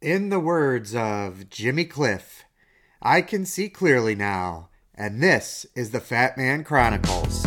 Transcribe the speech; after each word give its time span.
In 0.00 0.28
the 0.28 0.38
words 0.38 0.94
of 0.94 1.50
Jimmy 1.50 1.84
Cliff, 1.84 2.44
I 3.02 3.20
can 3.20 3.44
see 3.44 3.68
clearly 3.68 4.14
now, 4.14 4.68
and 4.94 5.20
this 5.20 5.66
is 5.74 5.90
the 5.90 5.98
Fat 5.98 6.38
Man 6.38 6.62
Chronicles. 6.62 7.44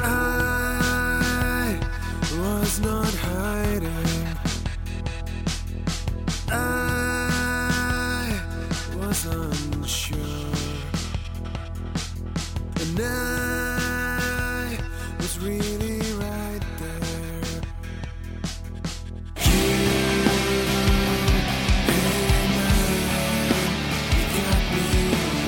I 0.00 1.78
was 2.38 2.80
not 2.80 3.14
hiding. 3.14 4.38
I 6.50 8.40
was 8.96 9.26
unsure. 9.26 10.18
And 12.80 13.00
I 13.00 13.33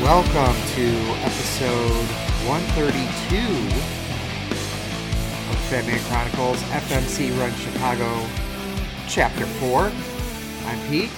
Welcome 0.06 0.54
to 0.76 0.86
episode 1.24 2.06
132 2.46 3.38
of 5.50 5.58
Fat 5.66 5.84
Man 5.84 5.98
Chronicles 6.04 6.62
FMC 6.62 7.36
Run 7.40 7.52
Chicago, 7.54 8.24
Chapter 9.08 9.44
4. 9.44 9.90
I'm 10.66 10.88
Pete, 10.88 11.10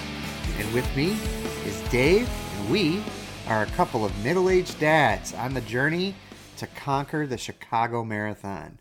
and 0.57 0.73
with 0.73 0.95
me 0.95 1.19
is 1.67 1.79
Dave, 1.91 2.27
and 2.57 2.71
we 2.71 3.03
are 3.47 3.61
a 3.61 3.67
couple 3.67 4.03
of 4.03 4.23
middle 4.23 4.49
aged 4.49 4.79
dads 4.79 5.35
on 5.35 5.53
the 5.53 5.61
journey 5.61 6.15
to 6.57 6.65
conquer 6.65 7.27
the 7.27 7.37
Chicago 7.37 8.03
Marathon. 8.03 8.79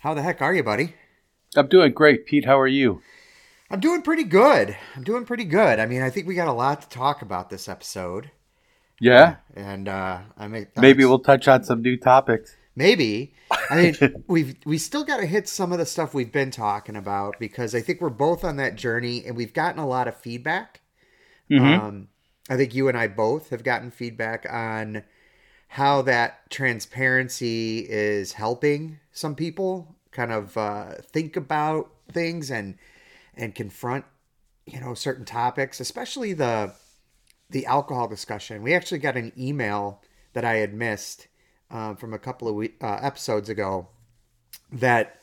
How 0.00 0.12
the 0.12 0.20
heck 0.20 0.42
are 0.42 0.52
you, 0.52 0.62
buddy? 0.62 0.94
I'm 1.56 1.68
doing 1.68 1.94
great, 1.94 2.26
Pete. 2.26 2.44
How 2.44 2.60
are 2.60 2.68
you? 2.68 3.00
I'm 3.70 3.80
doing 3.80 4.02
pretty 4.02 4.24
good. 4.24 4.76
I'm 4.94 5.04
doing 5.04 5.24
pretty 5.24 5.46
good. 5.46 5.78
I 5.78 5.86
mean, 5.86 6.02
I 6.02 6.10
think 6.10 6.26
we 6.26 6.34
got 6.34 6.48
a 6.48 6.52
lot 6.52 6.82
to 6.82 6.88
talk 6.90 7.22
about 7.22 7.48
this 7.48 7.66
episode. 7.66 8.30
Yeah. 9.02 9.36
And 9.56 9.88
uh, 9.88 10.20
I 10.38 10.46
may, 10.46 10.68
Maybe 10.76 11.04
we'll 11.04 11.18
touch 11.18 11.48
on 11.48 11.64
some 11.64 11.82
new 11.82 11.96
topics. 11.96 12.56
Maybe. 12.76 13.34
I 13.68 13.76
mean, 13.76 14.24
we've 14.28 14.56
we 14.64 14.78
still 14.78 15.04
got 15.04 15.16
to 15.16 15.26
hit 15.26 15.48
some 15.48 15.72
of 15.72 15.78
the 15.78 15.86
stuff 15.86 16.14
we've 16.14 16.30
been 16.30 16.52
talking 16.52 16.94
about 16.94 17.34
because 17.40 17.74
I 17.74 17.80
think 17.80 18.00
we're 18.00 18.10
both 18.10 18.44
on 18.44 18.56
that 18.56 18.76
journey 18.76 19.24
and 19.26 19.36
we've 19.36 19.52
gotten 19.52 19.80
a 19.80 19.86
lot 19.86 20.06
of 20.06 20.16
feedback. 20.16 20.80
Mhm. 21.50 21.78
Um, 21.78 22.08
I 22.48 22.56
think 22.56 22.74
you 22.74 22.88
and 22.88 22.96
I 22.96 23.08
both 23.08 23.50
have 23.50 23.64
gotten 23.64 23.90
feedback 23.90 24.46
on 24.48 25.02
how 25.66 26.02
that 26.02 26.48
transparency 26.48 27.80
is 27.80 28.34
helping 28.34 29.00
some 29.10 29.34
people 29.34 29.96
kind 30.12 30.30
of 30.30 30.56
uh, 30.56 30.94
think 31.12 31.36
about 31.36 31.90
things 32.12 32.52
and 32.52 32.76
and 33.34 33.54
confront 33.54 34.04
you 34.64 34.80
know 34.80 34.94
certain 34.94 35.24
topics, 35.24 35.80
especially 35.80 36.34
the 36.34 36.72
the 37.52 37.66
alcohol 37.66 38.08
discussion. 38.08 38.62
We 38.62 38.74
actually 38.74 38.98
got 38.98 39.16
an 39.16 39.32
email 39.38 40.02
that 40.32 40.44
I 40.44 40.56
had 40.56 40.74
missed 40.74 41.28
uh, 41.70 41.94
from 41.94 42.12
a 42.12 42.18
couple 42.18 42.48
of 42.48 42.54
we- 42.54 42.74
uh, 42.80 42.98
episodes 43.02 43.48
ago 43.48 43.88
that 44.72 45.20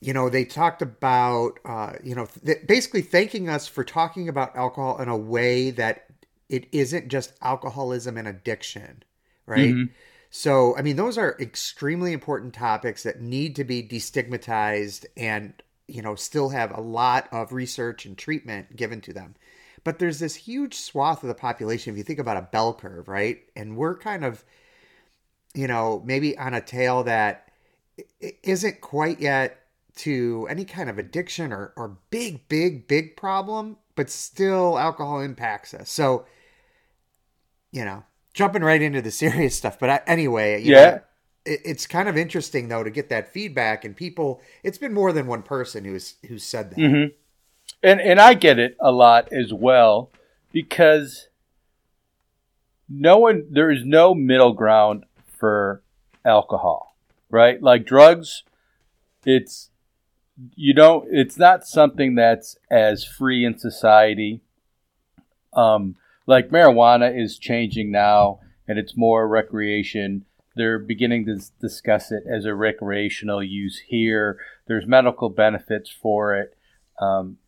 you 0.00 0.12
know 0.12 0.28
they 0.28 0.44
talked 0.44 0.82
about 0.82 1.58
uh, 1.64 1.92
you 2.02 2.14
know 2.14 2.26
th- 2.44 2.66
basically 2.66 3.02
thanking 3.02 3.48
us 3.48 3.66
for 3.68 3.84
talking 3.84 4.28
about 4.28 4.56
alcohol 4.56 5.00
in 5.00 5.08
a 5.08 5.16
way 5.16 5.70
that 5.70 6.06
it 6.48 6.66
isn't 6.72 7.08
just 7.08 7.32
alcoholism 7.40 8.16
and 8.16 8.28
addiction 8.28 9.02
right 9.46 9.74
Mhm. 9.74 9.90
so 10.30 10.76
i 10.76 10.82
mean 10.82 10.96
those 10.96 11.16
are 11.18 11.36
extremely 11.40 12.12
important 12.12 12.52
topics 12.54 13.02
that 13.04 13.20
need 13.20 13.56
to 13.56 13.64
be 13.64 13.82
destigmatized 13.82 15.06
and 15.16 15.54
you 15.88 16.02
know 16.02 16.14
still 16.14 16.50
have 16.50 16.76
a 16.76 16.80
lot 16.80 17.28
of 17.32 17.52
research 17.52 18.04
and 18.04 18.18
treatment 18.18 18.76
given 18.76 19.00
to 19.00 19.12
them 19.12 19.34
but 19.84 19.98
there's 19.98 20.18
this 20.20 20.34
huge 20.34 20.74
swath 20.76 21.22
of 21.22 21.28
the 21.28 21.34
population 21.34 21.92
if 21.92 21.98
you 21.98 22.04
think 22.04 22.18
about 22.18 22.36
a 22.36 22.42
bell 22.52 22.74
curve 22.74 23.08
right? 23.08 23.40
And 23.56 23.76
we're 23.76 23.96
kind 23.96 24.24
of 24.24 24.44
you 25.54 25.66
know 25.66 26.02
maybe 26.04 26.36
on 26.38 26.54
a 26.54 26.60
tail 26.60 27.02
that 27.04 27.48
isn't 28.42 28.80
quite 28.80 29.20
yet 29.20 29.58
to 29.94 30.46
any 30.48 30.64
kind 30.64 30.88
of 30.88 30.98
addiction 30.98 31.52
or, 31.52 31.72
or 31.76 31.98
big 32.10 32.48
big 32.48 32.88
big 32.88 33.16
problem 33.16 33.76
but 33.94 34.08
still 34.08 34.78
alcohol 34.78 35.20
impacts 35.20 35.74
us. 35.74 35.90
So 35.90 36.24
you 37.70 37.84
know 37.84 38.04
jumping 38.34 38.62
right 38.62 38.82
into 38.82 39.02
the 39.02 39.10
serious 39.10 39.56
stuff. 39.56 39.78
But 39.78 39.90
I, 39.90 40.00
anyway 40.06 40.62
you 40.62 40.72
Yeah. 40.72 40.74
know, 40.74 41.02
it, 41.44 41.60
it's 41.64 41.86
kind 41.86 42.08
of 42.08 42.16
interesting 42.16 42.68
though 42.68 42.82
to 42.82 42.90
get 42.90 43.08
that 43.10 43.32
feedback 43.32 43.84
and 43.84 43.96
people 43.96 44.40
it's 44.62 44.78
been 44.78 44.94
more 44.94 45.12
than 45.12 45.26
one 45.26 45.42
person 45.42 45.84
who's 45.84 46.14
who 46.28 46.38
said 46.38 46.70
that. 46.70 46.76
Hmm 46.76 47.12
And 47.82 48.00
and 48.00 48.20
I 48.20 48.34
get 48.34 48.58
it 48.58 48.76
a 48.80 48.92
lot 48.92 49.32
as 49.32 49.52
well 49.52 50.10
because 50.52 51.28
no 52.88 53.18
one 53.18 53.46
there 53.50 53.70
is 53.70 53.84
no 53.84 54.14
middle 54.14 54.52
ground 54.52 55.04
for 55.26 55.82
alcohol, 56.24 56.96
right? 57.30 57.60
Like 57.60 57.84
drugs, 57.84 58.44
it's 59.24 59.70
you 60.54 60.74
don't 60.74 61.08
it's 61.10 61.36
not 61.36 61.66
something 61.66 62.14
that's 62.14 62.56
as 62.70 63.04
free 63.04 63.44
in 63.44 63.58
society. 63.58 64.40
Um, 65.52 65.96
like 66.26 66.50
marijuana 66.50 67.14
is 67.16 67.38
changing 67.38 67.90
now 67.90 68.40
and 68.68 68.78
it's 68.78 68.96
more 68.96 69.26
recreation. 69.26 70.24
They're 70.54 70.78
beginning 70.78 71.26
to 71.26 71.40
discuss 71.60 72.12
it 72.12 72.24
as 72.30 72.44
a 72.44 72.54
recreational 72.54 73.42
use 73.42 73.82
here. 73.86 74.38
There's 74.66 74.86
medical 74.86 75.30
benefits 75.30 75.90
for 75.90 76.36
it. 76.36 76.56
Um, 77.00 77.38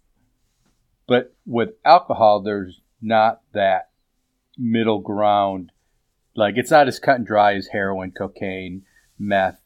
but 1.07 1.35
with 1.47 1.71
alcohol, 1.85 2.41
there's 2.41 2.81
not 3.01 3.43
that 3.53 3.91
middle 4.57 5.01
ground. 5.01 5.73
Like 6.35 6.57
it's 6.57 6.71
not 6.71 6.89
as 6.89 6.99
cut 6.99 7.17
and 7.17 7.27
dry 7.27 7.55
as 7.55 7.69
heroin, 7.69 8.13
cocaine, 8.13 8.85
meth, 9.19 9.61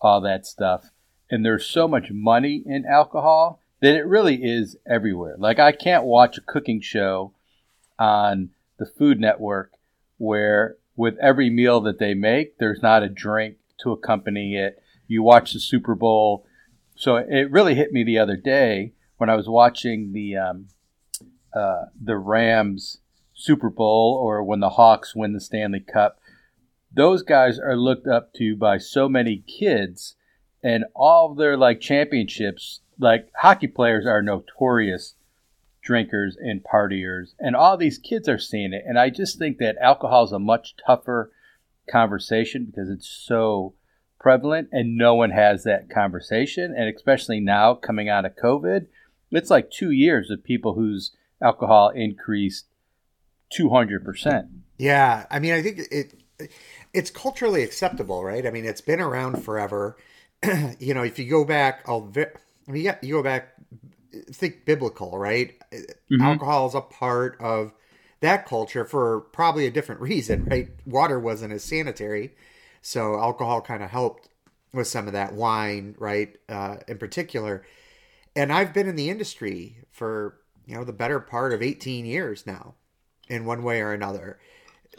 all 0.00 0.20
that 0.22 0.46
stuff. 0.46 0.90
And 1.30 1.44
there's 1.44 1.66
so 1.66 1.86
much 1.86 2.10
money 2.10 2.62
in 2.66 2.84
alcohol 2.84 3.60
that 3.80 3.94
it 3.94 4.06
really 4.06 4.42
is 4.42 4.76
everywhere. 4.86 5.36
Like 5.38 5.58
I 5.58 5.72
can't 5.72 6.04
watch 6.04 6.36
a 6.36 6.42
cooking 6.42 6.80
show 6.80 7.32
on 7.98 8.50
the 8.78 8.86
Food 8.86 9.20
Network 9.20 9.72
where 10.18 10.76
with 10.96 11.16
every 11.18 11.48
meal 11.48 11.80
that 11.82 11.98
they 11.98 12.14
make, 12.14 12.58
there's 12.58 12.82
not 12.82 13.02
a 13.02 13.08
drink 13.08 13.56
to 13.82 13.92
accompany 13.92 14.56
it. 14.56 14.82
You 15.06 15.22
watch 15.22 15.52
the 15.52 15.60
Super 15.60 15.94
Bowl. 15.94 16.44
So 16.94 17.16
it 17.16 17.50
really 17.50 17.74
hit 17.74 17.92
me 17.92 18.04
the 18.04 18.18
other 18.18 18.36
day 18.36 18.92
when 19.16 19.30
I 19.30 19.36
was 19.36 19.48
watching 19.48 20.12
the 20.12 20.36
um, 20.36 20.68
uh, 21.54 21.86
the 22.00 22.16
Rams 22.16 22.98
Super 23.34 23.70
Bowl 23.70 24.18
or 24.22 24.42
when 24.42 24.60
the 24.60 24.70
Hawks 24.70 25.14
win 25.14 25.32
the 25.32 25.40
Stanley 25.40 25.80
Cup. 25.80 26.20
Those 26.92 27.22
guys 27.22 27.58
are 27.58 27.76
looked 27.76 28.06
up 28.06 28.34
to 28.34 28.56
by 28.56 28.78
so 28.78 29.08
many 29.08 29.44
kids, 29.46 30.16
and 30.62 30.84
all 30.94 31.34
their 31.34 31.56
like 31.56 31.80
championships. 31.80 32.80
Like 32.98 33.30
hockey 33.34 33.66
players 33.66 34.04
are 34.04 34.20
notorious 34.20 35.14
drinkers 35.82 36.36
and 36.36 36.62
partiers, 36.62 37.34
and 37.38 37.56
all 37.56 37.76
these 37.76 37.98
kids 37.98 38.28
are 38.28 38.38
seeing 38.38 38.72
it. 38.74 38.84
And 38.86 38.98
I 38.98 39.08
just 39.08 39.38
think 39.38 39.58
that 39.58 39.76
alcohol 39.80 40.24
is 40.24 40.32
a 40.32 40.38
much 40.38 40.74
tougher 40.84 41.32
conversation 41.90 42.66
because 42.66 42.90
it's 42.90 43.08
so 43.08 43.74
prevalent, 44.18 44.68
and 44.70 44.96
no 44.96 45.14
one 45.14 45.30
has 45.30 45.64
that 45.64 45.88
conversation. 45.88 46.74
And 46.76 46.94
especially 46.94 47.40
now, 47.40 47.74
coming 47.74 48.08
out 48.08 48.26
of 48.26 48.36
COVID, 48.36 48.86
it's 49.30 49.50
like 49.50 49.70
two 49.70 49.90
years 49.90 50.30
of 50.30 50.44
people 50.44 50.74
whose 50.74 51.12
alcohol 51.42 51.90
increased 51.90 52.66
two 53.50 53.70
hundred 53.70 54.04
percent. 54.04 54.46
Yeah, 54.78 55.26
I 55.30 55.38
mean, 55.38 55.52
I 55.52 55.62
think 55.62 55.80
it 55.90 56.14
it's 56.92 57.10
culturally 57.10 57.62
acceptable, 57.62 58.24
right? 58.24 58.46
I 58.46 58.50
mean, 58.50 58.64
it's 58.64 58.80
been 58.80 59.00
around 59.00 59.42
forever. 59.44 59.96
you 60.78 60.94
know, 60.94 61.02
if 61.02 61.18
you 61.18 61.28
go 61.28 61.44
back, 61.44 61.82
I'll, 61.86 62.10
I 62.16 62.70
mean, 62.70 62.84
yeah, 62.84 62.96
you 63.02 63.14
go 63.14 63.22
back, 63.22 63.54
think 64.32 64.64
biblical, 64.64 65.18
right? 65.18 65.54
Mhm. 66.10 66.22
Alcohol 66.22 66.68
is 66.68 66.74
a 66.74 66.80
part 66.80 67.36
of 67.40 67.72
that 68.20 68.46
culture 68.46 68.84
for 68.84 69.20
probably 69.32 69.66
a 69.66 69.70
different 69.70 70.00
reason, 70.00 70.44
right? 70.50 70.68
Water 70.86 71.18
wasn't 71.18 71.52
as 71.52 71.64
sanitary, 71.64 72.34
so 72.82 73.18
alcohol 73.18 73.60
kind 73.60 73.82
of 73.82 73.90
helped 73.90 74.28
with 74.72 74.86
some 74.86 75.06
of 75.06 75.12
that 75.12 75.34
wine, 75.34 75.94
right? 75.98 76.36
Uh, 76.48 76.76
in 76.88 76.98
particular, 76.98 77.64
and 78.34 78.52
I've 78.52 78.72
been 78.72 78.88
in 78.88 78.96
the 78.96 79.10
industry 79.10 79.78
for 79.90 80.39
you 80.70 80.76
know 80.76 80.84
the 80.84 80.92
better 80.92 81.18
part 81.18 81.52
of 81.52 81.62
18 81.62 82.06
years 82.06 82.46
now 82.46 82.74
in 83.28 83.44
one 83.44 83.62
way 83.62 83.80
or 83.80 83.92
another 83.92 84.38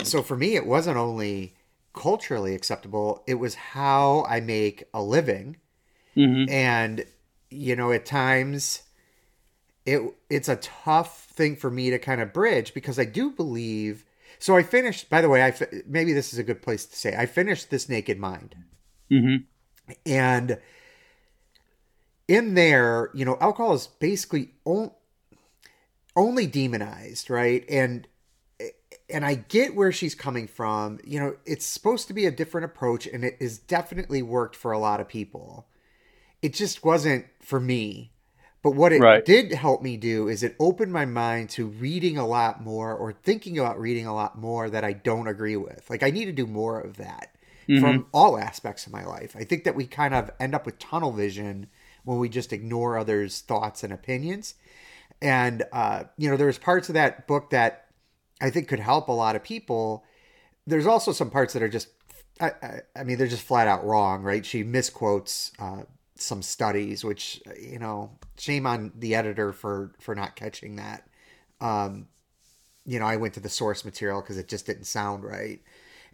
so 0.04 0.22
for 0.22 0.36
me 0.36 0.56
it 0.56 0.66
wasn't 0.66 0.98
only 0.98 1.56
culturally 1.94 2.54
acceptable 2.54 3.24
it 3.26 3.36
was 3.36 3.56
how 3.56 4.26
i 4.28 4.40
make 4.40 4.84
a 4.94 5.02
living 5.02 5.58
Mm-hmm. 6.18 6.52
and 6.52 7.06
you 7.50 7.74
know 7.74 7.94
at 7.94 8.06
times 8.06 8.82
it 9.86 10.02
it's 10.30 10.50
a 10.50 10.58
tough 10.58 11.24
thing 11.28 11.56
for 11.56 11.72
me 11.72 11.90
to 11.90 11.98
kind 11.98 12.20
of 12.20 12.34
bridge 12.34 12.74
because 12.74 13.00
i 13.00 13.06
do 13.06 13.32
believe 13.32 14.04
so 14.38 14.58
i 14.58 14.62
finished 14.62 15.10
by 15.10 15.22
the 15.22 15.30
way 15.30 15.42
i 15.42 15.54
maybe 15.88 16.12
this 16.12 16.34
is 16.34 16.40
a 16.40 16.44
good 16.44 16.62
place 16.62 16.86
to 16.86 16.98
say 16.98 17.16
i 17.16 17.26
finished 17.26 17.70
this 17.70 17.88
naked 17.88 18.20
mind 18.20 18.56
Mm-hmm. 19.12 19.44
And 20.06 20.58
in 22.28 22.54
there, 22.54 23.10
you 23.14 23.26
know, 23.26 23.38
alcohol 23.42 23.74
is 23.74 23.88
basically 23.88 24.52
on, 24.64 24.92
only 26.16 26.48
demonized, 26.48 27.30
right? 27.30 27.66
And 27.70 28.08
and 29.10 29.26
I 29.26 29.36
get 29.36 29.76
where 29.76 29.92
she's 29.92 30.16
coming 30.16 30.48
from. 30.48 31.00
You 31.04 31.20
know, 31.20 31.36
it's 31.46 31.66
supposed 31.66 32.08
to 32.08 32.14
be 32.14 32.26
a 32.26 32.32
different 32.32 32.66
approach, 32.66 33.06
and 33.08 33.24
it 33.24 33.38
has 33.42 33.58
definitely 33.58 34.22
worked 34.22 34.56
for 34.56 34.72
a 34.72 34.80
lot 34.80 35.00
of 35.00 35.08
people. 35.08 35.68
It 36.42 36.54
just 36.54 36.84
wasn't 36.84 37.26
for 37.42 37.60
me. 37.60 38.12
But 38.64 38.72
what 38.72 38.94
it 38.94 39.02
Right. 39.02 39.26
did 39.26 39.52
help 39.54 39.82
me 39.82 39.98
do 39.98 40.28
is 40.28 40.44
it 40.44 40.56
opened 40.60 40.94
my 40.94 41.06
mind 41.06 41.50
to 41.52 41.66
reading 41.66 42.18
a 42.18 42.28
lot 42.28 42.64
more 42.64 42.94
or 42.96 43.12
thinking 43.12 43.58
about 43.58 43.80
reading 43.80 44.06
a 44.06 44.14
lot 44.14 44.38
more 44.38 44.70
that 44.70 44.84
I 44.84 44.94
don't 44.94 45.28
agree 45.28 45.58
with. 45.58 45.90
Like, 45.90 46.04
I 46.04 46.12
need 46.12 46.26
to 46.26 46.32
do 46.32 46.46
more 46.46 46.80
of 46.80 46.98
that 46.98 47.36
from 47.68 47.84
mm-hmm. 47.84 48.02
all 48.12 48.38
aspects 48.38 48.86
of 48.86 48.92
my 48.92 49.04
life. 49.04 49.36
I 49.36 49.44
think 49.44 49.64
that 49.64 49.76
we 49.76 49.88
kind 49.88 50.14
of 50.14 50.30
end 50.40 50.54
up 50.54 50.66
with 50.66 50.78
tunnel 50.78 51.12
vision 51.12 51.68
when 52.04 52.20
we 52.20 52.30
just 52.30 52.54
ignore 52.54 52.98
others' 52.98 53.42
thoughts 53.42 53.84
and 53.84 53.92
opinions. 53.92 54.56
And, 55.22 55.64
uh, 55.72 56.06
you 56.18 56.30
know, 56.30 56.38
there's 56.38 56.58
parts 56.58 56.90
of 56.90 56.96
that 56.96 57.28
book 57.28 57.52
that 57.52 57.88
I 58.42 58.50
think 58.50 58.68
could 58.68 58.80
help 58.80 59.08
a 59.08 59.14
lot 59.14 59.36
of 59.36 59.44
people. 59.44 60.04
There's 60.66 60.88
also 60.88 61.12
some 61.12 61.30
parts 61.30 61.54
that 61.54 61.62
are 61.62 61.70
just, 61.70 61.90
I, 62.40 62.52
I, 62.62 62.80
I 62.96 63.04
mean, 63.04 63.18
they're 63.18 63.28
just 63.28 63.44
flat 63.44 63.68
out 63.68 63.86
wrong, 63.86 64.24
right? 64.24 64.46
She 64.46 64.64
misquotes 64.64 65.52
uh, 65.60 65.84
some 66.16 66.42
studies, 66.42 67.04
which 67.04 67.42
you 67.60 67.80
know, 67.80 68.18
shame 68.38 68.66
on 68.66 68.92
the 68.96 69.16
editor 69.16 69.54
for 69.54 69.94
for 70.00 70.16
not 70.16 70.36
catching 70.36 70.78
that. 70.78 71.08
Um, 71.60 72.08
you 72.86 73.00
know, 73.00 73.06
I 73.06 73.18
went 73.18 73.36
to 73.36 73.40
the 73.40 73.50
source 73.50 73.86
material 73.86 74.22
because 74.22 74.38
it 74.38 74.48
just 74.48 74.66
didn't 74.66 74.86
sound 74.86 75.24
right. 75.24 75.62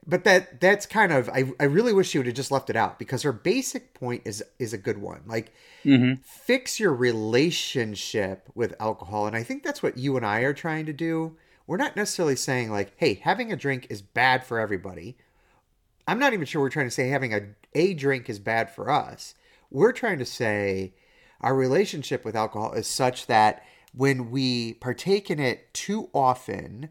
But 0.10 0.24
that 0.24 0.62
that's 0.62 0.86
kind 0.86 1.12
of 1.12 1.28
I, 1.30 1.52
I 1.60 1.66
really 1.66 1.92
wish 1.92 2.10
she 2.10 2.18
would 2.18 2.28
have 2.28 2.36
just 2.36 2.52
left 2.52 2.70
it 2.70 2.78
out 2.78 2.98
because 2.98 3.24
her 3.24 3.34
basic 3.34 3.94
point 3.94 4.22
is 4.24 4.42
is 4.58 4.72
a 4.72 4.78
good 4.78 5.00
one. 5.00 5.24
Like 5.26 5.54
mm-hmm. 5.84 6.22
fix 6.24 6.80
your 6.80 6.94
relationship 6.94 8.50
with 8.56 8.74
alcohol. 8.80 9.28
And 9.28 9.36
I 9.36 9.44
think 9.44 9.64
that's 9.64 9.84
what 9.84 9.98
you 9.98 10.16
and 10.16 10.26
I 10.26 10.40
are 10.42 10.54
trying 10.54 10.86
to 10.86 10.94
do. 10.94 11.36
We're 11.68 11.76
not 11.76 11.98
necessarily 11.98 12.38
saying 12.38 12.72
like, 12.72 12.94
hey, 12.96 13.16
having 13.16 13.52
a 13.52 13.58
drink 13.58 13.88
is 13.90 14.02
bad 14.02 14.46
for 14.46 14.60
everybody. 14.60 15.18
I'm 16.08 16.20
not 16.20 16.34
even 16.34 16.46
sure 16.46 16.62
we're 16.62 16.70
trying 16.70 16.88
to 16.88 16.92
say 16.92 17.10
having 17.10 17.34
a, 17.34 17.42
a 17.76 17.94
drink 17.94 18.30
is 18.30 18.40
bad 18.40 18.74
for 18.74 18.90
us. 18.90 19.36
We're 19.70 19.92
trying 19.92 20.20
to 20.20 20.26
say 20.26 20.94
our 21.42 21.54
relationship 21.54 22.24
with 22.24 22.36
alcohol 22.36 22.72
is 22.72 22.88
such 22.88 23.28
that 23.28 23.64
when 23.94 24.32
we 24.32 24.76
partake 24.76 25.30
in 25.30 25.40
it 25.40 25.74
too 25.74 26.10
often, 26.14 26.90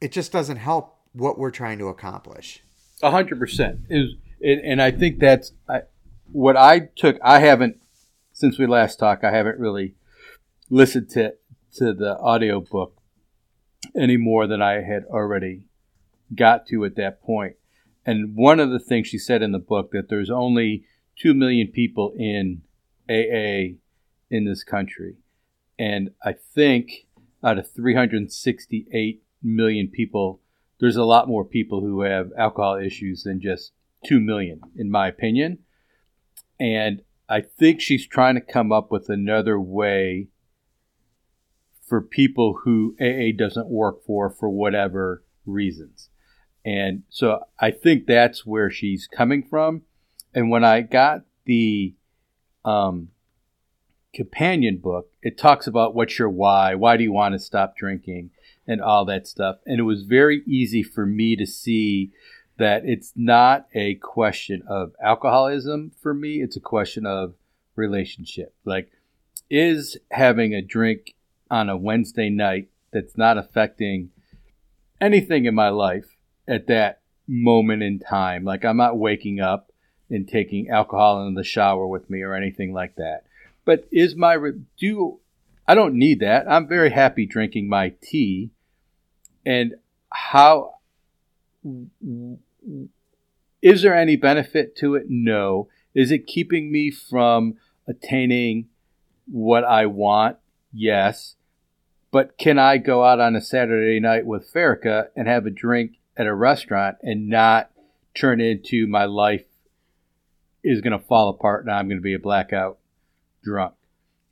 it 0.00 0.12
just 0.12 0.32
doesn't 0.32 0.56
help 0.56 0.93
what 1.14 1.38
we're 1.38 1.50
trying 1.50 1.78
to 1.78 1.88
accomplish. 1.88 2.62
A 3.02 3.10
hundred 3.10 3.38
percent 3.38 3.80
is, 3.88 4.14
and, 4.42 4.82
I 4.82 4.90
think 4.90 5.18
that's 5.18 5.52
I, 5.68 5.82
what 6.30 6.56
I 6.56 6.80
took. 6.96 7.16
I 7.22 7.40
haven't 7.40 7.80
since 8.32 8.58
we 8.58 8.66
last 8.66 8.98
talked. 8.98 9.24
I 9.24 9.30
haven't 9.30 9.58
really 9.58 9.94
listened 10.70 11.10
to 11.10 11.34
to 11.76 11.92
the 11.92 12.18
audio 12.18 12.60
book 12.60 13.00
any 13.98 14.16
more 14.16 14.46
than 14.46 14.62
I 14.62 14.82
had 14.82 15.04
already 15.06 15.66
got 16.34 16.66
to 16.68 16.84
at 16.84 16.96
that 16.96 17.22
point. 17.22 17.56
And 18.06 18.34
one 18.34 18.60
of 18.60 18.70
the 18.70 18.78
things 18.78 19.08
she 19.08 19.18
said 19.18 19.42
in 19.42 19.52
the 19.52 19.58
book 19.58 19.90
that 19.92 20.08
there's 20.08 20.30
only 20.30 20.84
two 21.16 21.34
million 21.34 21.68
people 21.68 22.12
in 22.16 22.62
AA 23.08 23.76
in 24.30 24.44
this 24.44 24.64
country, 24.64 25.16
and 25.78 26.10
I 26.24 26.32
think 26.32 27.06
out 27.42 27.58
of 27.58 27.70
368 27.70 29.22
million 29.42 29.88
people, 29.88 30.40
there's 30.80 30.96
a 30.96 31.04
lot 31.04 31.28
more 31.28 31.44
people 31.44 31.80
who 31.80 32.02
have 32.02 32.30
alcohol 32.36 32.76
issues 32.76 33.22
than 33.22 33.40
just 33.40 33.72
2 34.06 34.20
million, 34.20 34.60
in 34.76 34.90
my 34.90 35.08
opinion. 35.08 35.58
And 36.58 37.02
I 37.28 37.40
think 37.40 37.80
she's 37.80 38.06
trying 38.06 38.34
to 38.34 38.40
come 38.40 38.72
up 38.72 38.90
with 38.90 39.08
another 39.08 39.58
way 39.58 40.28
for 41.86 42.00
people 42.00 42.60
who 42.64 42.96
AA 43.00 43.36
doesn't 43.36 43.68
work 43.68 44.04
for 44.04 44.30
for 44.30 44.48
whatever 44.48 45.22
reasons. 45.44 46.10
And 46.64 47.02
so 47.10 47.40
I 47.60 47.70
think 47.70 48.06
that's 48.06 48.46
where 48.46 48.70
she's 48.70 49.06
coming 49.06 49.42
from. 49.42 49.82
And 50.34 50.50
when 50.50 50.64
I 50.64 50.80
got 50.80 51.22
the 51.44 51.94
um, 52.64 53.08
companion 54.14 54.78
book, 54.78 55.10
it 55.22 55.36
talks 55.36 55.66
about 55.66 55.94
what's 55.94 56.18
your 56.18 56.30
why, 56.30 56.74
why 56.74 56.96
do 56.96 57.02
you 57.02 57.12
want 57.12 57.34
to 57.34 57.38
stop 57.38 57.76
drinking, 57.76 58.30
and 58.66 58.80
all 58.80 59.04
that 59.04 59.26
stuff. 59.26 59.56
And 59.66 59.78
it 59.78 59.84
was 59.84 60.02
very 60.02 60.42
easy 60.46 60.82
for 60.82 61.06
me 61.06 61.36
to 61.36 61.46
see 61.46 62.12
that 62.56 62.82
it's 62.84 63.12
not 63.16 63.66
a 63.74 63.96
question 63.96 64.62
of 64.68 64.92
alcoholism 65.02 65.92
for 66.00 66.14
me, 66.14 66.40
it's 66.42 66.56
a 66.56 66.60
question 66.60 67.04
of 67.04 67.34
relationship. 67.74 68.54
Like, 68.64 68.92
is 69.50 69.96
having 70.10 70.54
a 70.54 70.62
drink 70.62 71.14
on 71.50 71.68
a 71.68 71.76
Wednesday 71.76 72.30
night 72.30 72.68
that's 72.92 73.16
not 73.16 73.38
affecting 73.38 74.10
anything 75.00 75.44
in 75.44 75.54
my 75.54 75.68
life 75.68 76.16
at 76.48 76.66
that 76.68 77.00
moment 77.26 77.82
in 77.82 77.98
time. 77.98 78.44
Like 78.44 78.64
I'm 78.64 78.76
not 78.76 78.98
waking 78.98 79.40
up 79.40 79.72
and 80.10 80.28
taking 80.28 80.68
alcohol 80.68 81.26
in 81.26 81.34
the 81.34 81.44
shower 81.44 81.86
with 81.86 82.08
me 82.08 82.22
or 82.22 82.34
anything 82.34 82.72
like 82.72 82.96
that. 82.96 83.24
But 83.64 83.86
is 83.90 84.14
my 84.14 84.36
do 84.78 85.20
I 85.66 85.74
don't 85.74 85.94
need 85.94 86.20
that. 86.20 86.46
I'm 86.48 86.68
very 86.68 86.90
happy 86.90 87.26
drinking 87.26 87.68
my 87.68 87.94
tea. 88.02 88.50
And 89.44 89.74
how 90.10 90.74
is 93.62 93.82
there 93.82 93.96
any 93.96 94.16
benefit 94.16 94.76
to 94.76 94.94
it? 94.94 95.06
No. 95.08 95.68
Is 95.94 96.10
it 96.10 96.26
keeping 96.26 96.70
me 96.70 96.90
from 96.90 97.54
attaining 97.86 98.68
what 99.26 99.64
I 99.64 99.86
want? 99.86 100.36
Yes. 100.72 101.36
But 102.10 102.36
can 102.38 102.58
I 102.58 102.76
go 102.78 103.04
out 103.04 103.20
on 103.20 103.34
a 103.34 103.40
Saturday 103.40 104.00
night 104.00 104.26
with 104.26 104.52
Farika 104.52 105.08
and 105.16 105.26
have 105.26 105.46
a 105.46 105.50
drink 105.50 105.98
at 106.16 106.26
a 106.26 106.34
restaurant 106.34 106.96
and 107.02 107.28
not 107.28 107.70
turn 108.14 108.40
into 108.40 108.86
my 108.86 109.04
life 109.04 109.44
is 110.62 110.80
going 110.80 110.98
to 110.98 111.04
fall 111.04 111.28
apart 111.28 111.64
and 111.64 111.72
I'm 111.72 111.88
going 111.88 111.98
to 111.98 112.02
be 112.02 112.14
a 112.14 112.18
blackout 112.18 112.78
drunk? 113.42 113.74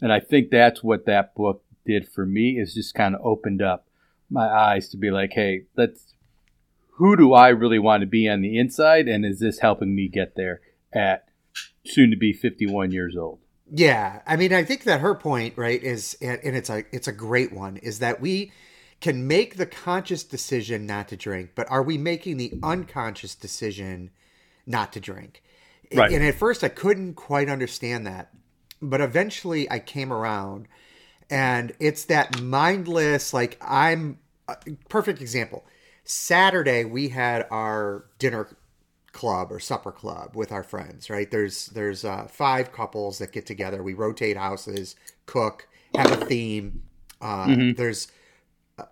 And 0.00 0.12
I 0.12 0.20
think 0.20 0.50
that's 0.50 0.82
what 0.82 1.06
that 1.06 1.35
book 1.35 1.64
did 1.87 2.09
for 2.09 2.26
me 2.26 2.59
is 2.59 2.75
just 2.75 2.94
kind 2.94 3.14
of 3.14 3.20
opened 3.25 3.62
up 3.62 3.87
my 4.32 4.46
eyes 4.46 4.88
to 4.90 4.96
be 4.96 5.11
like, 5.11 5.32
hey, 5.32 5.62
let's 5.76 6.14
who 6.96 7.17
do 7.17 7.32
I 7.32 7.49
really 7.49 7.79
want 7.79 8.02
to 8.02 8.06
be 8.06 8.29
on 8.29 8.43
the 8.43 8.58
inside 8.58 9.08
and 9.08 9.25
is 9.25 9.40
this 9.40 9.61
helping 9.61 9.94
me 9.94 10.08
get 10.08 10.37
there 10.37 10.61
at 10.93 11.26
soon 11.84 12.11
to 12.11 12.17
be 12.17 12.32
51 12.32 12.93
years 12.93 13.17
old? 13.17 13.38
Yeah, 13.75 14.21
I 14.26 14.37
mean, 14.37 14.52
I 14.52 14.64
think 14.64 14.85
that 14.85 15.00
her 15.00 15.14
point, 15.14 15.56
right, 15.56 15.83
is 15.83 16.16
and 16.21 16.40
it's 16.42 16.68
a 16.68 16.85
it's 16.95 17.09
a 17.09 17.12
great 17.12 17.52
one, 17.52 17.78
is 17.78 18.00
that 18.00 18.21
we 18.21 18.52
can 19.00 19.26
make 19.26 19.56
the 19.56 19.66
conscious 19.66 20.25
decision 20.25 20.87
not 20.87 21.09
to 21.09 21.16
drink, 21.16 21.52
but 21.54 21.71
are 21.71 21.83
we 21.83 21.97
making 21.97 22.37
the 22.37 22.52
unconscious 22.62 23.35
decision 23.35 24.11
not 24.66 24.92
to 24.92 25.00
drink? 25.00 25.42
Right. 25.92 26.12
And 26.12 26.23
at 26.23 26.35
first, 26.35 26.62
I 26.62 26.68
couldn't 26.68 27.14
quite 27.14 27.49
understand 27.49 28.06
that, 28.06 28.33
but 28.83 29.00
eventually, 29.00 29.71
I 29.71 29.78
came 29.78 30.12
around, 30.12 30.68
and 31.30 31.73
it's 31.80 32.04
that 32.06 32.42
mindless, 32.42 33.33
like 33.33 33.56
I'm 33.62 34.18
perfect 34.88 35.21
example. 35.21 35.64
Saturday, 36.04 36.85
we 36.85 37.09
had 37.09 37.47
our 37.50 38.06
dinner 38.18 38.49
club 39.12 39.52
or 39.52 39.61
supper 39.61 39.92
club 39.92 40.35
with 40.35 40.50
our 40.50 40.62
friends 40.62 41.11
right? 41.11 41.30
There's 41.30 41.66
there's 41.66 42.04
uh, 42.04 42.26
five 42.30 42.73
couples 42.73 43.18
that 43.18 43.32
get 43.32 43.47
together. 43.47 43.82
We 43.82 43.94
rotate 43.94 44.37
houses 44.37 44.97
cook 45.26 45.68
have 45.94 46.11
a 46.11 46.25
theme. 46.25 46.82
Uh, 47.21 47.47
there's 47.76 48.09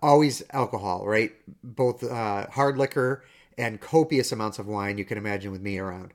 always 0.01 0.43
alcohol 0.51 1.05
right? 1.07 1.31
Both 1.63 2.03
uh, 2.03 2.47
hard 2.51 2.77
liquor 2.77 3.25
and 3.57 3.81
copious 3.81 4.31
amounts 4.31 4.59
of 4.59 4.67
wine 4.67 4.97
you 4.97 5.05
can 5.05 5.17
imagine 5.17 5.51
with 5.51 5.61
me 5.61 5.79
around 5.79 6.13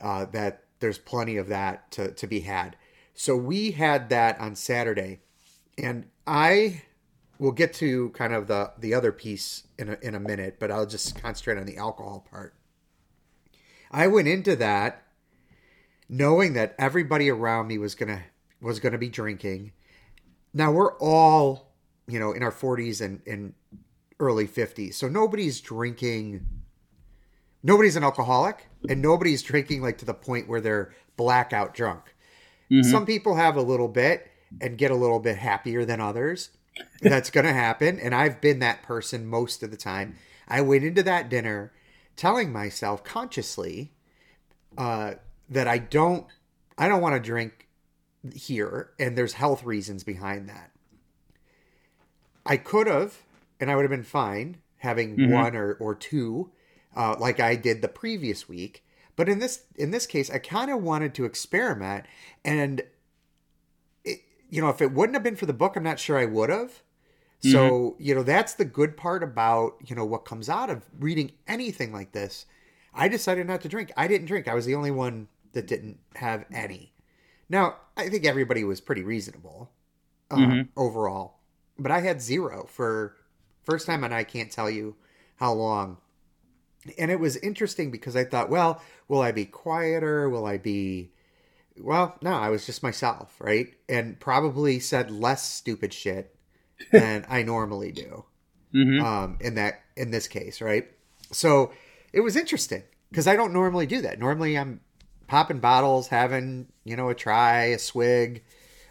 uh, 0.00 0.24
that 0.26 0.64
there's 0.80 0.98
plenty 0.98 1.36
of 1.36 1.48
that 1.48 1.90
to, 1.92 2.12
to 2.12 2.26
be 2.26 2.40
had. 2.40 2.76
So 3.14 3.36
we 3.36 3.72
had 3.72 4.08
that 4.08 4.40
on 4.40 4.54
saturday 4.54 5.20
and 5.78 6.06
i 6.26 6.82
will 7.42 7.52
get 7.52 7.74
to 7.74 8.10
kind 8.10 8.32
of 8.32 8.46
the 8.46 8.72
the 8.78 8.94
other 8.94 9.12
piece 9.12 9.64
in 9.78 9.88
a, 9.88 9.98
in 10.02 10.14
a 10.14 10.20
minute 10.20 10.56
but 10.58 10.70
i'll 10.70 10.86
just 10.86 11.20
concentrate 11.20 11.58
on 11.58 11.66
the 11.66 11.76
alcohol 11.76 12.26
part 12.30 12.54
I 13.92 14.06
went 14.06 14.26
into 14.26 14.56
that 14.56 15.02
knowing 16.08 16.54
that 16.54 16.74
everybody 16.78 17.30
around 17.30 17.68
me 17.68 17.78
was 17.78 17.94
gonna 17.94 18.22
was 18.60 18.80
gonna 18.80 18.98
be 18.98 19.10
drinking. 19.10 19.72
Now 20.54 20.72
we're 20.72 20.96
all, 20.98 21.74
you 22.08 22.18
know, 22.18 22.32
in 22.32 22.42
our 22.42 22.50
forties 22.50 23.00
and, 23.00 23.20
and 23.26 23.54
early 24.18 24.46
fifties, 24.46 24.96
so 24.96 25.08
nobody's 25.08 25.60
drinking. 25.60 26.46
Nobody's 27.62 27.94
an 27.94 28.02
alcoholic, 28.02 28.66
and 28.88 29.00
nobody's 29.00 29.42
drinking 29.42 29.82
like 29.82 29.98
to 29.98 30.04
the 30.04 30.14
point 30.14 30.48
where 30.48 30.60
they're 30.60 30.92
blackout 31.16 31.74
drunk. 31.74 32.14
Mm-hmm. 32.70 32.90
Some 32.90 33.06
people 33.06 33.36
have 33.36 33.56
a 33.56 33.62
little 33.62 33.86
bit 33.86 34.28
and 34.60 34.76
get 34.76 34.90
a 34.90 34.96
little 34.96 35.20
bit 35.20 35.36
happier 35.36 35.84
than 35.84 36.00
others. 36.00 36.50
That's 37.00 37.30
going 37.30 37.46
to 37.46 37.52
happen, 37.52 37.98
and 37.98 38.14
I've 38.14 38.40
been 38.40 38.60
that 38.60 38.82
person 38.82 39.26
most 39.26 39.62
of 39.62 39.70
the 39.70 39.76
time. 39.76 40.16
I 40.48 40.60
went 40.60 40.84
into 40.84 41.02
that 41.02 41.28
dinner 41.28 41.72
telling 42.16 42.52
myself 42.52 43.02
consciously, 43.04 43.92
uh, 44.78 45.14
that 45.48 45.68
I 45.68 45.78
don't 45.78 46.26
I 46.78 46.88
don't 46.88 47.00
want 47.02 47.14
to 47.14 47.20
drink 47.20 47.68
here 48.34 48.90
and 48.98 49.16
there's 49.18 49.34
health 49.34 49.64
reasons 49.64 50.04
behind 50.04 50.48
that. 50.48 50.70
I 52.46 52.56
could 52.56 52.86
have 52.86 53.18
and 53.60 53.70
I 53.70 53.76
would 53.76 53.82
have 53.82 53.90
been 53.90 54.02
fine 54.02 54.58
having 54.78 55.16
Mhm. 55.16 55.30
one 55.30 55.56
or 55.56 55.74
or 55.74 55.94
two 55.94 56.50
uh, 56.94 57.16
like 57.18 57.40
I 57.40 57.56
did 57.56 57.82
the 57.82 57.88
previous 57.88 58.48
week. 58.48 58.84
But 59.16 59.28
in 59.28 59.38
this 59.38 59.64
in 59.76 59.90
this 59.90 60.06
case, 60.06 60.30
I 60.30 60.38
kind 60.38 60.70
of 60.70 60.82
wanted 60.82 61.14
to 61.14 61.24
experiment, 61.24 62.06
and 62.44 62.82
you 64.52 64.60
know, 64.60 64.68
if 64.68 64.82
it 64.82 64.92
wouldn't 64.92 65.16
have 65.16 65.24
been 65.24 65.36
for 65.36 65.46
the 65.46 65.54
book, 65.54 65.76
I'm 65.76 65.82
not 65.84 65.98
sure 65.98 66.18
I 66.18 66.26
would 66.26 66.50
have. 66.50 66.82
So 67.40 67.96
you 67.98 68.14
know, 68.14 68.22
that's 68.22 68.54
the 68.54 68.64
good 68.64 68.96
part 68.96 69.22
about 69.24 69.74
you 69.84 69.96
know 69.96 70.04
what 70.04 70.24
comes 70.24 70.48
out 70.48 70.70
of 70.70 70.84
reading 71.00 71.32
anything 71.48 71.92
like 71.92 72.12
this. 72.12 72.46
I 72.94 73.08
decided 73.08 73.48
not 73.48 73.62
to 73.62 73.68
drink. 73.68 73.92
I 73.96 74.06
didn't 74.08 74.28
drink. 74.28 74.46
I 74.48 74.54
was 74.54 74.66
the 74.66 74.76
only 74.76 74.92
one 74.92 75.28
that 75.52 75.66
didn't 75.66 75.98
have 76.16 76.44
any. 76.52 76.92
Now, 77.48 77.78
I 77.96 78.08
think 78.10 78.26
everybody 78.26 78.64
was 78.64 78.80
pretty 78.80 79.02
reasonable 79.02 79.72
uh, 80.30 80.36
Mhm. 80.38 80.68
overall, 80.76 81.40
but 81.78 81.90
I 81.92 82.00
had 82.00 82.22
zero 82.22 82.66
for 82.68 83.16
first 83.64 83.86
time, 83.86 84.04
and 84.04 84.14
I 84.14 84.24
can't 84.24 84.52
tell 84.52 84.70
you 84.70 84.96
how 85.36 85.52
long 85.52 85.98
and 86.98 87.10
it 87.10 87.20
was 87.20 87.36
interesting 87.38 87.90
because 87.90 88.16
I 88.16 88.24
thought, 88.24 88.50
well, 88.50 88.82
will 89.08 89.20
I 89.20 89.32
be 89.32 89.44
quieter? 89.44 90.28
Will 90.28 90.46
I 90.46 90.58
be 90.58 91.11
well, 91.80 92.16
no, 92.22 92.32
I 92.32 92.48
was 92.50 92.66
just 92.66 92.82
myself, 92.82 93.36
right? 93.40 93.74
And 93.88 94.18
probably 94.20 94.78
said 94.80 95.10
less 95.10 95.42
stupid 95.48 95.92
shit 95.92 96.34
than 96.92 97.24
I 97.28 97.42
normally 97.42 97.92
do. 97.92 98.24
hmm 98.72 99.02
Um 99.02 99.38
in 99.40 99.54
that 99.56 99.82
in 99.96 100.10
this 100.10 100.28
case, 100.28 100.60
right? 100.60 100.88
So 101.32 101.72
it 102.12 102.20
was 102.20 102.36
interesting 102.36 102.84
because 103.10 103.26
I 103.26 103.36
don't 103.36 103.52
normally 103.52 103.86
do 103.86 104.02
that. 104.02 104.18
Normally 104.18 104.58
I'm 104.58 104.80
popping 105.28 105.60
bottles, 105.60 106.08
having, 106.08 106.68
you 106.84 106.96
know, 106.96 107.08
a 107.10 107.14
try, 107.14 107.64
a 107.66 107.78
swig, 107.78 108.44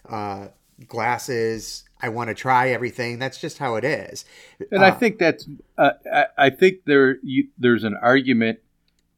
uh 0.10 0.50
glasses. 0.88 1.84
I 2.02 2.10
want 2.10 2.30
to 2.30 2.34
try 2.36 2.70
everything. 2.70 3.20
That's 3.20 3.40
just 3.40 3.60
how 3.60 3.76
it 3.76 3.84
is. 3.84 4.26
And 4.72 4.84
I 4.86 4.92
Uh, 4.92 4.92
think 4.92 5.20
that's 5.20 5.48
uh, 5.78 5.92
I, 6.12 6.26
I 6.38 6.50
think 6.50 6.86
there 6.86 7.18
you, 7.24 7.48
there's 7.58 7.84
an 7.84 7.96
argument 8.02 8.60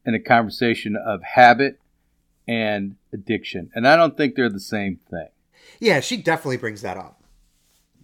and 0.04 0.14
a 0.14 0.20
conversation 0.20 0.96
of 0.96 1.22
habit 1.22 1.78
and 2.46 2.96
addiction, 3.12 3.70
and 3.74 3.86
I 3.88 3.96
don't 3.96 4.16
think 4.16 4.34
they're 4.34 4.48
the 4.48 4.60
same 4.60 5.00
thing. 5.10 5.28
Yeah, 5.80 6.00
she 6.00 6.16
definitely 6.18 6.58
brings 6.58 6.82
that 6.82 6.96
up. 6.96 7.22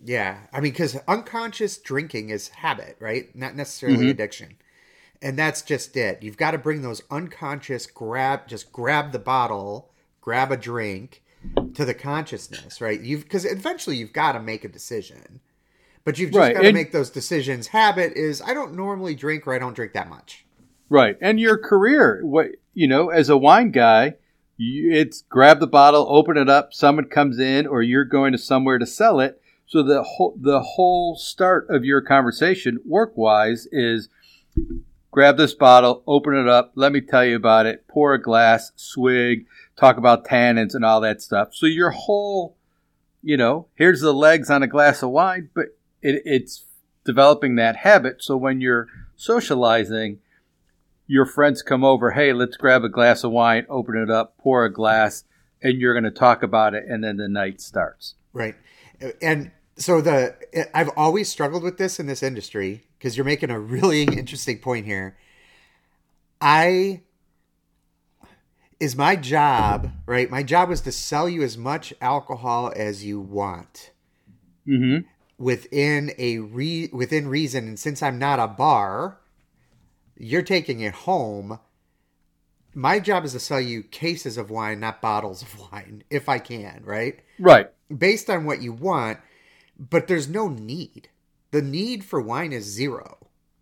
Yeah, 0.02 0.38
I 0.52 0.60
mean, 0.60 0.72
because 0.72 0.96
unconscious 1.06 1.76
drinking 1.76 2.30
is 2.30 2.48
habit, 2.48 2.96
right? 3.00 3.34
Not 3.36 3.54
necessarily 3.54 4.06
Mhm. 4.06 4.10
addiction, 4.10 4.56
and 5.20 5.38
that's 5.38 5.60
just 5.62 5.96
it. 5.96 6.22
You've 6.22 6.38
got 6.38 6.52
to 6.52 6.58
bring 6.58 6.80
those 6.82 7.02
unconscious 7.10 7.86
grab, 7.86 8.48
just 8.48 8.72
grab 8.72 9.12
the 9.12 9.18
bottle, 9.18 9.90
grab 10.20 10.50
a 10.50 10.56
drink, 10.56 11.22
to 11.74 11.84
the 11.84 11.94
consciousness, 11.94 12.80
right? 12.80 13.00
You've 13.00 13.22
because 13.24 13.44
eventually 13.44 13.96
you've 13.96 14.12
got 14.12 14.32
to 14.32 14.40
make 14.40 14.64
a 14.64 14.68
decision, 14.68 15.40
but 16.04 16.18
you've 16.18 16.30
just 16.30 16.38
Right, 16.38 16.54
got 16.54 16.62
to 16.62 16.68
and- 16.68 16.74
make 16.76 16.92
those 16.92 17.10
decisions. 17.10 17.68
Habit 17.68 18.14
is 18.14 18.40
I 18.42 18.52
don't 18.54 18.74
normally 18.74 19.14
drink 19.14 19.46
or 19.46 19.54
I 19.54 19.58
don't 19.58 19.74
drink 19.74 19.92
that 19.94 20.08
much. 20.08 20.44
Right, 20.88 21.16
and 21.20 21.38
your 21.40 21.56
career, 21.58 22.20
what 22.24 22.48
you 22.74 22.86
know, 22.88 23.08
as 23.10 23.28
a 23.28 23.36
wine 23.36 23.70
guy, 23.70 24.14
it's 24.60 25.22
grab 25.22 25.58
the 25.58 25.66
bottle, 25.66 26.06
open 26.08 26.36
it 26.36 26.50
up, 26.50 26.74
someone 26.74 27.06
comes 27.06 27.38
in, 27.38 27.66
or 27.66 27.82
you're 27.82 28.04
going 28.04 28.32
to 28.32 28.38
somewhere 28.38 28.78
to 28.78 28.86
sell 28.86 29.18
it. 29.18 29.40
So 29.66 29.82
the 29.82 30.02
whole 30.02 30.36
the 30.38 30.60
whole 30.60 31.16
start 31.16 31.66
of 31.70 31.84
your 31.84 32.02
conversation, 32.02 32.78
work 32.84 33.16
wise, 33.16 33.66
is 33.72 34.08
grab 35.10 35.36
this 35.36 35.54
bottle, 35.54 36.02
open 36.06 36.34
it 36.34 36.48
up, 36.48 36.72
let 36.74 36.92
me 36.92 37.00
tell 37.00 37.24
you 37.24 37.36
about 37.36 37.66
it, 37.66 37.86
pour 37.88 38.12
a 38.12 38.22
glass, 38.22 38.72
swig, 38.76 39.46
talk 39.76 39.96
about 39.96 40.26
tannins 40.26 40.74
and 40.74 40.84
all 40.84 41.00
that 41.00 41.22
stuff. 41.22 41.54
So 41.54 41.66
your 41.66 41.90
whole, 41.90 42.56
you 43.22 43.36
know, 43.36 43.66
here's 43.76 44.00
the 44.00 44.12
legs 44.12 44.50
on 44.50 44.62
a 44.62 44.66
glass 44.66 45.02
of 45.02 45.10
wine, 45.10 45.48
but 45.54 45.66
it, 46.02 46.22
it's 46.24 46.64
developing 47.04 47.56
that 47.56 47.76
habit. 47.76 48.22
So 48.22 48.36
when 48.36 48.60
you're 48.60 48.88
socializing, 49.16 50.18
your 51.10 51.26
friends 51.26 51.60
come 51.60 51.82
over, 51.82 52.12
hey, 52.12 52.32
let's 52.32 52.56
grab 52.56 52.84
a 52.84 52.88
glass 52.88 53.24
of 53.24 53.32
wine, 53.32 53.66
open 53.68 53.96
it 53.96 54.08
up, 54.10 54.38
pour 54.38 54.64
a 54.64 54.72
glass, 54.72 55.24
and 55.60 55.80
you're 55.80 55.92
going 55.92 56.04
to 56.04 56.10
talk 56.12 56.44
about 56.44 56.72
it, 56.72 56.84
and 56.88 57.02
then 57.02 57.16
the 57.16 57.28
night 57.28 57.60
starts. 57.60 58.14
Right. 58.32 58.54
And 59.20 59.50
so 59.76 60.00
the 60.00 60.36
I've 60.72 60.90
always 60.96 61.28
struggled 61.28 61.64
with 61.64 61.78
this 61.78 61.98
in 61.98 62.06
this 62.06 62.22
industry 62.22 62.84
because 62.96 63.16
you're 63.16 63.24
making 63.24 63.50
a 63.50 63.58
really 63.58 64.04
interesting 64.04 64.58
point 64.60 64.86
here. 64.86 65.16
I 66.40 67.02
is 68.78 68.94
my 68.94 69.16
job, 69.16 69.90
right? 70.06 70.30
My 70.30 70.44
job 70.44 70.68
was 70.68 70.80
to 70.82 70.92
sell 70.92 71.28
you 71.28 71.42
as 71.42 71.58
much 71.58 71.92
alcohol 72.00 72.72
as 72.76 73.04
you 73.04 73.20
want 73.20 73.90
Mm-hmm. 74.68 75.08
within 75.38 76.12
a 76.18 76.38
re 76.38 76.90
within 76.92 77.26
reason 77.26 77.66
and 77.66 77.78
since 77.78 78.00
I'm 78.00 78.18
not 78.18 78.38
a 78.38 78.46
bar, 78.46 79.19
you're 80.20 80.42
taking 80.42 80.80
it 80.80 80.92
home. 80.92 81.58
My 82.74 83.00
job 83.00 83.24
is 83.24 83.32
to 83.32 83.40
sell 83.40 83.60
you 83.60 83.82
cases 83.82 84.36
of 84.36 84.50
wine, 84.50 84.78
not 84.78 85.00
bottles 85.00 85.42
of 85.42 85.58
wine, 85.58 86.04
if 86.10 86.28
I 86.28 86.38
can, 86.38 86.82
right? 86.84 87.20
Right. 87.38 87.70
based 87.96 88.28
on 88.28 88.44
what 88.44 88.62
you 88.62 88.72
want, 88.72 89.18
but 89.78 90.06
there's 90.06 90.28
no 90.28 90.48
need. 90.48 91.08
The 91.50 91.62
need 91.62 92.04
for 92.04 92.20
wine 92.20 92.52
is 92.52 92.64
zero, 92.64 93.16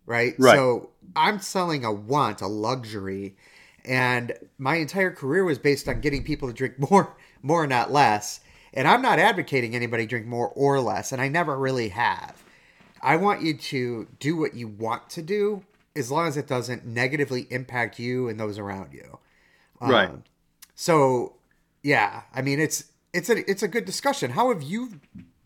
right? 0.05 0.35
Right. 0.39 0.57
So 0.57 0.91
I'm 1.17 1.39
selling 1.39 1.85
a 1.85 1.93
want, 1.93 2.43
a 2.43 2.49
luxury, 2.49 3.37
and 3.85 4.33
my 4.59 4.77
entire 4.77 5.13
career 5.13 5.45
was 5.45 5.59
based 5.59 5.89
on 5.89 6.01
getting 6.01 6.25
people 6.25 6.49
to 6.49 6.55
drink 6.55 6.79
more, 6.91 7.17
more 7.41 7.67
not 7.67 7.93
less. 7.93 8.41
And 8.75 8.87
I'm 8.87 9.01
not 9.01 9.19
advocating 9.19 9.75
anybody 9.75 10.05
drink 10.05 10.27
more 10.27 10.49
or 10.49 10.81
less, 10.81 11.13
and 11.13 11.23
I 11.23 11.29
never 11.29 11.57
really 11.57 11.89
have. 11.89 12.43
I 13.01 13.17
want 13.17 13.43
you 13.43 13.57
to 13.57 14.09
do 14.19 14.37
what 14.37 14.55
you 14.55 14.69
want 14.69 15.09
to 15.11 15.23
do 15.23 15.65
as 15.99 16.11
long 16.11 16.27
as 16.27 16.37
it 16.37 16.47
doesn't 16.47 16.87
negatively 16.87 17.47
impact 17.51 17.99
you 17.99 18.29
and 18.29 18.39
those 18.39 18.59
around 18.59 18.93
you. 18.93 19.19
Right. 19.81 20.09
Um, 20.09 20.25
so, 20.75 21.35
yeah, 21.83 22.23
I 22.33 22.43
mean 22.43 22.61
it's 22.61 22.85
it's 23.13 23.29
a 23.29 23.49
it's 23.51 23.63
a 23.63 23.69
good 23.69 23.85
discussion. 23.85 24.31
How 24.31 24.53
have 24.53 24.63
you 24.63 25.01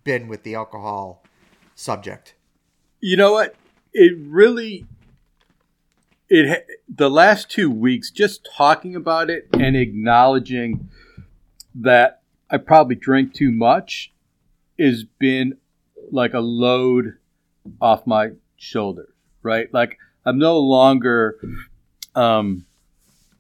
been 0.05 0.29
with 0.29 0.43
the 0.43 0.55
alcohol 0.55 1.25
subject? 1.75 2.35
You 3.01 3.17
know 3.17 3.33
what? 3.33 3.55
It 3.93 4.17
really 4.19 4.87
it 6.29 6.67
the 6.89 7.11
last 7.11 7.51
2 7.51 7.71
weeks 7.71 8.11
just 8.11 8.49
talking 8.57 8.97
about 8.97 9.29
it 9.29 9.49
and 9.53 9.77
acknowledging 9.77 10.89
that 11.75 12.23
I 12.51 12.59
probably 12.59 12.97
drink 12.97 13.35
too 13.35 13.51
much 13.51 14.13
has 14.79 15.05
been 15.05 15.59
like 16.11 16.35
a 16.35 16.41
load 16.41 17.19
off 17.81 18.07
my 18.07 18.33
shoulders, 18.57 19.13
right? 19.43 19.73
Like 19.73 19.99
I'm 20.25 20.39
no 20.39 20.59
longer 20.59 21.39
um 22.15 22.67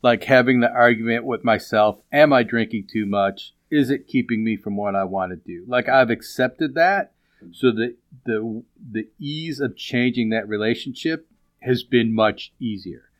like 0.02 0.24
having 0.24 0.60
the 0.60 0.70
argument 0.70 1.24
with 1.24 1.44
myself, 1.44 2.00
am 2.12 2.32
I 2.32 2.42
drinking 2.42 2.88
too 2.92 3.06
much? 3.06 3.54
Is 3.70 3.88
it 3.88 4.08
keeping 4.08 4.42
me 4.42 4.56
from 4.56 4.76
what 4.76 4.96
I 4.96 5.04
want 5.04 5.30
to 5.30 5.36
do? 5.36 5.64
Like 5.66 5.88
I've 5.88 6.10
accepted 6.10 6.74
that 6.74 7.12
so 7.50 7.72
the 7.72 7.96
the 8.24 8.62
the 8.90 9.08
ease 9.18 9.60
of 9.60 9.76
changing 9.76 10.30
that 10.30 10.48
relationship 10.48 11.28
has 11.60 11.82
been 11.82 12.14
much 12.14 12.52
easier. 12.60 13.10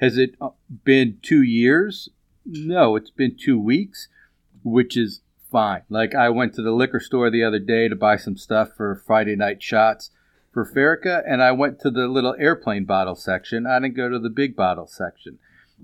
Has 0.00 0.16
it 0.16 0.34
uh, 0.40 0.50
been 0.84 1.18
2 1.22 1.42
years? 1.42 2.08
No, 2.44 2.96
it's 2.96 3.10
been 3.10 3.36
2 3.36 3.58
weeks, 3.58 4.08
which 4.62 4.96
is 4.96 5.20
fine. 5.50 5.82
Like 5.88 6.14
I 6.14 6.28
went 6.28 6.54
to 6.54 6.62
the 6.62 6.72
liquor 6.72 7.00
store 7.00 7.30
the 7.30 7.42
other 7.42 7.58
day 7.58 7.88
to 7.88 7.96
buy 7.96 8.16
some 8.16 8.36
stuff 8.36 8.70
for 8.76 8.94
Friday 8.94 9.36
night 9.36 9.62
shots 9.62 10.10
for 10.54 10.64
Ferica, 10.64 11.22
and 11.26 11.42
I 11.42 11.50
went 11.50 11.80
to 11.80 11.90
the 11.90 12.06
little 12.06 12.36
airplane 12.38 12.84
bottle 12.84 13.16
section. 13.16 13.66
I 13.66 13.80
didn't 13.80 13.96
go 13.96 14.08
to 14.08 14.20
the 14.20 14.30
big 14.30 14.54
bottle 14.54 14.86
section. 14.86 15.38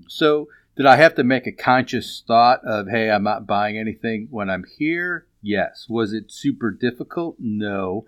So, 0.07 0.47
did 0.77 0.85
I 0.85 0.95
have 0.95 1.13
to 1.15 1.23
make 1.23 1.45
a 1.45 1.51
conscious 1.51 2.23
thought 2.25 2.61
of, 2.65 2.87
hey, 2.87 3.11
I'm 3.11 3.23
not 3.23 3.45
buying 3.45 3.77
anything 3.77 4.29
when 4.31 4.49
I'm 4.49 4.63
here? 4.77 5.27
Yes. 5.41 5.87
Was 5.89 6.13
it 6.13 6.31
super 6.31 6.71
difficult? 6.71 7.35
No. 7.37 8.05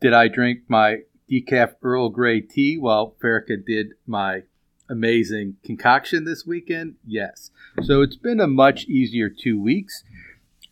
Did 0.00 0.12
I 0.12 0.26
drink 0.26 0.62
my 0.68 1.02
decaf 1.30 1.76
Earl 1.80 2.10
Grey 2.10 2.40
tea 2.40 2.76
while 2.76 3.14
Ferica 3.22 3.64
did 3.64 3.92
my 4.06 4.42
amazing 4.90 5.56
concoction 5.64 6.24
this 6.24 6.44
weekend? 6.44 6.96
Yes. 7.06 7.52
So, 7.82 8.02
it's 8.02 8.16
been 8.16 8.40
a 8.40 8.48
much 8.48 8.86
easier 8.86 9.30
two 9.30 9.62
weeks. 9.62 10.02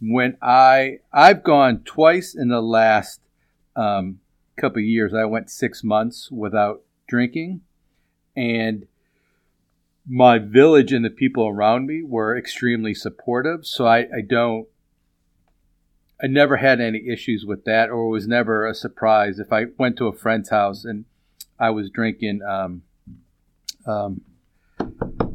When 0.00 0.36
I 0.42 0.98
I've 1.12 1.44
gone 1.44 1.82
twice 1.84 2.34
in 2.34 2.48
the 2.48 2.60
last 2.60 3.20
um, 3.76 4.18
couple 4.56 4.80
years. 4.80 5.14
I 5.14 5.24
went 5.24 5.50
six 5.50 5.82
months 5.84 6.30
without 6.30 6.82
drinking, 7.08 7.62
and 8.36 8.86
my 10.06 10.38
village 10.38 10.92
and 10.92 11.04
the 11.04 11.10
people 11.10 11.48
around 11.48 11.86
me 11.86 12.02
were 12.02 12.36
extremely 12.36 12.94
supportive. 12.94 13.66
So 13.66 13.86
I, 13.86 14.00
I 14.00 14.20
don't, 14.28 14.66
I 16.22 16.26
never 16.26 16.58
had 16.58 16.80
any 16.80 17.08
issues 17.08 17.44
with 17.44 17.64
that, 17.64 17.90
or 17.90 18.06
it 18.06 18.10
was 18.10 18.26
never 18.26 18.66
a 18.66 18.74
surprise 18.74 19.38
if 19.38 19.52
I 19.52 19.66
went 19.78 19.96
to 19.98 20.06
a 20.06 20.12
friend's 20.12 20.50
house 20.50 20.84
and 20.84 21.04
I 21.58 21.70
was 21.70 21.90
drinking 21.90 22.40
um, 22.42 22.82
um, 23.86 24.20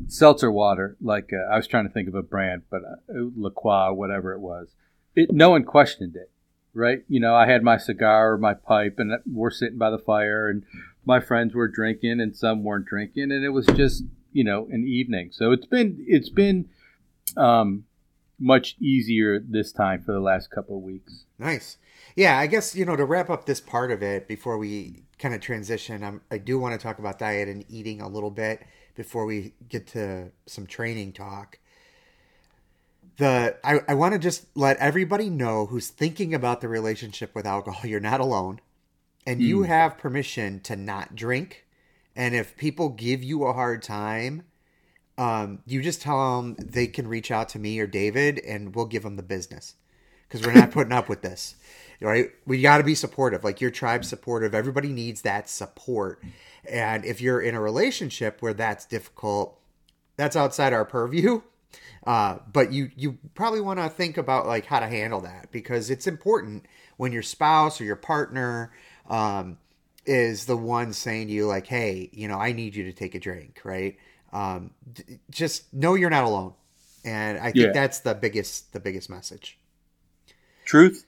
seltzer 0.07 0.51
water, 0.51 0.97
like 1.01 1.31
uh, 1.33 1.51
I 1.51 1.57
was 1.57 1.67
trying 1.67 1.87
to 1.87 1.93
think 1.93 2.07
of 2.07 2.15
a 2.15 2.23
brand, 2.23 2.63
but 2.69 2.81
uh, 2.83 2.95
La 3.35 3.49
Croix, 3.49 3.93
whatever 3.93 4.33
it 4.33 4.39
was, 4.39 4.69
it, 5.15 5.31
no 5.31 5.51
one 5.51 5.63
questioned 5.63 6.15
it, 6.15 6.31
right? 6.73 7.03
You 7.07 7.19
know, 7.19 7.35
I 7.35 7.47
had 7.47 7.63
my 7.63 7.77
cigar 7.77 8.33
or 8.33 8.37
my 8.37 8.53
pipe, 8.53 8.95
and 8.97 9.11
we're 9.31 9.51
sitting 9.51 9.77
by 9.77 9.89
the 9.89 9.99
fire, 9.99 10.49
and 10.49 10.63
my 11.05 11.19
friends 11.19 11.53
were 11.53 11.67
drinking, 11.67 12.19
and 12.19 12.35
some 12.35 12.63
weren't 12.63 12.85
drinking, 12.85 13.31
and 13.31 13.43
it 13.43 13.49
was 13.49 13.65
just 13.67 14.03
you 14.31 14.43
know 14.43 14.67
an 14.71 14.85
evening. 14.85 15.29
So 15.31 15.51
it's 15.51 15.65
been 15.65 16.03
it's 16.07 16.29
been 16.29 16.69
um, 17.37 17.85
much 18.39 18.75
easier 18.79 19.39
this 19.39 19.71
time 19.71 20.03
for 20.03 20.11
the 20.11 20.19
last 20.19 20.49
couple 20.51 20.77
of 20.77 20.83
weeks. 20.83 21.25
Nice. 21.37 21.77
Yeah, 22.15 22.37
I 22.37 22.47
guess 22.47 22.75
you 22.75 22.85
know 22.85 22.95
to 22.95 23.05
wrap 23.05 23.29
up 23.29 23.45
this 23.45 23.61
part 23.61 23.91
of 23.91 24.01
it 24.01 24.27
before 24.27 24.57
we 24.57 25.03
kind 25.19 25.33
of 25.35 25.41
transition. 25.41 26.03
I'm, 26.03 26.21
I 26.31 26.37
do 26.37 26.57
want 26.57 26.79
to 26.79 26.83
talk 26.83 26.99
about 26.99 27.19
diet 27.19 27.49
and 27.49 27.65
eating 27.69 28.01
a 28.01 28.07
little 28.07 28.31
bit 28.31 28.63
before 28.95 29.25
we 29.25 29.53
get 29.67 29.87
to 29.87 30.31
some 30.45 30.65
training 30.65 31.13
talk. 31.13 31.59
The 33.19 33.57
I, 33.65 33.81
I 33.89 33.93
want 33.95 34.13
to 34.13 34.19
just 34.19 34.45
let 34.55 34.77
everybody 34.77 35.29
know 35.29 35.65
who's 35.65 35.89
thinking 35.89 36.33
about 36.33 36.61
the 36.61 36.69
relationship 36.69 37.35
with 37.35 37.45
alcohol. 37.45 37.85
You're 37.89 37.99
not 37.99 38.21
alone, 38.21 38.61
and 39.27 39.41
you 39.41 39.63
have 39.63 39.97
permission 39.97 40.61
to 40.61 40.77
not 40.77 41.15
drink. 41.15 41.65
And 42.15 42.33
if 42.33 42.55
people 42.57 42.89
give 42.89 43.21
you 43.21 43.43
a 43.43 43.53
hard 43.53 43.83
time, 43.83 44.43
um, 45.17 45.59
you 45.65 45.81
just 45.81 46.01
tell 46.01 46.41
them 46.41 46.55
they 46.59 46.87
can 46.87 47.07
reach 47.07 47.29
out 47.29 47.49
to 47.49 47.59
me 47.59 47.77
or 47.79 47.87
David, 47.87 48.39
and 48.39 48.73
we'll 48.73 48.85
give 48.85 49.03
them 49.03 49.17
the 49.17 49.23
business 49.23 49.75
because 50.23 50.45
we're 50.45 50.53
not 50.53 50.71
putting 50.73 50.93
up 50.93 51.09
with 51.09 51.21
this. 51.21 51.55
Right? 51.99 52.31
We 52.47 52.61
got 52.61 52.77
to 52.77 52.85
be 52.85 52.95
supportive. 52.95 53.43
Like 53.43 53.59
your 53.59 53.71
tribe's 53.71 54.07
supportive. 54.07 54.55
Everybody 54.55 54.93
needs 54.93 55.23
that 55.23 55.49
support. 55.49 56.23
And 56.69 57.03
if 57.03 57.19
you're 57.19 57.41
in 57.41 57.53
a 57.53 57.59
relationship 57.59 58.41
where 58.41 58.53
that's 58.53 58.85
difficult, 58.85 59.59
that's 60.15 60.37
outside 60.37 60.71
our 60.71 60.85
purview. 60.85 61.41
Uh, 62.05 62.39
but 62.51 62.71
you 62.71 62.89
you 62.95 63.17
probably 63.35 63.61
want 63.61 63.79
to 63.79 63.89
think 63.89 64.17
about 64.17 64.47
like 64.47 64.65
how 64.65 64.79
to 64.79 64.87
handle 64.87 65.21
that 65.21 65.51
because 65.51 65.89
it's 65.89 66.07
important 66.07 66.65
when 66.97 67.11
your 67.11 67.21
spouse 67.21 67.79
or 67.79 67.83
your 67.83 67.95
partner 67.95 68.71
um, 69.09 69.57
is 70.05 70.45
the 70.45 70.57
one 70.57 70.93
saying 70.93 71.27
to 71.27 71.33
you 71.33 71.45
like, 71.47 71.67
"Hey, 71.67 72.09
you 72.13 72.27
know, 72.27 72.37
I 72.37 72.53
need 72.53 72.75
you 72.75 72.85
to 72.85 72.93
take 72.93 73.15
a 73.15 73.19
drink," 73.19 73.59
right? 73.63 73.97
Um, 74.31 74.71
d- 74.93 75.19
just 75.29 75.71
know 75.73 75.95
you're 75.95 76.09
not 76.09 76.23
alone, 76.23 76.53
and 77.03 77.37
I 77.39 77.51
think 77.51 77.55
Yeah. 77.57 77.73
that's 77.73 77.99
the 77.99 78.15
biggest 78.15 78.71
the 78.73 78.79
biggest 78.79 79.09
message. 79.09 79.57
Truth. 80.63 81.05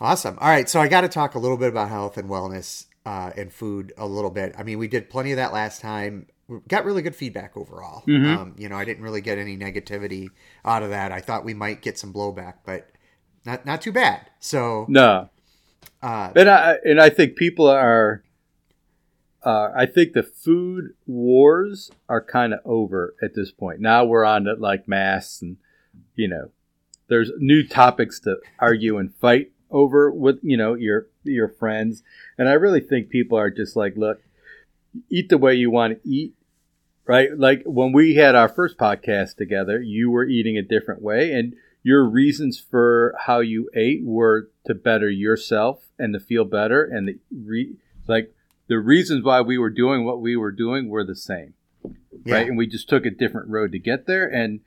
Awesome. 0.00 0.38
All 0.40 0.48
right, 0.48 0.68
so 0.68 0.80
I 0.80 0.88
got 0.88 1.02
to 1.02 1.08
talk 1.08 1.34
a 1.34 1.38
little 1.38 1.56
bit 1.56 1.68
about 1.68 1.88
health 1.88 2.18
and 2.18 2.28
wellness 2.28 2.86
uh, 3.06 3.30
and 3.36 3.52
food 3.52 3.92
a 3.96 4.06
little 4.06 4.30
bit. 4.30 4.54
I 4.58 4.62
mean, 4.62 4.78
we 4.78 4.88
did 4.88 5.08
plenty 5.08 5.32
of 5.32 5.36
that 5.36 5.52
last 5.52 5.80
time. 5.80 6.26
We 6.48 6.60
Got 6.68 6.84
really 6.84 7.02
good 7.02 7.16
feedback 7.16 7.56
overall. 7.56 8.04
Um, 8.26 8.54
you 8.56 8.68
know, 8.68 8.76
I 8.76 8.84
didn't 8.84 9.02
really 9.02 9.20
get 9.20 9.38
any 9.38 9.56
negativity 9.56 10.28
out 10.64 10.82
of 10.82 10.90
that. 10.90 11.10
I 11.10 11.20
thought 11.20 11.44
we 11.44 11.54
might 11.54 11.82
get 11.82 11.98
some 11.98 12.12
blowback, 12.12 12.54
but 12.64 12.88
not 13.44 13.66
not 13.66 13.82
too 13.82 13.92
bad. 13.92 14.30
So, 14.38 14.86
No, 14.88 15.28
uh, 16.02 16.32
and 16.36 16.48
I 16.48 16.76
and 16.84 17.00
I 17.00 17.10
think 17.10 17.36
people 17.36 17.68
are. 17.68 18.22
Uh, 19.44 19.70
I 19.76 19.86
think 19.86 20.12
the 20.12 20.24
food 20.24 20.94
wars 21.06 21.92
are 22.08 22.20
kind 22.20 22.52
of 22.52 22.58
over 22.64 23.14
at 23.22 23.36
this 23.36 23.52
point. 23.52 23.78
Now 23.80 24.04
we're 24.04 24.24
on 24.24 24.44
to 24.44 24.54
like 24.54 24.88
masks 24.88 25.40
and 25.40 25.56
you 26.16 26.26
know, 26.26 26.50
there's 27.08 27.30
new 27.38 27.66
topics 27.66 28.18
to 28.20 28.36
argue 28.58 28.98
and 28.98 29.14
fight 29.14 29.52
over 29.70 30.10
with 30.10 30.38
you 30.42 30.56
know 30.56 30.74
your 30.74 31.06
your 31.24 31.48
friends, 31.48 32.02
and 32.38 32.48
I 32.48 32.52
really 32.52 32.80
think 32.80 33.08
people 33.08 33.38
are 33.38 33.50
just 33.50 33.76
like, 33.76 33.96
look, 33.96 34.20
eat 35.10 35.28
the 35.28 35.38
way 35.38 35.54
you 35.54 35.70
want 35.70 36.02
to 36.02 36.08
eat, 36.08 36.34
right? 37.06 37.30
Like 37.36 37.62
when 37.64 37.92
we 37.92 38.14
had 38.14 38.34
our 38.34 38.48
first 38.48 38.76
podcast 38.76 39.36
together, 39.36 39.80
you 39.80 40.10
were 40.10 40.24
eating 40.24 40.58
a 40.58 40.62
different 40.62 41.02
way, 41.02 41.32
and 41.32 41.54
your 41.82 42.04
reasons 42.04 42.58
for 42.58 43.14
how 43.26 43.40
you 43.40 43.70
ate 43.74 44.04
were 44.04 44.50
to 44.66 44.74
better 44.74 45.08
yourself 45.08 45.86
and 45.98 46.12
to 46.12 46.20
feel 46.20 46.44
better, 46.44 46.84
and 46.84 47.08
the 47.08 47.18
re- 47.30 47.76
like 48.06 48.34
the 48.68 48.78
reasons 48.78 49.24
why 49.24 49.40
we 49.40 49.56
were 49.56 49.70
doing 49.70 50.04
what 50.04 50.20
we 50.20 50.36
were 50.36 50.52
doing 50.52 50.88
were 50.88 51.04
the 51.04 51.16
same, 51.16 51.54
yeah. 52.24 52.34
right? 52.34 52.48
And 52.48 52.58
we 52.58 52.66
just 52.66 52.88
took 52.88 53.06
a 53.06 53.10
different 53.10 53.48
road 53.48 53.72
to 53.72 53.78
get 53.78 54.06
there, 54.06 54.26
and 54.26 54.60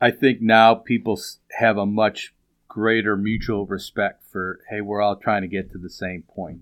I 0.00 0.10
think 0.10 0.40
now 0.40 0.74
people 0.74 1.20
have 1.58 1.76
a 1.76 1.86
much 1.86 2.32
greater 2.68 3.16
mutual 3.16 3.66
respect 3.66 4.22
for 4.30 4.60
hey, 4.70 4.80
we're 4.80 5.00
all 5.00 5.16
trying 5.16 5.42
to 5.42 5.48
get 5.48 5.72
to 5.72 5.78
the 5.78 5.90
same 5.90 6.22
point. 6.22 6.60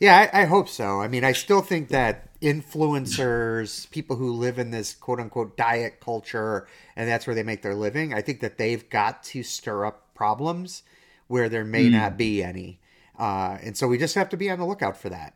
Yeah, 0.00 0.28
I, 0.32 0.42
I 0.42 0.44
hope 0.46 0.68
so. 0.68 1.00
I 1.00 1.08
mean, 1.08 1.22
I 1.22 1.32
still 1.32 1.62
think 1.62 1.88
that 1.88 2.31
influencers, 2.42 3.90
people 3.90 4.16
who 4.16 4.32
live 4.32 4.58
in 4.58 4.70
this 4.70 4.94
quote 4.94 5.20
unquote 5.20 5.56
diet 5.56 6.00
culture, 6.00 6.66
and 6.96 7.08
that's 7.08 7.26
where 7.26 7.34
they 7.34 7.42
make 7.42 7.62
their 7.62 7.74
living, 7.74 8.12
I 8.12 8.20
think 8.20 8.40
that 8.40 8.58
they've 8.58 8.88
got 8.90 9.22
to 9.24 9.42
stir 9.42 9.86
up 9.86 10.14
problems 10.14 10.82
where 11.28 11.48
there 11.48 11.64
may 11.64 11.88
not 11.88 12.16
be 12.18 12.42
any. 12.42 12.80
Uh, 13.18 13.58
and 13.62 13.76
so 13.76 13.86
we 13.88 13.98
just 13.98 14.14
have 14.14 14.28
to 14.30 14.36
be 14.36 14.50
on 14.50 14.58
the 14.58 14.66
lookout 14.66 14.96
for 14.96 15.08
that. 15.08 15.34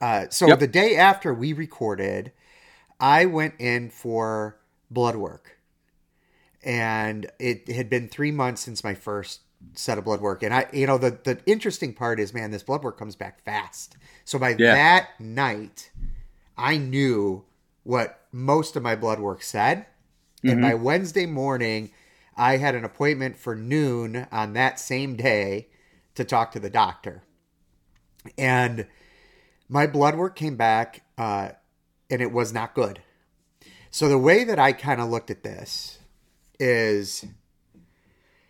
Uh, 0.00 0.26
so 0.30 0.48
Yep. 0.48 0.58
the 0.58 0.66
day 0.66 0.96
after 0.96 1.32
we 1.32 1.52
recorded, 1.52 2.32
I 2.98 3.26
went 3.26 3.54
in 3.58 3.90
for 3.90 4.58
blood 4.90 5.16
work. 5.16 5.58
And 6.64 7.30
it 7.38 7.68
had 7.68 7.88
been 7.88 8.08
three 8.08 8.32
months 8.32 8.62
since 8.62 8.82
my 8.82 8.94
first 8.94 9.40
set 9.74 9.98
of 9.98 10.04
blood 10.04 10.20
work. 10.20 10.42
And 10.42 10.52
I, 10.52 10.66
you 10.72 10.86
know, 10.86 10.98
the, 10.98 11.18
the 11.22 11.38
interesting 11.46 11.94
part 11.94 12.18
is, 12.18 12.34
man, 12.34 12.50
this 12.50 12.62
blood 12.62 12.82
work 12.82 12.98
comes 12.98 13.14
back 13.14 13.42
fast. 13.44 13.96
So 14.24 14.38
by 14.38 14.50
Yeah. 14.58 14.74
that 14.74 15.08
night, 15.20 15.90
I 16.56 16.76
knew 16.76 17.44
what 17.82 18.20
most 18.32 18.76
of 18.76 18.82
my 18.82 18.96
blood 18.96 19.20
work 19.20 19.42
said. 19.42 19.86
And 20.42 20.60
by 20.62 20.74
Wednesday 20.74 21.26
morning, 21.26 21.90
I 22.36 22.58
had 22.58 22.74
an 22.74 22.84
appointment 22.84 23.36
for 23.36 23.56
noon 23.56 24.26
on 24.30 24.52
that 24.52 24.78
same 24.78 25.16
day 25.16 25.68
to 26.14 26.24
talk 26.24 26.52
to 26.52 26.60
the 26.60 26.70
doctor. 26.70 27.22
And 28.36 28.86
my 29.68 29.86
blood 29.86 30.16
work 30.16 30.36
came 30.36 30.56
back 30.56 31.02
uh, 31.18 31.50
and 32.10 32.20
it 32.20 32.32
was 32.32 32.52
not 32.52 32.74
good. 32.74 33.00
So 33.90 34.08
the 34.08 34.18
way 34.18 34.44
that 34.44 34.58
I 34.58 34.72
kind 34.72 35.00
of 35.00 35.08
looked 35.08 35.30
at 35.30 35.42
this 35.42 35.98
is, 36.60 37.24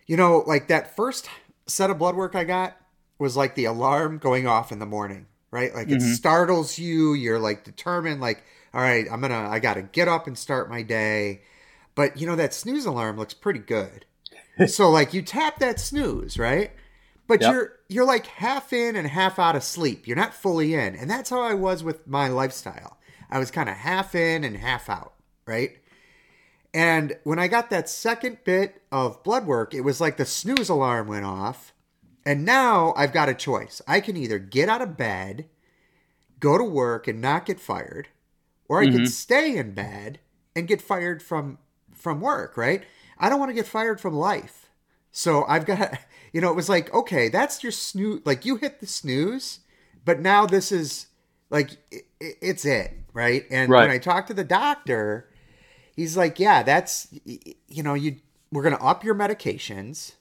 you 0.06 0.16
know, 0.16 0.42
like 0.46 0.68
that 0.68 0.96
first 0.96 1.28
set 1.66 1.90
of 1.90 1.98
blood 1.98 2.16
work 2.16 2.34
I 2.34 2.44
got 2.44 2.76
was 3.18 3.36
like 3.36 3.54
the 3.54 3.64
alarm 3.64 4.18
going 4.18 4.46
off 4.46 4.72
in 4.72 4.78
the 4.78 4.86
morning, 4.86 5.26
right? 5.56 5.74
Like 5.74 5.88
it 5.88 6.00
mm-hmm. 6.00 6.12
startles 6.12 6.78
you. 6.78 7.14
You're 7.14 7.38
like 7.38 7.64
determined, 7.64 8.20
like, 8.20 8.44
all 8.74 8.82
right, 8.82 9.06
I'm 9.10 9.22
gonna, 9.22 9.48
I 9.48 9.58
gotta 9.58 9.80
get 9.80 10.06
up 10.06 10.26
and 10.26 10.36
start 10.36 10.68
my 10.68 10.82
day. 10.82 11.40
But 11.94 12.20
you 12.20 12.26
know 12.26 12.36
that 12.36 12.52
snooze 12.52 12.84
alarm 12.84 13.16
looks 13.16 13.32
pretty 13.32 13.60
good. 13.60 14.04
so 14.66 14.90
like 14.90 15.14
you 15.14 15.22
tap 15.22 15.58
that 15.60 15.80
snooze, 15.80 16.38
right? 16.38 16.72
But 17.26 17.40
Yep. 17.40 17.52
you're 17.52 17.72
you're 17.88 18.04
like 18.04 18.26
half 18.26 18.74
in 18.74 18.96
and 18.96 19.08
half 19.08 19.38
out 19.38 19.56
of 19.56 19.64
sleep. 19.64 20.06
You're 20.06 20.16
not 20.16 20.34
fully 20.34 20.74
in. 20.74 20.94
And 20.94 21.08
that's 21.08 21.30
how 21.30 21.40
I 21.40 21.54
was 21.54 21.82
with 21.82 22.06
my 22.06 22.28
lifestyle. 22.28 22.98
I 23.30 23.38
was 23.38 23.50
kind 23.50 23.70
of 23.70 23.76
half 23.76 24.14
in 24.14 24.44
and 24.44 24.58
half 24.58 24.90
out, 24.90 25.14
right? 25.46 25.78
And 26.74 27.16
when 27.24 27.38
I 27.38 27.48
got 27.48 27.70
that 27.70 27.88
second 27.88 28.38
bit 28.44 28.82
of 28.92 29.22
blood 29.22 29.46
work, 29.46 29.72
it 29.72 29.80
was 29.80 30.02
like 30.02 30.18
the 30.18 30.26
snooze 30.26 30.68
alarm 30.68 31.08
went 31.08 31.24
off. 31.24 31.72
And 32.26 32.44
now 32.44 32.92
I've 32.96 33.12
got 33.12 33.28
a 33.28 33.34
choice. 33.34 33.80
I 33.86 34.00
can 34.00 34.16
either 34.16 34.40
get 34.40 34.68
out 34.68 34.82
of 34.82 34.96
bed, 34.96 35.46
go 36.40 36.58
to 36.58 36.64
work 36.64 37.06
and 37.06 37.20
not 37.20 37.46
get 37.46 37.60
fired, 37.60 38.08
or 38.68 38.80
I 38.80 38.86
can 38.86 38.94
mm-hmm. 38.94 39.04
stay 39.04 39.56
in 39.56 39.72
bed 39.74 40.18
and 40.56 40.66
get 40.66 40.82
fired 40.82 41.22
from 41.22 41.58
from 41.94 42.20
work, 42.20 42.56
right? 42.56 42.82
I 43.18 43.28
don't 43.28 43.38
want 43.38 43.50
to 43.50 43.54
get 43.54 43.66
fired 43.68 44.00
from 44.00 44.14
life. 44.14 44.68
So 45.12 45.44
I've 45.46 45.64
got 45.64 45.98
you 46.32 46.40
know, 46.40 46.50
it 46.50 46.56
was 46.56 46.68
like, 46.68 46.92
okay, 46.92 47.28
that's 47.28 47.62
your 47.62 47.72
snooze 47.72 48.22
like 48.26 48.44
you 48.44 48.56
hit 48.56 48.80
the 48.80 48.86
snooze, 48.88 49.60
but 50.04 50.20
now 50.20 50.46
this 50.46 50.72
is 50.72 51.06
like 51.48 51.70
i 51.92 51.98
i- 52.20 52.34
it's 52.42 52.64
it, 52.64 52.92
right? 53.12 53.44
And 53.50 53.70
Right. 53.70 53.82
when 53.82 53.90
I 53.90 53.98
talked 53.98 54.26
to 54.28 54.34
the 54.34 54.44
doctor, 54.44 55.28
he's 55.94 56.16
like, 56.16 56.40
yeah, 56.40 56.64
that's 56.64 57.06
you 57.24 57.82
know, 57.84 57.94
you 57.94 58.16
we're 58.50 58.62
going 58.62 58.76
to 58.76 58.82
up 58.82 59.04
your 59.04 59.14
medications, 59.14 60.12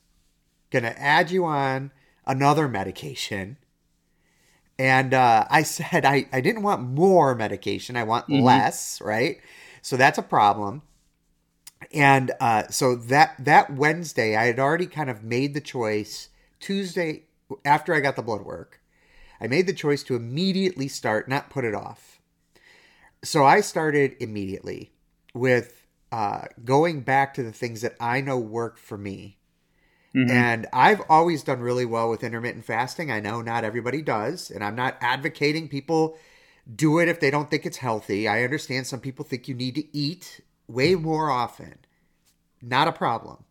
going 0.81 0.93
to 0.93 1.01
add 1.01 1.31
you 1.31 1.45
on 1.45 1.91
another 2.25 2.67
medication. 2.67 3.57
And 4.77 5.13
uh, 5.13 5.45
I 5.49 5.63
said 5.77 6.05
I, 6.05 6.27
I 6.33 6.41
didn't 6.41 6.63
want 6.63 6.81
more 6.81 7.33
medication. 7.35 7.95
I 7.95 8.03
want 8.03 8.29
less, 8.29 9.01
right? 9.01 9.37
So 9.81 9.97
that's 9.97 10.17
a 10.17 10.23
problem. 10.23 10.81
And 11.93 12.31
uh, 12.39 12.67
so 12.69 12.95
that 12.95 13.35
that 13.39 13.73
Wednesday, 13.73 14.35
I 14.35 14.45
had 14.45 14.59
already 14.59 14.87
kind 14.87 15.09
of 15.09 15.23
made 15.23 15.53
the 15.53 15.61
choice. 15.61 16.29
Tuesday, 16.59 17.25
after 17.63 17.93
I 17.93 17.99
got 17.99 18.15
the 18.15 18.23
blood 18.23 18.41
work, 18.41 18.81
I 19.39 19.47
made 19.47 19.67
the 19.67 19.73
choice 19.73 20.01
to 20.03 20.15
immediately 20.15 20.87
start, 20.87 21.29
not 21.29 21.49
put 21.49 21.63
it 21.63 21.75
off. 21.75 22.19
So 23.23 23.45
I 23.45 23.61
started 23.61 24.15
immediately 24.19 24.91
with 25.33 25.85
uh, 26.11 26.45
going 26.63 27.01
back 27.01 27.33
to 27.35 27.43
the 27.43 27.51
things 27.51 27.81
that 27.81 27.95
I 27.99 28.21
know 28.21 28.39
work 28.39 28.77
for 28.77 28.97
me. 28.97 29.37
Mm-hmm. 30.15 30.31
And 30.31 30.67
I've 30.71 31.01
always 31.09 31.43
done 31.43 31.59
really 31.59 31.85
well 31.85 32.09
with 32.09 32.23
intermittent 32.23 32.63
fasting. 32.63 33.11
I 33.11 33.19
know 33.19 33.41
not 33.41 33.65
everybody 33.65 34.01
does, 34.01 34.49
and 34.49 34.63
I'm 34.63 34.75
not 34.75 34.97
advocating 35.01 35.67
people 35.67 36.17
do 36.73 36.99
it 36.99 37.09
if 37.09 37.19
they 37.19 37.29
don't 37.29 37.51
think 37.51 37.65
it's 37.65 37.77
healthy. 37.77 38.27
I 38.27 38.43
understand 38.43 38.87
some 38.87 39.01
people 39.01 39.25
think 39.25 39.47
you 39.47 39.53
need 39.53 39.75
to 39.75 39.97
eat 39.97 40.41
way 40.67 40.95
more 40.95 41.29
often. 41.29 41.79
Not 42.61 42.87
a 42.87 42.93
problem. 42.93 43.43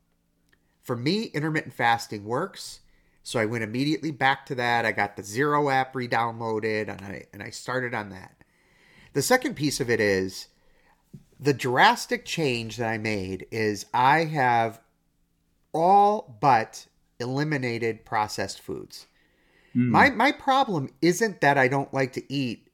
For 0.83 0.96
me, 0.96 1.24
intermittent 1.24 1.74
fasting 1.74 2.24
works. 2.24 2.81
So 3.22 3.38
I 3.38 3.46
went 3.46 3.64
immediately 3.64 4.11
back 4.11 4.46
to 4.46 4.55
that. 4.57 4.85
I 4.85 4.92
got 4.92 5.16
the 5.16 5.22
Zero 5.22 5.70
app 5.70 5.94
re-downloaded 5.94 6.88
and 6.88 7.00
I 7.00 7.24
and 7.33 7.42
I 7.42 7.50
started 7.50 7.94
on 7.94 8.11
that. 8.11 8.37
The 9.14 9.22
second 9.22 9.55
piece 9.55 9.81
of 9.81 9.88
it 9.88 10.00
is 10.00 10.48
the 11.40 11.55
drastic 11.55 12.24
change 12.24 12.77
that 12.77 12.88
I 12.88 12.98
made 12.98 13.46
is 13.50 13.87
I 13.94 14.24
have 14.24 14.81
all 15.75 16.39
but 16.41 16.87
eliminated 17.21 18.05
processed 18.05 18.61
foods. 18.61 19.07
My 19.91 20.11
my 20.11 20.31
problem 20.31 20.91
isn't 21.03 21.41
that 21.41 21.59
I 21.59 21.67
don't 21.69 21.93
like 21.93 22.13
to 22.13 22.33
eat 22.33 22.69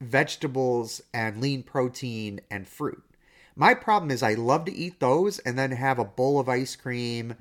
vegetables 0.00 1.02
and 1.14 1.40
lean 1.40 1.62
protein 1.62 2.40
and 2.50 2.68
fruit. 2.68 3.02
My 3.56 3.72
problem 3.72 4.10
is 4.10 4.22
I 4.22 4.34
love 4.34 4.66
to 4.66 4.74
eat 4.74 5.00
those 5.00 5.38
and 5.40 5.58
then 5.58 5.72
have 5.72 5.98
a 5.98 6.04
bowl 6.04 6.38
of 6.38 6.48
ice 6.48 6.76
cream, 6.76 7.36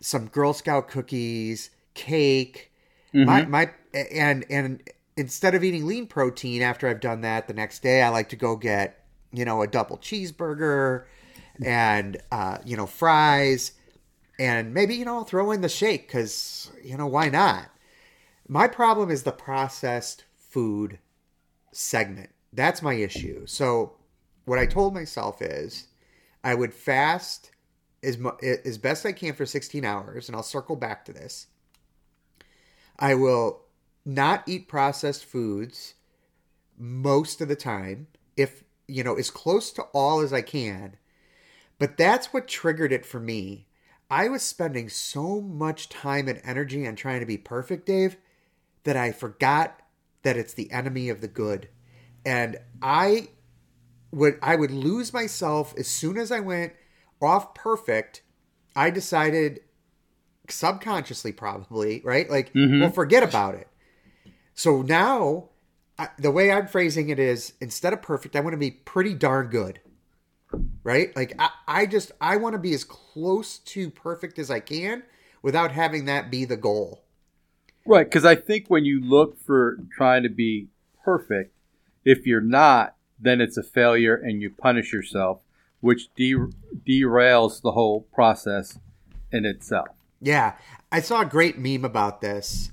some 0.00 0.28
Girl 0.28 0.52
Scout 0.52 0.88
cookies, 0.88 1.70
cake. 1.94 2.70
My 3.26 3.44
my 3.46 3.70
and 3.92 4.44
and 4.48 4.82
instead 5.16 5.56
of 5.56 5.64
eating 5.64 5.86
lean 5.86 6.06
protein 6.06 6.62
after 6.62 6.86
I've 6.88 7.00
done 7.00 7.22
that 7.22 7.48
the 7.48 7.54
next 7.54 7.82
day, 7.82 8.02
I 8.02 8.10
like 8.10 8.28
to 8.28 8.36
go 8.36 8.54
get, 8.54 9.04
you 9.32 9.44
know, 9.44 9.62
a 9.62 9.66
double 9.66 9.98
cheeseburger 9.98 11.06
and 11.64 12.18
uh, 12.30 12.58
you 12.64 12.76
know, 12.76 12.86
fries 12.86 13.72
and 14.38 14.72
maybe, 14.72 14.94
you 14.94 15.04
know, 15.04 15.16
I'll 15.16 15.24
throw 15.24 15.50
in 15.50 15.60
the 15.60 15.68
shake 15.68 16.08
cuz 16.08 16.70
you 16.82 16.96
know, 16.96 17.06
why 17.06 17.28
not? 17.28 17.70
My 18.48 18.66
problem 18.66 19.10
is 19.10 19.22
the 19.22 19.32
processed 19.32 20.24
food 20.36 20.98
segment. 21.72 22.30
That's 22.52 22.82
my 22.82 22.94
issue. 22.94 23.46
So 23.46 23.96
what 24.44 24.58
I 24.58 24.66
told 24.66 24.94
myself 24.94 25.42
is 25.42 25.88
I 26.42 26.54
would 26.54 26.72
fast 26.72 27.50
as 28.02 28.18
as 28.42 28.78
best 28.78 29.04
I 29.04 29.12
can 29.12 29.34
for 29.34 29.44
16 29.44 29.84
hours 29.84 30.28
and 30.28 30.36
I'll 30.36 30.42
circle 30.42 30.76
back 30.76 31.04
to 31.04 31.12
this. 31.12 31.48
I 32.98 33.14
will 33.14 33.64
not 34.04 34.48
eat 34.48 34.68
processed 34.68 35.24
foods 35.24 35.94
most 36.78 37.40
of 37.40 37.48
the 37.48 37.56
time 37.56 38.06
if 38.36 38.64
you 38.86 39.04
know 39.04 39.14
as 39.14 39.30
close 39.30 39.70
to 39.72 39.82
all 39.92 40.20
as 40.20 40.32
I 40.32 40.42
can. 40.42 40.96
But 41.78 41.96
that's 41.96 42.32
what 42.32 42.48
triggered 42.48 42.92
it 42.92 43.06
for 43.06 43.20
me. 43.20 43.67
I 44.10 44.28
was 44.28 44.42
spending 44.42 44.88
so 44.88 45.40
much 45.40 45.88
time 45.88 46.28
and 46.28 46.40
energy 46.42 46.86
on 46.86 46.96
trying 46.96 47.20
to 47.20 47.26
be 47.26 47.36
perfect, 47.36 47.86
Dave, 47.86 48.16
that 48.84 48.96
I 48.96 49.12
forgot 49.12 49.80
that 50.22 50.36
it's 50.36 50.54
the 50.54 50.70
enemy 50.70 51.08
of 51.08 51.20
the 51.20 51.28
good. 51.28 51.68
And 52.24 52.56
I 52.82 53.28
would 54.10 54.38
I 54.42 54.56
would 54.56 54.70
lose 54.70 55.12
myself 55.12 55.74
as 55.78 55.86
soon 55.86 56.16
as 56.16 56.32
I 56.32 56.40
went 56.40 56.72
off 57.20 57.54
perfect. 57.54 58.22
I 58.74 58.90
decided 58.90 59.60
subconsciously 60.48 61.32
probably, 61.32 62.00
right? 62.04 62.30
Like, 62.30 62.52
mm-hmm. 62.54 62.80
well, 62.80 62.90
forget 62.90 63.22
about 63.22 63.54
it. 63.54 63.68
So 64.54 64.82
now 64.82 65.50
I, 65.98 66.08
the 66.18 66.30
way 66.30 66.50
I'm 66.50 66.66
phrasing 66.66 67.10
it 67.10 67.18
is 67.18 67.52
instead 67.60 67.92
of 67.92 68.02
perfect, 68.02 68.36
I 68.36 68.40
want 68.40 68.54
to 68.54 68.58
be 68.58 68.70
pretty 68.70 69.14
darn 69.14 69.48
good. 69.48 69.80
Right? 70.84 71.14
Like 71.16 71.34
I, 71.38 71.50
I 71.66 71.86
just 71.86 72.12
I 72.20 72.36
want 72.36 72.54
to 72.54 72.58
be 72.58 72.74
as 72.74 72.84
close 72.84 73.58
to 73.58 73.90
perfect 73.90 74.38
as 74.38 74.50
I 74.50 74.60
can 74.60 75.02
without 75.42 75.72
having 75.72 76.06
that 76.06 76.30
be 76.30 76.44
the 76.44 76.56
goal. 76.56 77.04
Right, 77.86 78.04
because 78.04 78.24
I 78.24 78.34
think 78.34 78.66
when 78.68 78.84
you 78.84 79.00
look 79.00 79.40
for 79.40 79.78
trying 79.96 80.22
to 80.24 80.28
be 80.28 80.68
perfect, 81.04 81.54
if 82.04 82.26
you're 82.26 82.40
not, 82.42 82.96
then 83.18 83.40
it's 83.40 83.56
a 83.56 83.62
failure 83.62 84.14
and 84.14 84.42
you 84.42 84.50
punish 84.50 84.92
yourself, 84.92 85.40
which 85.80 86.12
de- 86.14 86.52
derails 86.86 87.62
the 87.62 87.72
whole 87.72 88.02
process 88.12 88.78
in 89.32 89.46
itself. 89.46 89.88
Yeah, 90.20 90.56
I 90.92 91.00
saw 91.00 91.22
a 91.22 91.26
great 91.26 91.58
meme 91.58 91.84
about 91.84 92.20
this, 92.20 92.72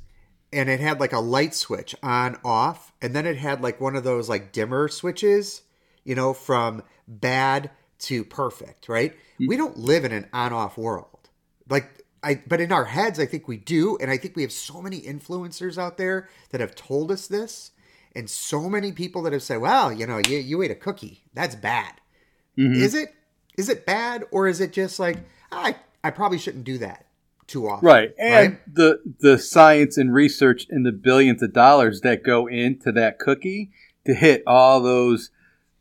and 0.52 0.70
it 0.70 0.80
had 0.80 1.00
like 1.00 1.14
a 1.14 1.20
light 1.20 1.54
switch 1.54 1.96
on 2.04 2.38
off, 2.44 2.92
and 3.02 3.16
then 3.16 3.26
it 3.26 3.38
had 3.38 3.62
like 3.62 3.80
one 3.80 3.96
of 3.96 4.04
those 4.04 4.28
like 4.28 4.52
dimmer 4.52 4.88
switches, 4.88 5.62
you 6.04 6.16
know, 6.16 6.34
from 6.34 6.84
bad 7.08 7.72
to 8.00 8.24
perfect, 8.24 8.90
right? 8.90 9.14
Mm. 9.40 9.48
We 9.48 9.58
don't 9.58 9.78
live 9.78 10.06
in 10.06 10.12
an 10.12 10.28
on 10.34 10.54
off 10.54 10.78
world. 10.78 11.30
Like 11.70 12.04
I 12.24 12.42
but 12.48 12.62
in 12.62 12.72
our 12.72 12.86
heads 12.86 13.20
I 13.20 13.26
think 13.26 13.48
we 13.48 13.58
do, 13.58 13.98
and 13.98 14.10
I 14.12 14.18
think 14.18 14.36
we 14.36 14.42
have 14.42 14.52
so 14.52 14.82
many 14.82 15.02
influencers 15.02 15.78
out 15.78 15.98
there 15.98 16.30
that 16.52 16.62
have 16.62 16.76
told 16.76 17.12
us 17.12 17.28
this, 17.28 17.72
and 18.16 18.30
so 18.30 18.70
many 18.70 18.92
people 18.92 19.22
that 19.24 19.34
have 19.34 19.44
said, 19.44 19.62
Well, 19.62 19.92
you 19.92 20.08
know, 20.08 20.20
you, 20.28 20.38
you 20.38 20.62
ate 20.62 20.72
a 20.72 20.76
cookie. 20.76 21.24
That's 21.34 21.56
bad. 21.56 21.94
Mm-hmm. 22.58 22.82
Is 22.82 22.96
it 22.96 23.14
is 23.58 23.70
it 23.70 23.86
bad 23.86 24.26
or 24.32 24.48
is 24.48 24.62
it 24.62 24.74
just 24.74 25.00
like 25.00 25.18
ah, 25.52 25.68
I 25.68 25.76
I 26.04 26.12
probably 26.12 26.38
shouldn't 26.38 26.64
do 26.64 26.78
that 26.80 27.06
too 27.48 27.68
often? 27.68 27.86
Right, 27.86 28.14
and 28.18 28.54
right? 28.54 28.74
the 28.74 29.00
the 29.20 29.38
science 29.38 29.98
and 29.98 30.14
research 30.14 30.68
and 30.70 30.86
the 30.86 30.92
billions 30.92 31.42
of 31.44 31.54
dollars 31.54 32.02
that 32.02 32.24
go 32.24 32.48
into 32.48 32.92
that 32.94 33.20
cookie 33.20 33.72
to 34.06 34.14
hit 34.14 34.44
all 34.48 34.82
those 34.82 35.32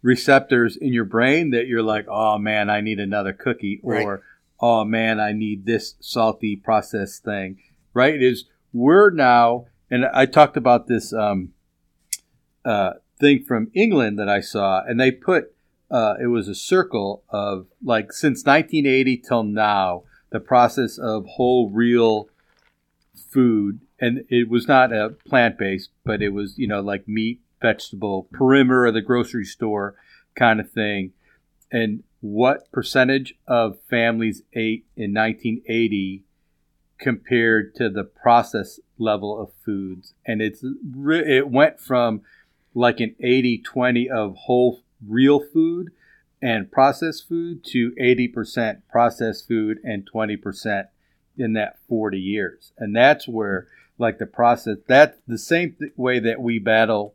receptors 0.05 0.77
in 0.77 0.93
your 0.93 1.07
brain 1.07 1.51
that 1.51 1.67
you're 1.67 1.83
like, 1.83 2.07
oh 2.09 2.37
man, 2.39 2.69
I 2.69 2.83
need 2.83 3.01
another 3.01 3.33
cookie, 3.33 3.81
or 3.83 4.23
oh 4.61 4.85
man, 4.85 5.19
I 5.19 5.33
need 5.33 5.65
this 5.65 5.95
salty 5.99 6.55
processed 6.55 7.25
thing. 7.25 7.59
Right? 7.95 8.15
It 8.15 8.23
is 8.23 8.45
we're 8.73 9.11
now, 9.11 9.67
and 9.91 10.05
I 10.05 10.27
talked 10.27 10.57
about 10.57 10.87
this 10.87 11.13
um, 11.13 11.55
uh, 12.65 12.93
thing 13.19 13.45
from 13.45 13.71
England 13.75 14.19
that 14.19 14.29
I 14.29 14.41
saw, 14.41 14.83
and 14.87 15.01
they 15.01 15.11
put 15.11 15.55
uh, 15.91 16.15
it 16.21 16.27
was 16.27 16.49
a 16.49 16.55
circle 16.55 17.25
of 17.31 17.67
like 17.83 18.13
since 18.13 18.45
1980 18.45 19.17
till 19.19 19.43
now, 19.43 20.03
the 20.31 20.41
process 20.41 20.99
of 20.99 21.25
whole 21.27 21.71
real 21.71 22.29
food, 23.31 23.81
and 23.99 24.25
it 24.29 24.51
was 24.51 24.69
not 24.69 24.93
a 24.93 25.11
plant 25.27 25.57
based, 25.57 25.89
but 26.05 26.21
it 26.21 26.31
was 26.31 26.59
you 26.59 26.69
know 26.69 26.81
like 26.81 27.09
meat, 27.09 27.41
vegetable, 27.65 28.29
perimeter 28.31 28.85
of 28.85 28.93
the 28.93 29.01
grocery 29.01 29.47
store 29.47 29.95
kind 30.37 30.61
of 30.61 30.71
thing, 30.71 31.13
and 31.73 32.03
what 32.21 32.71
percentage 32.71 33.35
of 33.49 33.79
families 33.89 34.43
ate 34.53 34.85
in 34.97 35.15
1980 35.15 36.25
compared 36.99 37.75
to 37.75 37.89
the 37.89 38.05
process 38.05 38.81
level 38.99 39.41
of 39.41 39.51
foods? 39.65 40.13
And 40.27 40.43
it's 40.43 40.63
it 40.63 41.49
went 41.49 41.81
from 41.81 42.21
like 42.75 43.01
an 43.01 43.15
80-20 43.23 44.09
of 44.11 44.37
whole 44.37 44.81
real 45.07 45.41
food 45.41 45.91
and 46.43 46.71
processed 46.71 47.27
food 47.27 47.65
to 47.65 47.93
80% 47.93 48.83
processed 48.91 49.49
food 49.49 49.79
and 49.83 50.07
20% 50.13 50.89
in 51.39 51.55
that 51.55 51.79
40 51.89 52.19
years. 52.19 52.73
And 52.77 52.95
that's 52.95 53.27
where 53.27 53.69
like 53.97 54.19
the 54.19 54.27
process 54.27 54.79
that's 54.87 55.17
the 55.27 55.39
same 55.39 55.77
th- 55.79 55.93
way 55.97 56.19
that 56.19 56.43
we 56.43 56.59
battle 56.59 57.15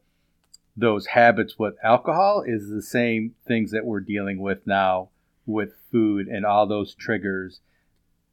those 0.79 1.07
habits 1.07 1.57
with 1.57 1.75
alcohol 1.83 2.43
is 2.45 2.69
the 2.69 2.81
same 2.81 3.35
things 3.47 3.71
that 3.71 3.85
we're 3.85 3.99
dealing 3.99 4.39
with 4.39 4.65
now 4.65 5.09
with 5.45 5.73
food 5.91 6.27
and 6.27 6.45
all 6.45 6.67
those 6.67 6.93
triggers 6.95 7.59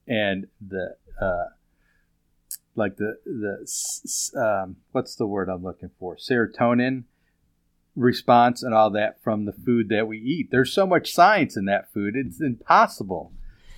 and 0.06 0.46
the 0.60 0.96
uh, 1.20 1.46
like 2.74 2.96
the 2.96 3.16
the 3.24 4.40
um, 4.40 4.76
what's 4.92 5.16
the 5.16 5.26
word 5.26 5.48
I'm 5.48 5.62
looking 5.62 5.90
for 5.98 6.16
serotonin 6.16 7.04
response 7.96 8.62
and 8.62 8.74
all 8.74 8.90
that 8.90 9.22
from 9.22 9.46
the 9.46 9.52
food 9.52 9.88
that 9.88 10.06
we 10.06 10.18
eat. 10.18 10.50
There's 10.50 10.72
so 10.72 10.86
much 10.86 11.12
science 11.12 11.56
in 11.56 11.64
that 11.64 11.92
food; 11.92 12.14
it's 12.14 12.40
impossible, 12.40 13.32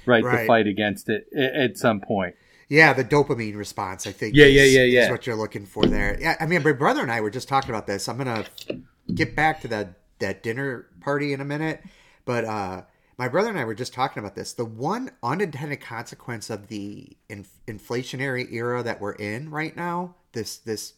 right, 0.05 0.25
to 0.25 0.47
fight 0.47 0.67
against 0.67 1.09
it 1.09 1.29
at 1.33 1.79
some 1.79 2.01
point. 2.01 2.35
Yeah, 2.69 2.93
the 2.93 3.05
dopamine 3.05 3.57
response, 3.57 4.07
I 4.07 4.13
think. 4.13 4.35
Yeah, 4.35 4.47
is, 4.47 4.75
yeah, 4.75 4.83
yeah, 4.83 5.05
Is 5.05 5.11
what 5.11 5.27
you're 5.27 5.37
looking 5.37 5.65
for 5.65 5.87
there. 5.87 6.19
Yeah, 6.21 6.37
I 6.39 6.47
mean, 6.47 6.63
my 6.63 6.73
brother 6.73 7.01
and 7.01 7.11
I 7.11 7.21
were 7.21 7.31
just 7.31 7.49
talking 7.49 7.71
about 7.71 7.87
this. 7.87 8.09
I'm 8.09 8.19
gonna 8.19 8.45
get 9.15 9.35
back 9.35 9.63
to 9.63 9.69
that 9.69 9.95
that 10.19 10.43
dinner 10.43 10.87
party 11.01 11.33
in 11.33 11.41
a 11.41 11.45
minute, 11.45 11.83
but 12.25 12.45
uh, 12.45 12.83
my 13.17 13.29
brother 13.29 13.49
and 13.49 13.59
I 13.59 13.65
were 13.65 13.75
just 13.75 13.95
talking 13.95 14.21
about 14.21 14.35
this. 14.35 14.53
The 14.53 14.65
one 14.65 15.11
unintended 15.23 15.81
consequence 15.81 16.51
of 16.51 16.69
the 16.69 17.17
in, 17.29 17.47
inflationary 17.67 18.53
era 18.53 18.83
that 18.83 19.01
we're 19.01 19.13
in 19.13 19.51
right 19.51 19.75
now, 19.75 20.15
this 20.33 20.59
this 20.59 20.95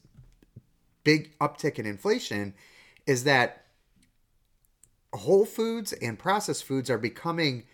big 1.04 1.38
uptick 1.38 1.78
in 1.78 1.86
inflation, 1.86 2.54
is 3.06 3.24
that 3.24 3.64
whole 5.12 5.44
foods 5.44 5.92
and 5.94 6.18
processed 6.18 6.64
foods 6.64 6.90
are 6.90 6.98
becoming 6.98 7.64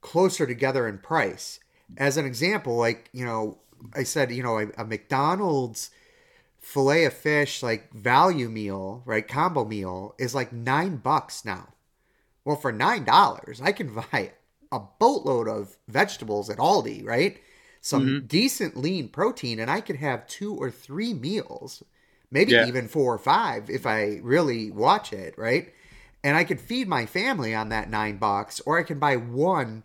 closer 0.00 0.46
together 0.46 0.88
in 0.88 0.98
price. 0.98 1.60
As 1.96 2.16
an 2.16 2.26
example, 2.26 2.76
like, 2.76 3.08
you 3.12 3.24
know, 3.24 3.58
I 3.94 4.02
said, 4.04 4.30
you 4.30 4.42
know, 4.42 4.58
a, 4.58 4.68
a 4.78 4.84
McDonald's 4.84 5.90
filet 6.60 7.04
of 7.04 7.12
fish, 7.12 7.62
like 7.62 7.92
value 7.92 8.48
meal, 8.48 9.02
right? 9.04 9.26
Combo 9.26 9.64
meal 9.64 10.14
is 10.18 10.34
like 10.34 10.52
nine 10.52 10.96
bucks 10.96 11.44
now. 11.44 11.68
Well, 12.44 12.56
for 12.56 12.72
nine 12.72 13.04
dollars, 13.04 13.60
I 13.60 13.72
can 13.72 13.94
buy 14.12 14.32
a 14.72 14.80
boatload 14.98 15.48
of 15.48 15.76
vegetables 15.88 16.48
at 16.50 16.58
Aldi, 16.58 17.04
right? 17.04 17.38
Some 17.80 18.06
mm-hmm. 18.06 18.26
decent 18.26 18.76
lean 18.76 19.08
protein, 19.08 19.58
and 19.58 19.70
I 19.70 19.80
could 19.80 19.96
have 19.96 20.26
two 20.26 20.54
or 20.54 20.70
three 20.70 21.14
meals, 21.14 21.82
maybe 22.30 22.52
Yeah. 22.52 22.66
even 22.66 22.88
four 22.88 23.14
or 23.14 23.18
five 23.18 23.70
if 23.70 23.86
I 23.86 24.20
really 24.22 24.70
watch 24.70 25.12
it, 25.12 25.36
right? 25.38 25.72
and 26.22 26.36
I 26.36 26.44
could 26.44 26.60
feed 26.60 26.88
my 26.88 27.06
family 27.06 27.54
on 27.54 27.70
that 27.70 27.90
nine 27.90 28.18
bucks, 28.18 28.60
or 28.66 28.78
I 28.78 28.82
can 28.82 28.98
buy 28.98 29.16
one 29.16 29.82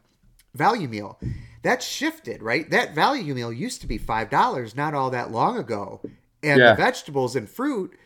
value 0.53 0.87
meal. 0.87 1.19
That 1.65 1.81
shifted, 1.81 2.43
right? 2.43 2.69
That 2.69 2.93
value 2.93 3.33
meal 3.33 3.51
used 3.51 3.81
to 3.81 3.87
be 3.87 3.97
five 3.97 4.29
dollars 4.29 4.75
not 4.75 4.93
all 4.93 5.09
that 5.09 5.31
long 5.31 5.57
ago, 5.57 5.99
and 6.43 6.59
Yeah. 6.59 6.69
the 6.69 6.75
vegetables 6.75 7.35
and 7.35 7.49
fruit 7.49 7.97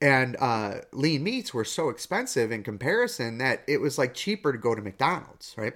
and 0.00 0.36
uh, 0.38 0.82
lean 0.92 1.24
meats 1.24 1.52
were 1.52 1.64
so 1.64 1.88
expensive 1.88 2.52
in 2.52 2.62
comparison 2.62 3.38
that 3.38 3.64
it 3.66 3.80
was 3.80 3.98
like 3.98 4.14
cheaper 4.14 4.52
to 4.52 4.58
go 4.58 4.76
to 4.76 4.80
McDonald's, 4.80 5.56
right? 5.58 5.74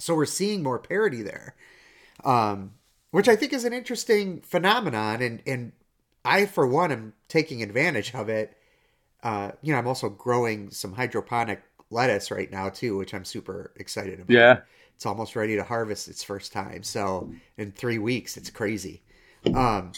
So 0.00 0.16
we're 0.16 0.26
seeing 0.26 0.64
more 0.64 0.80
parity 0.80 1.22
there, 1.22 1.54
um, 2.24 2.72
which 3.12 3.28
I 3.28 3.36
think 3.36 3.52
is 3.52 3.64
an 3.64 3.72
interesting 3.72 4.40
phenomenon, 4.40 5.22
and 5.22 5.42
and 5.46 5.70
I 6.24 6.46
for 6.46 6.66
one 6.66 6.90
am 6.90 7.12
taking 7.28 7.62
advantage 7.62 8.16
of 8.16 8.28
it. 8.28 8.56
Uh, 9.22 9.52
you 9.62 9.72
know, 9.72 9.78
I'm 9.78 9.86
also 9.86 10.08
growing 10.08 10.72
some 10.72 10.94
hydroponic 10.94 11.62
lettuce 11.88 12.32
right 12.32 12.50
now 12.50 12.68
too, 12.68 12.96
which 12.98 13.14
I'm 13.14 13.24
super 13.24 13.70
excited 13.76 14.18
about. 14.18 14.34
Yeah. 14.34 14.56
It's 15.02 15.06
almost 15.08 15.34
ready 15.34 15.56
to 15.56 15.64
harvest 15.64 16.06
its 16.06 16.22
first 16.22 16.52
time. 16.52 16.84
So 16.84 17.28
in 17.56 17.72
three 17.72 17.98
weeks, 17.98 18.36
it's 18.36 18.50
crazy. 18.50 19.02
Um, 19.52 19.90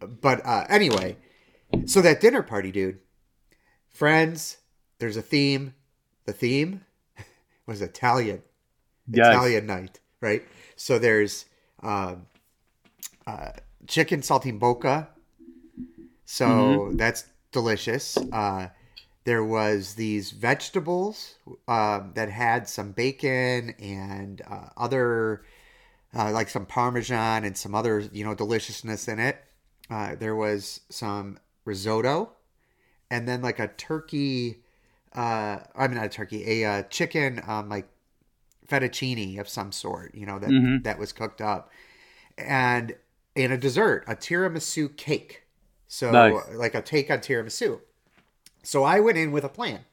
but 0.00 0.44
uh, 0.44 0.66
anyway, 0.68 1.16
so 1.84 2.00
that 2.02 2.20
dinner 2.20 2.42
party, 2.42 2.72
dude, 2.72 2.98
friends. 3.88 4.58
There's 4.98 5.16
a 5.16 5.22
theme. 5.22 5.74
The 6.24 6.32
theme 6.32 6.80
was 7.66 7.80
Italian. 7.80 8.42
Yes. 9.12 9.26
Italian 9.28 9.66
night, 9.66 10.00
right? 10.20 10.42
So 10.74 10.98
there's 10.98 11.46
um, 11.80 12.26
uh, 13.26 13.50
chicken 13.86 14.20
saltimbocca. 14.20 15.08
So 16.24 16.46
Mm-hmm. 16.48 16.96
that's 16.96 17.24
delicious. 17.52 18.16
Uh, 18.32 18.68
there 19.24 19.44
was 19.44 19.94
these 19.94 20.30
vegetables 20.32 21.36
um, 21.68 22.12
that 22.14 22.28
had 22.30 22.68
some 22.68 22.92
bacon 22.92 23.70
and 23.78 24.42
uh, 24.50 24.68
other, 24.76 25.44
uh, 26.16 26.32
like 26.32 26.48
some 26.48 26.66
parmesan 26.66 27.44
and 27.44 27.56
some 27.56 27.74
other, 27.74 28.00
you 28.12 28.24
know, 28.24 28.34
deliciousness 28.34 29.08
in 29.08 29.18
it. 29.18 29.42
Uh, 29.90 30.14
there 30.16 30.34
was 30.34 30.80
some 30.88 31.38
risotto, 31.64 32.30
and 33.10 33.28
then 33.28 33.42
like 33.42 33.58
a 33.58 33.68
turkey. 33.68 34.62
Uh, 35.14 35.58
I 35.76 35.86
mean, 35.88 35.96
not 35.96 36.06
a 36.06 36.08
turkey, 36.08 36.62
a 36.62 36.64
uh, 36.64 36.82
chicken, 36.84 37.42
um, 37.46 37.68
like 37.68 37.86
fettuccine 38.66 39.38
of 39.38 39.48
some 39.48 39.70
sort, 39.72 40.14
you 40.14 40.24
know, 40.24 40.38
that 40.38 40.50
Mhm. 40.50 40.82
that 40.84 40.98
was 40.98 41.12
cooked 41.12 41.40
up. 41.40 41.70
And 42.38 42.96
in 43.34 43.52
a 43.52 43.58
dessert, 43.58 44.04
a 44.06 44.16
tiramisu 44.16 44.96
cake. 44.96 45.42
So 45.88 46.10
Nice. 46.10 46.48
like 46.54 46.74
a 46.74 46.82
take 46.82 47.10
on 47.10 47.18
tiramisu. 47.18 47.80
So 48.62 48.84
I 48.84 49.00
went 49.00 49.18
in 49.18 49.32
with 49.32 49.44
a 49.44 49.48
plan. 49.48 49.84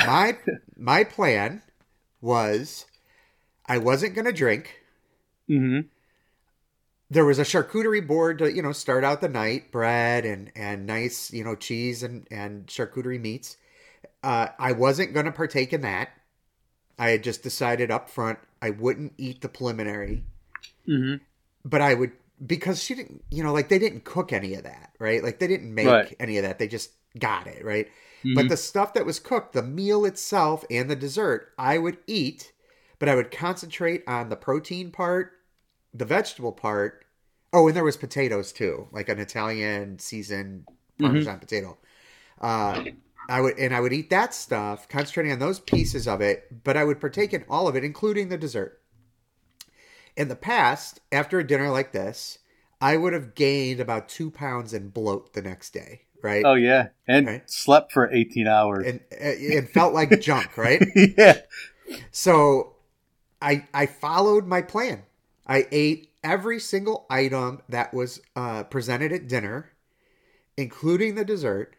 My 0.00 0.38
my 0.76 1.04
plan 1.04 1.62
was 2.20 2.86
I 3.66 3.78
wasn't 3.78 4.14
going 4.14 4.26
to 4.26 4.32
drink. 4.32 4.82
hmm 5.48 5.92
There 7.10 7.24
was 7.24 7.38
a 7.38 7.44
charcuterie 7.44 8.04
board 8.04 8.38
to, 8.38 8.52
you 8.52 8.60
know, 8.62 8.72
start 8.72 9.04
out 9.04 9.20
the 9.20 9.28
night, 9.28 9.70
bread 9.70 10.24
and 10.24 10.50
and 10.56 10.84
nice, 10.86 11.32
you 11.32 11.44
know, 11.44 11.54
cheese 11.54 12.02
and 12.02 12.26
and 12.30 12.66
charcuterie 12.66 13.20
meats. 13.20 13.56
Uh, 14.22 14.48
I 14.58 14.72
wasn't 14.72 15.14
going 15.14 15.26
to 15.26 15.32
partake 15.32 15.72
in 15.72 15.82
that. 15.82 16.10
I 16.98 17.10
had 17.10 17.24
just 17.24 17.42
decided 17.42 17.90
up 17.90 18.10
front 18.10 18.40
I 18.62 18.70
wouldn't 18.70 19.14
eat 19.18 19.42
the 19.42 19.48
preliminary, 19.50 20.24
hmm 20.86 21.14
but 21.64 21.80
I 21.80 21.94
would 21.94 22.12
because 22.44 22.82
she 22.82 22.94
didn't, 22.94 23.24
you 23.30 23.42
know, 23.42 23.52
like 23.52 23.68
they 23.68 23.78
didn't 23.78 24.04
cook 24.04 24.32
any 24.32 24.54
of 24.54 24.64
that, 24.64 24.90
right? 24.98 25.22
Like 25.22 25.38
they 25.38 25.46
didn't 25.46 25.74
make 25.74 26.14
Right. 26.14 26.16
any 26.18 26.38
of 26.38 26.42
that. 26.44 26.58
They 26.58 26.68
just 26.68 26.90
got 27.18 27.46
it, 27.46 27.64
right? 27.64 27.88
Mhm. 28.24 28.34
But 28.34 28.48
the 28.48 28.56
stuff 28.56 28.94
that 28.94 29.06
was 29.06 29.18
cooked, 29.18 29.52
the 29.52 29.62
meal 29.62 30.04
itself 30.04 30.64
and 30.70 30.90
the 30.90 30.96
dessert, 30.96 31.52
I 31.58 31.78
would 31.78 31.98
eat, 32.06 32.52
but 32.98 33.08
I 33.08 33.14
would 33.14 33.30
concentrate 33.30 34.04
on 34.06 34.28
the 34.28 34.36
protein 34.36 34.90
part, 34.90 35.32
the 35.92 36.04
vegetable 36.04 36.52
part. 36.52 37.04
Oh, 37.52 37.66
and 37.66 37.76
there 37.76 37.84
was 37.84 37.96
potatoes 37.96 38.52
too, 38.52 38.88
like 38.92 39.08
an 39.08 39.18
Italian 39.18 39.98
seasoned 39.98 40.66
Parmesan 40.98 41.38
potato. 41.38 41.78
Uh, 42.40 42.84
I 43.28 43.40
would 43.40 43.58
and 43.58 43.74
I 43.74 43.80
would 43.80 43.92
eat 43.92 44.10
that 44.10 44.34
stuff, 44.34 44.88
concentrating 44.88 45.32
on 45.32 45.38
those 45.38 45.60
pieces 45.60 46.08
of 46.08 46.20
it, 46.20 46.64
but 46.64 46.76
I 46.76 46.84
would 46.84 47.00
partake 47.00 47.32
in 47.34 47.44
all 47.48 47.68
of 47.68 47.76
it, 47.76 47.84
including 47.84 48.28
the 48.28 48.38
dessert. 48.38 48.80
In 50.16 50.28
the 50.28 50.36
past, 50.36 51.00
after 51.10 51.38
a 51.38 51.46
dinner 51.46 51.70
like 51.70 51.92
this, 51.92 52.38
I 52.80 52.96
would 52.96 53.12
have 53.12 53.34
gained 53.34 53.80
about 53.80 54.08
two 54.08 54.30
pounds 54.30 54.74
in 54.74 54.88
bloat 54.90 55.32
the 55.34 55.42
next 55.42 55.70
day, 55.72 56.02
right? 56.22 56.48
Oh 56.48 56.54
yeah, 56.54 56.88
and 57.06 57.32
Right. 57.32 57.42
slept 57.46 57.92
for 57.92 58.10
eighteen 58.12 58.46
hours. 58.46 58.86
And 58.86 59.00
uh, 59.12 59.16
it 59.38 59.68
felt 59.70 59.94
like 59.94 60.20
junk, 60.20 60.56
right? 60.58 60.88
yeah. 61.18 61.42
So 62.10 62.76
I 63.42 63.66
I 63.74 63.86
followed 63.86 64.46
my 64.46 64.62
plan. 64.62 65.04
I 65.46 65.68
ate 65.72 66.10
every 66.24 66.60
single 66.60 67.06
item 67.10 67.62
that 67.68 67.94
was 67.94 68.20
uh, 68.36 68.64
presented 68.64 69.12
at 69.12 69.28
dinner, 69.28 69.72
including 70.56 71.16
the 71.16 71.24
dessert. 71.26 71.76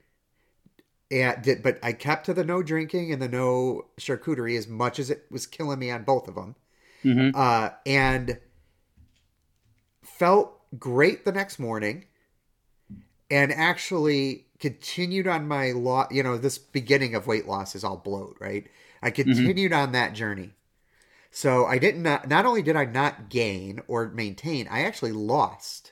And 1.12 1.43
did, 1.43 1.62
but 1.62 1.79
I 1.84 1.93
kept 1.93 2.25
to 2.25 2.34
the 2.34 2.43
no 2.43 2.63
drinking 2.63 3.12
and 3.12 3.21
the 3.21 3.27
no 3.29 3.86
charcuterie 3.99 4.58
as 4.58 4.67
much 4.67 4.97
as 4.99 5.10
it 5.12 5.25
was 5.29 5.45
killing 5.45 5.79
me 5.79 5.91
on 5.91 6.03
both 6.03 6.27
of 6.27 6.36
them. 6.36 6.56
hmm 7.03 7.32
Uh, 7.34 7.71
and 7.86 8.39
felt 10.03 10.62
great 10.79 11.25
the 11.25 11.32
next 11.32 11.60
morning 11.60 12.06
and 13.29 13.51
actually 13.51 14.45
continued 14.59 15.27
on 15.27 15.47
my 15.47 15.71
law 15.71 16.07
you 16.09 16.23
know 16.23 16.38
this 16.38 16.57
beginning 16.57 17.15
of 17.15 17.27
weight 17.27 17.47
loss 17.47 17.75
is 17.75 17.83
all 17.83 17.97
bloat 17.97 18.38
right? 18.39 18.67
I 19.01 19.12
mm-hmm. 19.12 19.23
continued 19.23 19.73
on 19.73 19.91
that 19.91 20.13
journey. 20.13 20.51
So 21.31 21.65
i 21.65 21.77
didn't 21.77 22.03
not, 22.03 22.27
not 22.27 22.45
only 22.45 22.62
did 22.62 22.75
i 22.75 22.86
not 22.86 23.29
gain 23.29 23.81
or 23.88 24.09
maintain 24.09 24.67
i 24.69 24.83
actually 24.83 25.12
lost 25.12 25.91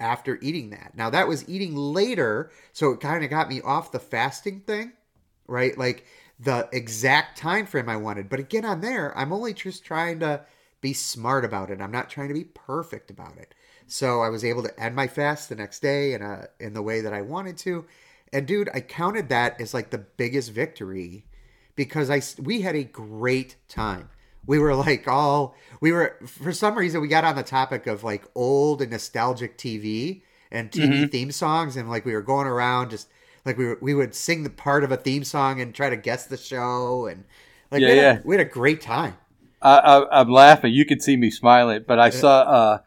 after 0.00 0.38
eating 0.42 0.70
that. 0.70 0.94
Now 0.96 1.10
that 1.10 1.28
was 1.28 1.48
eating 1.48 1.76
later 1.76 2.50
so 2.72 2.90
it 2.90 3.00
kind 3.00 3.24
of 3.24 3.30
got 3.30 3.48
me 3.48 3.60
off 3.62 3.92
the 3.92 4.00
fasting 4.00 4.60
thing 4.60 4.92
right? 5.46 5.76
Like 5.76 6.06
the 6.38 6.68
exact 6.72 7.38
time 7.38 7.66
frame 7.66 7.88
i 7.88 7.96
wanted. 7.96 8.28
But 8.28 8.40
again 8.40 8.64
on 8.64 8.80
there 8.80 9.16
i'm 9.16 9.32
only 9.32 9.54
just 9.54 9.84
trying 9.84 10.20
to 10.20 10.44
be 10.80 10.92
smart 10.92 11.44
about 11.44 11.70
it. 11.70 11.80
I'm 11.80 11.92
not 11.92 12.10
trying 12.10 12.28
to 12.28 12.34
be 12.34 12.44
perfect 12.44 13.10
about 13.10 13.38
it 13.38 13.54
so 13.92 14.22
i 14.22 14.28
was 14.28 14.44
able 14.44 14.62
to 14.62 14.80
end 14.80 14.96
my 14.96 15.06
fast 15.06 15.48
the 15.48 15.54
next 15.54 15.80
day 15.80 16.14
in 16.14 16.22
a 16.22 16.48
in 16.58 16.72
the 16.72 16.82
way 16.82 17.00
that 17.00 17.12
i 17.12 17.20
wanted 17.20 17.56
to. 17.58 17.84
And 18.32 18.46
dude 18.46 18.70
i 18.72 18.80
counted 18.80 19.28
that 19.28 19.60
as 19.60 19.74
like 19.74 19.90
the 19.90 19.98
biggest 19.98 20.50
victory 20.50 21.26
because 21.76 22.10
i 22.10 22.22
we 22.42 22.62
had 22.62 22.74
a 22.74 22.84
great 22.84 23.56
time. 23.68 24.08
We 24.46 24.58
were 24.58 24.74
like 24.74 25.06
all 25.06 25.54
we 25.80 25.92
were 25.92 26.18
for 26.26 26.52
some 26.52 26.76
reason 26.76 27.00
we 27.00 27.08
got 27.08 27.24
on 27.24 27.36
the 27.36 27.42
topic 27.42 27.86
of 27.86 28.02
like 28.02 28.24
old 28.34 28.82
and 28.82 28.90
nostalgic 28.90 29.58
tv 29.58 30.22
and 30.50 30.70
tv 30.70 31.10
theme 31.10 31.30
songs 31.30 31.76
and 31.76 31.88
like 31.88 32.04
we 32.04 32.12
were 32.12 32.22
going 32.22 32.46
around 32.46 32.90
just 32.90 33.08
like 33.44 33.58
we 33.58 33.66
were, 33.66 33.78
we 33.80 33.94
would 33.94 34.14
sing 34.14 34.42
the 34.42 34.50
part 34.50 34.84
of 34.84 34.90
a 34.90 34.96
theme 34.96 35.24
song 35.24 35.60
and 35.60 35.74
try 35.74 35.90
to 35.90 35.96
guess 35.96 36.26
the 36.26 36.36
show 36.36 37.06
and 37.06 37.24
like 37.70 37.82
Yeah, 37.82 37.88
we, 37.88 37.96
had 37.96 38.02
yeah. 38.02 38.18
A, 38.18 38.26
we 38.26 38.36
had 38.36 38.46
a 38.46 38.50
great 38.50 38.80
time. 38.80 39.16
I, 39.60 39.78
I, 39.78 40.20
I'm 40.20 40.28
laughing. 40.28 40.72
You 40.72 40.84
can 40.84 41.00
see 41.00 41.16
me 41.16 41.30
smiling, 41.30 41.84
but 41.86 41.98
I 41.98 42.10
saw 42.10 42.40
uh, 42.42 42.78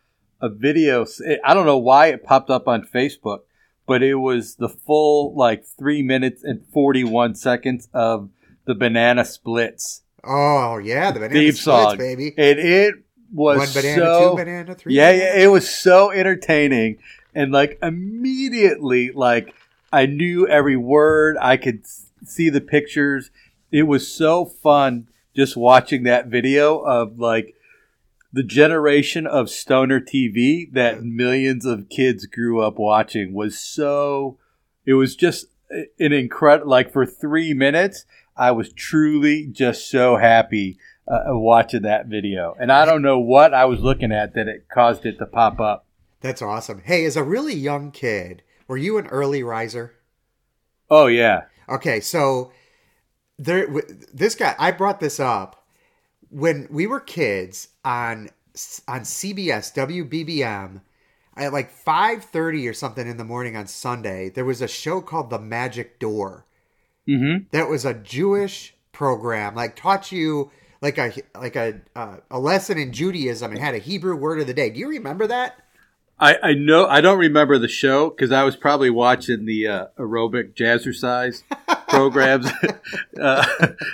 a 0.45 0.49
video. 0.49 1.05
Eh, 1.25 1.37
I 1.43 1.53
don't 1.53 1.65
know 1.65 1.77
why 1.77 2.07
it 2.07 2.23
popped 2.23 2.49
up 2.49 2.67
on 2.67 2.83
Facebook, 2.83 3.39
but 3.85 4.01
it 4.03 4.15
was 4.15 4.55
the 4.55 4.69
full 4.69 5.35
like 5.35 5.65
three 5.65 6.01
minutes 6.01 6.43
and 6.43 6.65
41 6.73 7.35
seconds 7.35 7.89
of 7.93 8.29
the 8.65 8.75
Banana 8.75 9.25
Splits 9.25 10.01
oh 10.27 10.79
yeah 10.79 11.11
the 11.11 11.19
banana 11.19 11.51
splits, 11.51 11.61
song, 11.61 11.97
baby 11.97 12.33
and 12.35 12.57
it 12.57 12.95
was 13.31 13.59
one 13.59 13.67
banana 13.73 14.01
so 14.01 14.29
two 14.31 14.35
banana 14.37 14.75
three 14.75 14.93
yeah, 14.93 15.11
banana. 15.11 15.23
yeah, 15.23 15.43
it 15.43 15.47
was 15.47 15.69
so 15.69 16.11
entertaining, 16.11 16.97
and 17.33 17.51
like 17.51 17.77
immediately, 17.81 19.11
like 19.11 19.53
I 19.91 20.05
knew 20.05 20.47
every 20.47 20.77
word. 20.77 21.37
I 21.41 21.57
could 21.57 21.85
see 22.25 22.49
the 22.49 22.61
pictures. 22.61 23.31
It 23.71 23.83
was 23.83 24.07
so 24.07 24.45
fun 24.45 25.07
just 25.35 25.57
watching 25.57 26.03
that 26.03 26.27
video 26.27 26.79
of 26.79 27.19
like 27.19 27.55
the 28.35 28.43
generation 28.43 29.25
of 29.25 29.49
stoner 29.49 30.01
TV 30.01 30.71
that 30.73 31.03
millions 31.03 31.65
of 31.65 31.87
kids 31.87 32.25
grew 32.25 32.61
up 32.61 32.77
watching 32.77 33.33
was 33.33 33.57
so. 33.57 34.37
It 34.85 34.95
was 34.95 35.15
just 35.15 35.47
an 35.69 36.11
incredible. 36.11 36.69
Like 36.69 36.91
for 36.91 37.05
three 37.05 37.53
minutes, 37.53 38.05
I 38.35 38.51
was 38.51 38.73
truly 38.73 39.47
just 39.49 39.89
so 39.89 40.17
happy 40.17 40.77
uh, 41.07 41.21
watching 41.27 41.83
that 41.83 42.07
video, 42.07 42.55
and 42.59 42.71
I 42.73 42.83
don't 42.83 43.01
know 43.01 43.19
what 43.19 43.53
I 43.53 43.63
was 43.65 43.79
looking 43.79 44.11
at 44.11 44.33
that 44.33 44.49
it 44.49 44.67
caused 44.69 45.05
it 45.05 45.17
to 45.19 45.25
pop 45.25 45.59
up. 45.61 45.85
that's 46.19 46.41
awesome 46.41 46.81
hey 46.83 47.05
as 47.05 47.15
a 47.15 47.23
really 47.23 47.53
young 47.53 47.91
kid 47.91 48.41
were 48.67 48.77
you 48.77 48.97
an 48.97 49.07
early 49.07 49.43
riser 49.43 49.93
Oh 50.89 51.07
yeah, 51.07 51.43
Okay, 51.69 51.99
so 51.99 52.51
there, 53.37 53.67
this 54.13 54.35
guy, 54.35 54.55
I 54.59 54.71
brought 54.71 54.99
this 54.99 55.19
up 55.19 55.64
when 56.35 56.67
we 56.69 56.85
were 56.85 56.99
kids 56.99 57.69
on 57.85 58.29
on 58.87 59.01
CBS 59.01 59.73
WBBM 59.73 60.81
at 61.37 61.53
like 61.53 61.71
five 61.71 62.25
thirty 62.25 62.67
or 62.67 62.73
something 62.73 63.07
in 63.07 63.17
the 63.17 63.23
morning 63.23 63.55
on 63.55 63.67
Sunday. 63.67 64.29
There 64.29 64.45
was 64.45 64.61
a 64.61 64.67
show 64.67 65.01
called 65.01 65.29
The 65.29 65.39
Magic 65.39 65.99
Door, 65.99 66.45
Mm-hmm. 67.07 67.45
that 67.51 67.69
was 67.69 67.85
a 67.85 67.93
Jewish 67.93 68.75
program, 68.91 69.55
like 69.55 69.75
taught 69.75 70.11
you 70.11 70.51
like 70.81 70.97
a 70.97 71.13
like 71.39 71.55
a 71.55 71.81
uh, 71.95 72.17
a 72.31 72.39
lesson 72.39 72.77
in 72.77 72.91
Judaism 72.91 73.51
and 73.51 73.59
had 73.59 73.75
a 73.75 73.79
Hebrew 73.79 74.15
word 74.15 74.39
of 74.39 74.47
the 74.47 74.53
day. 74.53 74.69
Do 74.71 74.79
you 74.79 74.89
remember 74.89 75.27
that? 75.27 75.55
I, 76.19 76.37
I 76.41 76.53
know 76.53 76.87
I 76.87 77.01
don't 77.01 77.19
remember 77.19 77.57
the 77.59 77.67
show 77.67 78.09
because 78.09 78.31
I 78.31 78.43
was 78.43 78.55
probably 78.55 78.89
watching 78.89 79.45
the 79.45 79.67
uh, 79.67 79.85
aerobic 79.99 80.55
jazzercise 80.55 81.43
programs. 81.87 82.47
uh, 83.21 83.45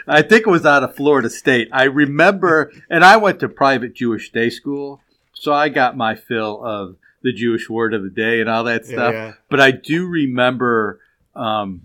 I 0.08 0.22
think 0.22 0.48
it 0.48 0.50
was 0.50 0.66
out 0.66 0.84
of 0.84 0.96
Florida 0.96 1.30
State. 1.30 1.70
I 1.72 1.84
remember, 1.84 2.72
and 2.90 3.04
I 3.04 3.18
went 3.18 3.40
to 3.42 3.50
private 3.50 3.94
Jewish 3.94 4.32
day 4.32 4.50
school, 4.50 5.02
so 5.34 5.54
I 5.54 5.70
got 5.70 5.98
my 5.98 6.16
fill 6.16 6.64
of 6.66 6.96
the 7.24 7.32
Jewish 7.34 7.70
word 7.70 7.94
of 7.94 8.04
the 8.04 8.10
day 8.10 8.42
and 8.42 8.50
all 8.50 8.64
that 8.66 8.86
stuff. 8.86 9.14
Yeah. 9.14 9.34
But 9.50 9.60
I 9.60 9.72
do 9.72 10.08
remember. 10.08 11.00
Um, 11.36 11.84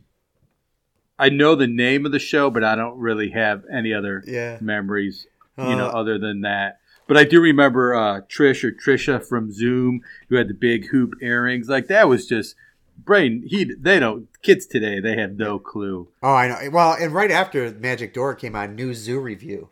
I 1.19 1.31
know 1.31 1.55
the 1.55 1.67
name 1.67 2.05
of 2.05 2.13
the 2.13 2.19
show, 2.19 2.51
but 2.51 2.63
I 2.63 2.75
don't 2.75 2.99
really 2.99 3.31
have 3.31 3.65
any 3.73 3.95
other 3.95 4.23
Yeah. 4.27 4.59
memories, 4.61 5.27
you 5.57 5.65
know, 5.77 5.87
Uh, 5.87 5.93
other 6.01 6.19
than 6.19 6.43
that. 6.43 6.79
But 7.09 7.17
I 7.17 7.25
do 7.25 7.41
remember 7.41 7.95
uh, 7.95 8.21
Trish 8.23 8.63
or 8.65 8.71
Trisha 8.73 9.25
from 9.27 9.51
Zoom 9.53 10.03
who 10.29 10.37
had 10.37 10.49
the 10.49 10.55
big 10.55 10.89
hoop 10.89 11.15
earrings. 11.23 11.69
Like 11.71 11.87
that 11.87 12.09
was 12.09 12.27
just 12.27 12.55
brain. 12.99 13.43
He 13.47 13.73
they 13.79 13.99
don't 13.99 14.29
kids 14.43 14.67
today. 14.67 15.01
They 15.01 15.17
have 15.17 15.33
no 15.33 15.59
clue. 15.59 16.09
Oh, 16.23 16.35
I 16.35 16.49
know. 16.49 16.71
Well, 16.71 16.97
and 17.01 17.13
right 17.13 17.31
after 17.31 17.71
Magic 17.73 18.15
Door 18.15 18.37
came 18.37 18.57
on, 18.57 18.75
New 18.75 18.95
Zoo 18.95 19.21
Revue. 19.21 19.69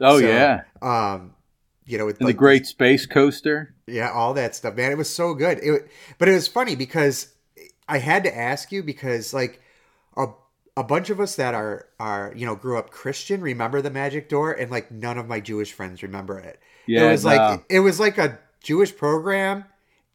Oh 0.00 0.20
So, 0.20 0.26
yeah, 0.26 0.62
Um, 0.82 1.34
you 1.86 1.98
know, 1.98 2.06
with 2.06 2.20
like, 2.20 2.34
the 2.34 2.38
Great 2.38 2.66
Space 2.66 3.06
Coaster. 3.06 3.74
yeah, 3.86 4.10
all 4.10 4.34
that 4.34 4.54
stuff, 4.54 4.74
man. 4.74 4.92
It 4.92 4.98
was 4.98 5.08
so 5.08 5.34
good. 5.34 5.58
It, 5.62 5.90
but 6.18 6.28
it 6.28 6.32
was 6.34 6.48
funny 6.48 6.76
because 6.76 7.34
I 7.88 7.98
had 7.98 8.24
to 8.24 8.36
ask 8.36 8.72
you 8.72 8.82
because 8.82 9.32
like 9.32 9.60
a 10.16 10.26
a 10.76 10.84
bunch 10.84 11.08
of 11.10 11.20
us 11.20 11.36
that 11.36 11.54
are 11.54 11.86
are 11.98 12.32
you 12.36 12.44
know 12.44 12.56
grew 12.56 12.78
up 12.78 12.90
Christian 12.90 13.40
remember 13.40 13.80
the 13.80 13.90
Magic 13.90 14.28
Door, 14.28 14.52
and 14.52 14.70
like 14.70 14.90
none 14.90 15.18
of 15.18 15.28
my 15.28 15.40
Jewish 15.40 15.72
friends 15.72 16.02
remember 16.02 16.38
it. 16.38 16.60
Yeah, 16.86 17.06
it 17.06 17.10
was 17.12 17.24
no. 17.24 17.30
like 17.30 17.64
it 17.70 17.80
was 17.80 17.98
like 17.98 18.18
a 18.18 18.38
Jewish 18.62 18.94
program 18.96 19.64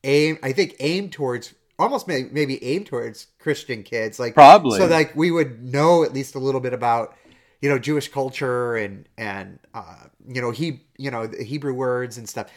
aim 0.03 0.37
I 0.43 0.51
think 0.51 0.75
aimed 0.79 1.11
towards 1.11 1.53
almost 1.81 2.07
may, 2.07 2.23
maybe 2.31 2.63
aimed 2.63 2.85
towards 2.85 3.27
Christian 3.39 3.83
kids 3.83 4.19
like 4.19 4.33
Probably. 4.33 4.77
so 4.79 4.85
like 4.87 5.15
we 5.15 5.31
would 5.31 5.63
know 5.63 6.03
at 6.03 6.13
least 6.13 6.35
a 6.35 6.39
little 6.39 6.61
bit 6.61 6.73
about 6.73 7.15
you 7.61 7.69
know 7.69 7.77
Jewish 7.79 8.07
culture 8.09 8.75
and 8.75 9.07
and 9.17 9.59
uh, 9.73 10.05
you 10.27 10.41
know 10.41 10.51
he 10.51 10.81
you 10.97 11.11
know 11.11 11.27
the 11.27 11.43
Hebrew 11.43 11.73
words 11.73 12.17
and 12.17 12.27
stuff. 12.29 12.49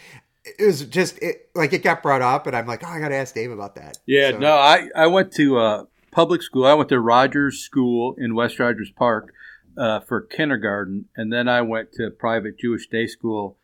It 0.44 0.64
was 0.64 0.84
just 0.84 1.18
it 1.22 1.48
like 1.54 1.72
it 1.72 1.82
got 1.82 2.02
brought 2.02 2.22
up 2.22 2.46
and 2.46 2.54
I'm 2.56 2.66
like 2.66 2.84
oh 2.84 2.88
I 2.88 3.00
got 3.00 3.08
to 3.08 3.16
ask 3.16 3.34
Dave 3.34 3.50
about 3.50 3.74
that. 3.76 3.98
Yeah, 4.06 4.30
So- 4.32 4.38
no, 4.38 4.52
I, 4.54 4.88
I 4.94 5.06
went 5.06 5.32
to 5.34 5.58
uh, 5.58 5.84
public 6.10 6.42
school. 6.42 6.66
I 6.66 6.74
went 6.74 6.88
to 6.90 7.00
Rogers 7.00 7.58
School 7.60 8.14
in 8.18 8.34
West 8.34 8.58
Rogers 8.58 8.90
Park 8.94 9.32
uh, 9.76 10.00
for 10.00 10.20
kindergarten, 10.20 11.06
and 11.16 11.32
then 11.32 11.48
I 11.48 11.62
went 11.62 11.92
to 11.94 12.10
private 12.10 12.58
Jewish 12.58 12.86
day 12.88 13.06
school 13.06 13.56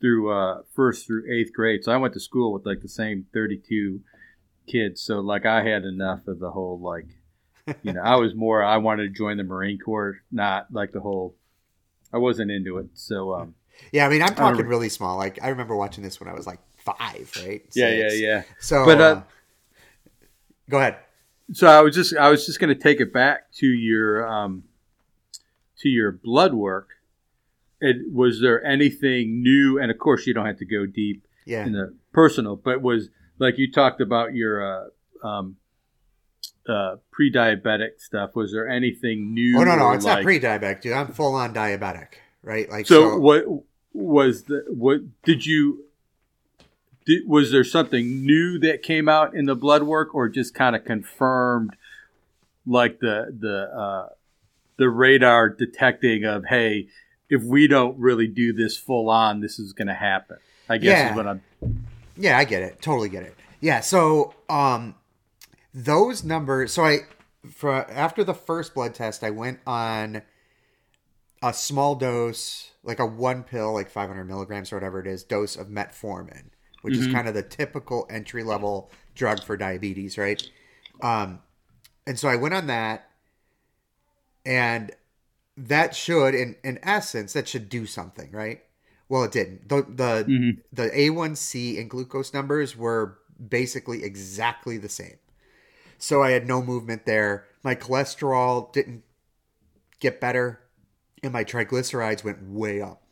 through 0.00 0.30
uh, 0.30 0.62
first 0.74 1.06
through 1.06 1.24
eighth 1.32 1.52
grade. 1.54 1.82
So 1.84 1.92
I 1.92 1.96
went 1.96 2.12
to 2.14 2.20
school 2.20 2.52
with 2.52 2.66
like 2.66 2.80
the 2.82 2.88
same 2.88 3.26
thirty-two 3.32 4.00
kids. 4.66 5.00
So 5.02 5.20
like 5.20 5.46
I 5.46 5.62
had 5.62 5.84
enough 5.84 6.26
of 6.26 6.38
the 6.38 6.50
whole 6.50 6.78
like, 6.80 7.06
you 7.82 7.92
know, 7.92 8.02
I 8.02 8.16
was 8.16 8.34
more 8.34 8.62
I 8.62 8.76
wanted 8.78 9.04
to 9.04 9.08
join 9.10 9.36
the 9.36 9.44
Marine 9.44 9.78
Corps, 9.78 10.18
not 10.30 10.66
like 10.72 10.92
the 10.92 11.00
whole. 11.00 11.34
I 12.12 12.18
wasn't 12.18 12.50
into 12.50 12.78
it. 12.78 12.86
So 12.94 13.34
um, 13.34 13.54
Yeah, 13.92 14.06
I 14.06 14.08
mean 14.08 14.22
I'm 14.22 14.28
talking 14.28 14.52
remember- 14.52 14.68
really 14.70 14.88
small. 14.88 15.16
Like 15.16 15.38
I 15.42 15.48
remember 15.48 15.74
watching 15.76 16.02
this 16.04 16.20
when 16.20 16.28
I 16.28 16.34
was 16.34 16.46
like 16.46 16.60
five, 16.78 17.32
right? 17.44 17.62
yeah, 17.74 17.88
yeah, 17.90 18.12
yeah. 18.12 18.42
So, 18.60 18.84
But, 18.84 19.00
uh, 19.00 19.04
uh, 19.04 19.22
go 20.70 20.78
ahead. 20.78 20.96
So 21.52 21.66
I 21.68 21.80
was 21.80 21.94
just 21.94 22.14
I 22.16 22.28
was 22.30 22.44
just 22.46 22.58
going 22.60 22.74
to 22.74 22.80
take 22.80 23.00
it 23.00 23.12
back 23.12 23.52
to 23.54 23.66
your 23.66 24.26
um, 24.26 24.64
to 25.78 25.88
your 25.88 26.12
blood 26.12 26.54
work. 26.54 26.88
It, 27.80 28.10
was 28.12 28.40
there 28.40 28.64
anything 28.64 29.42
new? 29.42 29.78
And 29.78 29.90
of 29.90 29.98
course, 29.98 30.26
you 30.26 30.34
don't 30.34 30.46
have 30.46 30.58
to 30.58 30.64
go 30.64 30.86
deep 30.86 31.26
Yeah, 31.44 31.64
in 31.66 31.72
the 31.72 31.94
personal, 32.12 32.56
but 32.56 32.80
was 32.82 33.10
like 33.38 33.58
you 33.58 33.70
talked 33.70 34.00
about 34.00 34.34
your 34.34 34.88
uh, 35.22 35.26
um, 35.26 35.56
uh, 36.68 36.96
pre-diabetic 37.10 37.98
stuff. 38.00 38.34
Was 38.34 38.52
there 38.52 38.68
anything 38.68 39.32
new? 39.34 39.58
Oh 39.60 39.64
no, 39.64 39.76
no, 39.76 39.92
it's 39.92 40.04
like- 40.04 40.18
not 40.18 40.24
pre-diabetic, 40.24 40.80
dude. 40.82 40.92
I'm 40.92 41.08
full 41.12 41.34
on 41.34 41.54
diabetic, 41.54 42.08
right? 42.42 42.68
Like 42.70 42.86
So, 42.86 43.18
what 43.18 43.44
was 43.92 44.44
the 44.44 44.64
what 44.68 45.00
did 45.22 45.46
you? 45.46 45.84
Did, 47.06 47.22
was 47.28 47.52
there 47.52 47.62
something 47.64 48.24
new 48.26 48.58
that 48.58 48.82
came 48.82 49.08
out 49.08 49.34
in 49.34 49.46
the 49.46 49.54
blood 49.54 49.84
work, 49.84 50.12
or 50.14 50.28
just 50.28 50.54
kind 50.54 50.74
of 50.74 50.84
confirmed, 50.84 51.76
like 52.66 52.98
the 52.98 53.32
the 53.38 53.70
uh, 53.72 54.08
the 54.76 54.88
radar 54.90 55.48
detecting 55.48 56.24
of 56.24 56.46
hey, 56.46 56.88
if 57.30 57.42
we 57.44 57.68
don't 57.68 57.96
really 57.98 58.26
do 58.26 58.52
this 58.52 58.76
full 58.76 59.08
on, 59.08 59.40
this 59.40 59.58
is 59.60 59.72
going 59.72 59.86
to 59.88 59.94
happen. 59.94 60.38
I 60.68 60.78
guess 60.78 60.98
Yeah. 60.98 61.10
is 61.12 61.16
what 61.16 61.26
I'm. 61.28 61.42
Yeah, 62.16 62.38
I 62.38 62.44
get 62.44 62.62
it. 62.62 62.80
Totally 62.80 63.08
get 63.08 63.22
it. 63.22 63.34
Yeah, 63.60 63.80
so 63.80 64.34
um 64.48 64.94
those 65.74 66.24
numbers 66.24 66.72
so 66.72 66.84
I 66.84 67.00
for 67.50 67.90
after 67.90 68.24
the 68.24 68.34
first 68.34 68.74
blood 68.74 68.94
test 68.94 69.22
I 69.22 69.30
went 69.30 69.60
on 69.66 70.22
a 71.42 71.52
small 71.52 71.94
dose, 71.94 72.72
like 72.82 72.98
a 72.98 73.06
one 73.06 73.42
pill, 73.44 73.72
like 73.74 73.90
500 73.90 74.24
milligrams 74.24 74.72
or 74.72 74.76
whatever 74.76 75.00
it 75.00 75.06
is, 75.06 75.22
dose 75.22 75.56
of 75.56 75.68
metformin, 75.68 76.46
which 76.82 76.96
is 76.96 77.06
kind 77.06 77.28
of 77.28 77.34
the 77.34 77.42
typical 77.42 78.06
entry 78.10 78.42
level 78.42 78.90
drug 79.14 79.42
for 79.44 79.56
diabetes, 79.56 80.18
right? 80.18 80.42
Um, 81.02 81.40
and 82.06 82.18
so 82.18 82.28
I 82.28 82.36
went 82.36 82.54
on 82.54 82.66
that, 82.68 83.10
and 84.44 84.92
that 85.56 85.94
should, 85.94 86.34
in 86.34 86.56
in 86.64 86.78
essence, 86.82 87.32
that 87.34 87.48
should 87.48 87.68
do 87.68 87.86
something, 87.86 88.30
right? 88.32 88.62
Well, 89.08 89.24
it 89.24 89.32
didn't. 89.32 89.68
The 89.68 89.82
the 89.82 90.24
Mhm. 90.28 90.62
the 90.72 90.90
A1C 90.90 91.78
and 91.80 91.88
glucose 91.88 92.34
numbers 92.34 92.76
were 92.76 93.18
basically 93.48 94.02
exactly 94.04 94.78
the 94.78 94.88
same. 94.88 95.18
So 95.98 96.22
I 96.22 96.30
had 96.30 96.46
no 96.46 96.62
movement 96.62 97.06
there. 97.06 97.46
My 97.62 97.74
cholesterol 97.74 98.72
didn't 98.72 99.02
get 100.00 100.20
better, 100.20 100.60
and 101.22 101.32
my 101.32 101.44
triglycerides 101.44 102.24
went 102.24 102.42
way 102.42 102.80
up. 102.80 103.02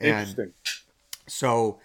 And 0.00 0.08
Interesting. 0.08 0.52
so 1.26 1.80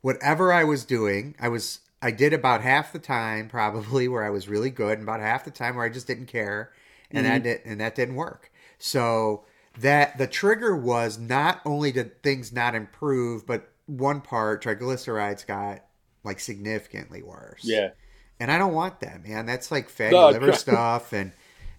whatever 0.00 0.52
I 0.52 0.64
was 0.64 0.84
doing, 0.84 1.34
I 1.40 1.48
was 1.48 1.80
I 2.02 2.10
did 2.10 2.32
about 2.32 2.62
half 2.62 2.92
the 2.92 2.98
time 2.98 3.48
probably 3.48 4.06
where 4.08 4.22
I 4.24 4.30
was 4.30 4.48
really 4.48 4.70
good, 4.70 4.98
and 4.98 5.02
about 5.02 5.20
half 5.20 5.44
the 5.44 5.50
time 5.50 5.76
where 5.76 5.84
I 5.84 5.88
just 5.88 6.06
didn't 6.06 6.26
care, 6.26 6.72
and 7.10 7.24
that 7.26 7.42
did, 7.42 7.60
and 7.64 7.80
that 7.80 7.94
didn't 7.94 8.14
work. 8.14 8.50
So 8.78 9.44
that 9.78 10.18
the 10.18 10.26
trigger 10.26 10.76
was 10.76 11.18
not 11.18 11.60
only 11.64 11.92
did 11.92 12.22
things 12.22 12.52
not 12.52 12.74
improve, 12.74 13.46
but 13.46 13.72
one 13.86 14.20
part 14.20 14.62
triglycerides 14.64 15.46
got 15.46 15.84
like 16.24 16.40
significantly 16.40 17.22
worse. 17.22 17.62
Yeah. 17.62 17.90
And 18.40 18.50
I 18.50 18.58
don't 18.58 18.74
want 18.74 19.00
that, 19.00 19.26
man. 19.26 19.46
That's 19.46 19.70
like 19.70 19.88
fatty 19.88 20.16
No, 20.16 20.26
liver 20.26 20.52
stuff 20.52 21.12
and 21.12 21.32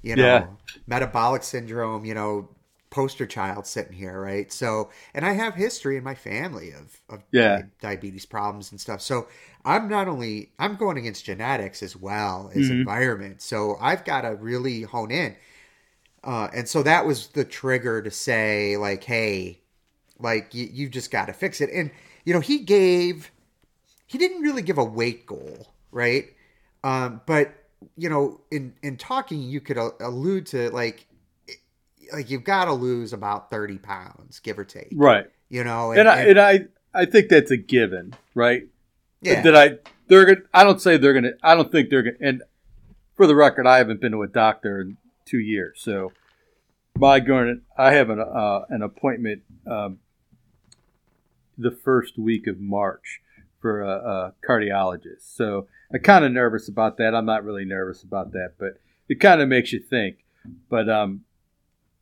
you 0.03 0.15
know, 0.15 0.57
Yeah. 0.57 0.87
metabolic 0.87 1.43
syndrome, 1.43 2.05
you 2.05 2.13
know, 2.13 2.49
poster 2.89 3.25
child 3.25 3.65
sitting 3.67 3.93
here, 3.93 4.19
right? 4.21 4.51
So, 4.53 4.89
and 5.13 5.25
I 5.25 5.33
have 5.33 5.55
history 5.55 5.97
in 5.97 6.03
my 6.03 6.15
family 6.15 6.71
of 6.71 7.01
of 7.09 7.23
Yeah. 7.31 7.63
diabetes 7.81 8.25
problems 8.25 8.71
and 8.71 8.79
stuff. 8.79 9.01
So, 9.01 9.27
I'm 9.65 9.87
not 9.89 10.07
only 10.07 10.51
I'm 10.59 10.75
going 10.75 10.97
against 10.97 11.25
genetics 11.25 11.83
as 11.83 11.95
well 11.95 12.51
as 12.53 12.69
Mhm. 12.69 12.69
environment. 12.69 13.41
So, 13.41 13.77
I've 13.81 14.05
got 14.05 14.21
to 14.21 14.35
really 14.35 14.83
hone 14.83 15.11
in. 15.11 15.35
Uh, 16.23 16.49
and 16.53 16.67
so 16.67 16.83
that 16.83 17.05
was 17.05 17.27
the 17.27 17.45
trigger 17.45 18.01
to 18.01 18.11
say 18.11 18.75
like, 18.77 19.03
hey, 19.03 19.61
like 20.19 20.53
you, 20.53 20.67
you 20.71 20.89
just 20.89 21.11
got 21.11 21.27
to 21.27 21.33
fix 21.33 21.61
it. 21.61 21.69
And 21.71 21.91
you 22.25 22.33
know, 22.33 22.39
he 22.39 22.59
gave 22.59 23.31
he 24.05 24.17
didn't 24.17 24.41
really 24.41 24.61
give 24.61 24.77
a 24.77 24.83
weight 24.83 25.25
goal, 25.25 25.73
right? 25.91 26.25
Um, 26.83 27.21
but 27.25 27.53
you 27.95 28.09
know, 28.09 28.41
in 28.51 28.73
in 28.81 28.97
talking, 28.97 29.41
you 29.41 29.61
could 29.61 29.77
a- 29.77 29.93
allude 29.99 30.47
to 30.47 30.69
like 30.71 31.05
like 32.13 32.29
you've 32.29 32.43
got 32.43 32.65
to 32.65 32.73
lose 32.73 33.13
about 33.13 33.49
thirty 33.49 33.77
pounds, 33.77 34.39
give 34.39 34.57
or 34.59 34.63
take. 34.65 34.89
Right. 34.93 35.27
You 35.49 35.63
know, 35.63 35.91
And, 35.91 36.09
I 36.09 36.21
and 36.23 36.39
I 36.39 36.65
I 36.93 37.05
think 37.05 37.29
that's 37.29 37.51
a 37.51 37.57
given, 37.57 38.15
right? 38.33 38.63
yeah, 39.21 39.41
That 39.41 39.55
I 39.55 39.77
they're 40.07 40.25
gonna. 40.25 40.45
I 40.53 40.63
don't 40.63 40.81
say 40.81 40.97
they're 40.97 41.13
gonna. 41.13 41.33
I 41.43 41.55
don't 41.55 41.71
think 41.71 41.89
they're 41.89 42.03
gonna. 42.03 42.17
And 42.19 42.43
for 43.15 43.27
the 43.27 43.35
record, 43.35 43.67
I 43.67 43.77
haven't 43.77 44.01
been 44.01 44.11
to 44.13 44.23
a 44.23 44.27
doctor 44.27 44.81
in 44.81 44.97
two 45.27 45.39
years, 45.39 45.79
so 45.81 46.11
my 46.97 47.19
going. 47.19 47.61
I 47.77 47.93
have 47.93 48.09
an 48.09 48.19
uh, 48.19 48.61
an 48.69 48.81
appointment 48.81 49.43
um, 49.69 49.99
the 51.57 51.71
first 51.71 52.17
week 52.17 52.47
of 52.47 52.59
March 52.59 53.21
for 53.59 53.81
a, 53.81 53.89
a 53.89 54.33
cardiologist. 54.47 55.35
So 55.35 55.67
I'm 55.93 56.01
kind 56.01 56.23
of 56.25 56.31
nervous 56.31 56.67
about 56.69 56.97
that. 56.97 57.15
I'm 57.15 57.25
not 57.25 57.43
really 57.43 57.65
nervous 57.65 58.03
about 58.03 58.31
that, 58.33 58.53
but 58.59 58.79
it 59.09 59.19
kind 59.19 59.41
of 59.41 59.47
makes 59.49 59.71
you 59.73 59.79
think. 59.79 60.23
But 60.69 60.89
um, 60.89 61.21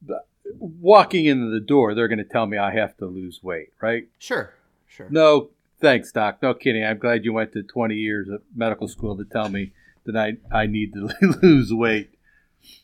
the- 0.06 0.24
walking 0.60 1.26
into 1.26 1.50
the 1.50 1.60
door, 1.60 1.94
they're 1.96 2.08
going 2.08 2.18
to 2.20 2.24
tell 2.24 2.46
me 2.46 2.58
I 2.58 2.74
have 2.74 2.98
to 2.98 3.06
lose 3.06 3.42
weight, 3.42 3.70
right? 3.82 4.08
sure, 4.20 4.54
sure. 4.88 5.08
No, 5.10 5.50
thanks, 5.80 6.12
Doc. 6.12 6.40
No 6.42 6.54
kidding. 6.54 6.84
I'm 6.84 6.98
glad 7.00 7.26
you 7.26 7.34
went 7.34 7.54
to 7.54 7.64
20 7.64 7.96
years 7.96 8.28
of 8.30 8.42
medical 8.56 8.88
school 8.88 9.18
to 9.18 9.26
tell 9.26 9.50
me 9.50 9.72
that 10.06 10.16
I, 10.16 10.38
I 10.56 10.68
need 10.68 10.94
to 10.94 11.10
lose 11.42 11.74
weight. 11.74 12.10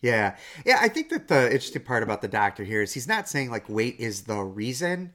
Yeah. 0.02 0.36
Yeah, 0.66 0.78
I 0.82 0.88
think 0.88 1.10
that 1.10 1.28
the 1.28 1.46
interesting 1.46 1.84
part 1.84 2.04
about 2.04 2.22
the 2.22 2.28
doctor 2.28 2.64
here 2.64 2.82
is 2.82 2.94
he's 2.94 3.08
not 3.08 3.28
saying 3.30 3.52
like 3.52 3.70
weight 3.70 3.96
is 4.00 4.24
the 4.24 4.38
reason. 4.42 5.14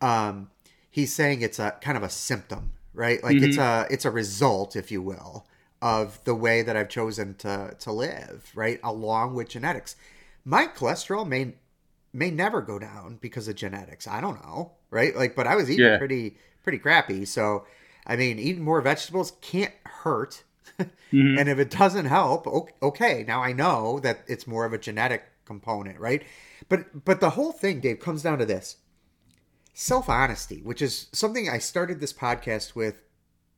Um 0.00 0.50
he's 0.90 1.14
saying 1.14 1.42
it's 1.42 1.58
a 1.58 1.72
kind 1.80 1.96
of 1.96 2.02
a 2.02 2.08
symptom, 2.08 2.72
right? 2.94 3.22
Like 3.22 3.36
it's 3.36 3.56
a 3.58 3.86
it's 3.90 4.04
a 4.04 4.10
result, 4.10 4.76
if 4.76 4.90
you 4.90 5.02
will, 5.02 5.46
of 5.80 6.22
the 6.24 6.34
way 6.34 6.62
that 6.62 6.76
I've 6.76 6.88
chosen 6.88 7.34
to 7.36 7.74
to 7.78 7.92
live, 7.92 8.50
right? 8.54 8.78
Along 8.84 9.34
with 9.34 9.48
genetics. 9.48 9.96
My 10.44 10.66
cholesterol 10.66 11.26
may 11.26 11.54
may 12.12 12.30
never 12.30 12.60
go 12.60 12.78
down 12.78 13.18
because 13.20 13.48
of 13.48 13.54
genetics. 13.56 14.06
I 14.06 14.20
don't 14.20 14.42
know, 14.44 14.72
right? 14.90 15.16
Like 15.16 15.34
but 15.34 15.46
I 15.46 15.56
was 15.56 15.70
eating 15.70 15.86
Yeah. 15.86 15.98
pretty 15.98 16.36
pretty 16.62 16.78
crappy, 16.78 17.24
so 17.24 17.64
I 18.06 18.16
mean, 18.16 18.38
eating 18.38 18.64
more 18.64 18.80
vegetables 18.80 19.32
can't 19.40 19.72
hurt. 19.84 20.42
Mhm. 21.12 21.38
And 21.38 21.48
if 21.48 21.58
it 21.58 21.70
doesn't 21.70 22.06
help, 22.06 22.46
okay, 22.82 23.24
now 23.26 23.42
I 23.42 23.52
know 23.52 24.00
that 24.00 24.24
it's 24.26 24.46
more 24.46 24.64
of 24.64 24.72
a 24.72 24.78
genetic 24.78 25.24
component, 25.44 25.98
right? 26.00 26.22
But 26.68 27.04
but 27.04 27.20
the 27.20 27.30
whole 27.30 27.52
thing, 27.52 27.80
Dave, 27.80 28.00
comes 28.00 28.22
down 28.22 28.38
to 28.38 28.46
this 28.46 28.76
self 29.74 30.08
honesty, 30.08 30.60
which 30.62 30.80
is 30.82 31.08
something 31.12 31.48
I 31.48 31.58
started 31.58 32.00
this 32.00 32.12
podcast 32.12 32.74
with, 32.74 33.02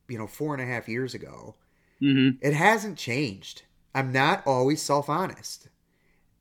you 0.08 0.18
know, 0.18 0.26
four 0.26 0.54
and 0.54 0.62
a 0.62 0.66
half 0.66 0.88
years 0.88 1.14
ago. 1.14 1.56
Mhm. 2.02 2.38
It 2.40 2.54
hasn't 2.54 2.98
changed. 2.98 3.62
I'm 3.94 4.10
not 4.12 4.44
always 4.46 4.82
self 4.82 5.08
honest, 5.08 5.68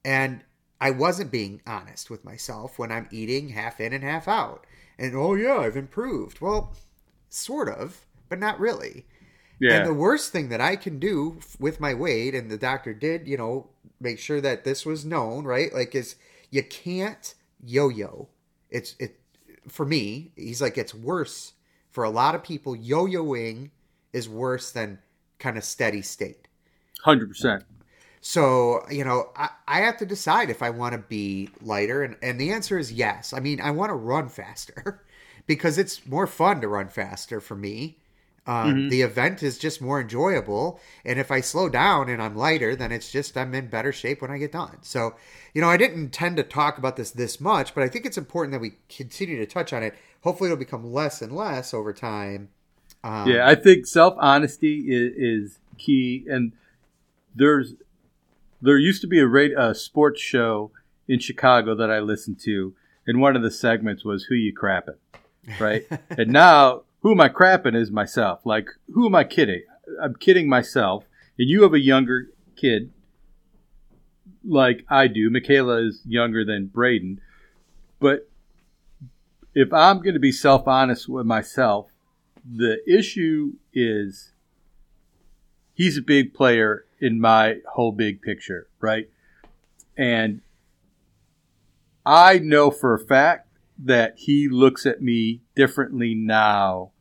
and 0.04 0.44
I 0.82 0.90
wasn't 0.92 1.32
being 1.32 1.62
honest 1.68 2.10
with 2.10 2.26
myself 2.26 2.80
when 2.80 2.92
I'm 2.92 3.08
eating 3.12 3.50
half 3.50 3.80
in 3.80 3.94
and 3.94 4.04
half 4.04 4.28
out. 4.28 4.66
And 4.98 5.16
oh 5.16 5.36
yeah, 5.36 5.58
I've 5.58 5.78
improved. 5.78 6.42
Well, 6.42 6.76
sort 7.30 7.70
of, 7.70 8.06
but 8.30 8.40
not 8.40 8.60
really. 8.60 9.06
Yeah. 9.64 9.78
And 9.78 9.88
the 9.88 9.94
worst 9.94 10.34
thing 10.34 10.50
that 10.50 10.60
I 10.60 10.76
can 10.76 11.00
do 11.00 11.40
with 11.58 11.80
my 11.80 11.94
weight, 11.94 12.36
and 12.36 12.52
the 12.52 12.58
doctor 12.58 12.94
did, 12.94 13.30
you 13.30 13.38
know, 13.38 13.70
make 14.02 14.20
sure 14.20 14.42
that 14.42 14.66
this 14.66 14.86
was 14.86 15.06
known, 15.06 15.46
right? 15.46 15.74
Like, 15.74 15.96
is 15.96 16.18
you 16.50 16.64
can't 16.64 17.34
yo-yo. 17.64 18.28
It's 18.70 18.96
it 19.00 19.22
for 19.70 19.86
me. 19.86 20.34
He's 20.36 20.62
like, 20.62 20.78
it's 20.78 20.94
worse 20.94 21.54
for 21.92 22.04
a 22.04 22.10
lot 22.10 22.36
of 22.36 22.44
people. 22.44 22.76
Yo-yoing 22.76 23.70
is 24.12 24.28
worse 24.28 24.72
than 24.72 25.00
kind 25.40 25.58
of 25.58 25.64
steady 25.64 26.02
state. 26.02 26.50
Hundred 27.02 27.30
percent. 27.30 27.64
So, 28.20 28.86
you 28.90 29.06
know, 29.06 29.30
I, 29.36 29.50
I 29.66 29.80
have 29.82 29.98
to 29.98 30.06
decide 30.06 30.50
if 30.50 30.62
I 30.62 30.72
want 30.72 30.92
to 30.92 31.00
be 31.00 31.50
lighter. 31.62 32.04
And, 32.04 32.18
and 32.22 32.40
the 32.40 32.52
answer 32.52 32.78
is 32.78 32.92
yes. 32.92 33.32
I 33.32 33.40
mean, 33.40 33.62
I 33.62 33.72
want 33.72 33.92
to 33.92 33.96
run 33.96 34.28
faster 34.28 35.06
because 35.48 35.78
it's 35.78 36.06
more 36.06 36.28
fun 36.28 36.60
to 36.62 36.68
run 36.68 36.90
faster 36.90 37.40
for 37.40 37.56
me. 37.56 38.00
Um, 38.46 38.90
The 38.90 39.02
event 39.02 39.42
is 39.42 39.58
just 39.58 39.82
more 39.82 40.02
enjoyable. 40.02 40.80
And 41.06 41.18
if 41.18 41.32
I 41.32 41.40
slow 41.42 41.70
down 41.70 42.10
and 42.10 42.22
I'm 42.22 42.36
lighter, 42.36 42.76
then 42.76 42.92
it's 42.92 43.12
just 43.12 43.38
I'm 43.38 43.54
in 43.54 43.68
better 43.68 43.94
shape 43.94 44.22
when 44.22 44.32
I 44.32 44.38
get 44.38 44.52
done. 44.52 44.80
So, 44.82 45.16
you 45.54 45.62
know, 45.62 45.70
I 45.70 45.78
didn't 45.78 46.00
intend 46.00 46.38
to 46.38 46.44
talk 46.44 46.78
about 46.78 46.98
this 46.98 47.12
this 47.12 47.40
much, 47.40 47.74
but 47.74 47.84
I 47.84 47.88
think 47.88 48.06
it's 48.06 48.18
important 48.18 48.52
that 48.52 48.60
we 48.60 48.74
continue 48.90 49.38
to 49.38 49.46
touch 49.46 49.72
on 49.72 49.82
it. 49.84 49.96
Hopefully, 50.22 50.50
it'll 50.50 50.58
become 50.60 50.92
less 50.92 51.22
and 51.22 51.34
less 51.34 51.74
over 51.74 51.94
time. 51.94 52.50
Um, 53.04 53.30
Yeah, 53.30 53.48
I 53.48 53.56
think 53.56 53.86
self 53.86 54.16
honesty 54.20 54.86
is, 54.90 55.14
is 55.52 55.60
key. 55.78 56.26
And 56.30 56.54
there's 57.36 57.76
there 58.62 58.78
used 58.78 59.02
to 59.02 59.08
be 59.08 59.20
a, 59.20 59.28
radio, 59.28 59.70
a 59.70 59.76
sports 59.76 60.22
show 60.22 60.72
in 61.08 61.20
Chicago 61.20 61.76
that 61.76 61.92
I 61.92 62.00
listened 62.00 62.40
to, 62.42 62.74
and 63.06 63.20
one 63.20 63.36
of 63.36 63.42
the 63.42 63.52
segments 63.52 64.06
was 64.06 64.26
"Who 64.26 64.36
you 64.36 64.54
crapping," 64.54 64.98
right? 65.60 65.86
and 66.10 66.32
now, 66.32 66.84
who 67.04 67.12
am 67.12 67.22
I 67.22 67.30
crapping 67.30 67.76
is 67.76 67.92
myself. 67.92 68.40
Like, 68.46 68.70
who 68.94 69.06
am 69.06 69.14
I 69.14 69.26
kidding? 69.26 69.64
I'm 70.02 70.16
kidding 70.16 70.50
myself. 70.50 71.04
And 71.38 71.50
you 71.50 71.64
have 71.64 71.74
a 71.74 71.80
younger 71.80 72.30
kid, 72.56 72.92
like 74.44 74.86
I 74.90 75.08
do. 75.08 75.30
Michaela 75.30 75.86
is 75.86 76.02
younger 76.06 76.46
than 76.46 76.68
Braden, 76.68 77.20
but 78.00 78.30
if 79.54 79.72
I'm 79.74 79.98
going 79.98 80.14
to 80.14 80.20
be 80.20 80.32
self 80.32 80.68
honest 80.68 81.10
with 81.10 81.26
myself, 81.26 81.88
the 82.46 82.78
issue 82.90 83.54
is 83.74 84.32
he's 85.74 85.98
a 85.98 86.02
big 86.02 86.34
player 86.34 86.86
in 87.02 87.20
my 87.20 87.58
whole 87.74 87.92
big 87.92 88.22
picture, 88.22 88.68
right? 88.80 89.10
And 89.98 90.42
I 92.06 92.40
know 92.40 92.72
for 92.72 92.94
a 92.94 93.00
fact 93.00 93.48
that 93.78 94.16
he 94.18 94.48
looks 94.48 94.86
at 94.86 95.02
me 95.02 95.42
differently 95.56 96.16
now 96.16 96.93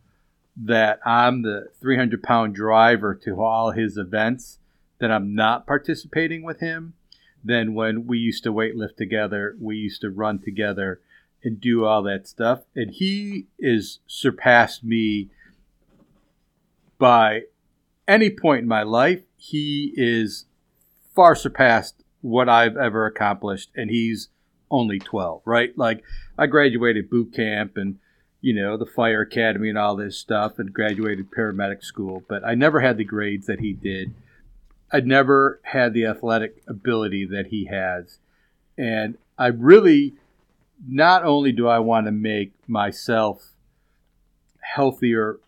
that 0.57 1.00
I'm 1.05 1.42
the 1.42 1.68
300 1.80 2.22
pound 2.22 2.55
driver 2.55 3.14
to 3.24 3.40
all 3.42 3.70
his 3.70 3.96
events, 3.96 4.59
that 4.98 5.11
I'm 5.11 5.34
not 5.34 5.66
participating 5.66 6.42
with 6.42 6.61
him, 6.61 6.94
than 7.44 7.74
when 7.74 8.07
we 8.07 8.18
used 8.18 8.44
to 8.44 8.53
weightlift 8.53 8.96
together, 8.96 9.57
we 9.61 9.76
used 9.76 10.00
to 10.03 10.11
run 10.11 10.38
together 10.38 11.00
and 11.42 11.61
do 11.61 11.84
all 11.84 12.03
that 12.05 12.28
stuff. 12.28 12.61
And 12.76 12.92
he 12.92 13.46
is 13.59 13.98
surpassed 14.07 14.84
me 14.84 15.30
by 16.98 17.42
any 18.07 18.30
point 18.30 18.62
in 18.62 18.68
my 18.68 18.84
life. 18.84 19.22
He 19.36 19.92
is 19.96 20.46
far 21.14 21.34
surpassed 21.34 22.05
what 22.20 22.48
I've 22.48 22.76
ever 22.76 23.07
accomplished, 23.07 23.70
and 23.74 23.90
he's 23.90 24.28
only 24.70 25.00
12, 25.00 25.42
right? 25.44 25.76
Like, 25.76 26.05
I 26.38 26.46
graduated 26.46 27.11
boot 27.11 27.34
camp 27.34 27.76
and, 27.76 27.98
you 28.43 28.53
know, 28.53 28.76
the 28.76 28.84
fire 28.84 29.22
academy 29.22 29.68
and 29.68 29.78
all 29.78 29.97
this 29.97 30.18
stuff, 30.18 30.59
and 30.59 30.74
graduated 30.74 31.30
paramedic 31.30 31.82
school, 31.82 32.24
but 32.28 32.45
I 32.45 32.55
never 32.55 32.80
had 32.80 32.99
the 32.99 33.05
grades 33.05 33.47
that 33.47 33.61
he 33.61 33.72
did. 33.72 34.12
I'd 34.93 35.07
never 35.07 35.61
had 35.62 35.95
the 35.95 36.05
athletic 36.05 36.62
ability 36.66 37.24
that 37.26 37.47
he 37.47 37.66
has. 37.66 38.18
And 38.76 39.16
I 39.38 39.47
really, 39.47 40.14
not 40.86 41.24
only 41.24 41.53
do 41.53 41.68
I 41.68 41.78
want 41.78 42.07
to 42.07 42.12
make 42.12 42.53
myself 42.68 43.53
healthier 44.61 45.38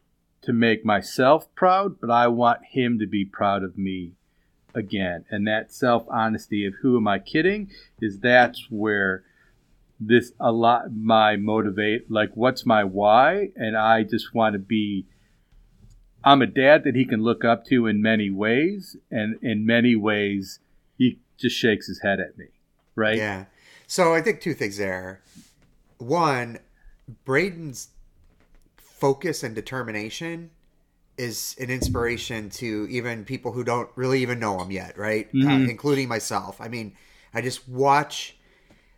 to 0.42 0.52
make 0.52 0.84
myself 0.84 1.52
proud, 1.54 2.00
but 2.00 2.10
I 2.10 2.28
want 2.28 2.64
him 2.64 2.98
to 3.00 3.06
be 3.06 3.24
proud 3.24 3.64
of 3.64 3.76
me 3.76 4.12
again. 4.74 5.24
And 5.30 5.46
that 5.48 5.72
self 5.72 6.04
honesty 6.08 6.64
of 6.64 6.74
who 6.82 6.96
am 6.96 7.08
I 7.08 7.18
kidding 7.18 7.70
is 8.00 8.20
that's 8.20 8.66
where 8.70 9.24
this 10.00 10.32
a 10.40 10.50
lot 10.52 10.92
my 10.92 11.36
motivate 11.36 12.10
like 12.10 12.30
what's 12.34 12.66
my 12.66 12.82
why 12.84 13.48
and 13.56 13.76
I 13.76 14.02
just 14.02 14.34
want 14.34 14.54
to 14.54 14.58
be 14.58 15.06
I'm 16.24 16.42
a 16.42 16.46
dad 16.46 16.84
that 16.84 16.96
he 16.96 17.04
can 17.04 17.22
look 17.22 17.44
up 17.44 17.64
to 17.66 17.86
in 17.86 18.02
many 18.02 18.30
ways 18.30 18.96
and 19.10 19.36
in 19.42 19.64
many 19.66 19.94
ways 19.94 20.58
he 20.96 21.20
just 21.38 21.56
shakes 21.56 21.86
his 21.86 22.00
head 22.02 22.18
at 22.20 22.36
me 22.36 22.46
right 22.94 23.16
Yeah. 23.16 23.44
So 23.86 24.14
I 24.14 24.22
think 24.22 24.40
two 24.40 24.54
things 24.54 24.78
there. 24.78 25.20
One, 25.98 26.58
Braden's 27.24 27.88
focus 28.76 29.42
and 29.42 29.54
determination 29.54 30.50
is 31.16 31.54
an 31.60 31.70
inspiration 31.70 32.50
to 32.50 32.86
even 32.90 33.24
people 33.24 33.52
who 33.52 33.62
don't 33.62 33.88
really 33.94 34.20
even 34.22 34.40
know 34.40 34.58
him 34.60 34.70
yet, 34.70 34.98
right? 34.98 35.28
Uh, 35.28 35.58
Mhm. 35.58 35.68
including 35.68 36.08
myself. 36.08 36.60
I 36.60 36.68
mean, 36.68 36.96
I 37.32 37.40
just 37.40 37.68
watch 37.68 38.36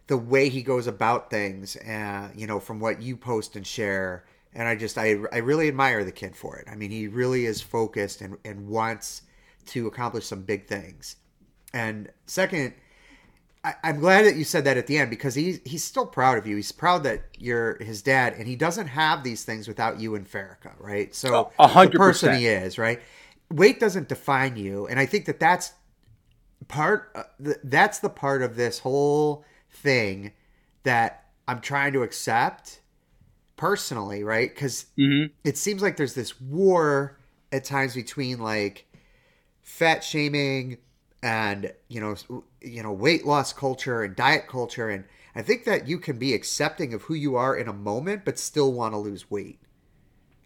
the 0.07 0.17
way 0.17 0.49
he 0.49 0.63
goes 0.63 0.87
about 0.87 1.31
things, 1.31 1.77
uh, 1.77 2.31
you 2.35 2.47
know, 2.47 2.61
from 2.61 2.81
what 2.81 3.03
you 3.03 3.17
post 3.17 3.57
and 3.57 3.67
share. 3.67 4.25
And 4.55 4.67
I 4.69 4.75
just, 4.77 4.97
I, 4.97 5.17
I 5.33 5.39
really 5.39 5.69
admire 5.69 6.05
the 6.05 6.13
kid 6.13 6.35
for 6.37 6.57
it. 6.57 6.67
I 6.71 6.77
mean, 6.77 6.91
he 6.91 7.09
really 7.09 7.45
is 7.45 7.61
focused 7.61 8.21
and, 8.21 8.39
and 8.45 8.69
wants 8.69 9.23
to 9.67 9.87
accomplish 9.87 10.27
some 10.27 10.43
big 10.43 10.67
things. 10.67 11.17
And 11.75 12.11
second, 12.27 12.73
I, 13.65 13.75
I'm 13.83 13.99
glad 13.99 14.25
that 14.25 14.37
you 14.37 14.45
said 14.45 14.65
that 14.65 14.77
at 14.77 14.87
the 14.87 14.97
end 14.97 15.11
because 15.11 15.35
he's 15.35 15.61
he's 15.65 15.83
still 15.85 16.07
proud 16.07 16.39
of 16.39 16.47
you. 16.47 16.55
He's 16.57 16.73
proud 16.73 17.03
that 17.03 17.25
you're 17.37 17.77
his 17.83 18.01
dad, 18.01 18.35
and 18.35 18.47
he 18.47 18.55
doesn't 18.57 18.87
have 18.87 19.25
these 19.25 19.45
things 19.45 19.67
without 19.67 19.99
you 20.01 20.15
and 20.15 20.27
Farrakha, 20.31 20.73
right? 20.79 21.13
So 21.15 21.51
A- 21.59 21.65
a 21.65 21.67
hundred 21.67 21.95
the 21.95 21.99
person 21.99 22.29
percent. 22.31 22.41
he 22.41 22.47
is, 22.47 22.79
right? 22.79 23.01
Weight 23.51 23.81
doesn't 23.81 24.09
define 24.09 24.57
you, 24.57 24.87
and 24.87 24.99
I 25.01 25.07
think 25.07 25.27
that 25.27 25.41
that's 25.41 25.73
part. 26.69 27.11
Uh, 27.15 27.25
th- 27.45 27.59
that's 27.65 27.99
the 27.99 28.09
part 28.09 28.43
of 28.43 28.57
this 28.57 28.79
whole 28.79 29.45
thing 29.83 30.33
that 30.85 31.25
I'm 31.49 31.61
trying 31.61 31.93
to 31.93 32.03
accept 32.03 32.81
personally, 33.57 34.23
right? 34.25 34.53
Because 34.53 34.87
Mhm. 34.99 35.31
it 35.45 35.57
seems 35.57 35.83
like 35.83 35.97
there's 35.97 36.15
this 36.15 36.41
war 36.41 37.19
at 37.53 37.65
times 37.65 37.95
between 37.95 38.39
like 38.39 38.87
fat 39.63 40.05
shaming 40.05 40.79
and 41.23 41.73
you 41.89 42.01
know 42.01 42.15
you 42.61 42.83
know 42.83 42.93
weight 42.93 43.25
loss 43.27 43.53
culture 43.53 44.03
and 44.03 44.15
diet 44.15 44.47
culture 44.49 44.89
and 44.89 45.05
I 45.35 45.43
think 45.43 45.65
that 45.65 45.87
you 45.89 45.99
can 45.99 46.19
be 46.19 46.35
accepting 46.35 46.95
of 46.95 47.03
who 47.03 47.15
you 47.15 47.37
are 47.37 47.57
in 47.57 47.69
a 47.69 47.73
moment 47.73 48.25
but 48.25 48.39
still 48.39 48.73
want 48.73 48.95
to 48.95 48.99
lose 48.99 49.31
weight. 49.31 49.59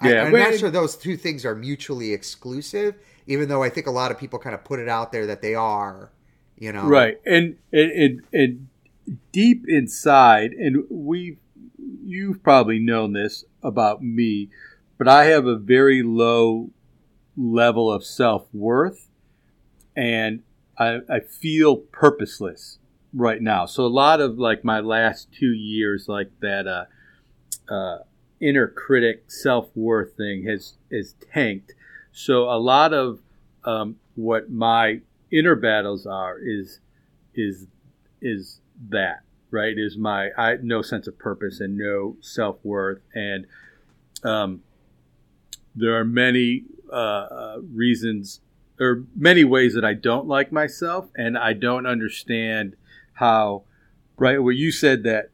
Yeah, 0.00 0.24
I, 0.24 0.28
I'm 0.28 0.36
not 0.36 0.54
sure 0.54 0.70
those 0.70 0.96
two 0.96 1.16
things 1.16 1.44
are 1.44 1.54
mutually 1.54 2.12
exclusive, 2.12 2.94
even 3.26 3.48
though 3.48 3.62
I 3.62 3.68
think 3.68 3.86
a 3.86 3.90
lot 3.90 4.10
of 4.10 4.18
people 4.18 4.38
kind 4.38 4.54
of 4.54 4.64
put 4.64 4.80
it 4.80 4.88
out 4.88 5.12
there 5.12 5.26
that 5.26 5.42
they 5.42 5.54
are. 5.54 6.10
You 6.56 6.72
know, 6.72 6.88
right 6.88 7.18
and 7.26 7.56
and, 7.72 7.90
and 7.92 8.20
and 8.32 8.68
deep 9.32 9.64
inside 9.68 10.52
and 10.52 10.84
we 10.90 11.38
you've 12.04 12.42
probably 12.42 12.78
known 12.78 13.12
this 13.12 13.44
about 13.62 14.02
me 14.02 14.48
but 14.98 15.08
i 15.08 15.24
have 15.24 15.46
a 15.46 15.56
very 15.56 16.02
low 16.02 16.70
level 17.36 17.90
of 17.90 18.04
self-worth 18.04 19.08
and 19.96 20.42
I, 20.78 21.00
I 21.10 21.20
feel 21.20 21.76
purposeless 21.76 22.78
right 23.12 23.40
now. 23.42 23.66
So 23.66 23.84
a 23.84 23.88
lot 23.88 24.20
of 24.20 24.38
like 24.38 24.64
my 24.64 24.80
last 24.80 25.28
two 25.32 25.52
years, 25.52 26.08
like 26.08 26.30
that 26.40 26.66
uh, 26.66 27.72
uh, 27.72 27.98
inner 28.40 28.66
critic 28.66 29.24
self 29.30 29.68
worth 29.74 30.16
thing 30.16 30.46
has 30.46 30.74
is 30.90 31.14
tanked. 31.32 31.74
So 32.12 32.44
a 32.44 32.58
lot 32.58 32.94
of 32.94 33.20
um, 33.64 33.96
what 34.14 34.50
my 34.50 35.00
inner 35.30 35.54
battles 35.54 36.06
are 36.06 36.38
is 36.38 36.80
is 37.34 37.66
is 38.22 38.60
that 38.88 39.22
right 39.50 39.76
is 39.76 39.96
my 39.96 40.30
I 40.36 40.56
no 40.62 40.82
sense 40.82 41.06
of 41.06 41.18
purpose 41.18 41.60
and 41.60 41.76
no 41.76 42.16
self 42.20 42.58
worth 42.62 43.00
and 43.14 43.46
um, 44.22 44.62
there 45.74 45.96
are 45.98 46.04
many 46.04 46.64
uh, 46.92 46.96
uh, 46.96 47.56
reasons 47.72 48.40
or 48.80 49.04
many 49.14 49.44
ways 49.44 49.74
that 49.74 49.84
I 49.84 49.94
don't 49.94 50.26
like 50.26 50.50
myself 50.50 51.10
and 51.16 51.36
I 51.36 51.52
don't 51.52 51.86
understand 51.86 52.76
how 53.14 53.64
right 54.16 54.42
where 54.42 54.52
you 54.52 54.72
said 54.72 55.02
that 55.04 55.30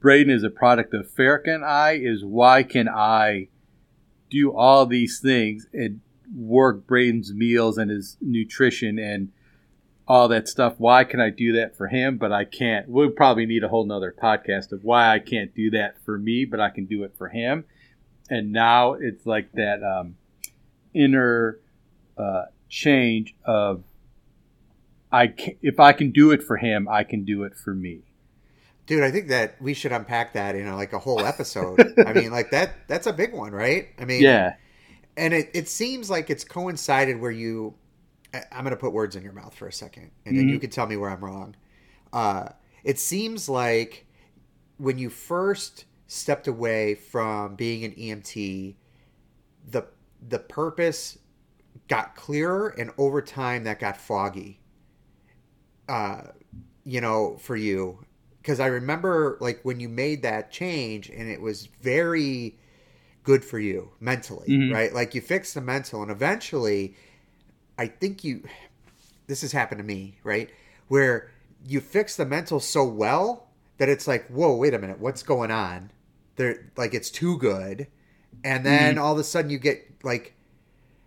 Braden 0.00 0.32
is 0.32 0.42
a 0.42 0.50
product 0.50 0.94
of 0.94 1.10
and 1.18 1.64
I 1.64 1.92
is 1.92 2.24
why 2.24 2.62
can 2.62 2.88
I 2.88 3.48
do 4.30 4.52
all 4.54 4.86
these 4.86 5.20
things 5.20 5.66
and 5.72 6.00
work 6.34 6.86
Braden's 6.86 7.34
meals 7.34 7.76
and 7.76 7.90
his 7.90 8.16
nutrition 8.20 8.98
and 8.98 9.30
all 10.10 10.26
that 10.26 10.48
stuff. 10.48 10.74
Why 10.78 11.04
can 11.04 11.20
I 11.20 11.30
do 11.30 11.52
that 11.52 11.76
for 11.76 11.86
him, 11.86 12.18
but 12.18 12.32
I 12.32 12.44
can't? 12.44 12.88
We'll 12.88 13.10
probably 13.10 13.46
need 13.46 13.62
a 13.62 13.68
whole 13.68 13.86
nother 13.86 14.12
podcast 14.20 14.72
of 14.72 14.82
why 14.82 15.14
I 15.14 15.20
can't 15.20 15.54
do 15.54 15.70
that 15.70 16.02
for 16.04 16.18
me, 16.18 16.44
but 16.44 16.58
I 16.58 16.70
can 16.70 16.86
do 16.86 17.04
it 17.04 17.14
for 17.16 17.28
him. 17.28 17.64
And 18.28 18.50
now 18.50 18.94
it's 18.94 19.24
like 19.24 19.52
that 19.52 19.84
um, 19.84 20.16
inner 20.92 21.60
uh, 22.18 22.46
change 22.68 23.36
of 23.44 23.84
I 25.12 25.28
can, 25.28 25.54
if 25.62 25.78
I 25.78 25.92
can 25.92 26.10
do 26.10 26.32
it 26.32 26.42
for 26.42 26.56
him, 26.56 26.88
I 26.88 27.04
can 27.04 27.24
do 27.24 27.44
it 27.44 27.54
for 27.54 27.72
me. 27.72 28.00
Dude, 28.86 29.04
I 29.04 29.12
think 29.12 29.28
that 29.28 29.62
we 29.62 29.74
should 29.74 29.92
unpack 29.92 30.32
that 30.32 30.56
in 30.56 30.66
a, 30.66 30.74
like 30.74 30.92
a 30.92 30.98
whole 30.98 31.24
episode. 31.24 31.94
I 32.04 32.14
mean, 32.14 32.32
like 32.32 32.50
that 32.50 32.88
that's 32.88 33.06
a 33.06 33.12
big 33.12 33.32
one, 33.32 33.52
right? 33.52 33.86
I 33.96 34.06
mean, 34.06 34.22
Yeah, 34.22 34.54
and 35.16 35.32
it, 35.32 35.50
it 35.54 35.68
seems 35.68 36.10
like 36.10 36.30
it's 36.30 36.42
coincided 36.42 37.20
where 37.20 37.30
you 37.30 37.74
i'm 38.34 38.64
going 38.64 38.70
to 38.70 38.76
put 38.76 38.92
words 38.92 39.16
in 39.16 39.22
your 39.22 39.32
mouth 39.32 39.54
for 39.54 39.66
a 39.68 39.72
second 39.72 40.10
and 40.26 40.36
then 40.36 40.46
Mhm. 40.46 40.52
you 40.52 40.58
can 40.58 40.70
tell 40.70 40.86
me 40.86 40.96
where 40.96 41.10
i'm 41.10 41.24
wrong 41.24 41.54
uh, 42.12 42.48
it 42.82 42.98
seems 42.98 43.48
like 43.48 44.06
when 44.78 44.98
you 44.98 45.08
first 45.10 45.84
stepped 46.08 46.48
away 46.48 46.94
from 46.94 47.54
being 47.54 47.84
an 47.84 47.92
emt 47.92 48.74
the 49.70 49.86
the 50.28 50.38
purpose 50.38 51.18
got 51.88 52.16
clearer 52.16 52.68
and 52.68 52.90
over 52.98 53.22
time 53.22 53.64
that 53.64 53.78
got 53.78 53.96
foggy 53.96 54.60
uh, 55.88 56.22
you 56.84 57.00
know 57.00 57.36
for 57.38 57.56
you 57.56 58.04
because 58.40 58.58
i 58.60 58.66
remember 58.66 59.36
like 59.40 59.60
when 59.62 59.78
you 59.80 59.88
made 59.88 60.22
that 60.22 60.50
change 60.50 61.08
and 61.10 61.28
it 61.28 61.40
was 61.40 61.66
very 61.66 62.56
good 63.22 63.44
for 63.44 63.58
you 63.58 63.92
mentally, 64.00 64.46
Mhm. 64.48 64.72
right? 64.72 64.94
Like 64.94 65.14
you 65.14 65.20
fixed 65.20 65.54
the 65.54 65.60
mental, 65.60 66.00
and 66.00 66.10
eventually, 66.10 66.96
I 67.80 67.86
think 67.88 68.24
you. 68.24 68.44
This 69.26 69.42
has 69.42 69.52
happened 69.52 69.78
to 69.78 69.84
me, 69.84 70.18
right? 70.24 70.50
Where 70.88 71.30
you 71.64 71.80
fix 71.80 72.16
the 72.16 72.26
mental 72.26 72.60
so 72.60 72.84
well 72.84 73.48
that 73.78 73.88
it's 73.88 74.06
like, 74.08 74.26
whoa, 74.28 74.54
wait 74.56 74.74
a 74.74 74.78
minute, 74.78 74.98
what's 75.00 75.22
going 75.22 75.50
on? 75.50 75.90
There, 76.36 76.70
like 76.76 76.94
it's 76.94 77.10
too 77.10 77.38
good, 77.38 77.86
and 78.44 78.66
then 78.66 78.98
all 78.98 79.12
of 79.14 79.18
a 79.18 79.24
sudden 79.24 79.50
you 79.50 79.58
get 79.58 79.86
like 80.02 80.34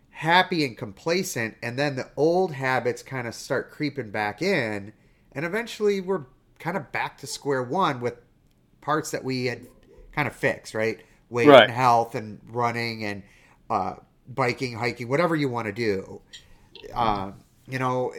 happy 0.10 0.66
and 0.66 0.78
complacent, 0.78 1.56
and 1.62 1.78
then 1.78 1.96
the 1.96 2.10
old 2.16 2.54
habits 2.54 3.04
kind 3.04 3.28
of 3.28 3.36
start 3.36 3.72
creeping 3.72 4.12
back 4.12 4.42
in, 4.42 4.94
and 5.34 5.46
eventually 5.46 6.02
we're 6.02 6.26
kind 6.60 6.78
of 6.78 6.92
back 6.92 7.18
to 7.20 7.28
square 7.28 7.64
one 7.64 8.00
with 8.00 8.16
parts 8.82 9.12
that 9.12 9.24
we 9.24 9.46
had 9.46 9.68
kind 10.12 10.28
of 10.28 10.36
fixed, 10.36 10.74
right? 10.74 11.02
Weight 11.30 11.48
Right. 11.48 11.64
and 11.64 11.72
health 11.72 12.16
and 12.16 12.40
running 12.50 13.04
and 13.06 13.24
uh, 13.70 13.96
biking, 14.28 14.76
hiking, 14.78 15.08
whatever 15.10 15.36
you 15.36 15.50
want 15.50 15.66
to 15.68 15.74
do. 15.74 16.22
Um, 16.96 17.36
you 17.68 17.80
know, 17.80 18.14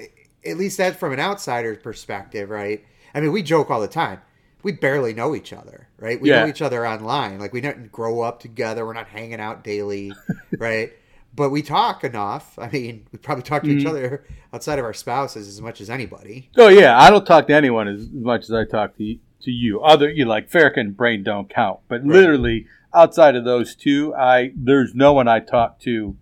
at 0.46 0.56
least 0.56 0.78
that's 0.78 0.96
from 0.96 1.12
an 1.12 1.20
outsider's 1.20 1.78
perspective, 1.78 2.50
right? 2.50 2.84
I 3.14 3.20
mean, 3.20 3.32
we 3.32 3.42
joke 3.42 3.70
all 3.70 3.80
the 3.80 3.88
time. 3.88 4.20
We 4.62 4.72
barely 4.72 5.12
know 5.12 5.34
each 5.34 5.52
other, 5.52 5.88
right? 5.98 6.20
We 6.20 6.30
Yeah. 6.30 6.40
know 6.42 6.48
each 6.48 6.62
other 6.62 6.86
online. 6.86 7.38
Like 7.38 7.52
we 7.52 7.60
don't 7.60 7.92
grow 7.92 8.22
up 8.22 8.40
together. 8.40 8.86
We're 8.86 8.94
not 8.94 9.08
hanging 9.08 9.40
out 9.40 9.62
daily, 9.62 10.14
right? 10.58 10.92
But 11.36 11.50
we 11.50 11.62
talk 11.62 12.04
enough. 12.04 12.58
I 12.58 12.68
mean, 12.70 13.06
we 13.12 13.18
probably 13.18 13.42
talk 13.42 13.62
to 13.64 13.70
each 13.70 13.84
Mhm. 13.84 13.90
other 13.90 14.24
outside 14.52 14.78
of 14.78 14.84
our 14.84 14.94
spouses 14.94 15.48
as 15.48 15.60
much 15.60 15.80
as 15.80 15.90
anybody. 15.90 16.48
Oh 16.56 16.68
yeah, 16.68 16.98
I 16.98 17.10
don't 17.10 17.26
talk 17.26 17.46
to 17.48 17.54
anyone 17.54 17.88
as 17.88 18.08
much 18.10 18.44
as 18.44 18.52
I 18.52 18.64
talk 18.64 18.96
to 18.96 19.04
you, 19.04 19.18
to 19.42 19.50
you. 19.50 19.80
Other 19.82 20.08
you 20.10 20.24
like 20.24 20.48
Farrakhan 20.50 20.78
and 20.80 20.96
Braden 20.96 21.24
don't 21.24 21.50
count, 21.50 21.80
but 21.88 22.00
Right. 22.02 22.16
literally 22.16 22.66
outside 22.94 23.34
of 23.36 23.44
those 23.44 23.74
two, 23.74 24.14
I 24.14 24.52
there's 24.56 24.94
no 24.94 25.12
one 25.12 25.28
I 25.28 25.40
talk 25.40 25.78
to 25.80 26.16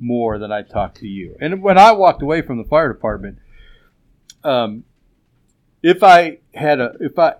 more 0.00 0.38
than 0.38 0.52
I 0.52 0.62
talk 0.62 0.94
to 0.96 1.06
you. 1.06 1.36
And 1.40 1.62
when 1.62 1.78
I 1.78 1.92
walked 1.92 2.22
away 2.22 2.42
from 2.42 2.58
the 2.58 2.64
fire 2.64 2.92
department, 2.92 3.38
um, 4.44 4.84
if 5.82 6.02
I 6.02 6.38
had 6.54 6.80
a 6.80 6.94
if 7.00 7.18
I 7.18 7.34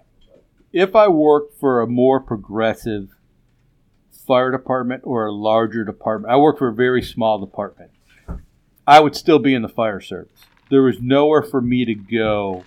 if 0.72 0.96
I 0.96 1.08
worked 1.08 1.58
for 1.58 1.80
a 1.80 1.86
more 1.86 2.20
progressive 2.20 3.10
fire 4.26 4.50
department 4.50 5.02
or 5.04 5.26
a 5.26 5.32
larger 5.32 5.84
department, 5.84 6.32
I 6.32 6.36
worked 6.36 6.58
for 6.58 6.68
a 6.68 6.74
very 6.74 7.02
small 7.02 7.38
department. 7.38 7.90
I 8.86 9.00
would 9.00 9.14
still 9.14 9.38
be 9.38 9.54
in 9.54 9.62
the 9.62 9.68
fire 9.68 10.00
service. 10.00 10.40
There 10.70 10.82
was 10.82 11.00
nowhere 11.00 11.42
for 11.42 11.60
me 11.60 11.84
to 11.84 11.94
go 11.94 12.64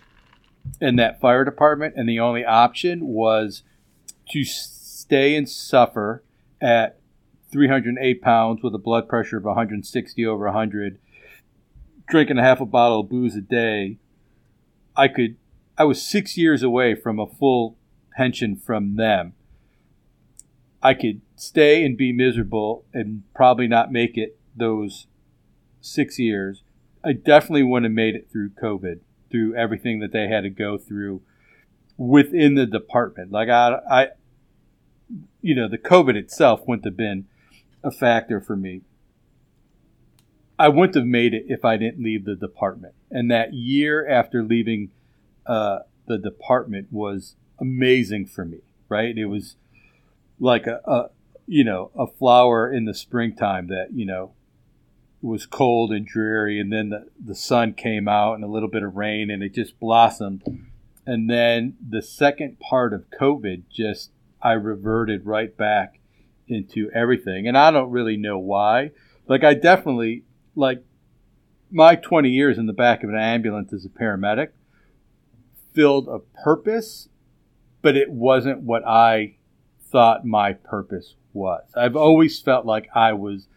in 0.80 0.96
that 0.98 1.20
fire 1.20 1.44
department, 1.44 1.96
and 1.98 2.08
the 2.08 2.20
only 2.20 2.46
option 2.46 3.08
was 3.08 3.64
to 4.30 4.44
stay 4.44 5.36
and 5.36 5.50
suffer 5.50 6.24
at 6.62 7.00
308 7.56 8.22
pounds 8.22 8.62
with 8.62 8.76
a 8.76 8.78
blood 8.78 9.08
pressure 9.08 9.38
of 9.38 9.45
160 9.45 10.26
over 10.26 10.43
100, 10.43 10.99
drinking 12.06 12.38
a 12.38 12.43
half 12.43 12.60
a 12.60 12.66
bottle 12.66 12.99
of 12.99 13.10
booze 13.10 13.34
a 13.34 13.39
day. 13.41 13.95
I 14.93 15.08
could, 15.08 15.38
I 15.78 15.86
was 15.86 16.01
six 16.01 16.38
years 16.38 16.64
away 16.64 16.95
from 16.95 17.18
a 17.18 17.26
full 17.26 17.78
pension 18.18 18.58
from 18.58 18.97
them. 18.97 19.36
I 20.84 20.95
could 20.95 21.22
stay 21.38 21.86
and 21.86 21.97
be 21.97 22.12
miserable 22.12 22.84
and 22.93 23.24
probably 23.34 23.70
not 23.70 23.89
make 23.89 24.18
it 24.18 24.38
those 24.53 25.08
six 25.80 26.20
years. 26.20 26.62
I 27.06 27.14
definitely 27.14 27.64
wouldn't 27.64 27.89
have 27.89 27.95
made 27.95 28.16
it 28.16 28.28
through 28.30 28.49
COVID, 28.49 28.99
through 29.32 29.56
everything 29.56 29.99
that 29.99 30.12
they 30.12 30.28
had 30.28 30.41
to 30.41 30.49
go 30.49 30.78
through 30.78 31.22
within 31.95 32.56
the 32.56 32.66
department. 32.66 33.32
Like 33.32 33.47
I, 33.47 33.80
I, 33.89 34.08
you 35.41 35.56
know, 35.56 35.70
the 35.70 35.78
COVID 35.78 36.18
itself 36.18 36.68
wouldn't 36.68 36.84
have 36.84 36.97
been 36.97 37.28
a 37.86 37.92
factor 37.92 38.42
for 38.42 38.58
me. 38.58 38.82
I 40.58 40.70
wouldn't 40.70 40.96
have 40.96 41.06
made 41.06 41.34
it 41.34 41.46
if 41.48 41.64
I 41.64 41.78
didn't 41.78 42.04
leave 42.04 42.26
the 42.26 42.36
department. 42.36 42.96
And 43.12 43.30
that 43.30 43.54
year 43.54 44.08
after 44.10 44.44
leaving 44.44 44.92
uh, 45.46 45.80
the 46.08 46.18
department 46.18 46.88
was 46.92 47.36
amazing 47.60 48.26
for 48.26 48.44
me. 48.44 48.60
Right? 48.90 49.18
It 49.18 49.26
was 49.26 49.56
like 50.40 50.68
a, 50.68 50.82
a 50.86 51.10
you 51.48 51.64
know 51.64 51.92
a 51.96 52.08
flower 52.08 52.72
in 52.72 52.86
the 52.86 52.94
springtime 52.94 53.68
that 53.68 53.90
you 53.94 54.06
know 54.06 54.34
was 55.22 55.46
cold 55.46 55.92
and 55.92 56.06
dreary 56.06 56.60
and 56.60 56.72
then 56.72 56.90
the, 56.90 57.08
the 57.24 57.36
sun 57.36 57.74
came 57.74 58.08
out 58.08 58.36
and 58.36 58.44
a 58.44 58.48
little 58.48 58.70
bit 58.70 58.84
of 58.84 58.96
rain 58.96 59.30
and 59.30 59.42
it 59.42 59.54
just 59.54 59.80
blossomed 59.80 60.44
and 61.06 61.30
then 61.30 61.76
the 61.88 62.02
second 62.02 62.60
part 62.60 62.94
of 62.94 63.10
covid 63.10 63.64
just 63.72 64.12
i 64.42 64.52
reverted 64.52 65.26
right 65.26 65.56
back 65.56 66.00
into 66.48 66.89
everything 66.93 67.48
and 67.48 67.58
i 67.58 67.72
don't 67.72 67.91
really 67.91 68.18
know 68.18 68.38
why 68.38 68.91
like 69.28 69.43
i 69.43 69.54
definitely 69.54 70.24
like 70.56 70.84
my 71.72 71.96
20 71.96 72.30
years 72.30 72.58
in 72.58 72.68
the 72.68 72.74
back 72.74 73.04
of 73.04 73.10
an 73.10 73.18
ambulance 73.18 73.74
as 73.74 73.86
a 73.86 73.89
paramedic 73.89 74.50
filled 75.74 76.08
a 76.08 76.20
purpose 76.43 77.10
but 77.82 77.98
it 77.98 78.12
wasn't 78.12 78.62
what 78.62 78.86
i 78.86 79.36
thought 79.91 80.26
my 80.26 80.54
purpose 80.54 81.16
was 81.34 81.64
i've 81.76 81.96
always 81.96 82.39
felt 82.39 82.66
like 82.66 82.88
i 82.96 83.12
was 83.12 83.48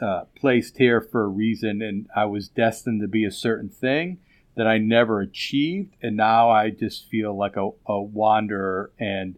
uh, 0.00 0.24
placed 0.34 0.78
here 0.78 1.00
for 1.00 1.24
a 1.24 1.28
reason 1.28 1.82
and 1.82 2.08
I 2.14 2.24
was 2.24 2.48
destined 2.48 3.00
to 3.02 3.08
be 3.08 3.24
a 3.24 3.30
certain 3.30 3.68
thing 3.68 4.18
that 4.56 4.66
I 4.66 4.78
never 4.78 5.20
achieved. 5.20 5.94
And 6.02 6.16
now 6.16 6.50
I 6.50 6.70
just 6.70 7.08
feel 7.08 7.36
like 7.36 7.56
a, 7.56 7.70
a 7.86 8.00
wanderer 8.00 8.92
and 8.98 9.36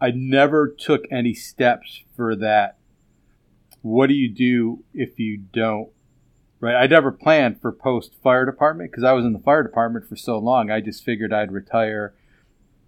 I 0.00 0.10
never 0.12 0.68
took 0.68 1.04
any 1.10 1.34
steps 1.34 2.02
for 2.16 2.36
that. 2.36 2.78
What 3.82 4.08
do 4.08 4.14
you 4.14 4.28
do 4.28 4.84
if 4.94 5.18
you 5.18 5.38
don't? 5.38 5.90
Right. 6.60 6.74
I 6.74 6.86
never 6.86 7.12
planned 7.12 7.60
for 7.60 7.70
post 7.70 8.14
fire 8.22 8.44
department 8.44 8.90
because 8.90 9.04
I 9.04 9.12
was 9.12 9.24
in 9.24 9.32
the 9.32 9.38
fire 9.38 9.62
department 9.62 10.08
for 10.08 10.16
so 10.16 10.38
long. 10.38 10.70
I 10.70 10.80
just 10.80 11.04
figured 11.04 11.32
I'd 11.32 11.52
retire, 11.52 12.14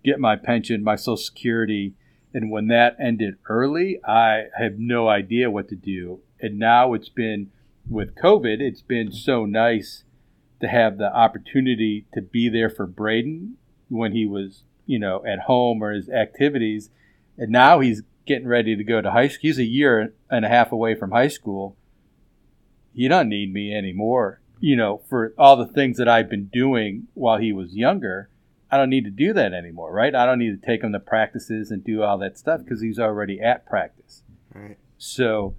get 0.05 0.19
my 0.19 0.35
pension, 0.35 0.83
my 0.83 0.97
social 0.97 1.17
security. 1.17 1.95
And 2.35 2.51
when 2.51 2.67
that 2.69 2.97
ended 3.01 3.37
early, 3.49 4.01
I 4.05 4.47
have 4.59 4.79
no 4.79 5.09
idea 5.09 5.51
what 5.51 5.69
to 5.69 5.77
do 5.77 6.21
and 6.41 6.59
now 6.59 6.95
it's 6.95 7.09
been 7.09 7.51
with 7.89 8.15
COVID, 8.15 8.61
it's 8.61 8.83
been 8.83 9.13
so 9.13 9.45
nice 9.45 10.05
to 10.61 10.69
have 10.69 10.99
the 10.99 11.13
opportunity 11.15 12.07
to 12.15 12.23
be 12.23 12.49
there 12.49 12.71
for 12.71 12.87
Braden 12.87 13.57
when 13.89 14.13
he 14.13 14.27
was, 14.27 14.65
you 14.87 14.99
know, 14.99 15.25
at 15.27 15.41
home 15.41 15.83
or 15.83 15.93
his 15.93 16.09
activities. 16.09 16.91
And 17.41 17.51
now 17.51 17.81
he's 17.81 18.03
getting 18.27 18.47
ready 18.47 18.77
to 18.77 18.85
go 18.85 19.01
to 19.01 19.11
high 19.11 19.29
school. 19.29 19.41
He's 19.41 19.59
a 19.59 19.65
year 19.65 20.13
and 20.31 20.45
a 20.45 20.49
half 20.49 20.73
away 20.73 20.95
from 20.95 21.11
high 21.11 21.29
school. 21.29 21.75
He 22.95 23.09
doesn't 23.09 23.31
need 23.31 23.53
me 23.53 23.75
anymore, 23.75 24.43
you 24.61 24.77
know, 24.77 25.01
for 25.09 25.33
all 25.39 25.57
the 25.57 25.67
things 25.67 25.97
that 25.97 26.07
I've 26.07 26.29
been 26.29 26.51
doing 26.53 27.09
while 27.15 27.39
he 27.39 27.53
was 27.53 27.75
younger. 27.75 28.29
I 28.71 28.77
don't 28.77 28.91
need 28.91 29.05
to 29.05 29.11
do 29.11 29.33
that 29.33 29.55
anymore, 29.55 29.91
right? 29.91 30.15
I 30.15 30.27
don't 30.27 30.39
need 30.39 30.61
to 30.61 30.67
take 30.67 30.85
him 30.85 30.93
to 30.93 31.01
practices 31.01 31.71
and 31.71 31.83
do 31.83 32.03
all 32.03 32.19
that 32.19 32.39
stuff 32.39 32.61
because 32.63 32.83
he's 32.83 32.99
already 32.99 33.41
at 33.41 33.67
practice. 33.67 34.23
Right. 34.55 34.77
So 34.99 35.57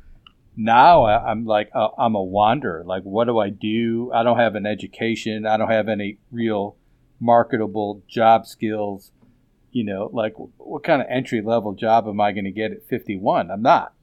now 0.55 1.05
I'm 1.05 1.45
like 1.45 1.71
uh, 1.73 1.89
I'm 1.97 2.15
a 2.15 2.23
wanderer. 2.23 2.83
Like, 2.85 3.03
what 3.03 3.25
do 3.25 3.39
I 3.39 3.49
do? 3.49 4.11
I 4.13 4.23
don't 4.23 4.37
have 4.37 4.55
an 4.55 4.67
education. 4.67 5.47
I 5.47 5.57
don't 5.57 5.71
have 5.71 5.89
any 5.89 6.19
real 6.31 6.77
marketable 7.19 8.03
job 8.07 8.45
skills. 8.45 9.11
You 9.71 9.85
know, 9.85 10.09
like 10.11 10.33
what 10.57 10.83
kind 10.83 11.01
of 11.01 11.07
entry 11.09 11.41
level 11.41 11.73
job 11.73 12.07
am 12.07 12.19
I 12.19 12.31
going 12.31 12.45
to 12.45 12.51
get 12.51 12.71
at 12.71 12.83
51? 12.87 13.49
I'm 13.49 13.61
not. 13.61 13.93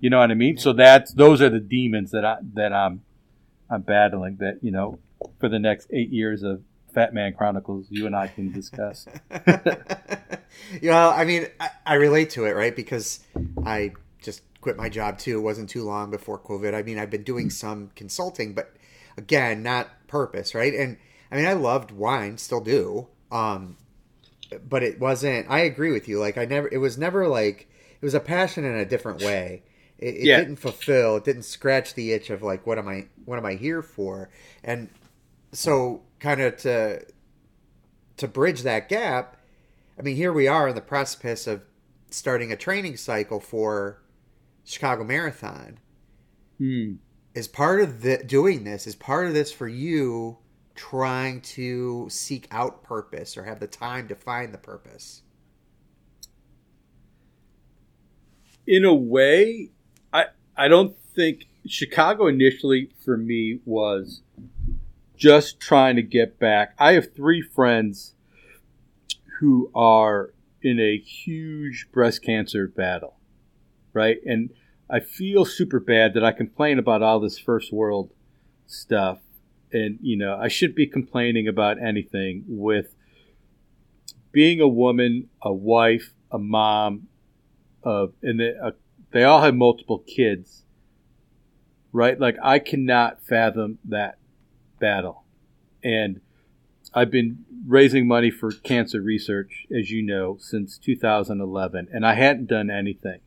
You 0.00 0.10
know 0.10 0.18
what 0.18 0.30
I 0.30 0.34
mean? 0.34 0.58
So 0.58 0.72
that's 0.72 1.12
those 1.12 1.40
are 1.40 1.48
the 1.48 1.60
demons 1.60 2.10
that 2.10 2.24
I 2.24 2.36
that 2.54 2.72
I'm 2.72 3.02
I'm 3.70 3.82
battling. 3.82 4.36
That 4.36 4.58
you 4.62 4.70
know, 4.70 4.98
for 5.40 5.48
the 5.48 5.58
next 5.58 5.88
eight 5.90 6.10
years 6.10 6.42
of 6.42 6.62
Fat 6.92 7.14
Man 7.14 7.32
Chronicles, 7.34 7.86
you 7.90 8.06
and 8.06 8.14
I 8.14 8.26
can 8.26 8.52
discuss. 8.52 9.06
you 10.80 10.90
know, 10.90 11.10
I 11.10 11.24
mean, 11.24 11.46
I, 11.60 11.70
I 11.84 11.94
relate 11.94 12.30
to 12.30 12.44
it, 12.44 12.52
right? 12.52 12.74
Because 12.74 13.20
I 13.64 13.92
just 14.22 14.42
quit 14.60 14.76
my 14.76 14.88
job 14.88 15.18
too. 15.18 15.38
It 15.38 15.42
wasn't 15.42 15.70
too 15.70 15.84
long 15.84 16.10
before 16.10 16.38
COVID. 16.38 16.74
I 16.74 16.82
mean, 16.82 16.98
I've 16.98 17.10
been 17.10 17.22
doing 17.22 17.50
some 17.50 17.90
consulting, 17.94 18.54
but 18.54 18.74
again, 19.16 19.62
not 19.62 19.88
purpose, 20.08 20.54
right? 20.54 20.74
And 20.74 20.98
I 21.30 21.36
mean, 21.36 21.46
I 21.46 21.54
loved 21.54 21.90
wine, 21.90 22.38
still 22.38 22.60
do. 22.60 23.08
Um, 23.30 23.76
but 24.68 24.82
it 24.82 24.98
wasn't. 25.00 25.46
I 25.50 25.60
agree 25.60 25.92
with 25.92 26.08
you. 26.08 26.18
Like, 26.18 26.38
I 26.38 26.44
never. 26.44 26.68
It 26.68 26.78
was 26.78 26.98
never 26.98 27.28
like 27.28 27.68
it 28.00 28.04
was 28.04 28.14
a 28.14 28.20
passion 28.20 28.64
in 28.64 28.74
a 28.74 28.84
different 28.84 29.22
way. 29.22 29.62
It, 29.98 30.16
it 30.16 30.24
Yeah. 30.24 30.38
didn't 30.38 30.56
fulfill. 30.56 31.16
It 31.16 31.24
didn't 31.24 31.44
scratch 31.44 31.94
the 31.94 32.12
itch 32.12 32.30
of 32.30 32.42
like, 32.42 32.66
what 32.66 32.78
am 32.78 32.88
I? 32.88 33.06
What 33.24 33.38
am 33.38 33.46
I 33.46 33.54
here 33.54 33.82
for? 33.82 34.30
And 34.62 34.88
so, 35.52 36.02
kind 36.20 36.40
of 36.40 36.56
to 36.58 37.04
to 38.18 38.28
bridge 38.28 38.62
that 38.62 38.88
gap, 38.88 39.36
I 39.98 40.02
mean, 40.02 40.16
here 40.16 40.32
we 40.32 40.48
are 40.48 40.68
on 40.68 40.74
the 40.74 40.80
precipice 40.80 41.46
of 41.46 41.62
starting 42.10 42.52
a 42.52 42.56
training 42.56 42.96
cycle 42.96 43.40
for 43.40 44.02
Chicago 44.64 45.04
Marathon. 45.04 45.78
Hmm. 46.58 46.94
Is 47.34 47.48
part 47.48 47.82
of 47.82 48.00
the 48.00 48.18
doing 48.24 48.64
this 48.64 48.86
is 48.86 48.94
part 48.94 49.26
of 49.26 49.34
this 49.34 49.52
for 49.52 49.68
you 49.68 50.38
trying 50.76 51.40
to 51.40 52.06
seek 52.08 52.46
out 52.50 52.82
purpose 52.82 53.36
or 53.36 53.44
have 53.44 53.60
the 53.60 53.66
time 53.66 54.08
to 54.08 54.14
find 54.14 54.52
the 54.54 54.58
purpose. 54.58 55.22
in 58.66 58.84
a 58.84 58.94
way, 58.94 59.70
I 60.12 60.26
I 60.56 60.68
don't 60.68 60.96
think 61.14 61.46
Chicago 61.66 62.26
initially 62.26 62.90
for 63.04 63.16
me 63.16 63.60
was 63.64 64.22
just 65.16 65.60
trying 65.60 65.96
to 65.96 66.02
get 66.02 66.38
back. 66.38 66.74
I 66.78 66.92
have 66.92 67.14
three 67.14 67.40
friends 67.40 68.14
who 69.40 69.70
are 69.74 70.32
in 70.62 70.80
a 70.80 70.98
huge 70.98 71.88
breast 71.92 72.22
cancer 72.22 72.66
battle, 72.66 73.16
right? 73.92 74.18
And 74.24 74.50
I 74.90 75.00
feel 75.00 75.44
super 75.44 75.80
bad 75.80 76.14
that 76.14 76.24
I 76.24 76.32
complain 76.32 76.78
about 76.78 77.02
all 77.02 77.20
this 77.20 77.38
first 77.38 77.72
world 77.72 78.10
stuff. 78.66 79.20
And, 79.72 79.98
you 80.00 80.16
know, 80.16 80.38
I 80.40 80.48
should 80.48 80.74
be 80.74 80.86
complaining 80.86 81.48
about 81.48 81.82
anything 81.82 82.44
with 82.46 82.94
being 84.32 84.60
a 84.60 84.68
woman, 84.68 85.28
a 85.42 85.52
wife, 85.52 86.12
a 86.30 86.38
mom, 86.38 87.08
uh, 87.84 88.08
and 88.22 88.40
they, 88.40 88.52
uh, 88.62 88.72
they 89.12 89.24
all 89.24 89.40
have 89.40 89.54
multiple 89.54 89.98
kids, 90.00 90.62
right? 91.92 92.18
Like 92.18 92.36
I 92.42 92.58
cannot 92.58 93.22
fathom 93.22 93.78
that 93.84 94.18
battle, 94.78 95.24
and 95.82 96.20
I've 96.92 97.10
been 97.10 97.44
raising 97.66 98.06
money 98.06 98.30
for 98.30 98.50
cancer 98.50 99.00
research, 99.00 99.66
as 99.74 99.90
you 99.90 100.02
know, 100.02 100.36
since 100.40 100.78
2011, 100.78 101.88
and 101.92 102.06
I 102.06 102.14
hadn't 102.14 102.46
done 102.46 102.70
anything 102.70 103.20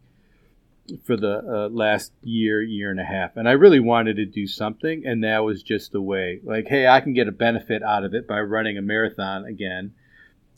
for 1.05 1.17
the 1.17 1.39
uh, 1.39 1.69
last 1.69 2.11
year, 2.21 2.61
year 2.61 2.91
and 2.91 2.99
a 2.99 3.05
half, 3.05 3.35
and 3.35 3.47
I 3.47 3.53
really 3.53 3.79
wanted 3.79 4.15
to 4.17 4.25
do 4.25 4.47
something, 4.47 5.05
and 5.05 5.23
that 5.23 5.39
was 5.39 5.63
just 5.63 5.91
the 5.91 6.01
way. 6.01 6.39
Like, 6.43 6.67
hey, 6.67 6.87
I 6.87 7.01
can 7.01 7.13
get 7.13 7.27
a 7.27 7.31
benefit 7.31 7.83
out 7.83 8.03
of 8.03 8.13
it 8.13 8.27
by 8.27 8.39
running 8.41 8.77
a 8.77 8.81
marathon 8.81 9.45
again 9.45 9.93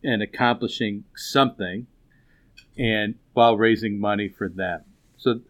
and 0.04 0.22
accomplishing 0.22 1.04
something 1.16 1.88
and 2.78 3.16
while 3.34 3.58
raising 3.58 4.00
money 4.00 4.28
for 4.28 4.50
them. 4.50 4.82
So, 5.18 5.42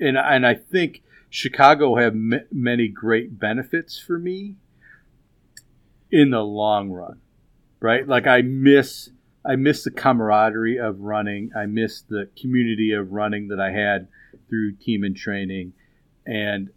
and 0.00 0.16
and 0.16 0.46
I 0.46 0.54
think 0.54 1.02
Chicago 1.30 1.96
have 1.96 2.12
m- 2.12 2.46
many 2.50 2.88
great 2.88 3.38
benefits 3.38 3.98
for 3.98 4.18
me 4.18 4.56
in 6.10 6.30
the 6.30 6.42
long 6.42 6.90
run, 6.90 7.20
right? 7.80 8.06
Like 8.06 8.26
I 8.26 8.42
miss 8.42 9.10
I 9.48 9.56
miss 9.56 9.82
the 9.82 9.90
camaraderie 9.90 10.78
of 10.78 11.00
running. 11.00 11.50
I 11.56 11.64
miss 11.66 12.02
the 12.02 12.28
community 12.40 12.92
of 12.92 13.12
running 13.12 13.48
that 13.48 13.58
I 13.58 13.70
had 13.70 14.08
through 14.48 14.72
Team 14.76 15.04
in 15.04 15.14
Training, 15.14 15.72
and 16.26 16.68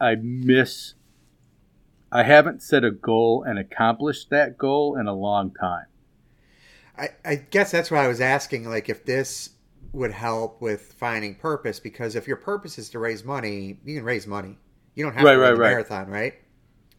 I 0.00 0.16
miss. 0.16 0.94
I 2.12 2.22
haven't 2.22 2.62
set 2.62 2.84
a 2.84 2.90
goal 2.90 3.42
and 3.42 3.58
accomplished 3.58 4.28
that 4.30 4.58
goal 4.58 4.96
in 4.98 5.06
a 5.06 5.14
long 5.14 5.52
time. 5.54 5.86
I, 6.98 7.08
I 7.24 7.34
guess 7.36 7.70
that's 7.70 7.90
why 7.90 8.04
I 8.04 8.08
was 8.08 8.20
asking, 8.20 8.68
like, 8.68 8.88
if 8.88 9.04
this 9.04 9.50
would 9.92 10.12
help 10.12 10.60
with 10.60 10.92
finding 10.98 11.34
purpose, 11.34 11.80
because 11.80 12.14
if 12.14 12.26
your 12.26 12.36
purpose 12.36 12.78
is 12.78 12.90
to 12.90 12.98
raise 12.98 13.24
money, 13.24 13.78
you 13.84 13.96
can 13.96 14.04
raise 14.04 14.26
money. 14.26 14.58
You 14.94 15.04
don't 15.04 15.14
have 15.14 15.24
Right, 15.24 15.32
to 15.32 15.38
run 15.38 15.50
right, 15.50 15.54
the 15.54 15.60
right. 15.60 15.70
marathon, 15.70 16.08
right? 16.08 16.34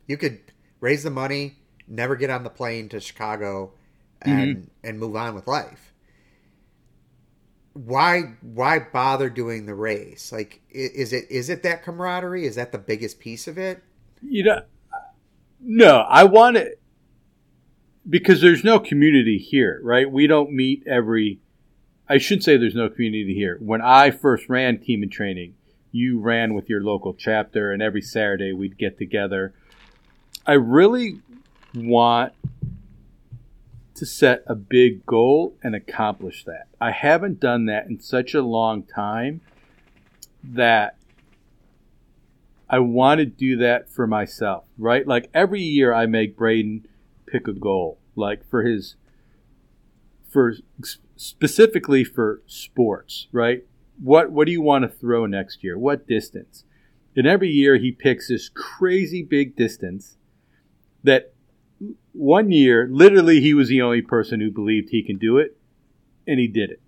You 0.07 0.17
could 0.17 0.39
raise 0.79 1.03
the 1.03 1.09
money, 1.09 1.57
never 1.87 2.15
get 2.15 2.29
on 2.29 2.43
the 2.43 2.49
plane 2.49 2.89
to 2.89 2.99
Chicago, 2.99 3.73
and 4.21 4.57
Mm-hmm. 4.57 4.63
and 4.83 4.99
move 4.99 5.15
on 5.15 5.35
with 5.35 5.47
life. 5.47 5.93
Why 7.73 8.33
why 8.41 8.79
bother 8.79 9.29
doing 9.29 9.65
the 9.67 9.75
race? 9.75 10.31
Like, 10.31 10.61
is 10.69 11.13
it 11.13 11.25
is 11.29 11.49
it 11.49 11.61
that 11.63 11.83
camaraderie? 11.83 12.45
Is 12.45 12.55
that 12.55 12.71
the 12.71 12.79
biggest 12.79 13.19
piece 13.19 13.47
of 13.47 13.57
it? 13.57 13.83
You 14.21 14.43
know, 14.43 14.61
no, 15.59 15.97
I 16.09 16.23
want 16.23 16.57
it 16.57 16.81
because 18.09 18.41
there's 18.41 18.63
no 18.63 18.79
community 18.79 19.37
here, 19.37 19.79
right? 19.83 20.09
We 20.11 20.25
don't 20.25 20.51
meet 20.51 20.87
every. 20.87 21.39
I 22.09 22.17
should 22.17 22.41
say 22.41 22.57
there's 22.57 22.73
no 22.73 22.89
community 22.89 23.35
here. 23.35 23.57
When 23.59 23.81
I 23.81 24.11
first 24.11 24.47
ran 24.49 24.79
Team 24.79 25.03
in 25.03 25.09
Training, 25.09 25.53
you 25.91 26.19
ran 26.19 26.53
with 26.55 26.69
your 26.69 26.81
local 26.81 27.13
chapter, 27.13 27.71
and 27.71 27.81
every 27.81 28.01
Saturday 28.01 28.53
we'd 28.53 28.77
get 28.77 28.97
together. 28.97 29.53
I 30.47 30.53
really 30.53 31.19
want 31.75 32.33
to 33.97 34.05
set 34.05 34.43
a 34.47 34.55
big 34.55 35.05
goal 35.05 35.55
and 35.63 35.75
accomplish 35.75 36.43
that. 36.45 36.67
I 36.79 36.91
haven't 36.91 37.39
done 37.39 37.65
that 37.65 37.87
in 37.87 37.99
such 37.99 38.33
a 38.33 38.41
long 38.41 38.83
time 38.83 39.41
that 40.43 40.97
I 42.69 42.79
want 42.79 43.19
to 43.19 43.25
do 43.25 43.57
that 43.57 43.89
for 43.89 44.05
myself, 44.05 44.65
right? 44.77 45.07
Like 45.07 45.29
every 45.33 45.61
year 45.61 45.93
I 45.93 46.05
make 46.05 46.37
Braden 46.37 46.87
pick 47.25 47.47
a 47.47 47.53
goal, 47.53 47.97
like 48.15 48.47
for 48.47 48.63
his, 48.63 48.95
for 50.29 50.53
specifically 51.15 52.03
for 52.03 52.41
sports, 52.45 53.27
right? 53.31 53.63
What, 53.99 54.31
what 54.31 54.45
do 54.45 54.51
you 54.51 54.61
want 54.61 54.83
to 54.83 54.89
throw 54.89 55.25
next 55.25 55.63
year? 55.63 55.77
What 55.77 56.07
distance? 56.07 56.65
And 57.15 57.25
every 57.25 57.49
year 57.49 57.77
he 57.77 57.91
picks 57.91 58.27
this 58.27 58.47
crazy 58.47 59.23
big 59.23 59.55
distance 59.55 60.17
that 61.03 61.33
one 62.17 62.51
year, 62.51 62.87
literally, 62.91 63.39
he 63.41 63.53
was 63.53 63.69
the 63.69 63.81
only 63.81 64.01
person 64.01 64.39
who 64.39 64.51
believed 64.51 64.89
he 64.89 65.03
can 65.03 65.17
do 65.17 65.37
it, 65.37 65.57
and 66.25 66.39
he 66.39 66.47
did 66.47 66.71
it. 66.71 66.81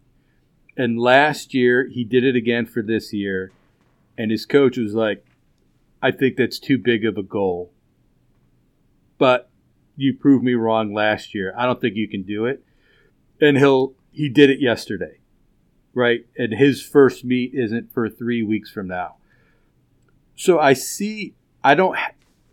And 0.75 0.99
last 0.99 1.53
year, 1.53 1.87
he 1.87 2.03
did 2.03 2.23
it 2.23 2.35
again 2.35 2.65
for 2.65 2.81
this 2.81 3.13
year, 3.13 3.51
and 4.17 4.31
his 4.31 4.45
coach 4.45 4.77
was 4.77 4.93
like, 4.93 5.25
I 6.01 6.11
think 6.11 6.37
that's 6.37 6.59
too 6.59 6.77
big 6.77 7.05
of 7.05 7.17
a 7.17 7.23
goal. 7.23 7.71
But 9.17 9.49
you 9.97 10.13
proved 10.13 10.43
me 10.43 10.53
wrong 10.53 10.93
last 10.93 11.35
year. 11.35 11.53
I 11.57 11.65
don't 11.65 11.81
think 11.81 11.95
you 11.95 12.07
can 12.07 12.23
do 12.23 12.45
it. 12.45 12.63
And 13.41 13.57
he'll 13.57 13.93
he 14.11 14.29
did 14.29 14.49
it 14.49 14.61
yesterday. 14.61 15.19
Right? 15.93 16.25
And 16.37 16.53
his 16.53 16.81
first 16.81 17.25
meet 17.25 17.53
isn't 17.53 17.91
for 17.91 18.09
3 18.09 18.43
weeks 18.43 18.71
from 18.71 18.87
now. 18.87 19.15
So 20.35 20.59
I 20.59 20.71
see 20.73 21.33
I 21.63 21.75
don't 21.75 21.97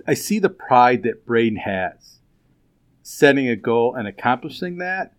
I 0.07 0.15
see 0.15 0.41
the 0.41 0.49
pride 0.49 1.05
that 1.05 1.25
Braden 1.25 1.59
has 1.59 2.16
setting 3.07 3.49
a 3.49 3.55
goal 3.55 3.95
and 3.95 4.09
accomplishing 4.09 4.79
that. 4.79 5.13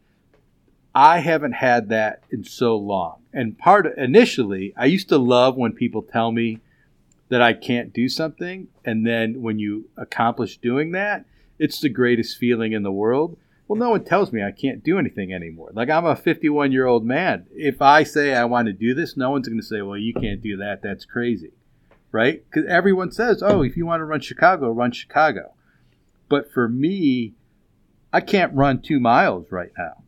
I 0.93 1.19
haven't 1.19 1.53
had 1.53 1.87
that 1.87 2.21
in 2.29 2.43
so 2.43 2.75
long. 2.75 3.21
And 3.31 3.57
part 3.57 3.85
of, 3.85 3.93
initially, 3.97 4.73
I 4.75 4.87
used 4.87 5.07
to 5.07 5.17
love 5.17 5.55
when 5.55 5.71
people 5.71 6.01
tell 6.01 6.33
me 6.33 6.59
that 7.29 7.41
I 7.41 7.53
can't 7.53 7.93
do 7.93 8.09
something. 8.09 8.67
And 8.83 9.07
then 9.07 9.41
when 9.41 9.57
you 9.57 9.89
accomplish 9.95 10.57
doing 10.57 10.91
that, 10.91 11.23
it's 11.59 11.79
the 11.79 11.87
greatest 11.87 12.37
feeling 12.37 12.73
in 12.73 12.83
the 12.83 12.91
world. 12.91 13.37
Well, 13.69 13.79
no 13.79 13.91
one 13.91 14.03
tells 14.03 14.33
me 14.33 14.43
I 14.43 14.51
can't 14.51 14.83
do 14.83 14.99
anything 14.99 15.33
anymore. 15.33 15.69
Like 15.71 15.89
I'm 15.89 16.05
a 16.05 16.15
51 16.15 16.73
year 16.73 16.87
old 16.87 17.05
man. 17.05 17.45
If 17.53 17.81
I 17.81 18.03
say 18.03 18.35
I 18.35 18.43
want 18.45 18.65
to 18.65 18.73
do 18.73 18.93
this, 18.95 19.15
no 19.15 19.29
one's 19.29 19.47
going 19.47 19.61
to 19.61 19.65
say, 19.65 19.81
well, 19.81 19.97
you 19.97 20.13
can't 20.13 20.41
do 20.41 20.57
that. 20.57 20.81
That's 20.81 21.05
crazy. 21.05 21.53
Right? 22.11 22.43
Because 22.49 22.69
everyone 22.69 23.13
says, 23.13 23.41
oh, 23.41 23.61
if 23.61 23.77
you 23.77 23.85
want 23.85 24.01
to 24.01 24.05
run 24.05 24.19
Chicago, 24.19 24.71
run 24.71 24.91
Chicago. 24.91 25.53
But 26.27 26.51
for 26.51 26.67
me, 26.67 27.33
I 28.11 28.21
can't 28.21 28.53
run 28.53 28.81
two 28.81 28.99
miles 28.99 29.51
right 29.51 29.71
now. 29.77 30.03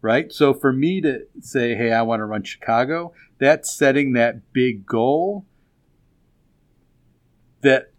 Right? 0.00 0.32
So 0.32 0.54
for 0.54 0.72
me 0.72 1.00
to 1.00 1.26
say, 1.40 1.74
hey, 1.74 1.92
I 1.92 2.02
want 2.02 2.20
to 2.20 2.24
run 2.24 2.44
Chicago, 2.44 3.12
that's 3.38 3.72
setting 3.72 4.12
that 4.12 4.52
big 4.52 4.86
goal 4.86 5.44
that 7.62 7.90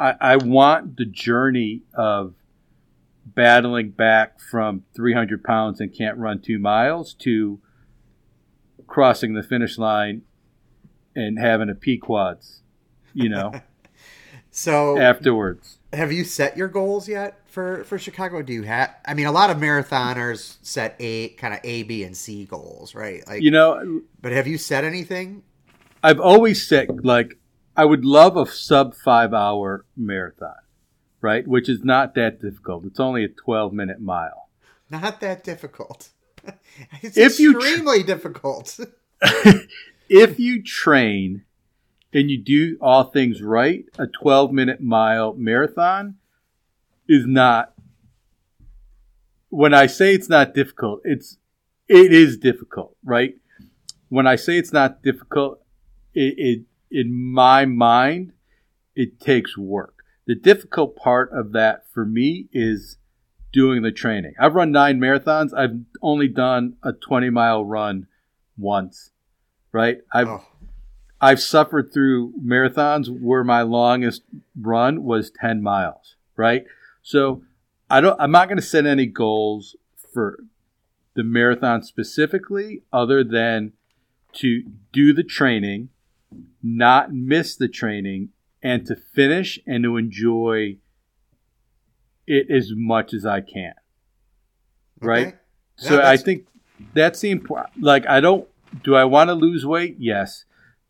I, 0.00 0.14
I 0.20 0.36
want 0.36 0.96
the 0.96 1.04
journey 1.04 1.82
of 1.94 2.34
battling 3.24 3.90
back 3.90 4.40
from 4.40 4.82
300 4.94 5.44
pounds 5.44 5.80
and 5.80 5.94
can't 5.96 6.18
run 6.18 6.40
two 6.40 6.58
miles 6.58 7.14
to 7.14 7.60
crossing 8.86 9.34
the 9.34 9.42
finish 9.42 9.78
line 9.78 10.22
and 11.14 11.38
having 11.38 11.68
a 11.70 11.74
Pequods, 11.74 12.62
you 13.14 13.28
know, 13.28 13.52
So 14.50 14.98
afterwards. 14.98 15.78
have 15.92 16.12
you 16.12 16.24
set 16.24 16.56
your 16.56 16.68
goals 16.68 17.08
yet 17.08 17.45
for 17.56 17.84
for 17.84 17.98
Chicago? 17.98 18.42
Do 18.42 18.52
you 18.52 18.64
have? 18.64 18.94
I 19.06 19.14
mean, 19.14 19.24
a 19.24 19.32
lot 19.32 19.48
of 19.48 19.56
marathoners 19.56 20.58
set 20.60 20.94
a 21.00 21.30
kind 21.30 21.54
of 21.54 21.60
A, 21.64 21.84
B, 21.84 22.02
and 22.02 22.14
C 22.14 22.44
goals, 22.44 22.94
right? 22.94 23.26
Like, 23.26 23.42
You 23.42 23.50
know, 23.50 24.02
but 24.20 24.32
have 24.32 24.46
you 24.46 24.58
set 24.58 24.84
anything? 24.84 25.42
I've 26.02 26.20
always 26.20 26.68
said, 26.68 27.02
like, 27.02 27.38
I 27.74 27.86
would 27.86 28.04
love 28.04 28.36
a 28.36 28.44
sub 28.44 28.94
five 28.94 29.32
hour 29.32 29.86
marathon, 29.96 30.60
right? 31.22 31.48
Which 31.48 31.70
is 31.70 31.82
not 31.82 32.14
that 32.16 32.42
difficult. 32.42 32.84
It's 32.84 33.00
only 33.00 33.24
a 33.24 33.28
12 33.28 33.72
minute 33.72 34.02
mile. 34.02 34.50
Not 34.90 35.20
that 35.20 35.42
difficult. 35.42 36.10
it's 37.00 37.16
If 37.16 37.40
you 37.40 37.56
extremely 37.56 38.02
difficult. 38.02 38.78
if 40.10 40.38
you 40.38 40.62
train 40.62 41.46
and 42.12 42.30
you 42.30 42.36
do 42.36 42.76
all 42.82 43.04
things 43.04 43.40
right, 43.40 43.86
a 43.98 44.06
12 44.06 44.52
minute 44.52 44.82
mile 44.82 45.32
marathon 45.38 46.16
is 47.08 47.26
not 47.26 47.72
when 49.48 49.72
I 49.72 49.86
say 49.86 50.14
it's 50.14 50.28
not 50.28 50.54
difficult, 50.54 51.00
it's 51.04 51.38
it 51.88 52.12
is 52.12 52.36
difficult, 52.36 52.96
right? 53.04 53.34
When 54.08 54.26
I 54.26 54.36
say 54.36 54.58
it's 54.58 54.72
not 54.72 55.02
difficult, 55.02 55.60
it, 56.14 56.34
it 56.36 56.60
in 56.90 57.14
my 57.32 57.64
mind, 57.64 58.32
it 58.94 59.20
takes 59.20 59.56
work. 59.56 60.04
The 60.26 60.34
difficult 60.34 60.96
part 60.96 61.30
of 61.32 61.52
that 61.52 61.84
for 61.92 62.04
me 62.04 62.48
is 62.52 62.98
doing 63.52 63.82
the 63.82 63.92
training. 63.92 64.34
I've 64.38 64.54
run 64.54 64.72
nine 64.72 65.00
marathons. 65.00 65.54
I've 65.56 65.80
only 66.02 66.28
done 66.28 66.76
a 66.82 66.92
20 66.92 67.30
mile 67.30 67.64
run 67.64 68.08
once, 68.58 69.10
right? 69.72 69.98
I've 70.12 70.28
Oh, 70.28 70.44
I've 71.20 71.40
suffered 71.40 71.92
through 71.92 72.34
marathons 72.44 73.08
where 73.08 73.42
my 73.42 73.62
longest 73.62 74.22
run 74.60 75.02
was 75.02 75.30
10 75.40 75.62
miles, 75.62 76.16
right? 76.36 76.66
So 77.06 77.44
I 77.88 78.00
don't 78.00 78.20
I'm 78.20 78.32
not 78.32 78.48
going 78.48 78.58
to 78.58 78.66
set 78.66 78.84
any 78.84 79.06
goals 79.06 79.76
for 80.12 80.40
the 81.14 81.22
marathon 81.22 81.84
specifically 81.84 82.82
other 82.92 83.22
than 83.22 83.74
to 84.34 84.64
do 84.92 85.12
the 85.12 85.22
training, 85.22 85.90
not 86.64 87.12
miss 87.12 87.54
the 87.54 87.68
training 87.68 88.30
and 88.60 88.84
to 88.86 88.96
finish 88.96 89.60
and 89.68 89.84
to 89.84 89.96
enjoy 89.96 90.78
it 92.26 92.50
as 92.50 92.72
much 92.74 93.14
as 93.14 93.24
I 93.24 93.40
can. 93.40 93.74
Right? 95.00 95.28
okay. 95.28 95.36
So 95.76 96.02
I 96.02 96.16
think 96.16 96.48
that's 96.92 97.20
the 97.20 97.30
important. 97.30 97.84
Like, 97.84 98.04
I 98.08 98.18
don't. 98.18 98.48
Do 98.82 98.96
I 98.96 99.04
want 99.04 99.28
to 99.28 99.34
lose 99.34 99.64
weight? 99.64 99.94
Yes. 100.00 100.44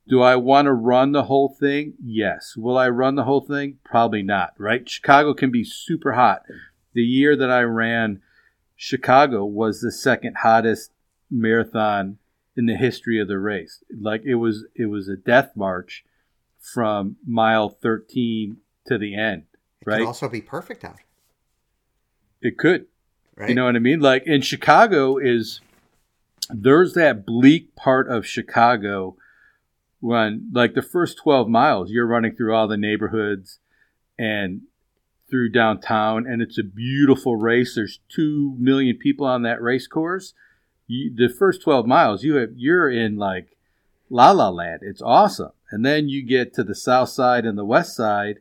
Do 0.09 0.23
I 0.23 0.37
want 0.37 0.67
to 0.67 0.73
run 0.73 1.13
the 1.13 1.25
whole 1.25 1.49
thing? 1.49 1.95
Yes. 2.03 2.57
Will 2.57 2.79
I 2.79 2.89
run 2.89 3.17
the 3.17 3.25
whole 3.25 3.41
thing? 3.41 3.79
Probably 3.85 4.23
not. 4.23 4.55
Right? 4.59 4.89
Chicago 4.89 5.35
can 5.35 5.51
be 5.51 5.65
super 5.65 6.13
hot. 6.13 6.43
The 6.95 7.03
year 7.03 7.37
that 7.37 7.51
I 7.51 7.63
ran 7.63 8.23
Chicago 8.77 9.45
was 9.45 9.81
the 9.81 9.91
second 9.91 10.37
hottest 10.43 10.93
marathon 11.31 12.19
in 12.57 12.67
the 12.67 12.77
history 12.77 13.19
of 13.21 13.27
the 13.29 13.39
race. 13.39 13.83
Like 14.01 14.23
it 14.25 14.37
was, 14.37 14.65
it 14.75 14.87
was 14.87 15.09
a 15.09 15.17
death 15.17 15.53
march 15.57 16.05
from 16.61 17.17
mile 17.27 17.69
13 17.69 18.59
to 18.87 18.99
the 18.99 19.15
end. 19.17 19.45
It 19.81 19.87
Right? 19.87 19.99
could 19.99 20.07
also 20.07 20.29
be 20.29 20.41
perfect 20.41 20.85
out, 20.85 20.97
It 22.41 22.59
could. 22.59 22.87
right? 23.37 23.49
You 23.49 23.55
know 23.55 23.65
what 23.65 23.77
I 23.77 23.81
mean? 23.81 24.01
Like 24.01 24.25
in 24.27 24.41
Chicago 24.41 25.17
is 25.19 25.61
there's 26.49 26.95
that 26.95 27.27
bleak 27.27 27.75
part 27.77 28.09
of 28.09 28.27
Chicago 28.27 29.17
when 30.01 30.51
like 30.53 30.75
the 30.75 30.83
first 30.83 31.19
12 31.19 31.49
miles 31.49 31.91
you're 31.91 32.07
running 32.07 32.35
through 32.35 32.55
all 32.55 32.69
the 32.69 32.77
neighborhoods 32.77 33.59
and 34.19 34.63
through 35.29 35.51
downtown 35.51 36.27
and 36.27 36.41
it's 36.41 36.59
a 36.59 36.63
beautiful 36.63 37.37
race. 37.37 37.75
There's 37.75 38.01
2 38.15 38.57
million 38.59 38.97
people 38.97 39.27
on 39.27 39.43
that 39.43 39.61
race 39.61 39.87
course. 39.87 40.35
You, 40.87 41.13
the 41.15 41.33
first 41.33 41.63
12 41.63 41.87
miles 41.87 42.23
you 42.23 42.35
have 42.37 42.51
you're 42.55 42.91
in 42.91 43.17
like 43.17 43.57
la 44.09 44.31
la 44.31 44.49
land. 44.49 44.81
It's 44.83 45.03
awesome. 45.03 45.53
And 45.71 45.85
then 45.85 46.09
you 46.09 46.25
get 46.25 46.55
to 46.55 46.63
the 46.63 46.75
south 46.75 47.09
side 47.09 47.45
and 47.45 47.59
the 47.59 47.65
west 47.65 47.97
side 47.97 48.41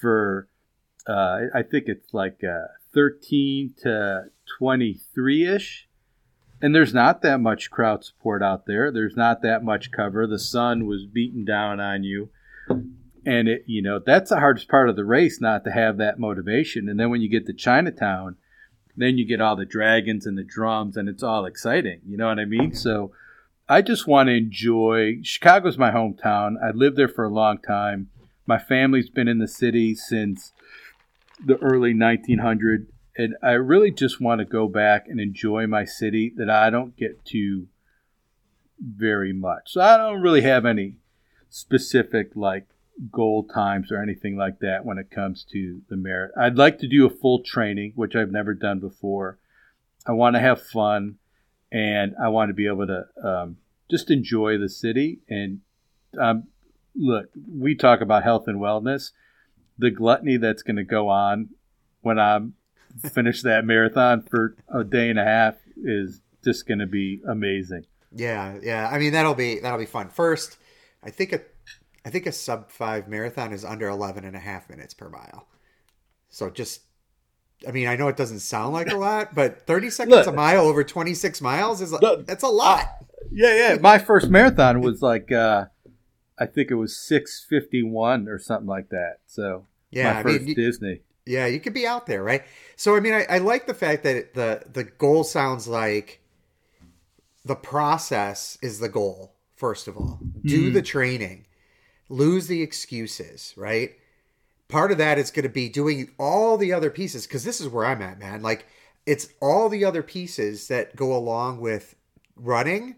for 0.00 0.48
uh, 1.06 1.40
I 1.52 1.62
think 1.62 1.84
it's 1.88 2.14
like 2.14 2.42
uh, 2.44 2.68
13 2.94 3.74
to 3.82 4.24
23 4.58 5.46
ish. 5.46 5.88
And 6.62 6.72
there's 6.72 6.94
not 6.94 7.22
that 7.22 7.40
much 7.40 7.70
crowd 7.70 8.04
support 8.04 8.40
out 8.42 8.66
there. 8.66 8.92
There's 8.92 9.16
not 9.16 9.42
that 9.42 9.64
much 9.64 9.90
cover. 9.90 10.28
The 10.28 10.38
sun 10.38 10.86
was 10.86 11.04
beating 11.04 11.44
down 11.44 11.80
on 11.80 12.04
you. 12.04 12.30
And 13.26 13.48
it, 13.48 13.64
you 13.66 13.82
know, 13.82 13.98
that's 13.98 14.30
the 14.30 14.38
hardest 14.38 14.68
part 14.68 14.88
of 14.88 14.94
the 14.94 15.04
race, 15.04 15.40
not 15.40 15.64
to 15.64 15.72
have 15.72 15.96
that 15.98 16.20
motivation. 16.20 16.88
And 16.88 16.98
then 16.98 17.10
when 17.10 17.20
you 17.20 17.28
get 17.28 17.46
to 17.46 17.52
Chinatown, 17.52 18.36
then 18.96 19.18
you 19.18 19.26
get 19.26 19.40
all 19.40 19.56
the 19.56 19.64
dragons 19.64 20.24
and 20.24 20.38
the 20.38 20.44
drums, 20.44 20.96
and 20.96 21.08
it's 21.08 21.22
all 21.22 21.46
exciting. 21.46 22.00
You 22.06 22.16
know 22.16 22.28
what 22.28 22.38
I 22.38 22.44
mean? 22.44 22.74
So 22.74 23.12
I 23.68 23.82
just 23.82 24.06
want 24.06 24.28
to 24.28 24.34
enjoy. 24.34 25.18
Chicago's 25.22 25.78
my 25.78 25.90
hometown. 25.90 26.54
I 26.62 26.70
lived 26.70 26.96
there 26.96 27.08
for 27.08 27.24
a 27.24 27.30
long 27.30 27.58
time. 27.58 28.08
My 28.46 28.58
family's 28.58 29.08
been 29.08 29.28
in 29.28 29.38
the 29.38 29.48
city 29.48 29.94
since 29.94 30.52
the 31.44 31.56
early 31.58 31.94
1900s, 31.94 32.86
and 33.16 33.36
I 33.42 33.52
really 33.52 33.90
just 33.90 34.20
want 34.20 34.38
to 34.40 34.44
go 34.44 34.68
back 34.68 35.06
and 35.08 35.20
enjoy 35.20 35.66
my 35.66 35.84
city 35.84 36.32
that 36.36 36.48
I 36.48 36.70
don't 36.70 36.96
get 36.96 37.24
to 37.26 37.68
very 38.80 39.32
much. 39.32 39.72
So 39.72 39.80
I 39.80 39.96
don't 39.96 40.22
really 40.22 40.42
have 40.42 40.64
any 40.64 40.96
specific 41.50 42.30
like 42.34 42.66
goal 43.10 43.44
times 43.44 43.92
or 43.92 44.02
anything 44.02 44.36
like 44.36 44.60
that 44.60 44.84
when 44.84 44.98
it 44.98 45.10
comes 45.10 45.44
to 45.52 45.82
the 45.88 45.96
merit. 45.96 46.32
I'd 46.38 46.56
like 46.56 46.78
to 46.78 46.88
do 46.88 47.06
a 47.06 47.10
full 47.10 47.42
training, 47.42 47.92
which 47.94 48.16
I've 48.16 48.30
never 48.32 48.54
done 48.54 48.80
before. 48.80 49.38
I 50.06 50.12
want 50.12 50.34
to 50.34 50.40
have 50.40 50.62
fun, 50.62 51.16
and 51.70 52.14
I 52.20 52.28
want 52.28 52.50
to 52.50 52.54
be 52.54 52.66
able 52.66 52.86
to 52.86 53.04
um, 53.22 53.56
just 53.90 54.10
enjoy 54.10 54.58
the 54.58 54.68
city. 54.68 55.20
And 55.28 55.60
um, 56.20 56.44
look, 56.96 57.26
we 57.48 57.74
talk 57.74 58.00
about 58.00 58.24
health 58.24 58.48
and 58.48 58.58
wellness. 58.58 59.12
The 59.78 59.90
gluttony 59.90 60.38
that's 60.38 60.62
going 60.62 60.76
to 60.76 60.84
go 60.84 61.08
on 61.08 61.50
when 62.00 62.18
I'm 62.18 62.54
finish 63.12 63.42
that 63.42 63.64
marathon 63.64 64.22
for 64.22 64.56
a 64.72 64.84
day 64.84 65.10
and 65.10 65.18
a 65.18 65.24
half 65.24 65.56
is 65.76 66.20
just 66.44 66.66
going 66.66 66.78
to 66.80 66.86
be 66.86 67.20
amazing. 67.28 67.84
Yeah, 68.14 68.58
yeah. 68.62 68.88
I 68.92 68.98
mean, 68.98 69.12
that'll 69.12 69.34
be 69.34 69.58
that'll 69.60 69.78
be 69.78 69.86
fun. 69.86 70.08
First, 70.10 70.58
I 71.02 71.10
think 71.10 71.32
a 71.32 71.40
I 72.04 72.10
think 72.10 72.26
a 72.26 72.32
sub 72.32 72.70
five 72.70 73.08
marathon 73.08 73.52
is 73.52 73.64
under 73.64 73.88
11 73.88 74.24
and 74.24 74.36
a 74.36 74.40
half 74.40 74.68
minutes 74.68 74.92
per 74.92 75.08
mile. 75.08 75.46
So 76.28 76.50
just, 76.50 76.82
I 77.66 77.70
mean, 77.70 77.86
I 77.86 77.94
know 77.96 78.08
it 78.08 78.16
doesn't 78.16 78.40
sound 78.40 78.72
like 78.72 78.90
a 78.90 78.96
lot, 78.96 79.34
but 79.34 79.66
30 79.66 79.90
seconds 79.90 80.16
Look. 80.16 80.26
a 80.26 80.32
mile 80.32 80.62
over 80.62 80.82
26 80.82 81.40
miles 81.40 81.80
is 81.80 81.92
Look. 81.92 82.26
that's 82.26 82.42
a 82.42 82.48
lot. 82.48 82.86
Yeah, 83.30 83.54
yeah. 83.54 83.78
My 83.80 83.98
first 83.98 84.28
marathon 84.28 84.80
was 84.80 85.00
like, 85.00 85.30
uh, 85.30 85.66
I 86.38 86.46
think 86.46 86.70
it 86.70 86.74
was 86.74 86.96
six 86.96 87.44
fifty 87.48 87.82
one 87.82 88.26
or 88.28 88.38
something 88.38 88.66
like 88.66 88.88
that. 88.88 89.18
So 89.26 89.66
Yeah, 89.90 90.14
my 90.14 90.18
I 90.18 90.22
first 90.24 90.44
mean, 90.44 90.54
Disney. 90.56 91.02
Yeah, 91.24 91.46
you 91.46 91.60
could 91.60 91.74
be 91.74 91.86
out 91.86 92.06
there, 92.06 92.22
right? 92.22 92.42
So 92.76 92.96
I 92.96 93.00
mean, 93.00 93.14
I, 93.14 93.26
I 93.28 93.38
like 93.38 93.66
the 93.66 93.74
fact 93.74 94.02
that 94.04 94.34
the 94.34 94.62
the 94.72 94.84
goal 94.84 95.24
sounds 95.24 95.68
like 95.68 96.20
the 97.44 97.54
process 97.54 98.58
is 98.62 98.78
the 98.78 98.88
goal. 98.88 99.34
First 99.54 99.86
of 99.86 99.96
all, 99.96 100.18
do 100.44 100.68
hmm. 100.68 100.74
the 100.74 100.82
training, 100.82 101.46
lose 102.08 102.48
the 102.48 102.62
excuses, 102.62 103.54
right? 103.56 103.92
Part 104.68 104.90
of 104.90 104.98
that 104.98 105.18
is 105.18 105.30
going 105.30 105.44
to 105.44 105.48
be 105.48 105.68
doing 105.68 106.10
all 106.18 106.56
the 106.56 106.72
other 106.72 106.90
pieces 106.90 107.26
because 107.26 107.44
this 107.44 107.60
is 107.60 107.68
where 107.68 107.84
I'm 107.84 108.02
at, 108.02 108.18
man. 108.18 108.42
Like 108.42 108.66
it's 109.06 109.28
all 109.40 109.68
the 109.68 109.84
other 109.84 110.02
pieces 110.02 110.68
that 110.68 110.96
go 110.96 111.14
along 111.14 111.60
with 111.60 111.94
running. 112.34 112.96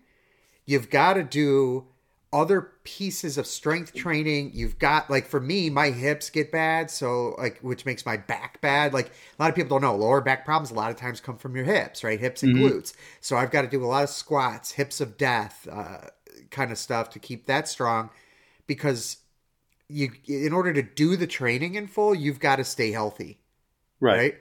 You've 0.64 0.88
got 0.88 1.14
to 1.14 1.22
do 1.22 1.88
other 2.34 2.72
pieces 2.82 3.38
of 3.38 3.46
strength 3.46 3.94
training. 3.94 4.50
You've 4.52 4.78
got 4.78 5.08
like 5.08 5.26
for 5.26 5.40
me, 5.40 5.70
my 5.70 5.90
hips 5.90 6.30
get 6.30 6.50
bad, 6.50 6.90
so 6.90 7.36
like 7.38 7.60
which 7.60 7.86
makes 7.86 8.04
my 8.04 8.16
back 8.16 8.60
bad. 8.60 8.92
Like 8.92 9.06
a 9.08 9.42
lot 9.42 9.48
of 9.50 9.54
people 9.54 9.78
don't 9.78 9.82
know, 9.88 9.96
lower 9.96 10.20
back 10.20 10.44
problems 10.44 10.72
a 10.72 10.74
lot 10.74 10.90
of 10.90 10.96
times 10.96 11.20
come 11.20 11.38
from 11.38 11.54
your 11.54 11.64
hips, 11.64 12.02
right? 12.02 12.18
Hips 12.18 12.42
and 12.42 12.52
glutes. 12.52 12.92
So 13.20 13.36
I've 13.36 13.52
got 13.52 13.62
to 13.62 13.68
do 13.68 13.84
a 13.84 13.86
lot 13.86 14.02
of 14.02 14.10
squats, 14.10 14.72
hips 14.72 15.00
of 15.00 15.16
death, 15.16 15.68
uh, 15.70 16.08
kind 16.50 16.72
of 16.72 16.78
stuff 16.78 17.08
to 17.10 17.20
keep 17.20 17.46
that 17.46 17.68
strong, 17.68 18.10
because 18.66 19.18
you 19.88 20.10
in 20.26 20.52
order 20.52 20.72
to 20.72 20.82
do 20.82 21.16
the 21.16 21.28
training 21.28 21.76
in 21.76 21.86
full, 21.86 22.14
you've 22.16 22.40
got 22.40 22.56
to 22.56 22.64
stay 22.64 22.90
healthy 22.90 23.38
Right. 24.00 24.16
right? 24.16 24.34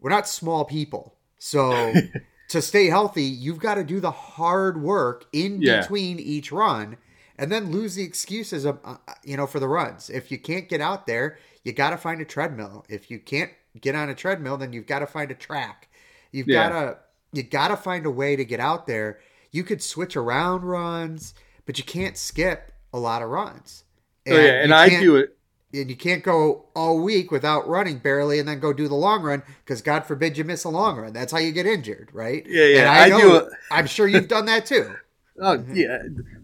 We're 0.00 0.10
not 0.10 0.28
small 0.28 0.64
people. 0.64 1.14
So 1.38 1.92
to 2.48 2.60
stay 2.62 2.86
healthy, 2.86 3.24
you've 3.24 3.58
got 3.60 3.76
to 3.76 3.84
do 3.84 4.00
the 4.00 4.10
hard 4.10 4.80
work 4.82 5.26
in 5.32 5.60
Yeah. 5.60 5.80
between 5.80 6.18
each 6.18 6.52
run 6.52 6.96
and 7.38 7.50
then 7.52 7.70
lose 7.70 7.94
the 7.94 8.04
excuses 8.04 8.64
of 8.64 8.78
uh, 8.84 8.96
you 9.24 9.36
know 9.36 9.46
for 9.46 9.60
the 9.60 9.68
runs. 9.68 10.10
If 10.10 10.30
you 10.30 10.38
can't 10.38 10.68
get 10.68 10.80
out 10.80 11.06
there, 11.06 11.38
you 11.64 11.72
got 11.72 11.90
to 11.90 11.96
find 11.96 12.20
a 12.20 12.24
treadmill. 12.24 12.84
If 12.88 13.10
you 13.10 13.18
can't 13.18 13.50
get 13.80 13.94
on 13.94 14.08
a 14.08 14.14
treadmill, 14.14 14.56
then 14.56 14.72
you've 14.72 14.86
got 14.86 15.00
to 15.00 15.06
find 15.06 15.30
a 15.30 15.34
track. 15.34 15.88
You've 16.32 16.48
Yeah. 16.48 16.68
got 16.68 16.80
to 16.80 16.98
you 17.32 17.42
got 17.42 17.68
to 17.68 17.76
find 17.76 18.06
a 18.06 18.10
way 18.10 18.36
to 18.36 18.44
get 18.44 18.60
out 18.60 18.86
there. 18.86 19.20
You 19.50 19.62
could 19.64 19.82
switch 19.82 20.16
around 20.16 20.62
runs, 20.62 21.34
but 21.66 21.78
you 21.78 21.84
can't 21.84 22.16
skip 22.16 22.72
a 22.92 22.98
lot 22.98 23.22
of 23.22 23.28
runs. 23.28 23.84
Oh 24.28 24.36
yeah, 24.36 24.62
and 24.62 24.72
I 24.74 24.88
do 24.88 25.16
it. 25.16 25.36
and 25.72 25.90
you 25.90 25.96
can't 25.96 26.22
go 26.22 26.66
all 26.74 27.00
week 27.02 27.30
without 27.30 27.68
running 27.68 27.98
barely 27.98 28.38
and 28.38 28.48
then 28.48 28.60
go 28.60 28.72
do 28.72 28.88
the 28.88 28.94
long 28.94 29.22
run 29.22 29.42
because 29.64 29.82
God 29.82 30.04
forbid 30.06 30.38
you 30.38 30.44
miss 30.44 30.64
a 30.64 30.68
long 30.70 30.96
run. 30.96 31.12
That's 31.12 31.32
how 31.32 31.38
you 31.38 31.52
get 31.52 31.66
injured, 31.66 32.10
right? 32.12 32.44
Yeah, 32.48 32.64
yeah, 32.64 32.78
And 32.80 32.88
I 32.88 33.08
know, 33.08 33.18
do 33.20 33.36
it. 33.36 33.48
I'm 33.70 33.86
sure 33.86 34.06
you've 34.08 34.28
done 34.28 34.46
that 34.46 34.66
too. 34.66 34.94
Oh 35.40 35.64
yeah, 35.72 35.98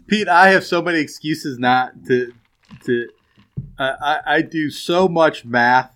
Pete. 0.07 0.27
I 0.27 0.49
have 0.49 0.63
so 0.65 0.81
many 0.81 0.99
excuses 0.99 1.57
not 1.59 1.91
to 2.07 2.33
to. 2.85 3.09
I 3.79 3.89
I, 4.01 4.19
I 4.35 4.41
do 4.41 4.69
so 4.69 5.07
much 5.07 5.45
math 5.45 5.95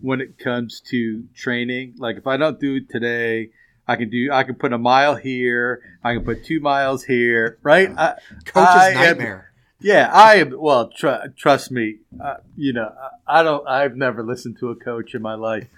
when 0.00 0.20
it 0.20 0.38
comes 0.38 0.80
to 0.90 1.24
training. 1.34 1.94
Like 1.98 2.16
if 2.16 2.26
I 2.26 2.36
don't 2.36 2.60
do 2.60 2.76
it 2.76 2.90
today, 2.90 3.50
I 3.88 3.96
can 3.96 4.10
do. 4.10 4.30
I 4.32 4.42
can 4.42 4.54
put 4.56 4.72
a 4.72 4.78
mile 4.78 5.14
here. 5.16 5.82
I 6.04 6.14
can 6.14 6.24
put 6.24 6.44
two 6.44 6.60
miles 6.60 7.04
here. 7.04 7.58
Right. 7.62 7.90
I, 7.96 8.14
Coach's 8.44 8.68
I 8.68 8.88
am- 8.90 8.94
nightmare. 8.96 9.52
yeah, 9.80 10.10
I 10.12 10.36
am. 10.36 10.54
Well, 10.58 10.90
tr- 10.90 11.28
trust 11.36 11.70
me. 11.70 11.96
Uh, 12.22 12.36
you 12.56 12.72
know, 12.74 12.92
I, 13.26 13.40
I 13.40 13.42
don't. 13.42 13.66
I've 13.66 13.96
never 13.96 14.22
listened 14.22 14.58
to 14.60 14.68
a 14.70 14.76
coach 14.76 15.14
in 15.14 15.22
my 15.22 15.34
life, 15.34 15.68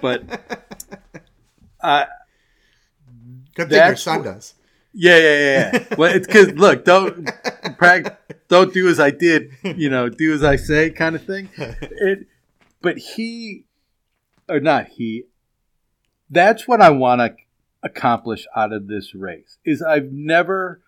but 0.00 0.22
I. 1.82 2.06
Good 3.56 3.68
thing 3.70 3.86
your 3.86 3.96
son 3.96 4.22
does. 4.22 4.54
Yeah, 4.94 5.18
yeah, 5.18 5.38
yeah. 5.72 5.84
well, 5.98 6.14
it's 6.14 6.26
because 6.26 6.52
look, 6.52 6.84
don't 6.84 7.28
don't 8.48 8.72
do 8.72 8.88
as 8.88 9.00
I 9.00 9.10
did. 9.10 9.50
You 9.62 9.90
know, 9.90 10.08
do 10.08 10.32
as 10.32 10.44
I 10.44 10.56
say, 10.56 10.90
kind 10.90 11.16
of 11.16 11.24
thing. 11.24 11.48
It, 11.56 12.26
but 12.80 12.98
he, 12.98 13.64
or 14.48 14.60
not 14.60 14.88
he. 14.88 15.24
That's 16.30 16.68
what 16.68 16.80
I 16.80 16.90
want 16.90 17.20
to 17.20 17.34
accomplish 17.82 18.46
out 18.54 18.72
of 18.72 18.86
this 18.86 19.14
race. 19.14 19.58
Is 19.64 19.82
I've 19.82 20.12
never, 20.12 20.80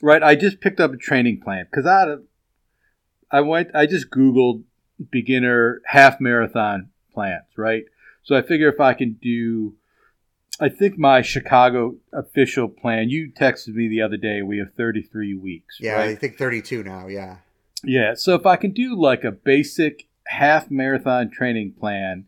right? 0.00 0.22
I 0.22 0.36
just 0.36 0.60
picked 0.60 0.80
up 0.80 0.92
a 0.92 0.96
training 0.96 1.40
plan 1.42 1.66
because 1.70 1.86
I, 1.86 2.16
I 3.36 3.40
went. 3.40 3.70
I 3.74 3.86
just 3.86 4.10
Googled 4.10 4.62
beginner 5.10 5.82
half 5.86 6.20
marathon 6.20 6.90
plans, 7.12 7.46
right? 7.56 7.84
So 8.22 8.36
I 8.36 8.42
figure 8.42 8.68
if 8.68 8.80
I 8.80 8.94
can 8.94 9.18
do 9.20 9.74
I 10.60 10.68
think 10.68 10.98
my 10.98 11.22
Chicago 11.22 11.96
official 12.12 12.68
plan. 12.68 13.10
You 13.10 13.30
texted 13.30 13.74
me 13.74 13.88
the 13.88 14.02
other 14.02 14.16
day. 14.16 14.42
We 14.42 14.58
have 14.58 14.72
33 14.76 15.34
weeks. 15.34 15.78
Yeah, 15.80 16.00
I 16.00 16.14
think 16.14 16.38
32 16.38 16.84
now. 16.84 17.08
Yeah. 17.08 17.38
yeah. 17.82 18.14
So 18.14 18.34
if 18.34 18.46
I 18.46 18.56
can 18.56 18.72
do 18.72 18.98
like 18.98 19.24
a 19.24 19.32
basic 19.32 20.06
half 20.26 20.70
marathon 20.70 21.30
training 21.30 21.74
plan 21.78 22.26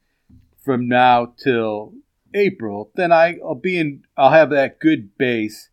from 0.64 0.88
now 0.88 1.34
till 1.42 1.94
April, 2.34 2.90
then 2.96 3.12
I, 3.12 3.36
I'll 3.44 3.54
be 3.54 3.78
in. 3.78 4.02
I'll 4.16 4.32
have 4.32 4.50
that 4.50 4.80
good 4.80 5.16
base 5.16 5.70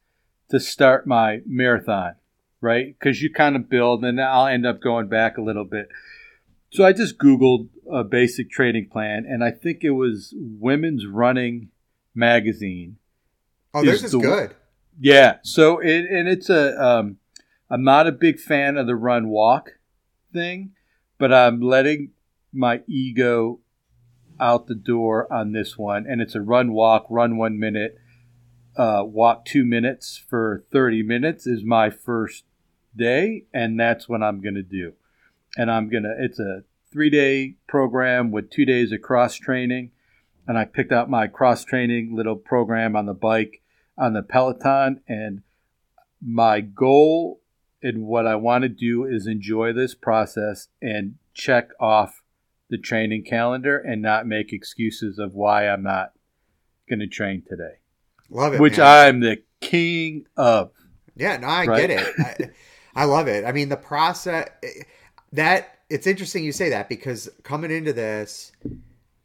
to 0.50 0.60
start 0.60 1.08
my 1.08 1.42
marathon, 1.48 2.16
right? 2.62 2.96
Because 2.98 3.22
you 3.22 3.34
kind 3.34 3.56
of 3.56 3.70
build, 3.70 4.06
and 4.06 4.22
I'll 4.22 4.46
end 4.46 4.66
up 4.66 4.80
going 4.80 5.08
back 5.08 5.38
a 5.38 5.42
little 5.42 5.66
bit. 5.66 5.90
So 6.72 6.86
I 6.86 6.94
just 6.94 7.18
Googled 7.18 7.70
a 7.92 8.04
basic 8.04 8.50
training 8.52 8.90
plan, 8.92 9.26
and 9.28 9.44
I 9.44 9.52
think 9.52 9.84
it 9.84 9.92
was 9.92 10.34
Women's 10.38 11.06
Running 11.08 11.70
Magazine 12.16 12.98
Oh, 13.74 13.80
Is 13.82 13.86
theirs 13.86 14.04
is 14.04 14.12
the- 14.12 14.20
good. 14.20 14.56
yeah. 15.00 15.38
So 15.44 15.80
it 15.80 16.06
and 16.10 16.28
it's 16.28 16.50
a 16.50 16.80
um, 16.84 17.18
I'm 17.70 17.84
not 17.84 18.06
a 18.08 18.12
big 18.12 18.40
fan 18.40 18.78
of 18.78 18.86
the 18.86 18.96
run 18.96 19.30
walk 19.30 19.72
thing, 20.32 20.74
but 21.18 21.34
I'm 21.34 21.60
letting 21.60 22.12
my 22.54 22.82
ego 22.88 23.60
out 24.40 24.68
the 24.68 24.76
door 24.76 25.32
on 25.34 25.54
this 25.54 25.76
one, 25.78 26.06
and 26.08 26.22
it's 26.22 26.36
a 26.36 26.42
run 26.42 26.72
walk, 26.74 27.08
run 27.10 27.38
one 27.38 27.58
minute, 27.60 27.98
uh, 28.78 29.04
walk 29.06 29.46
two 29.46 29.66
minutes 29.66 30.18
for 30.30 30.64
thirty 30.72 31.02
minutes 31.02 31.48
is 31.48 31.64
my 31.64 31.90
first 31.90 32.44
day, 32.96 33.46
and 33.54 33.80
that's 33.80 34.08
what 34.08 34.22
I'm 34.22 34.40
gonna 34.40 34.62
do, 34.62 34.94
and 35.58 35.72
I'm 35.72 35.90
gonna 35.90 36.14
it's 36.20 36.38
a 36.40 36.64
three 36.92 37.10
day 37.10 37.56
program 37.68 38.30
with 38.30 38.52
two 38.52 38.66
days 38.66 38.92
of 38.92 39.02
cross 39.02 39.34
training, 39.36 39.90
and 40.48 40.58
I 40.58 40.66
picked 40.66 40.92
out 40.92 41.10
my 41.10 41.28
cross 41.28 41.64
training 41.64 42.16
little 42.16 42.36
program 42.36 42.96
on 42.96 43.06
the 43.06 43.14
bike 43.14 43.62
on 43.98 44.14
the 44.14 44.22
Peloton, 44.24 45.02
and 45.08 45.42
my 46.22 46.62
goal 46.62 47.42
and 47.82 48.06
what 48.06 48.26
I 48.26 48.36
want 48.36 48.64
to 48.64 48.70
do 48.70 49.06
is 49.06 49.28
enjoy 49.28 49.74
this 49.74 49.94
process 49.94 50.70
and 50.82 51.16
check 51.34 51.70
off 51.80 52.22
the 52.70 52.78
training 52.78 53.24
calendar 53.26 53.78
and 53.78 54.02
not 54.02 54.26
make 54.26 54.52
excuses 54.54 55.20
of 55.20 55.34
why 55.36 55.68
I'm 55.68 55.84
not 55.84 56.14
going 56.90 57.00
to 57.00 57.08
train 57.08 57.44
today, 57.48 57.76
Love 58.30 58.54
it. 58.56 58.60
which 58.62 58.78
man. 58.78 59.08
I'm 59.08 59.20
the 59.20 59.44
king 59.62 60.26
of. 60.38 60.72
Yeah, 61.16 61.38
no, 61.38 61.48
I 61.48 61.66
Right? 61.66 61.88
get 61.88 61.90
it. 61.92 62.14
I, 62.18 62.50
I 63.04 63.06
love 63.06 63.28
it. 63.28 63.46
I 63.46 63.52
mean, 63.52 63.70
the 63.70 63.78
process 63.78 64.50
that 65.34 65.80
it's 65.90 66.08
interesting 66.08 66.44
you 66.44 66.52
say 66.52 66.70
that 66.70 66.90
because 66.90 67.30
coming 67.44 67.70
into 67.70 67.94
this, 67.94 68.52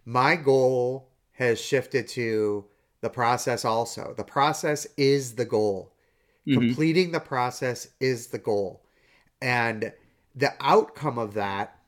my 0.04 0.36
goal 0.36 1.07
has 1.38 1.60
shifted 1.60 2.08
to 2.08 2.64
the 3.00 3.08
process 3.10 3.64
also. 3.64 4.12
The 4.16 4.24
process 4.24 4.86
is 4.96 5.36
the 5.36 5.44
goal. 5.44 5.92
Mhm. 6.46 6.54
Completing 6.54 7.12
the 7.12 7.20
process 7.20 7.88
is 8.00 8.28
the 8.28 8.38
goal. 8.38 8.82
And 9.40 9.92
the 10.34 10.52
outcome 10.60 11.16
of 11.18 11.34
that, 11.34 11.78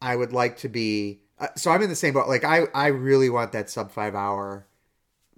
I 0.00 0.14
would 0.16 0.32
like 0.32 0.58
to 0.58 0.68
be. 0.68 1.20
uh, 1.38 1.48
So 1.56 1.70
I'm 1.70 1.80
in 1.82 1.88
the 1.88 1.96
same 1.96 2.12
boat. 2.14 2.28
Like 2.28 2.44
I, 2.44 2.64
I 2.74 2.88
really 2.88 3.30
want 3.30 3.52
that 3.52 3.70
sub 3.70 3.90
five 3.90 4.14
hour, 4.14 4.66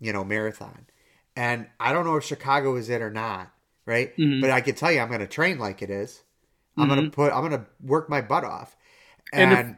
you 0.01 0.13
know, 0.13 0.25
marathon. 0.25 0.87
And 1.37 1.67
I 1.79 1.93
don't 1.93 2.05
know 2.05 2.17
if 2.17 2.25
Chicago 2.25 2.75
is 2.77 2.89
it 2.91 3.03
or 3.03 3.11
not, 3.11 3.53
right? 3.87 4.17
Mhm. 4.17 4.41
But 4.41 4.51
I 4.51 4.61
can 4.61 4.75
tell 4.75 4.91
you, 4.91 4.99
I'm 5.01 5.09
going 5.09 5.21
to 5.21 5.27
train 5.27 5.59
like 5.59 5.81
it 5.83 5.91
is. 5.91 6.23
I'm 6.77 6.89
going 6.89 7.05
to 7.05 7.11
put. 7.11 7.33
I'm 7.33 7.49
going 7.49 7.53
to 7.63 7.67
work 7.81 8.09
my 8.09 8.21
butt 8.21 8.43
off. 8.43 8.77
And 9.33 9.53
And, 9.53 9.71
if- 9.71 9.77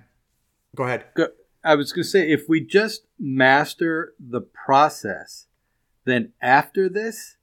go 0.77 0.85
ahead. 0.85 1.05
Go- 1.15 1.29
I 1.67 1.75
was 1.75 1.93
going 1.93 2.05
to 2.05 2.09
say, 2.09 2.31
if 2.31 2.49
we 2.49 2.61
just 2.61 3.07
master 3.19 4.15
the 4.21 4.41
process, 4.41 5.47
then 6.05 6.33
after 6.41 6.89
this, 6.89 7.37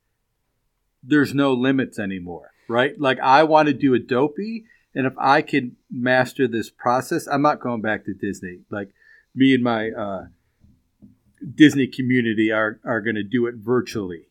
there's 1.04 1.34
no 1.34 1.52
limits 1.52 2.00
anymore, 2.00 2.52
right? 2.70 2.98
Like 2.98 3.20
I 3.20 3.44
want 3.44 3.68
to 3.68 3.74
do 3.74 3.94
a 3.94 4.00
dopey, 4.00 4.64
and 4.96 5.06
if 5.06 5.14
I 5.18 5.42
can 5.42 5.76
master 5.92 6.48
this 6.48 6.70
process, 6.70 7.28
I'm 7.28 7.42
not 7.42 7.60
going 7.60 7.82
back 7.82 8.06
to 8.06 8.14
Disney. 8.14 8.60
Like 8.70 8.94
me 9.36 9.54
and 9.54 9.64
my 9.64 9.90
uh, 9.92 10.26
Disney 11.54 11.88
community 11.88 12.50
are 12.50 12.80
are 12.86 13.02
going 13.02 13.16
to 13.16 13.24
do 13.24 13.46
it 13.48 13.56
virtually, 13.56 14.30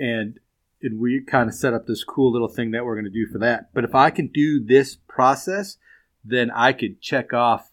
and 0.00 0.38
and 0.80 1.00
we 1.00 1.20
kind 1.22 1.48
of 1.48 1.56
set 1.56 1.74
up 1.74 1.86
this 1.86 2.04
cool 2.04 2.30
little 2.30 2.48
thing 2.48 2.70
that 2.70 2.84
we're 2.84 2.94
going 2.94 3.04
to 3.04 3.10
do 3.10 3.26
for 3.26 3.38
that. 3.38 3.74
But 3.74 3.82
if 3.82 3.96
I 3.96 4.10
can 4.10 4.28
do 4.28 4.64
this 4.64 4.96
process, 5.08 5.78
then 6.24 6.52
I 6.52 6.72
could 6.72 7.00
check 7.00 7.32
off 7.32 7.72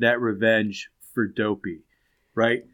that 0.00 0.20
revenge 0.20 0.90
for 1.14 1.26
dopey, 1.26 1.82
right? 2.34 2.64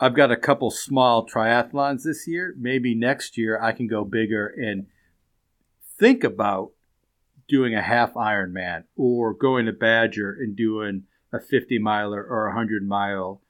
I've 0.00 0.14
got 0.14 0.30
a 0.30 0.36
couple 0.36 0.70
small 0.70 1.26
triathlons 1.26 2.04
this 2.04 2.26
year. 2.28 2.54
Maybe 2.56 2.94
next 2.94 3.36
year 3.36 3.60
I 3.60 3.72
can 3.72 3.88
go 3.88 4.04
bigger 4.04 4.46
and 4.46 4.86
think 5.98 6.22
about 6.22 6.70
doing 7.48 7.74
a 7.74 7.82
half 7.82 8.14
Ironman 8.14 8.84
or 8.96 9.34
going 9.34 9.66
to 9.66 9.72
Badger 9.72 10.30
and 10.30 10.54
doing 10.54 11.04
a 11.32 11.40
50 11.40 11.78
miler 11.78 12.22
or 12.22 12.46
a 12.46 12.50
100 12.50 12.86
mile 12.86 13.40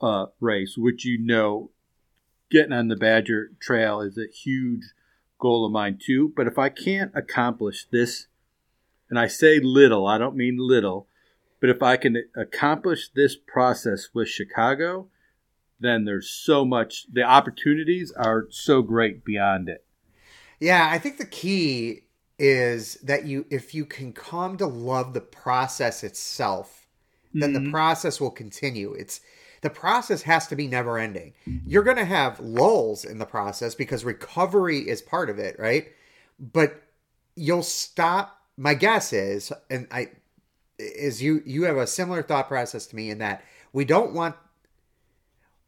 uh, 0.00 0.26
race, 0.40 0.76
which 0.76 1.04
you 1.04 1.18
know 1.18 1.70
getting 2.50 2.72
on 2.72 2.88
the 2.88 2.96
Badger 2.96 3.50
Trail 3.60 4.00
is 4.00 4.16
a 4.16 4.32
huge 4.32 4.92
goal 5.40 5.66
of 5.66 5.72
mine 5.72 5.98
too. 6.00 6.32
But 6.36 6.46
if 6.46 6.58
I 6.58 6.68
can't 6.68 7.10
accomplish 7.14 7.86
this, 7.90 8.28
and 9.10 9.18
I 9.18 9.26
say 9.26 9.58
little, 9.60 10.06
I 10.06 10.18
don't 10.18 10.36
mean 10.36 10.56
little, 10.58 11.08
but 11.60 11.70
if 11.70 11.82
I 11.82 11.96
can 11.96 12.24
accomplish 12.36 13.08
this 13.08 13.36
process 13.36 14.08
with 14.14 14.28
Chicago, 14.28 15.08
then 15.80 16.04
there's 16.04 16.30
so 16.30 16.64
much, 16.64 17.06
the 17.12 17.22
opportunities 17.22 18.12
are 18.12 18.46
so 18.50 18.82
great 18.82 19.24
beyond 19.24 19.68
it. 19.68 19.84
Yeah, 20.60 20.88
I 20.90 20.98
think 20.98 21.18
the 21.18 21.26
key 21.26 22.02
is 22.38 22.94
that 22.96 23.26
you 23.26 23.44
if 23.50 23.74
you 23.74 23.84
can 23.84 24.12
come 24.12 24.56
to 24.56 24.66
love 24.66 25.12
the 25.12 25.20
process 25.20 26.04
itself, 26.04 26.86
then 27.34 27.52
the 27.52 27.58
mm-hmm. 27.58 27.70
process 27.70 28.20
will 28.20 28.30
continue. 28.30 28.92
It's 28.92 29.20
the 29.60 29.70
process 29.70 30.22
has 30.22 30.46
to 30.48 30.56
be 30.56 30.68
never 30.68 30.98
ending. 30.98 31.34
You're 31.66 31.82
going 31.82 31.96
to 31.96 32.04
have 32.04 32.38
lulls 32.38 33.04
in 33.04 33.18
the 33.18 33.26
process 33.26 33.74
because 33.74 34.04
recovery 34.04 34.88
is 34.88 35.02
part 35.02 35.30
of 35.30 35.38
it, 35.38 35.58
right? 35.58 35.88
But 36.38 36.80
you'll 37.34 37.64
stop 37.64 38.40
my 38.56 38.74
guess 38.74 39.12
is 39.12 39.52
and 39.70 39.86
I 39.90 40.08
is 40.78 41.22
you 41.22 41.42
you 41.44 41.64
have 41.64 41.76
a 41.76 41.86
similar 41.86 42.22
thought 42.22 42.48
process 42.48 42.86
to 42.86 42.96
me 42.96 43.10
in 43.10 43.18
that 43.18 43.42
we 43.72 43.84
don't 43.84 44.12
want 44.14 44.36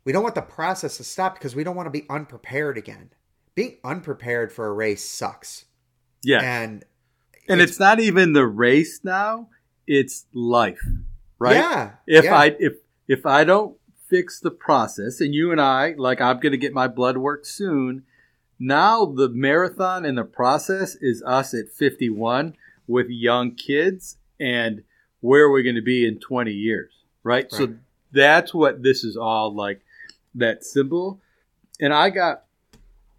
we 0.04 0.12
don't 0.12 0.22
want 0.22 0.34
the 0.34 0.42
process 0.42 0.96
to 0.96 1.04
stop 1.04 1.34
because 1.34 1.54
we 1.54 1.64
don't 1.64 1.76
want 1.76 1.86
to 1.86 1.90
be 1.90 2.06
unprepared 2.08 2.78
again. 2.78 3.11
Being 3.54 3.78
unprepared 3.84 4.52
for 4.52 4.66
a 4.66 4.72
race 4.72 5.04
sucks. 5.04 5.66
Yeah. 6.22 6.40
And 6.40 6.84
and 7.48 7.61
it's 7.61 7.78
not 7.78 8.00
even 8.00 8.32
the 8.32 8.46
race 8.46 9.00
now 9.02 9.48
it's 9.86 10.26
life 10.32 10.80
right 11.38 11.56
Yeah. 11.56 11.90
if 12.06 12.24
yeah. 12.24 12.36
i 12.36 12.56
if 12.58 12.74
if 13.08 13.26
i 13.26 13.44
don't 13.44 13.76
fix 14.08 14.38
the 14.40 14.50
process 14.50 15.20
and 15.20 15.34
you 15.34 15.50
and 15.50 15.61
i 15.61 15.94
like 15.96 16.20
i'm 16.20 16.38
going 16.38 16.52
to 16.52 16.58
get 16.58 16.72
my 16.72 16.86
blood 16.86 17.16
work 17.16 17.44
soon 17.44 18.04
now 18.58 19.04
the 19.04 19.28
marathon 19.28 20.04
and 20.04 20.16
the 20.16 20.24
process 20.24 20.94
is 21.00 21.22
us 21.26 21.54
at 21.54 21.70
51 21.70 22.54
with 22.86 23.08
young 23.08 23.54
kids 23.54 24.16
and 24.38 24.84
where 25.21 25.45
are 25.45 25.53
we 25.53 25.62
going 25.62 25.77
to 25.77 25.83
be 25.83 26.07
in 26.07 26.18
20 26.18 26.53
years 26.53 26.93
right? 27.23 27.51
so 27.51 27.75
that's 28.12 28.53
what 28.53 28.83
this 28.83 29.05
is 29.05 29.16
all 29.16 29.55
like 29.55 29.81
that 30.35 30.64
symbol. 30.64 31.21
And 31.81 31.93
i 31.93 32.11
got 32.11 32.45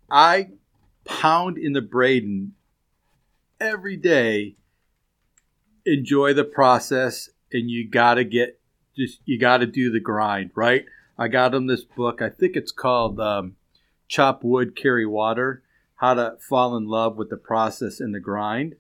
i 0.10 0.50
pound 1.06 1.58
in 1.58 1.74
the 1.74 1.82
braden 1.82 2.54
every 3.60 3.98
day 3.98 4.56
enjoy 5.86 6.34
the 6.34 6.44
process 6.44 7.30
and 7.52 7.70
you 7.70 7.88
got 7.88 8.16
to 8.16 8.24
get 8.24 8.60
just 8.96 9.20
you 9.26 9.40
got 9.40 9.58
to 9.58 9.66
do 9.66 9.92
the 9.92 10.00
grind 10.00 10.52
right? 10.56 10.86
I 11.18 11.28
got 11.28 11.54
him 11.54 11.68
this 11.68 11.84
book. 11.84 12.22
I 12.22 12.30
think 12.30 12.56
it's 12.56 12.72
called 12.72 13.20
um, 13.20 13.56
chop 14.08 14.44
wood 14.44 14.76
carry 14.76 15.06
water 15.06 15.62
how 15.96 16.16
to 16.16 16.36
fall 16.40 16.76
in 16.76 16.88
love 16.88 17.16
with 17.16 17.30
the 17.30 17.38
process 17.38 18.00
and 18.00 18.14
the 18.14 18.20
grind 18.20 18.76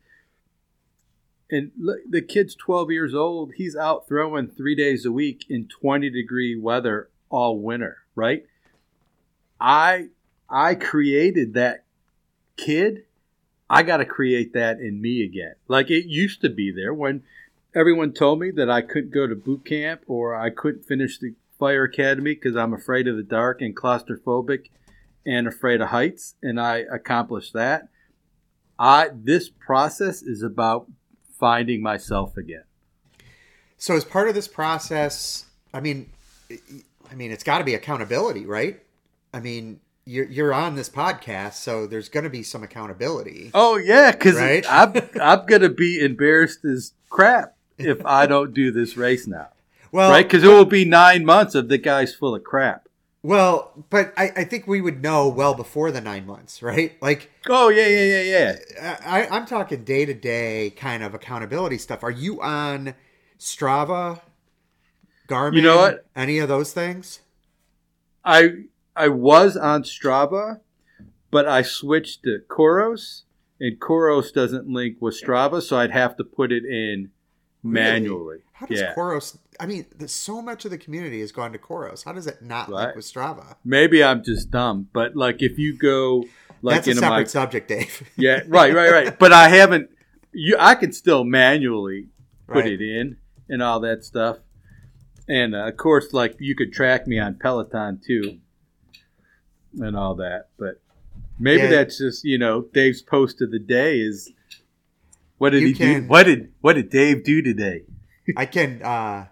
and 1.52 1.72
look, 1.78 1.99
the 2.10 2.22
kid's 2.22 2.56
12 2.56 2.91
years 2.91 3.14
old 3.14 3.54
he's 3.58 3.76
out 3.76 4.08
throwing 4.08 4.47
three 4.47 4.76
days 4.76 5.06
a 5.06 5.12
week 5.12 5.45
in 5.49 5.68
20 5.68 6.10
degree 6.10 6.56
weather 6.56 7.10
all 7.30 7.60
winter 7.60 7.97
right 8.16 8.45
i 9.60 10.08
i 10.49 10.74
created 10.74 11.54
that 11.54 11.84
kid 12.58 13.04
I 13.72 13.84
got 13.84 13.97
to 13.97 14.06
create 14.06 14.52
that 14.52 14.82
in 14.82 14.99
me 15.02 15.24
again. 15.24 15.56
Like 15.70 15.89
it 15.89 16.06
used 16.06 16.41
to 16.41 16.49
be 16.49 16.74
there 16.74 16.93
when 16.93 17.24
everyone 17.74 18.12
told 18.12 18.41
me 18.41 18.52
that 18.52 18.70
I 18.70 18.82
couldn't 18.82 19.14
go 19.14 19.28
to 19.28 19.34
boot 19.34 19.64
camp 19.64 20.02
or 20.08 20.36
I 20.36 20.49
couldn't 20.49 20.84
finish 20.84 21.18
the 21.18 21.36
fire 21.58 21.86
academy 21.86 22.34
because 22.34 22.58
I'm 22.58 22.74
afraid 22.74 23.08
of 23.08 23.16
the 23.16 23.24
dark 23.24 23.62
and 23.62 23.74
claustrophobic 23.74 24.66
and 25.26 25.47
afraid 25.47 25.80
of 25.80 25.88
heights, 25.88 26.36
and 26.43 26.60
I 26.60 26.80
accomplished 26.91 27.54
that. 27.54 27.88
I 28.78 29.10
this 29.14 29.47
process 29.47 30.22
is 30.22 30.43
about 30.43 30.89
finding 31.42 31.82
myself 31.82 32.38
again. 32.38 32.64
So 33.78 33.96
as 33.96 34.06
part 34.06 34.30
of 34.30 34.36
this 34.36 34.48
process, 34.48 35.46
I 35.74 35.82
mean, 35.82 36.10
I 37.12 37.16
mean, 37.16 37.32
it's 37.32 37.44
got 37.44 37.58
to 37.58 37.64
be 37.66 37.74
accountability, 37.74 38.46
right? 38.46 38.80
I 39.34 39.39
mean, 39.39 39.80
you're 40.06 40.26
you're 40.26 40.54
on 40.54 40.76
this 40.76 40.88
podcast, 40.88 41.54
so 41.54 41.88
there's 41.88 42.08
going 42.08 42.24
to 42.24 42.30
be 42.30 42.44
some 42.44 42.64
accountability. 42.64 43.52
Oh 43.54 43.78
yeah, 43.78 44.12
because 44.12 44.36
Right? 44.36 44.66
I'm 44.70 44.94
I'm 45.20 45.46
gonna 45.48 45.70
be 45.70 46.00
embarrassed 46.00 46.64
as 46.64 46.94
crap 47.10 47.56
if 47.78 48.06
I 48.06 48.28
don't 48.28 48.54
do 48.54 48.72
this 48.72 48.96
race 48.96 49.26
now, 49.28 49.50
Well, 49.92 50.12
right? 50.12 50.26
Because 50.26 50.44
it 50.44 50.48
will 50.48 50.66
be 50.66 50.86
nine 50.86 51.26
months 51.26 51.56
of 51.56 51.68
the 51.68 51.78
guy's 51.80 52.14
full 52.14 52.36
of 52.36 52.44
crap. 52.44 52.88
Well, 53.24 53.86
but 53.90 54.14
I, 54.18 54.32
I 54.36 54.44
think 54.46 54.68
we 54.68 54.82
would 54.82 55.04
know 55.04 55.28
well 55.28 55.54
before 55.54 55.92
the 55.92 56.02
nine 56.02 56.26
months, 56.26 56.64
right? 56.64 56.94
Like, 57.02 57.30
Oh 57.48 57.70
yeah, 57.70 57.88
yeah, 57.88 58.22
yeah, 58.22 58.58
yeah. 58.76 58.98
I, 59.06 59.28
I'm 59.28 59.46
talking 59.46 59.84
day 59.84 60.06
to 60.06 60.14
day 60.14 60.72
kind 60.76 61.04
of 61.04 61.14
accountability 61.14 61.78
stuff. 61.78 62.04
Are 62.04 62.12
you 62.12 62.42
on 62.42 62.96
Strava, 63.40 64.22
Garmin? 65.28 65.58
You 65.58 65.62
know 65.62 65.78
what? 65.78 66.06
Any 66.16 66.40
of 66.40 66.50
those 66.50 66.74
things? 66.74 67.20
I 68.26 68.64
I 68.96 69.10
was 69.10 69.56
on 69.56 69.84
Strava, 69.84 70.62
but 71.30 71.48
I 71.48 71.62
switched 71.62 72.24
to 72.24 72.40
COROS, 72.48 73.24
and 73.60 73.80
COROS 73.80 74.32
doesn't 74.32 74.68
link 74.68 74.98
with 75.00 75.20
Strava, 75.20 75.62
so 75.62 75.78
I'd 75.78 75.92
have 75.92 76.18
to 76.18 76.24
put 76.24 76.52
it 76.52 76.66
in 76.66 77.12
manually. 77.64 78.40
How 78.54 78.66
does 78.66 78.80
yeah, 78.80 78.94
COROS? 78.94 79.38
I 79.62 79.68
mean, 79.68 79.86
so 80.07 80.41
much 80.41 80.66
of 80.66 80.72
the 80.72 80.78
community 80.80 81.20
has 81.22 81.32
gone 81.32 81.51
to 81.51 81.59
COROS. 81.59 82.01
How 82.03 82.14
does 82.14 82.26
it 82.26 82.41
not 82.41 82.70
link 82.70 82.95
with 82.95 83.05
Strava? 83.05 83.57
maybe 83.64 84.03
I'm 84.03 84.24
just 84.24 84.49
dumb, 84.49 84.88
but 84.91 85.16
like 85.16 85.41
if 85.43 85.59
you 85.59 85.78
go 85.78 86.26
like 86.64 86.84
That's 86.84 86.88
a 86.97 86.99
separate 86.99 87.09
my 87.09 87.24
subject, 87.26 87.68
Dave. 87.68 88.09
yeah, 88.18 88.41
right, 88.47 88.74
right, 88.74 88.91
right. 88.91 89.20
But 89.20 89.32
I 89.34 89.49
haven't. 89.49 89.89
You, 90.34 90.55
I 90.59 90.74
can 90.76 90.91
still 90.93 91.24
manually 91.24 92.07
put 92.47 92.64
Right. 92.66 92.74
it 92.74 92.82
in 92.82 93.18
and 93.49 93.62
all 93.62 93.80
that 93.82 94.03
stuff. 94.03 94.38
And 95.30 95.53
uh, 95.55 95.68
of 95.68 95.78
course, 95.78 96.12
like 96.12 96.36
you 96.39 96.55
could 96.55 96.74
track 96.74 97.05
me 97.05 97.20
on 97.20 97.36
Peloton 97.36 98.01
too, 98.05 98.39
and 99.80 99.95
all 99.95 100.16
that. 100.16 100.49
But 100.57 100.82
maybe 101.39 101.64
Yeah. 101.64 101.70
that's 101.70 101.97
just 101.99 102.24
you 102.24 102.38
know 102.38 102.64
Dave's 102.74 103.01
post 103.03 103.41
of 103.41 103.51
the 103.51 103.59
day 103.59 103.99
is 103.99 104.32
what 105.38 105.51
did 105.51 105.62
You 105.62 105.68
he 105.68 105.74
can- 105.76 106.01
do? 106.03 106.07
What 106.07 106.24
did 106.24 106.51
what 106.62 106.74
did 106.74 106.89
Dave 106.89 107.24
do 107.24 107.41
today? 107.41 107.84
I 108.36 108.45
can 108.45 108.82
uh 108.82 109.28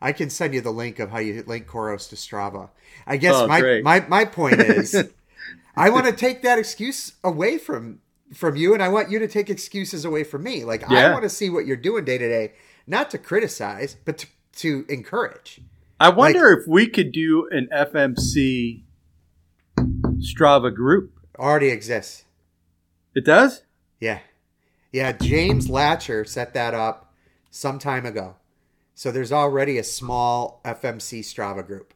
I 0.00 0.12
can 0.12 0.30
send 0.30 0.54
you 0.54 0.60
the 0.60 0.70
link 0.72 0.98
of 0.98 1.10
how 1.10 1.18
you 1.18 1.42
link 1.46 1.66
COROS 1.66 2.08
to 2.08 2.16
Strava. 2.16 2.70
I 3.06 3.16
guess 3.18 3.34
Oh, 3.34 3.46
my, 3.46 3.60
great. 3.60 3.84
my 3.84 4.00
my 4.08 4.24
point 4.24 4.60
is 4.60 4.94
I 5.76 5.90
want 5.90 6.06
to 6.06 6.12
take 6.12 6.42
that 6.42 6.58
excuse 6.58 7.12
away 7.22 7.58
from 7.58 8.00
from 8.32 8.56
you 8.56 8.72
and 8.74 8.82
I 8.82 8.88
want 8.88 9.10
you 9.10 9.18
to 9.18 9.28
take 9.28 9.50
excuses 9.50 10.04
away 10.04 10.24
from 10.24 10.42
me. 10.42 10.64
Like 10.64 10.88
I 10.90 11.10
want 11.10 11.24
to 11.24 11.28
see 11.28 11.50
what 11.50 11.66
you're 11.66 11.76
doing 11.76 12.04
day 12.04 12.16
to 12.18 12.28
day, 12.28 12.52
not 12.86 13.10
to 13.10 13.18
criticize, 13.18 13.96
but 14.04 14.18
to, 14.18 14.26
to 14.56 14.84
encourage. 14.88 15.60
I 15.98 16.08
wonder 16.10 16.50
if 16.52 16.66
we 16.66 16.86
could 16.86 17.12
do 17.12 17.48
an 17.50 17.68
FMC 17.72 18.82
Strava 19.76 20.74
group. 20.74 21.12
Already 21.38 21.68
exists. 21.68 22.24
It 23.14 23.24
does. 23.24 23.62
Yeah. 23.98 24.20
Yeah, 24.92 25.12
James 25.12 25.68
Latcher 25.68 26.26
set 26.26 26.54
that 26.54 26.74
up 26.74 27.12
some 27.50 27.78
time 27.78 28.06
ago. 28.06 28.36
So 29.00 29.10
there's 29.10 29.32
already 29.32 29.78
a 29.78 29.82
small 29.82 30.60
FMC 30.62 31.20
Strava 31.20 31.66
group. 31.66 31.94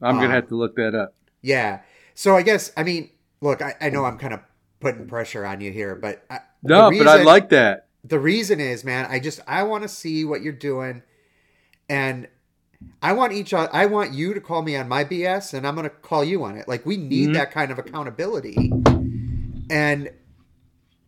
I'm 0.00 0.16
gonna 0.16 0.30
have 0.34 0.48
to 0.48 0.56
look 0.56 0.74
that 0.74 0.92
up. 0.92 1.14
Yeah. 1.40 1.82
So 2.16 2.34
I 2.34 2.42
guess 2.42 2.72
I 2.76 2.82
mean, 2.82 3.10
look, 3.40 3.62
I, 3.62 3.76
I 3.80 3.90
know 3.90 4.04
I'm 4.04 4.18
kind 4.18 4.34
of 4.34 4.40
putting 4.80 5.06
pressure 5.06 5.46
on 5.46 5.60
you 5.60 5.70
here, 5.70 5.94
but 5.94 6.24
I, 6.28 6.40
No, 6.64 6.90
the 6.90 6.98
but 6.98 7.06
I 7.06 7.22
like 7.22 7.50
that. 7.50 7.86
the 8.02 8.18
reason 8.18 8.58
is, 8.58 8.82
man, 8.82 9.06
I 9.08 9.20
just 9.20 9.38
I 9.46 9.62
want 9.62 9.84
to 9.84 9.88
see 9.88 10.24
what 10.24 10.42
you're 10.42 10.52
doing, 10.52 11.04
and 11.88 12.26
I 13.00 13.12
want 13.12 13.34
each 13.34 13.54
I 13.54 13.86
want 13.86 14.12
you 14.12 14.34
to 14.34 14.40
call 14.40 14.62
me 14.62 14.74
on 14.74 14.88
my 14.88 15.04
BS, 15.04 15.54
and 15.54 15.64
I'm 15.64 15.76
going 15.76 15.88
to 15.88 15.90
call 15.94 16.24
you 16.24 16.42
on 16.42 16.56
it. 16.58 16.66
Like 16.66 16.84
we 16.84 16.96
need 16.96 17.28
Mhm. 17.28 17.34
that 17.34 17.52
kind 17.52 17.70
of 17.70 17.78
accountability, 17.78 18.72
and 19.70 20.06
it, 20.08 20.12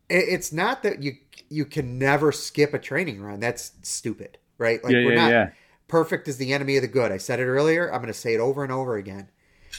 it's 0.08 0.52
not 0.52 0.84
that 0.84 1.02
you 1.02 1.14
you 1.48 1.64
can 1.64 1.98
never 1.98 2.30
skip 2.30 2.72
a 2.72 2.78
training 2.78 3.20
run. 3.20 3.40
That's 3.40 3.72
stupid, 3.82 4.38
right? 4.58 4.82
Like 4.82 4.92
yeah, 4.92 5.04
we're 5.04 5.12
yeah, 5.12 5.14
not 5.14 5.30
yeah. 5.30 5.50
perfect 5.88 6.28
is 6.28 6.36
the 6.38 6.52
enemy 6.52 6.76
of 6.76 6.82
the 6.82 6.88
good. 6.88 7.12
I 7.12 7.18
said 7.18 7.40
it 7.40 7.46
earlier. 7.46 7.92
I'm 7.92 8.00
going 8.00 8.12
to 8.12 8.18
say 8.18 8.34
it 8.34 8.40
over 8.40 8.62
and 8.62 8.72
over 8.72 8.96
again. 8.96 9.28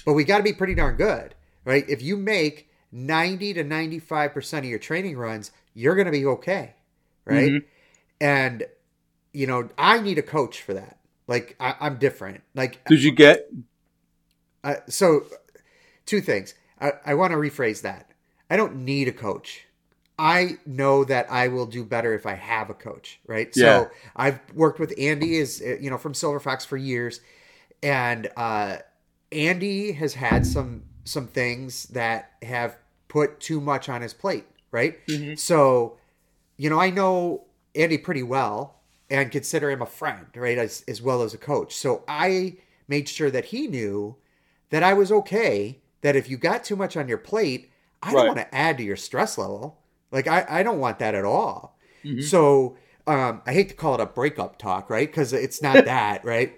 But 0.06 0.14
we 0.14 0.24
got 0.24 0.38
to 0.38 0.44
be 0.44 0.54
pretty 0.54 0.76
darn 0.76 0.96
good, 0.98 1.36
right? 1.64 1.86
If 1.90 2.02
you 2.02 2.18
make 2.18 2.70
90 2.92 3.54
to 3.56 3.64
95% 3.64 4.60
of 4.60 4.66
your 4.66 4.80
training 4.80 5.18
runs, 5.18 5.52
you're 5.74 5.96
going 5.96 6.06
to 6.06 6.12
be 6.12 6.26
okay, 6.26 6.76
right? 7.26 7.52
Mhm. 7.54 7.64
And, 8.22 8.66
you 9.34 9.48
know, 9.48 9.70
I 9.78 10.00
need 10.00 10.18
a 10.18 10.24
coach 10.24 10.62
for 10.62 10.74
that. 10.74 10.98
Like, 11.28 11.56
I, 11.60 11.76
I'm 11.80 11.98
different. 11.98 12.44
Like, 12.54 12.86
Did 12.86 13.04
you 13.04 13.12
get? 13.12 13.50
uh, 14.64 14.76
so 14.88 15.26
two 16.06 16.22
things. 16.22 16.54
I, 16.80 16.94
I 17.06 17.14
want 17.16 17.32
to 17.32 17.38
rephrase 17.38 17.82
that. 17.82 18.12
I 18.50 18.58
don't 18.58 18.78
need 18.86 19.08
a 19.08 19.12
coach. 19.12 19.65
I 20.18 20.58
know 20.66 21.04
that 21.04 21.30
I 21.30 21.50
will 21.50 21.66
do 21.66 21.84
better 21.84 22.14
if 22.14 22.26
I 22.26 22.36
have 22.36 22.70
a 22.70 22.74
coach, 22.74 23.20
right? 23.28 23.52
Yeah. 23.56 23.80
So 23.84 23.92
I've 24.16 24.40
worked 24.54 24.80
with 24.80 24.94
Andy 24.98 25.38
is 25.38 25.60
you 25.62 25.90
know 25.90 25.98
from 25.98 26.14
Silver 26.14 26.40
Fox 26.40 26.64
for 26.66 26.78
years, 26.78 27.20
and 27.84 28.30
uh, 28.38 28.78
Andy 29.32 29.92
has 29.94 30.14
had 30.14 30.46
some 30.46 30.84
some 31.04 31.28
things 31.28 31.86
that 31.88 32.32
have 32.42 32.78
put 33.08 33.40
too 33.40 33.62
much 33.62 33.90
on 33.90 34.02
his 34.02 34.14
plate, 34.14 34.46
right? 34.72 34.98
So, 35.36 35.98
you 36.58 36.70
know, 36.70 36.80
I 36.80 36.90
know 36.90 37.44
Andy 37.76 37.98
pretty 37.98 38.24
well 38.24 38.80
and 39.10 39.32
consider 39.32 39.70
him 39.70 39.82
a 39.82 39.86
friend, 39.86 40.26
right, 40.36 40.58
as 40.58 40.84
as 40.88 41.02
well 41.02 41.22
as 41.22 41.34
a 41.34 41.38
coach. 41.38 41.76
So 41.76 42.04
I 42.08 42.58
made 42.88 43.08
sure 43.10 43.30
that 43.32 43.46
he 43.46 43.68
knew 43.68 44.16
that 44.70 44.84
I 44.84 44.94
was 44.94 45.12
okay. 45.12 45.80
That 46.02 46.16
if 46.16 46.30
you 46.30 46.38
got 46.38 46.64
too 46.64 46.76
much 46.76 46.96
on 46.98 47.08
your 47.08 47.18
plate, 47.18 47.72
I 48.02 48.12
don't 48.12 48.28
want 48.28 48.38
to 48.38 48.56
add 48.56 48.78
to 48.78 48.84
your 48.84 48.96
stress 48.96 49.38
level. 49.38 49.80
Like 50.12 50.28
I, 50.28 50.46
I 50.50 50.64
don't 50.64 50.80
want 50.80 51.00
that 51.00 51.16
at 51.16 51.26
all. 51.26 51.78
Mhm. 52.04 52.24
So 52.24 52.78
um, 53.08 53.42
I 53.46 53.54
hate 53.54 53.70
to 53.70 53.76
call 53.76 53.96
it 53.96 54.02
a 54.02 54.06
breakup 54.06 54.58
talk, 54.58 54.90
right? 54.90 55.08
Because 55.08 55.34
it's 55.34 55.62
not 55.62 55.86
that, 55.86 56.24
right? 56.26 56.54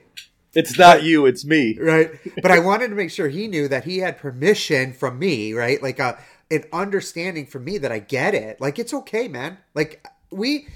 It's 0.53 0.77
not 0.77 1.03
you, 1.03 1.25
it's 1.25 1.45
me. 1.45 1.77
right? 1.79 2.11
But 2.41 2.51
I 2.51 2.59
wanted 2.69 2.87
to 2.89 2.95
make 2.95 3.11
sure 3.11 3.27
he 3.27 3.47
knew 3.47 3.67
that 3.67 3.83
he 3.83 3.99
had 3.99 4.17
permission 4.17 4.93
from 4.93 5.19
me, 5.19 5.53
right? 5.53 5.81
Like 5.81 5.99
a 5.99 6.17
an 6.49 6.63
understanding 6.71 7.45
from 7.45 7.65
me 7.65 7.77
that 7.77 7.91
I 7.91 7.99
get 7.99 8.33
it. 8.33 8.61
Like 8.61 8.79
it's 8.79 8.93
okay, 8.93 9.27
man. 9.27 9.57
Like 9.75 10.05
we 10.31 10.67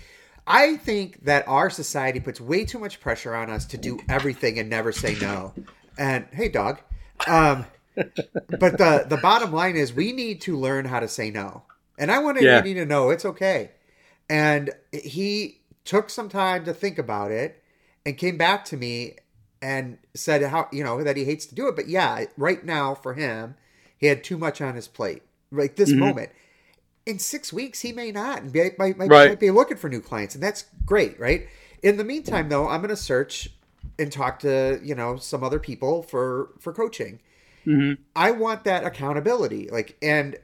I 0.46 0.76
think 0.78 1.24
that 1.24 1.48
our 1.48 1.70
society 1.70 2.20
puts 2.20 2.42
way 2.42 2.66
too 2.66 2.78
much 2.80 3.00
pressure 3.00 3.34
on 3.34 3.50
us 3.50 3.66
to 3.68 3.78
do 3.78 4.00
everything 4.10 4.60
and 4.60 4.70
never 4.70 4.92
say 4.92 5.16
no. 5.22 5.54
And 5.98 6.26
hey 6.34 6.50
dog. 6.50 6.80
Um 7.28 7.66
but 7.96 8.78
the 8.78 9.06
the 9.08 9.18
bottom 9.22 9.52
line 9.54 9.76
is 9.78 9.94
we 9.94 10.12
need 10.12 10.42
to 10.42 10.58
learn 10.58 10.86
how 10.86 11.00
to 11.00 11.08
say 11.08 11.30
no. 11.32 11.64
And 12.02 12.12
I 12.12 12.18
want 12.18 12.42
Yeah. 12.42 12.58
Andy 12.58 12.74
to 12.74 12.86
know 12.86 13.12
it's 13.12 13.24
okay. 13.26 13.72
And 14.28 14.72
he 14.92 15.62
took 15.86 16.10
some 16.10 16.30
time 16.30 16.66
to 16.66 16.74
think 16.74 16.98
about 16.98 17.32
it 17.32 17.64
and 18.06 18.18
came 18.18 18.38
back 18.38 18.66
to 18.66 18.78
me 18.78 19.18
and 19.62 20.00
said 20.16 20.42
how 20.42 20.68
you 20.72 20.84
know 20.84 21.04
that 21.04 21.16
he 21.16 21.26
hates 21.26 21.46
to 21.46 21.54
do 21.54 21.68
it 21.68 21.76
but 21.76 21.88
yeah 21.88 22.26
right 22.36 22.66
now 22.66 22.96
for 22.96 23.14
him 23.14 23.56
he 23.96 24.08
had 24.08 24.24
too 24.24 24.38
much 24.38 24.60
on 24.60 24.74
his 24.74 24.88
plate 24.88 25.22
right 25.52 25.76
this 25.76 25.92
Mhm. 25.92 26.00
moment 26.00 26.30
in 27.06 27.20
six 27.20 27.54
weeks 27.54 27.82
he 27.82 27.92
may 27.92 28.12
not 28.12 28.42
and 28.42 28.52
be, 28.52 28.72
might, 28.80 28.98
might, 28.98 29.10
Right. 29.10 29.30
might 29.30 29.40
be 29.40 29.52
looking 29.52 29.78
for 29.78 29.88
new 29.88 30.02
clients 30.02 30.34
and 30.34 30.44
that's 30.44 30.66
great 30.84 31.20
right 31.20 31.48
in 31.84 31.98
the 31.98 32.04
meantime 32.04 32.50
though 32.50 32.68
i'm 32.68 32.82
going 32.82 32.90
to 32.90 32.96
search 32.96 33.50
and 34.00 34.12
talk 34.12 34.40
to 34.40 34.80
you 34.84 34.96
know 34.96 35.18
some 35.18 35.44
other 35.44 35.60
people 35.60 36.02
for 36.02 36.50
for 36.60 36.74
coaching 36.74 37.20
hmm 37.66 37.94
I 38.16 38.32
want 38.32 38.66
that 38.66 38.84
accountability. 38.84 39.70
Like, 39.72 39.96
and 40.02 40.38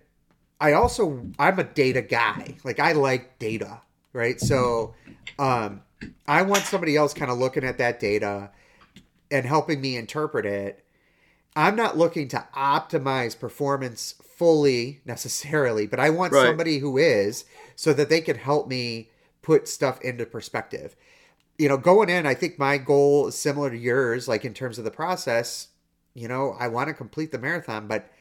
I 0.59 0.73
also, 0.73 1.27
I'm 1.37 1.59
a 1.59 1.63
data 1.63 2.01
guy. 2.01 2.55
Like, 2.63 2.79
I 2.79 2.93
like 2.93 3.39
data, 3.39 3.81
right? 4.13 4.39
So, 4.39 4.95
um, 5.37 5.81
I 6.27 6.41
want 6.41 6.63
somebody 6.63 6.95
else 6.97 7.13
kind 7.13 7.31
of 7.31 7.37
looking 7.37 7.63
at 7.63 7.77
that 7.77 7.99
data 7.99 8.51
and 9.31 9.45
helping 9.45 9.81
me 9.81 9.95
interpret 9.97 10.45
it. 10.45 10.83
I'm 11.55 11.75
not 11.75 11.97
looking 11.97 12.27
to 12.29 12.47
optimize 12.55 13.37
performance 13.37 14.15
fully 14.23 15.01
necessarily, 15.05 15.87
but 15.87 15.99
I 15.99 16.09
want 16.09 16.33
Right. 16.33 16.45
somebody 16.45 16.79
who 16.79 16.97
is 16.97 17.45
so 17.75 17.93
that 17.93 18.09
they 18.09 18.21
can 18.21 18.37
help 18.37 18.67
me 18.67 19.09
put 19.41 19.67
stuff 19.67 19.99
into 20.01 20.25
perspective. 20.25 20.95
You 21.57 21.69
know, 21.69 21.77
going 21.77 22.09
in, 22.09 22.25
I 22.27 22.35
think 22.35 22.59
my 22.59 22.77
goal 22.77 23.27
is 23.27 23.35
similar 23.35 23.69
to 23.71 23.77
yours, 23.77 24.27
like 24.27 24.45
in 24.45 24.53
terms 24.53 24.77
of 24.77 24.85
the 24.85 24.91
process. 24.91 25.69
You 26.13 26.27
know, 26.27 26.55
I 26.59 26.67
want 26.67 26.87
to 26.89 26.93
complete 26.93 27.31
the 27.31 27.39
marathon, 27.39 27.87
but 27.87 28.11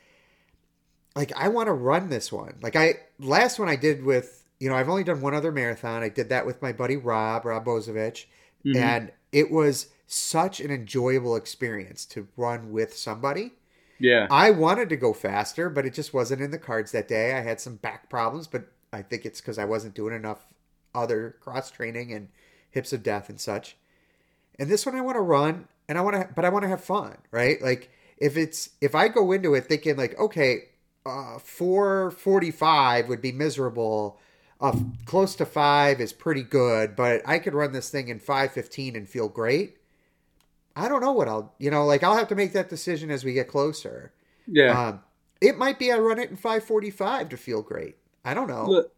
like 1.17 1.33
I 1.35 1.49
want 1.49 1.67
to 1.67 1.73
run 1.73 2.11
this 2.11 2.31
one. 2.31 2.55
Like 2.63 2.77
I 2.77 3.01
last 3.19 3.59
one 3.59 3.69
I 3.69 3.75
did 3.77 4.05
with, 4.05 4.45
you 4.61 4.69
know, 4.69 4.77
I've 4.77 4.89
only 4.89 5.03
done 5.03 5.21
one 5.21 5.35
other 5.35 5.51
marathon. 5.51 6.03
I 6.03 6.09
did 6.09 6.29
that 6.29 6.47
with 6.47 6.63
my 6.63 6.73
buddy 6.73 6.97
Rob, 6.97 7.45
Rob 7.45 7.65
Bozovich, 7.65 8.27
Mhm. 8.65 8.77
and 8.77 9.13
it 9.33 9.51
was 9.51 9.89
such 10.07 10.61
an 10.61 10.71
enjoyable 10.71 11.35
experience 11.35 12.05
to 12.07 12.29
run 12.37 12.71
with 12.71 12.97
somebody. 12.97 13.55
Yeah. 13.99 14.29
I 14.31 14.51
wanted 14.51 14.89
to 14.91 14.97
go 14.97 15.13
faster, 15.13 15.69
but 15.71 15.87
it 15.87 15.95
just 15.95 16.15
wasn't 16.15 16.43
in 16.43 16.51
the 16.53 16.59
cards 16.59 16.93
that 16.93 17.09
day. 17.09 17.33
I 17.35 17.41
had 17.41 17.61
some 17.61 17.77
back 17.77 18.09
problems, 18.11 18.47
but 18.47 18.67
I 18.93 19.03
think 19.03 19.25
it's 19.25 19.41
because 19.41 19.59
I 19.59 19.65
wasn't 19.65 19.95
doing 19.95 20.15
enough 20.15 20.47
other 20.95 21.37
cross 21.41 21.71
training 21.71 22.13
and 22.13 22.29
hips 22.71 22.93
of 22.93 23.03
death 23.03 23.29
and 23.29 23.41
such. 23.41 23.77
And 24.59 24.71
this 24.71 24.87
one 24.87 24.95
I 24.95 25.01
want 25.01 25.17
to 25.17 25.23
run, 25.23 25.67
and 25.89 25.99
I 25.99 26.03
want 26.03 26.17
to, 26.17 26.29
but 26.35 26.45
I 26.45 26.51
want 26.51 26.63
to 26.65 26.69
have 26.69 26.85
fun, 26.85 27.17
right? 27.31 27.61
Like 27.61 27.91
if 28.19 28.37
it's 28.37 28.71
if 28.81 28.95
I 28.95 29.09
go 29.09 29.33
into 29.33 29.55
it 29.55 29.67
thinking 29.67 29.97
like, 29.97 30.19
okay, 30.19 30.69
uh, 31.07 31.39
four 31.39 32.11
forty 32.11 32.51
five 32.51 33.09
would 33.09 33.23
be 33.23 33.33
miserable. 33.33 34.19
Uh, 34.61 34.75
close 35.05 35.35
to 35.37 35.45
five 35.47 36.01
is 36.01 36.13
pretty 36.13 36.43
good, 36.43 36.97
but 36.97 37.21
I 37.27 37.39
could 37.39 37.53
run 37.55 37.73
this 37.73 37.91
thing 37.91 38.09
in 38.09 38.19
five 38.19 38.53
fifteen 38.53 38.97
and 38.97 39.09
feel 39.09 39.29
great. 39.29 39.77
I 40.75 40.89
don't 40.89 41.01
know 41.01 41.13
what 41.13 41.29
I'll, 41.29 41.55
you 41.59 41.71
know, 41.71 41.87
like 41.87 42.03
I'll 42.03 42.17
have 42.17 42.29
to 42.29 42.35
make 42.35 42.53
that 42.53 42.69
decision 42.69 43.11
as 43.11 43.25
we 43.25 43.33
get 43.33 43.49
closer. 43.49 44.13
Yeah. 44.47 44.89
Um, 44.89 45.01
it 45.41 45.57
might 45.59 45.79
be 45.79 45.91
I 45.93 45.99
run 45.99 46.19
it 46.19 46.31
in 46.31 46.37
545 46.37 47.31
to 47.31 47.37
feel 47.37 47.63
great. 47.63 47.97
I 48.25 48.35
don't 48.35 48.47
know. 48.49 48.65
Look, 48.67 48.93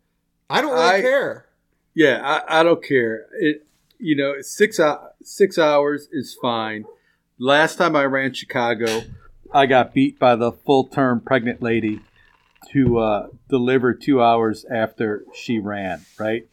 I 0.50 0.60
don't 0.60 0.72
really 0.72 0.84
I- 0.84 1.00
care. 1.00 1.46
yeah, 1.94 2.20
I, 2.48 2.60
I 2.60 2.62
don't 2.62 2.82
care. 2.82 3.26
It 3.40 3.64
you 4.00 4.14
know, 4.16 4.34
six 4.40 4.76
hou- 4.78 5.08
six 5.22 5.58
hours 5.58 6.08
is 6.12 6.36
fine. 6.40 6.84
Last 7.38 7.76
time 7.76 7.94
I 7.96 8.04
ran 8.04 8.32
Chicago, 8.32 9.02
I 9.52 9.66
got 9.66 9.94
beat 9.94 10.18
by 10.18 10.36
the 10.36 10.52
full 10.52 10.84
term 10.84 11.20
pregnant 11.20 11.62
lady 11.62 12.00
to 12.72 12.98
uh, 12.98 13.26
deliver 13.48 13.94
two 13.94 14.22
hours 14.22 14.64
after 14.70 15.24
she 15.34 15.58
ran. 15.58 16.04
Right. 16.18 16.46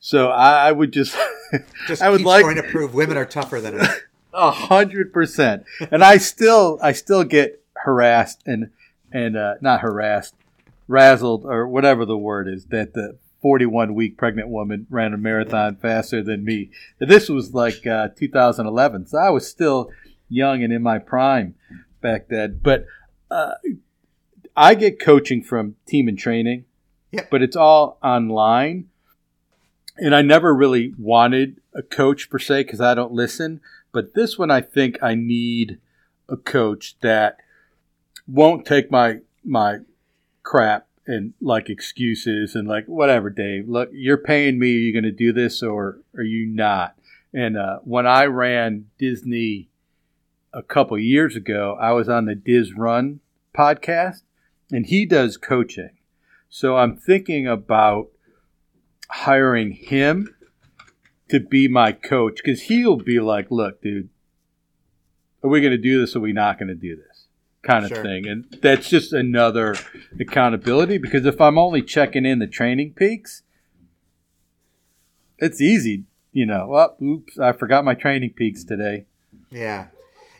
So 0.00 0.28
I, 0.28 0.68
I 0.68 0.72
would 0.72 0.92
just 0.92 1.16
Just 1.86 2.02
I 2.02 2.10
would 2.10 2.22
like- 2.22 2.44
trying 2.44 2.56
to 2.56 2.62
prove 2.62 2.94
women 2.94 3.16
are 3.16 3.24
tougher 3.26 3.60
than 3.60 3.80
us. 3.80 3.88
A 4.34 4.50
hundred 4.50 5.12
percent. 5.12 5.64
And 5.90 6.04
I 6.04 6.18
still, 6.18 6.78
I 6.82 6.92
still 6.92 7.24
get 7.24 7.62
harassed 7.76 8.42
and 8.46 8.70
and 9.10 9.36
uh, 9.36 9.54
not 9.62 9.80
harassed, 9.80 10.34
razzled 10.88 11.44
or 11.44 11.66
whatever 11.66 12.04
the 12.04 12.18
word 12.18 12.46
is 12.46 12.66
that 12.66 12.92
the 12.92 13.16
41 13.40 13.94
week 13.94 14.18
pregnant 14.18 14.48
woman 14.48 14.86
ran 14.90 15.14
a 15.14 15.16
marathon 15.16 15.76
faster 15.76 16.22
than 16.22 16.44
me. 16.44 16.70
This 16.98 17.28
was 17.30 17.54
like 17.54 17.86
uh, 17.86 18.08
2011, 18.16 19.06
so 19.06 19.16
I 19.18 19.30
was 19.30 19.48
still 19.48 19.90
young 20.28 20.62
and 20.62 20.72
in 20.72 20.82
my 20.82 20.98
prime 20.98 21.54
back 22.00 22.28
then. 22.28 22.60
But 22.62 22.86
uh, 23.30 23.54
I 24.56 24.74
get 24.74 25.00
coaching 25.00 25.42
from 25.42 25.76
Team 25.86 26.08
in 26.08 26.16
Training, 26.16 26.64
Yep. 27.12 27.30
but 27.30 27.42
it's 27.42 27.56
all 27.56 27.98
online. 28.02 28.88
And 29.96 30.14
I 30.14 30.22
never 30.22 30.54
really 30.54 30.94
wanted 30.98 31.60
a 31.74 31.82
coach 31.82 32.30
per 32.30 32.38
se 32.38 32.64
because 32.64 32.80
I 32.80 32.94
don't 32.94 33.12
listen. 33.12 33.60
But 33.92 34.14
this 34.14 34.38
one, 34.38 34.50
I 34.50 34.60
think 34.60 34.96
I 35.02 35.14
need 35.14 35.78
a 36.28 36.36
coach 36.36 36.96
that 37.00 37.38
won't 38.26 38.66
take 38.66 38.90
my 38.90 39.18
my 39.44 39.78
crap 40.42 40.86
and 41.06 41.32
like 41.40 41.68
excuses 41.70 42.54
and 42.54 42.68
like 42.68 42.84
whatever, 42.86 43.30
Dave. 43.30 43.68
Look, 43.68 43.88
you're 43.92 44.18
paying 44.18 44.58
me. 44.58 44.68
Are 44.76 44.78
you 44.78 44.92
going 44.92 45.04
to 45.04 45.10
do 45.10 45.32
this 45.32 45.62
or 45.62 46.00
are 46.16 46.22
you 46.22 46.46
not? 46.46 46.94
And 47.32 47.56
uh, 47.56 47.78
when 47.82 48.06
I 48.06 48.24
ran 48.26 48.86
Disney 48.98 49.67
a 50.52 50.62
couple 50.62 50.98
years 50.98 51.36
ago, 51.36 51.76
I 51.80 51.92
was 51.92 52.08
on 52.08 52.24
the 52.24 52.34
Diz 52.34 52.74
Run 52.74 53.20
podcast, 53.56 54.22
and 54.70 54.86
he 54.86 55.04
does 55.06 55.36
coaching. 55.36 55.90
So 56.48 56.76
I'm 56.76 56.96
thinking 56.96 57.46
about 57.46 58.08
hiring 59.10 59.72
him 59.72 60.34
to 61.28 61.40
be 61.40 61.68
my 61.68 61.92
coach 61.92 62.40
because 62.42 62.62
he'll 62.62 62.96
be 62.96 63.20
like, 63.20 63.50
"Look, 63.50 63.82
dude, 63.82 64.08
are 65.42 65.50
we 65.50 65.60
going 65.60 65.72
to 65.72 65.78
do 65.78 66.00
this 66.00 66.14
or 66.16 66.18
are 66.18 66.22
we 66.22 66.32
not 66.32 66.58
going 66.58 66.68
to 66.68 66.74
do 66.74 66.96
this?" 66.96 67.26
Kind 67.62 67.84
of 67.84 67.90
Sure. 67.90 68.02
thing, 68.02 68.26
and 68.26 68.44
that's 68.62 68.88
just 68.88 69.12
another 69.12 69.74
accountability 70.18 70.96
because 70.96 71.26
if 71.26 71.40
I'm 71.40 71.58
only 71.58 71.82
checking 71.82 72.24
in 72.24 72.38
the 72.38 72.46
TrainingPeaks, 72.46 73.42
it's 75.38 75.60
easy, 75.60 76.04
you 76.32 76.46
know. 76.46 76.94
Oops, 77.02 77.38
I 77.38 77.52
forgot 77.52 77.84
my 77.84 77.94
TrainingPeaks 77.94 78.66
today. 78.66 79.04
Yeah. 79.50 79.88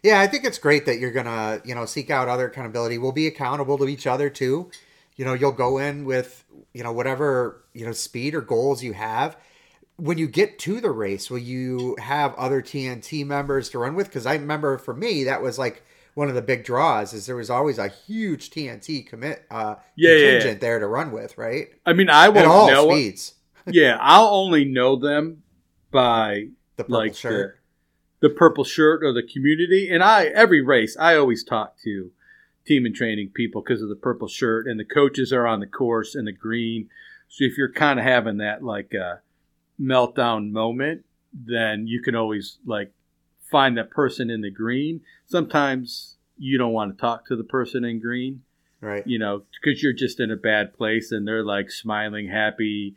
Yeah, 0.03 0.21
I 0.21 0.27
think 0.27 0.45
it's 0.45 0.59
great 0.59 0.87
that 0.87 0.99
you're 0.99 1.13
going 1.13 1.27
to, 1.27 1.61
you 1.65 1.75
know, 1.75 1.85
seek 1.87 2.11
out 2.11 2.29
other 2.29 2.47
accountability. 2.49 2.99
We'll 2.99 3.13
be 3.13 3.27
accountable 3.27 3.79
to 3.79 3.89
each 3.89 4.07
other 4.07 4.31
too. 4.31 4.71
You 5.17 5.25
know, 5.25 5.35
you'll 5.35 5.53
go 5.53 5.79
in 5.79 6.05
with, 6.05 6.45
you 6.73 6.83
know, 6.85 6.93
whatever, 6.93 7.65
you 7.75 7.85
know, 7.85 7.93
speed 7.93 8.35
or 8.35 8.41
goals 8.41 8.83
you 8.83 8.93
have. 8.93 9.37
When 9.97 10.17
you 10.19 10.29
get 10.29 10.61
to 10.61 10.81
the 10.81 10.93
race, 10.93 11.29
will 11.31 11.39
you 11.39 11.97
have 12.01 12.35
other 12.37 12.63
TNT 12.63 13.25
members 13.27 13.69
to 13.71 13.81
run 13.81 13.95
with? 13.97 14.07
Because 14.07 14.27
I 14.27 14.35
remember 14.35 14.79
for 14.79 14.95
me, 14.95 15.25
that 15.25 15.43
was 15.43 15.59
like 15.59 15.83
one 16.15 16.29
of 16.29 16.35
the 16.37 16.43
big 16.43 16.65
draws 16.65 17.13
is 17.13 17.27
there 17.27 17.37
was 17.37 17.51
always 17.51 17.79
a 17.79 17.89
huge 17.89 18.51
TNT 18.51 19.03
commit 19.03 19.45
uh, 19.51 19.77
Yeah, 19.97 20.11
yeah, 20.11 20.17
yeah. 20.17 20.31
contingent 20.31 20.61
there 20.61 20.79
to 20.79 20.87
run 20.87 21.11
with, 21.11 21.37
right? 21.37 21.69
I 21.87 21.93
mean, 21.93 22.11
I 22.11 22.29
At 22.35 22.35
won't 22.35 22.47
all 22.47 22.67
know. 22.67 22.89
speeds. 22.91 23.35
yeah, 23.67 23.99
I'll 24.01 24.29
only 24.29 24.65
know 24.65 24.97
them 24.97 25.43
by 25.91 26.49
The 26.77 26.85
purple 26.85 26.99
like 26.99 27.15
shirt. 27.15 27.55
the, 27.55 27.58
the 28.21 28.31
purple 28.31 28.65
shirt 28.65 29.03
or 29.05 29.13
the 29.13 29.23
community. 29.23 29.89
And 29.91 30.03
I 30.03 30.27
every 30.27 30.61
race 30.61 30.97
I 30.99 31.17
always 31.17 31.45
talk 31.45 31.77
to 31.85 32.11
Team 32.67 32.87
in 32.87 32.95
Training 32.95 33.31
people 33.35 33.63
because 33.63 33.83
of 33.83 33.89
the 33.89 33.97
purple 33.97 34.29
shirt 34.29 34.67
and 34.67 34.79
the 34.79 34.85
coaches 34.85 35.33
are 35.33 35.47
on 35.47 35.61
the 35.61 35.67
course 35.67 36.15
and 36.15 36.27
the 36.27 36.33
green. 36.33 36.89
So 37.29 37.45
if 37.45 37.57
you're 37.59 37.73
kind 37.73 37.99
of 37.99 38.05
having 38.05 38.39
that 38.39 38.63
like 38.63 38.95
uh, 38.95 39.17
meltdown 39.81 40.51
moment, 40.51 41.05
then 41.33 41.87
you 41.87 42.03
can 42.03 42.15
always 42.15 42.59
like 42.67 42.93
find 43.51 43.77
that 43.79 43.91
person 43.91 44.31
in 44.31 44.41
the 44.41 44.51
green. 44.51 45.03
Sometimes 45.27 46.17
you 46.37 46.59
don't 46.59 46.73
want 46.73 46.97
to 46.97 47.01
talk 47.01 47.27
to 47.27 47.37
the 47.37 47.45
person 47.45 47.85
in 47.85 48.01
green 48.01 48.43
Right. 48.81 49.05
you 49.07 49.19
know, 49.19 49.43
because 49.61 49.83
you're 49.83 49.93
just 49.93 50.21
in 50.21 50.31
a 50.31 50.37
bad 50.37 50.73
place 50.77 51.11
and 51.11 51.27
they're 51.27 51.45
like 51.45 51.71
smiling, 51.71 52.29
happy, 52.29 52.95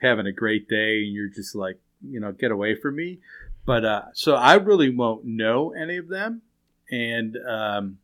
having 0.00 0.26
a 0.26 0.32
great 0.32 0.68
day, 0.68 1.02
and 1.02 1.12
you're 1.12 1.28
just 1.28 1.56
like, 1.56 1.80
you 2.08 2.20
know, 2.20 2.30
get 2.30 2.52
away 2.52 2.76
from 2.76 2.96
me. 2.96 3.18
But 3.66 3.84
uh, 3.84 4.02
so 4.12 4.34
I 4.34 4.54
really 4.54 4.90
won't 4.94 5.24
know 5.24 5.72
any 5.72 5.96
of 5.96 6.08
them, 6.08 6.42
and 6.90 7.36
um, 7.48 7.98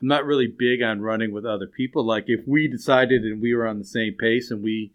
I'm 0.00 0.08
not 0.08 0.24
really 0.24 0.46
big 0.46 0.82
on 0.82 1.00
running 1.00 1.32
with 1.32 1.44
other 1.44 1.66
people. 1.66 2.04
Like 2.04 2.24
if 2.28 2.46
we 2.46 2.68
decided 2.68 3.22
and 3.22 3.42
we 3.42 3.54
were 3.54 3.66
on 3.66 3.78
the 3.78 3.84
same 3.84 4.14
pace 4.14 4.50
and 4.50 4.62
we 4.62 4.92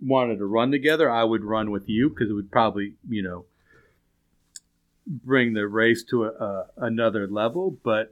wanted 0.00 0.38
to 0.38 0.46
run 0.46 0.70
together, 0.70 1.10
I 1.10 1.24
would 1.24 1.44
run 1.44 1.70
with 1.70 1.88
you 1.88 2.08
because 2.08 2.30
it 2.30 2.34
would 2.34 2.50
probably, 2.50 2.94
you 3.08 3.22
know, 3.22 3.44
bring 5.06 5.52
the 5.52 5.66
race 5.66 6.02
to 6.04 6.24
a, 6.24 6.28
a, 6.28 6.66
another 6.78 7.26
level. 7.26 7.76
But 7.82 8.10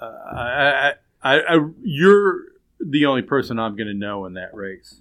uh, 0.00 0.06
I, 0.06 0.92
I, 1.22 1.40
I, 1.40 1.58
you're 1.82 2.40
the 2.80 3.06
only 3.06 3.22
person 3.22 3.58
I'm 3.58 3.76
going 3.76 3.88
to 3.88 3.94
know 3.94 4.26
in 4.26 4.34
that 4.34 4.54
race. 4.54 5.00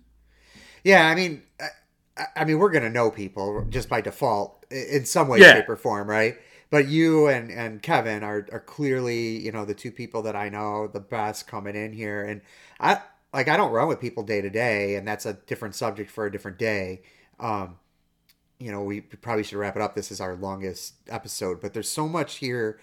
Yeah, 0.84 1.07
I 1.07 1.15
mean, 1.15 1.41
I, 2.35 2.45
mean, 2.45 2.59
we're 2.59 2.71
gonna 2.71 2.89
know 2.89 3.11
people 3.11 3.65
just 3.69 3.89
by 3.89 4.01
default 4.01 4.65
in 4.71 5.05
some 5.05 5.27
way, 5.27 5.39
Yeah. 5.39 5.53
shape, 5.55 5.69
or 5.69 5.75
form, 5.75 6.09
right? 6.09 6.37
But 6.69 6.87
you 6.87 7.27
and 7.27 7.51
and 7.51 7.81
Kevin 7.81 8.23
are 8.23 8.47
are 8.51 8.59
clearly, 8.59 9.37
you 9.37 9.51
know, 9.51 9.65
the 9.65 9.73
two 9.73 9.91
people 9.91 10.21
that 10.23 10.35
I 10.35 10.49
know 10.49 10.87
the 10.87 10.99
best 10.99 11.47
coming 11.47 11.75
in 11.75 11.93
here, 11.93 12.23
and 12.23 12.41
I 12.79 13.01
like 13.33 13.47
I 13.49 13.57
don't 13.57 13.71
run 13.71 13.87
with 13.87 13.99
people 13.99 14.23
day 14.23 14.41
to 14.41 14.49
day, 14.49 14.95
and 14.95 15.07
that's 15.07 15.25
a 15.25 15.33
different 15.33 15.75
subject 15.75 16.09
for 16.09 16.25
a 16.25 16.31
different 16.31 16.57
day. 16.57 17.01
Um, 17.39 17.77
you 18.59 18.71
know, 18.71 18.81
we 18.83 19.01
probably 19.01 19.43
should 19.43 19.57
wrap 19.57 19.75
it 19.75 19.81
up. 19.81 19.95
This 19.95 20.11
is 20.11 20.21
our 20.21 20.35
longest 20.35 20.93
episode, 21.09 21.59
but 21.61 21.73
there's 21.73 21.89
so 21.89 22.07
much 22.07 22.37
here 22.37 22.79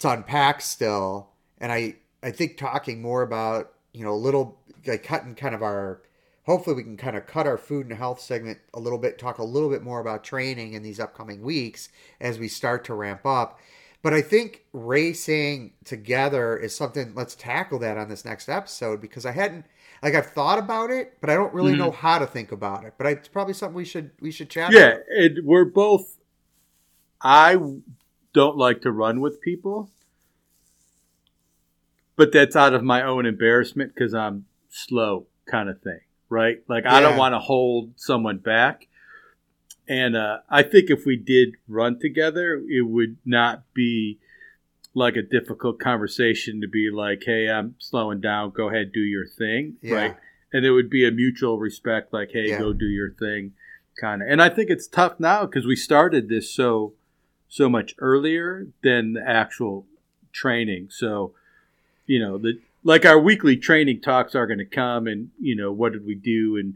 to 0.00 0.10
unpack 0.10 0.60
still, 0.60 1.30
and 1.58 1.72
I 1.72 1.96
I 2.22 2.30
think 2.30 2.56
talking 2.58 3.00
more 3.02 3.22
about 3.22 3.72
you 3.92 4.04
know 4.04 4.12
a 4.12 4.16
little 4.16 4.58
like 4.86 5.02
cutting 5.02 5.34
kind 5.34 5.54
of 5.54 5.62
our 5.62 6.02
hopefully 6.48 6.76
we 6.76 6.82
can 6.82 6.96
kind 6.96 7.16
of 7.16 7.26
cut 7.26 7.46
our 7.46 7.58
food 7.58 7.86
and 7.86 7.96
health 7.98 8.20
segment 8.20 8.58
a 8.74 8.80
little 8.80 8.98
bit 8.98 9.18
talk 9.18 9.38
a 9.38 9.44
little 9.44 9.70
bit 9.70 9.82
more 9.84 10.00
about 10.00 10.24
training 10.24 10.72
in 10.74 10.82
these 10.82 11.00
upcoming 11.00 11.42
weeks 11.42 11.90
as 12.20 12.38
we 12.40 12.48
start 12.48 12.84
to 12.84 12.94
ramp 12.94 13.24
up 13.26 13.60
but 14.02 14.14
i 14.14 14.22
think 14.22 14.64
racing 14.72 15.72
together 15.84 16.56
is 16.56 16.74
something 16.76 17.12
let's 17.14 17.34
tackle 17.36 17.78
that 17.78 17.98
on 17.98 18.08
this 18.08 18.24
next 18.24 18.48
episode 18.48 19.00
because 19.00 19.26
i 19.26 19.32
hadn't 19.32 19.66
like 20.02 20.14
i've 20.14 20.30
thought 20.32 20.58
about 20.58 20.90
it 20.90 21.14
but 21.20 21.30
i 21.30 21.34
don't 21.34 21.54
really 21.54 21.74
Mhm. 21.74 21.78
know 21.78 21.90
how 21.92 22.18
to 22.18 22.26
think 22.26 22.52
about 22.52 22.84
it 22.84 22.94
but 22.98 23.06
it's 23.06 23.28
probably 23.28 23.54
something 23.54 23.76
we 23.76 23.84
should 23.84 24.10
we 24.20 24.30
should 24.32 24.50
chat 24.50 24.72
Yeah, 24.72 24.98
it, 25.08 25.44
we're 25.44 25.66
both. 25.66 26.18
I 27.22 27.56
don't 28.32 28.56
like 28.56 28.82
to 28.82 28.92
run 28.92 29.20
with 29.20 29.40
people, 29.40 29.90
but 32.16 32.32
that's 32.32 32.56
out 32.56 32.74
of 32.74 32.82
my 32.82 33.02
own 33.02 33.26
embarrassment 33.26 33.94
because 33.94 34.14
I'm 34.14 34.46
slow, 34.68 35.26
kind 35.50 35.68
of 35.68 35.80
thing, 35.82 36.00
right? 36.28 36.62
Like 36.68 36.86
I 36.86 37.00
don't 37.00 37.16
want 37.16 37.34
to 37.34 37.38
hold 37.38 37.92
someone 37.96 38.38
back, 38.38 38.86
and 39.88 40.16
uh, 40.16 40.38
I 40.48 40.62
think 40.62 40.90
if 40.90 41.06
we 41.06 41.16
did 41.16 41.54
run 41.66 41.98
together, 41.98 42.62
it 42.68 42.82
would 42.82 43.16
not 43.24 43.62
be 43.74 44.18
like 44.94 45.16
a 45.16 45.22
difficult 45.22 45.78
conversation 45.78 46.60
to 46.60 46.68
be 46.68 46.90
like, 46.90 47.22
"Hey, 47.24 47.48
I'm 47.48 47.74
slowing 47.78 48.20
down. 48.20 48.50
Go 48.50 48.68
ahead, 48.68 48.92
do 48.92 49.00
your 49.00 49.26
thing," 49.26 49.76
Yeah. 49.82 49.94
right? 49.94 50.16
And 50.52 50.64
it 50.64 50.70
would 50.70 50.88
be 50.90 51.06
a 51.06 51.10
mutual 51.10 51.58
respect, 51.58 52.12
like, 52.12 52.30
"Hey, 52.32 52.48
Yeah. 52.48 52.58
go 52.58 52.72
do 52.72 52.86
your 52.86 53.10
thing." 53.10 53.52
kind 53.98 54.22
of 54.22 54.28
and 54.28 54.40
i 54.40 54.48
think 54.48 54.70
it's 54.70 54.86
tough 54.86 55.18
now 55.18 55.44
because 55.44 55.66
we 55.66 55.74
started 55.74 56.28
this 56.28 56.54
so 56.54 56.92
so 57.48 57.68
much 57.68 57.94
earlier 57.98 58.68
than 58.82 59.14
the 59.14 59.28
actual 59.28 59.86
training 60.32 60.88
so 60.90 61.34
you 62.06 62.18
know 62.18 62.38
the 62.38 62.60
like 62.88 63.04
our 63.04 63.18
weekly 63.20 63.54
training 63.56 64.00
talks 64.00 64.34
are 64.34 64.46
going 64.46 64.58
to 64.58 64.64
come 64.64 65.06
and 65.06 65.28
you 65.38 65.54
know 65.54 65.70
what 65.70 65.92
did 65.92 66.04
we 66.06 66.14
do 66.14 66.56
and 66.56 66.74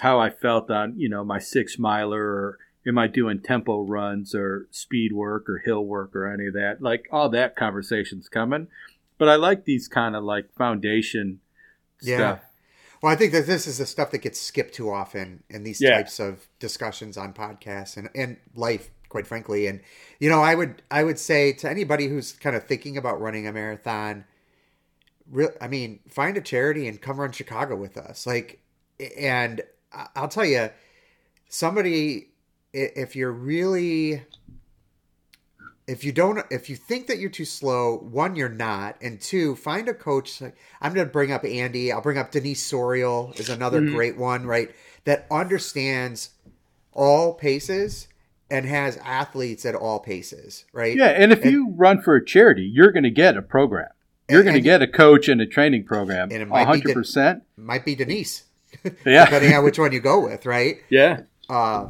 how 0.00 0.18
i 0.18 0.28
felt 0.28 0.70
on 0.70 0.98
you 0.98 1.08
know 1.08 1.24
my 1.24 1.38
six 1.38 1.78
miler 1.78 2.20
or 2.20 2.58
am 2.86 2.98
i 2.98 3.06
doing 3.06 3.40
tempo 3.40 3.80
runs 3.82 4.34
or 4.34 4.66
speed 4.70 5.12
work 5.12 5.48
or 5.48 5.58
hill 5.58 5.84
work 5.84 6.14
or 6.16 6.26
any 6.26 6.48
of 6.48 6.54
that 6.54 6.78
like 6.80 7.06
all 7.12 7.28
that 7.28 7.54
conversation's 7.54 8.28
coming 8.28 8.66
but 9.18 9.28
i 9.28 9.36
like 9.36 9.64
these 9.64 9.86
kind 9.88 10.16
of 10.16 10.24
like 10.24 10.52
foundation 10.58 11.38
Yeah. 12.02 12.16
stuff 12.16 12.40
Well, 13.02 13.12
I 13.12 13.16
think 13.16 13.32
that 13.32 13.46
this 13.46 13.66
is 13.66 13.78
the 13.78 13.86
stuff 13.86 14.10
that 14.12 14.18
gets 14.22 14.40
skipped 14.40 14.74
too 14.74 14.90
often 14.90 15.42
in 15.48 15.64
these 15.64 15.80
Yeah. 15.80 15.96
types 15.96 16.18
of 16.20 16.46
discussions 16.60 17.16
on 17.16 17.32
podcasts 17.32 17.96
and, 17.96 18.08
and 18.14 18.36
life, 18.54 18.90
quite 19.08 19.26
frankly. 19.26 19.66
And 19.66 19.80
you 20.20 20.28
know, 20.30 20.40
I 20.40 20.54
would 20.54 20.82
I 20.90 21.02
would 21.02 21.18
say 21.18 21.52
to 21.54 21.68
anybody 21.70 22.06
who's 22.08 22.32
kind 22.32 22.54
of 22.54 22.64
thinking 22.64 22.96
about 22.96 23.20
running 23.20 23.46
a 23.46 23.52
marathon, 23.52 24.24
real, 25.32 25.50
I 25.60 25.66
mean, 25.66 25.98
find 26.08 26.36
a 26.36 26.40
charity 26.40 26.86
and 26.86 27.00
come 27.00 27.18
run 27.18 27.32
Chicago 27.32 27.74
with 27.74 27.96
us. 27.96 28.26
Like, 28.26 28.60
and 29.18 29.62
I'll 30.14 30.28
tell 30.28 30.44
you, 30.44 30.70
somebody, 31.48 32.28
if 32.72 33.16
you're 33.16 33.32
really 33.32 34.22
if 35.88 36.04
you 36.04 36.12
don't 36.12 36.46
if 36.50 36.70
you 36.70 36.76
think 36.76 37.08
that 37.08 37.18
you're 37.18 37.28
too 37.28 37.44
slow 37.44 37.96
one 37.98 38.36
you're 38.36 38.48
not 38.48 38.96
and 39.02 39.20
two 39.20 39.56
find 39.56 39.88
a 39.88 39.92
coach 39.94 40.40
like 40.40 40.56
i'm 40.80 40.94
going 40.94 41.06
to 41.06 41.12
bring 41.12 41.32
up 41.32 41.44
andy 41.44 41.90
i'll 41.90 42.00
bring 42.00 42.16
up 42.16 42.30
Denise 42.30 42.62
Sauriol 42.70 43.38
is 43.38 43.48
another 43.50 43.80
Mhm. 43.82 43.92
great 43.92 44.16
one 44.16 44.46
right 44.46 44.70
that 45.04 45.26
understands 45.30 46.30
all 46.92 47.34
paces 47.34 48.06
and 48.48 48.64
has 48.64 48.96
athletes 48.98 49.66
at 49.66 49.74
all 49.74 49.98
paces 49.98 50.64
right 50.72 50.96
Yeah, 50.96 51.08
and 51.08 51.32
if 51.32 51.42
And- 51.42 51.50
you 51.50 51.70
run 51.76 52.00
for 52.00 52.14
a 52.14 52.24
charity, 52.24 52.62
you're 52.62 52.92
going 52.92 53.02
to 53.02 53.10
get 53.10 53.36
a 53.36 53.42
program. 53.42 53.88
You're 54.28 54.42
going 54.42 54.54
to 54.54 54.60
get 54.60 54.82
a 54.82 54.86
coach 54.86 55.28
and 55.28 55.40
a 55.40 55.46
training 55.46 55.84
program. 55.84 56.30
And 56.30 56.42
it 56.42 56.48
might 56.48 56.66
hundred 56.66 56.94
percent. 56.94 57.42
might 57.56 57.84
be 57.84 57.94
denise 57.94 58.44
Yeah, 59.04 59.24
depending 59.26 59.54
on 59.54 59.64
which 59.64 59.78
one 59.78 59.92
you 59.92 60.00
go 60.00 60.20
with 60.20 60.46
right 60.46 60.78
yeah, 60.88 61.22
uh, 61.50 61.88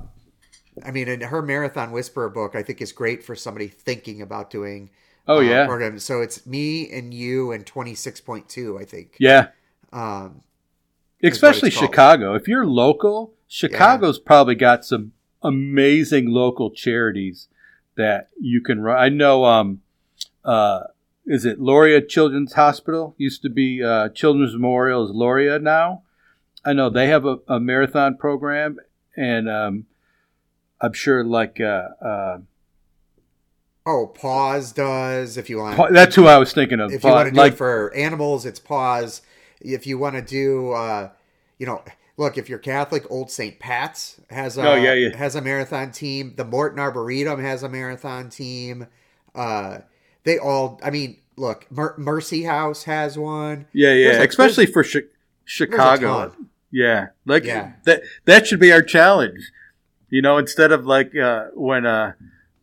I 0.84 0.90
mean, 0.90 1.08
in 1.08 1.20
her 1.20 1.42
Marathon 1.42 1.92
Whisperer 1.92 2.30
book, 2.30 2.54
I 2.54 2.62
think 2.62 2.80
is 2.80 2.92
great 2.92 3.22
for 3.22 3.36
somebody 3.36 3.68
thinking 3.68 4.22
about 4.22 4.50
doing. 4.50 4.90
Oh, 5.28 5.36
uh, 5.36 5.40
yeah. 5.40 5.66
Program. 5.66 5.98
So 5.98 6.20
it's 6.20 6.46
me 6.46 6.90
and 6.90 7.12
you 7.12 7.52
and 7.52 7.66
twenty 7.66 7.94
six 7.94 8.20
point 8.20 8.48
two. 8.48 8.78
I 8.78 8.84
think. 8.84 9.16
yeah. 9.18 9.48
Um, 9.92 10.42
Especially. 11.22 11.70
Chicago. 11.70 12.34
If 12.34 12.48
you're 12.48 12.66
local, 12.66 13.34
Chicago's 13.46 14.18
probably 14.18 14.54
got 14.54 14.84
some 14.84 15.12
amazing 15.42 16.28
local 16.28 16.70
charities 16.70 17.48
that 17.96 18.30
you 18.40 18.60
can 18.60 18.80
run. 18.80 18.98
I 18.98 19.08
know. 19.08 19.44
Um, 19.44 19.82
uh, 20.44 20.84
is 21.26 21.44
it 21.44 21.60
Lurie 21.60 22.06
Children's 22.08 22.54
Hospital? 22.54 23.14
Used 23.18 23.42
to 23.42 23.50
be 23.50 23.82
uh, 23.82 24.08
Children's 24.10 24.52
Memorial 24.52 25.04
is 25.04 25.10
Lurie 25.14 25.60
now. 25.62 26.02
I 26.64 26.72
know 26.72 26.90
they 26.90 27.08
have 27.08 27.24
a, 27.26 27.38
a 27.48 27.58
marathon 27.60 28.16
program, 28.16 28.78
and 29.16 29.48
um, 29.48 29.86
I'm 30.80 30.92
sure 30.92 31.24
like 31.24 31.60
uh, 31.60 31.88
uh, 32.04 32.38
oh, 33.86 34.06
PAWS 34.08 34.72
does 34.72 35.36
if 35.36 35.50
you 35.50 35.58
want. 35.58 35.76
Pa- 35.76 35.88
that's 35.90 36.14
who 36.14 36.26
I 36.26 36.38
was 36.38 36.52
thinking 36.52 36.80
of. 36.80 36.92
if 36.92 37.04
you 37.04 37.10
want 37.10 37.26
to 37.26 37.32
do 37.32 37.36
like 37.36 37.54
it 37.54 37.56
for 37.56 37.92
animals, 37.94 38.46
it's 38.46 38.60
PAWS. 38.60 39.22
If 39.60 39.86
you 39.86 39.98
want 39.98 40.16
to 40.16 40.22
do, 40.22 40.72
uh, 40.72 41.10
you 41.58 41.66
know, 41.66 41.82
look, 42.16 42.36
if 42.38 42.48
you're 42.48 42.58
Catholic, 42.58 43.08
Old 43.10 43.30
St. 43.30 43.58
Pat's 43.58 44.20
has 44.30 44.58
a 44.58 44.62
Oh, 44.68 44.74
yeah, 44.74 44.94
yeah. 44.94 45.16
has 45.16 45.34
a 45.36 45.40
marathon 45.40 45.92
team. 45.92 46.34
The 46.36 46.44
Morton 46.44 46.78
Arboretum 46.78 47.40
has 47.40 47.62
a 47.62 47.68
marathon 47.68 48.28
team. 48.28 48.86
Uh, 49.34 49.78
they 50.24 50.38
all, 50.38 50.80
I 50.82 50.90
mean, 50.90 51.18
look, 51.36 51.66
Mer- 51.70 51.94
Mercy 51.98 52.42
House 52.44 52.84
has 52.84 53.18
one. 53.18 53.66
yeah, 53.72 53.92
yeah, 53.92 54.18
like- 54.18 54.28
especially 54.30 54.66
for 54.66 54.82
chi- 54.84 55.00
Chicago. 55.44 56.34
Yeah, 56.70 57.08
like 57.26 57.44
Yeah. 57.44 57.72
that. 57.84 58.02
That 58.24 58.46
should 58.46 58.60
be 58.60 58.72
our 58.72 58.82
challenge. 58.82 59.50
You 60.08 60.22
know, 60.22 60.38
instead 60.38 60.72
of 60.72 60.86
like 60.86 61.16
uh, 61.16 61.46
when 61.54 61.84
uh, 61.86 62.12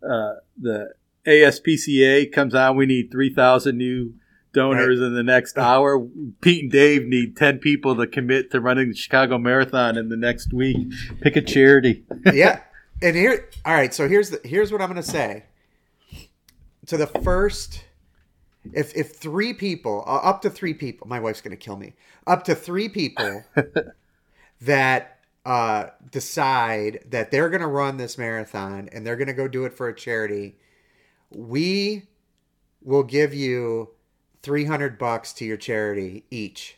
uh, 0.04 0.34
the 0.60 0.94
ASPCA 1.28 2.32
comes 2.32 2.56
on, 2.56 2.76
we 2.76 2.86
need 2.86 3.12
three 3.12 3.34
thousand 3.34 3.78
new 3.78 4.14
donors 4.54 5.00
in 5.00 5.14
the 5.14 5.24
next 5.24 5.58
hour. 5.58 6.08
Pete 6.42 6.64
and 6.64 6.72
Dave 6.72 7.06
need 7.06 7.36
ten 7.38 7.60
people 7.60 7.96
to 7.98 8.08
commit 8.08 8.52
to 8.52 8.60
running 8.60 8.90
the 8.90 8.96
Chicago 8.96 9.38
Marathon 9.38 9.98
in 9.98 10.10
the 10.10 10.18
next 10.18 10.54
week. 10.54 10.78
Pick 11.22 11.36
a 11.36 11.42
charity. 11.42 12.04
yeah. 12.34 12.62
And 13.02 13.16
here, 13.16 13.50
all 13.66 13.74
right. 13.74 13.94
So 13.94 14.08
here's 14.10 14.30
the 14.32 14.42
here's 14.44 14.72
what 14.72 14.82
I'm 14.82 14.90
going 14.92 15.02
to 15.02 15.08
say. 15.10 15.46
To 16.88 16.98
the 16.98 17.08
first, 17.08 17.84
if 18.74 18.96
if 18.96 19.16
three 19.16 19.54
people, 19.54 20.04
uh, 20.08 20.18
up 20.18 20.42
to 20.44 20.50
three 20.50 20.74
people, 20.74 21.08
my 21.08 21.20
wife's 21.20 21.42
going 21.42 21.52
to 21.52 21.58
kill 21.58 21.78
me. 21.78 21.94
Up 22.28 22.44
to 22.46 22.56
three 22.56 22.90
people 22.90 23.44
that 24.62 25.20
uh, 25.46 25.88
decide 26.12 27.00
that 27.10 27.32
they're 27.32 27.50
going 27.50 27.62
to 27.62 27.68
run 27.68 27.98
this 27.98 28.18
marathon 28.18 28.90
and 28.92 29.06
they're 29.06 29.16
going 29.16 29.28
to 29.28 29.34
go 29.34 29.48
do 29.48 29.66
it 29.66 29.74
for 29.74 29.88
a 29.88 29.96
charity, 29.96 30.56
we 31.30 32.04
will 32.84 33.04
give 33.04 33.34
you 33.34 33.90
three 34.42 34.66
hundred 34.66 34.98
bucks 34.98 35.34
to 35.34 35.46
your 35.46 35.58
charity 35.58 36.26
each 36.32 36.78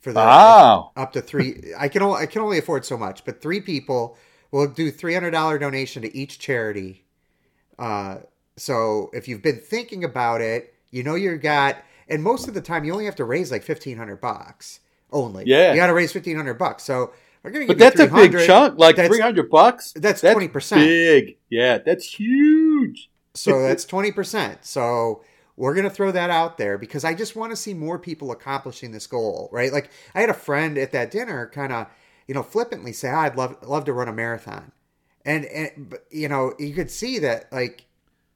for 0.00 0.12
the 0.12 0.20
Wow. 0.20 0.92
up 0.96 1.12
to 1.12 1.20
three. 1.22 1.72
I 1.78 1.88
can 1.88 2.02
only 2.02 2.22
I 2.22 2.26
can 2.26 2.42
only 2.42 2.58
afford 2.58 2.84
so 2.84 2.96
much, 2.96 3.24
but 3.24 3.40
three 3.40 3.60
people 3.60 4.16
will 4.50 4.66
do 4.68 4.90
three 4.90 5.14
hundred 5.14 5.30
dollar 5.32 5.58
donation 5.58 6.02
to 6.02 6.16
each 6.16 6.38
charity. 6.38 7.04
Uh, 7.78 8.18
so 8.58 9.10
if 9.12 9.28
you've 9.28 9.42
been 9.42 9.60
thinking 9.60 10.04
about 10.04 10.40
it, 10.40 10.74
you 10.90 11.02
know 11.02 11.14
you've 11.14 11.40
got, 11.40 11.76
and 12.08 12.22
most 12.22 12.48
of 12.48 12.54
the 12.54 12.60
time 12.60 12.84
you 12.84 12.92
only 12.92 13.06
have 13.06 13.16
to 13.16 13.24
raise 13.24 13.50
like 13.50 13.62
fifteen 13.62 13.96
hundred 13.96 14.20
bucks 14.20 14.80
only. 15.10 15.44
Yeah. 15.46 15.72
you 15.72 15.76
got 15.76 15.86
to 15.86 15.94
raise 15.94 16.12
fifteen 16.12 16.36
hundred 16.36 16.54
bucks. 16.54 16.82
So 16.84 17.12
we're 17.42 17.50
gonna 17.50 17.66
give 17.66 17.78
But 17.78 17.78
that's 17.78 18.00
a 18.00 18.08
big 18.08 18.32
chunk. 18.46 18.78
Like 18.78 18.96
three 18.96 19.20
hundred 19.20 19.48
bucks. 19.50 19.92
That's 19.96 20.20
twenty 20.20 20.48
percent. 20.48 20.82
big. 20.82 21.36
Yeah, 21.48 21.78
that's 21.78 22.04
huge. 22.04 23.08
So 23.38 23.62
that's 23.62 23.84
20%. 23.84 24.58
So 24.62 25.22
we're 25.56 25.74
going 25.74 25.84
to 25.84 25.90
throw 25.90 26.10
that 26.10 26.30
out 26.30 26.58
there 26.58 26.76
because 26.76 27.04
I 27.04 27.14
just 27.14 27.36
want 27.36 27.52
to 27.52 27.56
see 27.56 27.74
more 27.74 27.98
people 27.98 28.30
accomplishing 28.30 28.92
this 28.92 29.06
goal, 29.06 29.48
right? 29.52 29.72
Like 29.72 29.90
I 30.14 30.20
had 30.20 30.30
a 30.30 30.34
friend 30.34 30.76
at 30.76 30.92
that 30.92 31.10
dinner 31.10 31.50
kind 31.52 31.72
of, 31.72 31.86
you 32.26 32.34
know, 32.34 32.42
flippantly 32.42 32.92
say, 32.92 33.08
"I'd 33.08 33.36
love 33.36 33.56
love 33.62 33.84
to 33.86 33.92
run 33.92 34.08
a 34.08 34.12
marathon," 34.12 34.72
and 35.24 35.46
and 35.46 35.88
but, 35.88 36.04
you 36.10 36.28
know, 36.28 36.52
you 36.58 36.74
could 36.74 36.90
see 36.90 37.18
that 37.20 37.50
like 37.50 37.86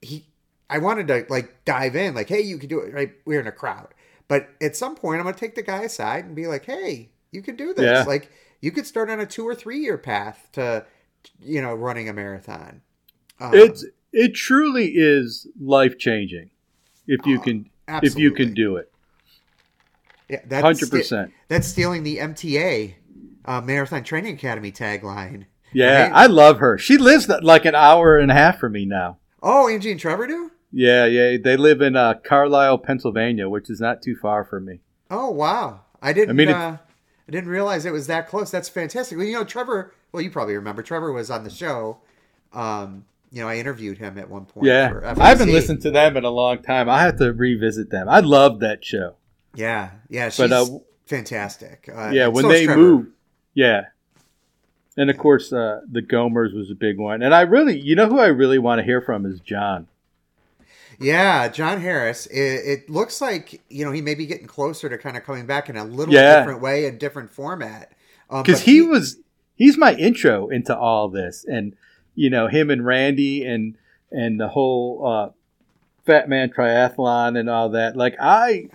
he, 0.03 0.27
I 0.69 0.77
wanted 0.79 1.07
to 1.09 1.25
like 1.29 1.65
dive 1.65 1.95
in, 1.95 2.15
like, 2.15 2.29
"Hey, 2.29 2.41
you 2.41 2.57
could 2.57 2.69
do 2.69 2.79
it." 2.79 2.93
Right, 2.93 3.13
we're 3.25 3.39
in 3.39 3.47
a 3.47 3.51
crowd, 3.51 3.89
but 4.27 4.49
at 4.61 4.75
some 4.75 4.95
point, 4.95 5.19
I'm 5.19 5.25
gonna 5.25 5.37
take 5.37 5.55
the 5.55 5.61
guy 5.63 5.83
aside 5.83 6.25
and 6.25 6.35
be 6.35 6.47
like, 6.47 6.65
"Hey, 6.65 7.09
you 7.31 7.41
could 7.41 7.57
do 7.57 7.73
this. 7.73 7.85
Yeah. 7.85 8.03
Like, 8.07 8.31
you 8.61 8.71
could 8.71 8.85
start 8.87 9.09
on 9.09 9.19
a 9.19 9.25
two 9.25 9.47
or 9.47 9.55
three 9.55 9.79
year 9.79 9.97
path 9.97 10.49
to, 10.53 10.85
you 11.39 11.61
know, 11.61 11.73
running 11.73 12.09
a 12.09 12.13
marathon." 12.13 12.81
Um, 13.39 13.51
It's 13.53 13.85
it 14.11 14.35
truly 14.35 14.93
is 14.95 15.47
life 15.59 15.97
changing 15.97 16.51
if 17.07 17.25
you 17.25 17.39
Oh, 17.39 17.41
can 17.41 17.69
if 18.01 18.17
you 18.17 18.31
can 18.31 18.53
do 18.53 18.77
it. 18.77 18.91
yeah, 20.29 20.39
that's 20.45 20.61
Hundred 20.61 20.87
sti- 20.87 20.97
percent. 20.97 21.33
That's 21.47 21.67
stealing 21.67 22.03
the 22.03 22.19
MTA 22.19 22.95
uh, 23.45 23.61
Marathon 23.61 24.03
Training 24.03 24.35
Academy 24.35 24.71
tagline. 24.71 25.45
Yeah, 25.73 26.03
Right? 26.03 26.11
I 26.13 26.27
love 26.27 26.59
her. 26.59 26.77
She 26.77 26.97
lives 26.97 27.27
like 27.27 27.65
an 27.65 27.75
hour 27.75 28.17
and 28.17 28.31
a 28.31 28.33
half 28.33 28.59
from 28.59 28.73
me 28.73 28.85
now. 28.85 29.17
Oh, 29.43 29.67
Angie 29.67 29.91
and 29.91 29.99
Trevor 29.99 30.25
do? 30.25 30.51
Yeah, 30.71 31.05
yeah. 31.05 31.37
They 31.37 31.57
live 31.57 31.81
in 31.81 31.95
uh, 31.95 32.15
Carlisle, 32.15 32.79
Pennsylvania, 32.79 33.49
which 33.49 33.69
is 33.69 33.79
not 33.79 34.01
too 34.01 34.15
far 34.15 34.43
from 34.43 34.65
me. 34.65 34.79
Oh, 35.11 35.29
wow. 35.29 35.81
I 36.01 36.13
didn't. 36.13 36.31
I 36.31 36.33
mean, 36.33 36.49
uh, 36.49 36.77
I 37.27 37.31
didn't 37.31 37.49
realize 37.49 37.85
it 37.85 37.91
was 37.93 38.07
that 38.07 38.27
close. 38.27 38.49
That's 38.49 38.69
fantastic. 38.69 39.17
Well, 39.17 39.27
you 39.27 39.33
know, 39.33 39.43
Trevor. 39.43 39.93
Well, 40.11 40.21
you 40.21 40.31
probably 40.31 40.55
remember 40.55 40.81
Trevor 40.81 41.11
was 41.11 41.29
on 41.29 41.43
the 41.43 41.49
show. 41.49 41.99
Um, 42.53 43.05
you 43.31 43.41
know, 43.41 43.47
I 43.47 43.57
interviewed 43.57 43.97
him 43.97 44.17
at 44.17 44.29
one 44.29 44.45
point. 44.45 44.67
Yeah, 44.67 44.89
for 44.89 45.05
I 45.05 45.29
haven't 45.29 45.51
listened 45.51 45.81
to 45.81 45.91
them 45.91 46.17
in 46.17 46.23
a 46.23 46.29
long 46.29 46.61
time. 46.61 46.89
I 46.89 47.01
have 47.01 47.17
to 47.17 47.33
revisit 47.33 47.89
them. 47.89 48.07
I 48.07 48.19
love 48.19 48.59
that 48.61 48.85
show. 48.85 49.15
Yeah, 49.55 49.91
yeah, 50.09 50.29
she's 50.29 50.49
But, 50.49 50.51
uh, 50.51 50.65
fantastic. 51.05 51.89
Uh, 51.93 52.09
yeah, 52.13 52.27
when 52.27 52.43
so 52.43 52.49
they 52.49 52.65
Trevor. 52.65 52.81
moved, 52.81 53.11
yeah. 53.53 53.85
And 54.95 55.09
of 55.09 55.17
course, 55.17 55.51
uh, 55.51 55.81
the 55.91 56.01
Gomers 56.01 56.53
was 56.55 56.69
a 56.69 56.75
big 56.75 56.99
one. 56.99 57.21
And 57.23 57.33
I 57.33 57.41
really, 57.41 57.79
you 57.79 57.95
know, 57.95 58.07
who 58.07 58.19
I 58.19 58.27
really 58.27 58.59
want 58.59 58.79
to 58.79 58.83
hear 58.83 59.01
from 59.01 59.25
is 59.25 59.39
John. 59.39 59.87
Yeah, 60.99 61.47
John 61.47 61.81
Harris. 61.81 62.27
It, 62.27 62.37
it 62.37 62.89
looks 62.89 63.19
like 63.19 63.61
you 63.69 63.83
know 63.83 63.91
he 63.91 64.01
may 64.01 64.13
be 64.15 64.25
getting 64.27 64.45
closer 64.47 64.87
to 64.89 64.97
kind 64.97 65.17
of 65.17 65.23
coming 65.23 65.45
back 65.47 65.67
in 65.69 65.75
a 65.75 65.83
little 65.83 66.13
Yeah. 66.13 66.37
different 66.39 66.61
way 66.61 66.85
and 66.85 66.99
different 66.99 67.31
format. 67.31 67.91
Um, 68.29 68.43
because 68.43 68.61
he, 68.61 68.81
was 68.81 69.17
he's 69.55 69.77
my 69.77 69.93
intro 69.95 70.49
into 70.49 70.75
all 70.77 71.09
this 71.09 71.45
and 71.47 71.75
you 72.15 72.29
know 72.29 72.47
him 72.47 72.69
and 72.69 72.85
randy 72.85 73.43
and 73.45 73.75
and 74.11 74.39
the 74.39 74.49
whole 74.49 75.05
uh 75.05 75.29
fat 76.05 76.29
man 76.29 76.49
triathlon 76.49 77.37
and 77.37 77.49
all 77.49 77.69
that 77.69 77.95
like 77.95 78.15
i 78.19 78.67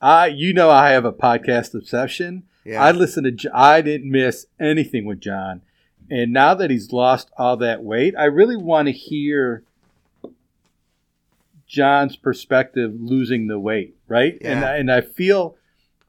i 0.00 0.26
you 0.26 0.52
know 0.52 0.70
i 0.70 0.90
have 0.90 1.04
a 1.04 1.12
podcast 1.12 1.74
obsession 1.74 2.42
Yeah. 2.64 2.82
i 2.82 2.90
listen 2.90 3.24
to 3.24 3.50
i 3.54 3.80
didn't 3.80 4.10
miss 4.10 4.46
anything 4.60 5.04
with 5.06 5.20
john 5.20 5.62
and 6.10 6.32
now 6.32 6.54
that 6.54 6.70
he's 6.70 6.92
lost 6.92 7.30
all 7.38 7.56
that 7.58 7.82
weight 7.82 8.14
i 8.18 8.24
really 8.24 8.56
want 8.56 8.86
to 8.88 8.92
hear 8.92 9.62
john's 11.66 12.16
perspective 12.16 12.92
losing 12.98 13.46
the 13.46 13.58
weight 13.58 13.94
right 14.08 14.36
and 14.42 14.60
Yeah. 14.60 14.70
I- 14.70 14.76
and 14.76 14.90
i 14.92 15.00
feel 15.00 15.56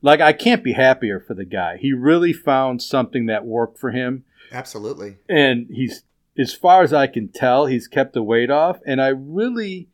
like 0.03 0.19
I 0.19 0.33
can't 0.33 0.63
be 0.63 0.73
happier 0.73 1.19
for 1.19 1.35
the 1.35 1.45
guy. 1.45 1.77
He 1.77 1.93
really 1.93 2.33
found 2.33 2.81
something 2.81 3.27
that 3.27 3.45
worked 3.45 3.77
for 3.77 3.91
him, 3.91 4.23
absolutely. 4.51 5.17
and 5.29 5.67
he's 5.69 6.01
as 6.35 6.55
far 6.55 6.81
as 6.81 6.91
I 6.91 7.05
can 7.05 7.27
tell, 7.27 7.67
he's 7.67 7.87
kept 7.87 8.13
the 8.13 8.23
weight 8.23 8.49
off. 8.49 8.79
And 8.87 8.99
I 8.99 9.09
really 9.09 9.89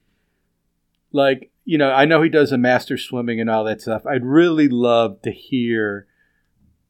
like, 1.11 1.51
you 1.65 1.77
know, 1.77 1.91
I 1.91 2.05
know 2.05 2.21
he 2.21 2.29
does 2.29 2.53
a 2.53 2.57
master 2.57 2.97
swimming 2.97 3.41
and 3.41 3.49
all 3.49 3.65
that 3.65 3.81
stuff. 3.81 4.05
I'd 4.05 4.23
really 4.23 4.69
love 4.69 5.21
to 5.23 5.31
hear 5.31 6.06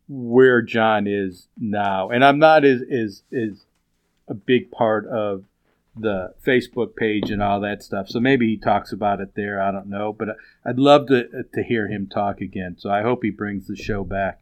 where 0.08 0.62
John 0.62 1.08
is 1.08 1.48
now, 1.58 2.10
and 2.10 2.24
I'm 2.24 2.40
not 2.40 2.64
as 2.66 2.82
is 2.82 3.24
is 3.32 3.66
a 4.28 4.34
big 4.34 4.72
part 4.72 5.06
of 5.08 5.44
the 6.00 6.34
Facebook 6.46 6.96
page 6.96 7.32
and 7.32 7.42
all 7.42 7.60
that 7.62 7.82
stuff. 7.82 8.08
So 8.08 8.20
maybe 8.20 8.48
he 8.48 8.58
talks 8.58 8.92
about 8.92 9.20
it 9.20 9.34
there. 9.36 9.60
I 9.62 9.72
don't 9.72 9.88
know, 9.88 10.14
but 10.14 10.30
I'd 10.66 10.78
love 10.80 11.08
to 11.08 11.44
to 11.54 11.64
hear 11.64 11.88
him 11.88 12.08
talk 12.08 12.40
again. 12.42 12.76
So 12.78 12.90
I 12.90 13.02
hope 13.02 13.24
he 13.24 13.30
brings 13.32 13.68
the 13.68 13.76
show 13.76 14.04
back. 14.04 14.42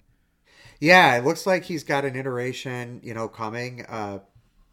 Yeah, 0.79 1.15
it 1.17 1.23
looks 1.23 1.47
like 1.47 1.63
he's 1.63 1.83
got 1.85 2.03
an 2.03 2.15
iteration, 2.17 2.99
you 3.03 3.13
know, 3.13 3.29
coming 3.29 3.85
uh, 3.87 4.19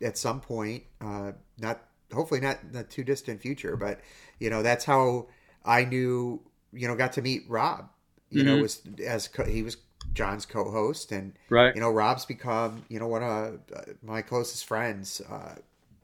at 0.02 0.18
some 0.18 0.40
point. 0.40 0.82
Uh, 1.00 1.32
not 1.58 1.80
hopefully 2.12 2.40
not 2.40 2.58
in 2.62 2.72
the 2.72 2.82
too 2.84 3.04
distant 3.04 3.40
future, 3.40 3.76
but 3.76 4.00
you 4.40 4.50
know 4.50 4.62
that's 4.62 4.84
how 4.84 5.28
I 5.64 5.84
knew, 5.84 6.42
you 6.72 6.88
know, 6.88 6.96
got 6.96 7.12
to 7.14 7.22
meet 7.22 7.42
Rob. 7.48 7.88
You 8.30 8.42
know, 8.42 8.56
Mhm. 8.56 8.62
was 8.62 8.82
as 9.06 9.28
co- 9.28 9.44
he 9.44 9.62
was 9.62 9.76
John's 10.14 10.46
co-host, 10.46 11.12
and 11.12 11.32
Right. 11.48 11.74
you 11.74 11.80
know, 11.80 11.90
Rob's 11.90 12.24
become 12.24 12.84
you 12.88 12.98
know 12.98 13.06
one 13.06 13.22
of 13.22 13.60
uh, 13.74 13.80
my 14.02 14.22
closest 14.22 14.64
friends, 14.66 15.20
uh, 15.30 15.56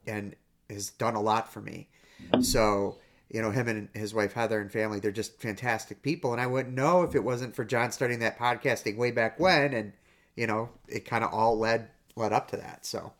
and 0.07 0.35
has 0.69 0.89
done 0.91 1.15
a 1.15 1.21
lot 1.21 1.51
for 1.51 1.61
me. 1.61 1.87
So 2.41 2.97
you 3.29 3.41
know, 3.41 3.51
him 3.51 3.67
and 3.67 3.89
his 3.93 4.13
wife 4.13 4.33
Heather 4.33 4.59
and 4.59 4.71
family, 4.71 4.99
they're 4.99 5.11
just 5.11 5.39
fantastic 5.39 6.01
people. 6.01 6.31
And 6.31 6.41
I 6.41 6.47
wouldn't 6.47 6.75
know 6.75 7.03
if 7.03 7.13
it 7.15 7.23
wasn't 7.23 7.55
for 7.55 7.63
John 7.63 7.91
starting 7.91 8.19
that 8.19 8.39
podcasting 8.39 8.97
way 8.97 9.11
back 9.11 9.39
when. 9.39 9.73
And, 9.73 9.93
you 10.35 10.47
know, 10.47 10.69
it 10.87 11.05
kind 11.05 11.23
of 11.23 11.31
all 11.31 11.57
led 11.57 11.89
led 12.15 12.33
up 12.33 12.49
to 12.49 12.57
that. 12.57 12.85
So, 12.85 13.13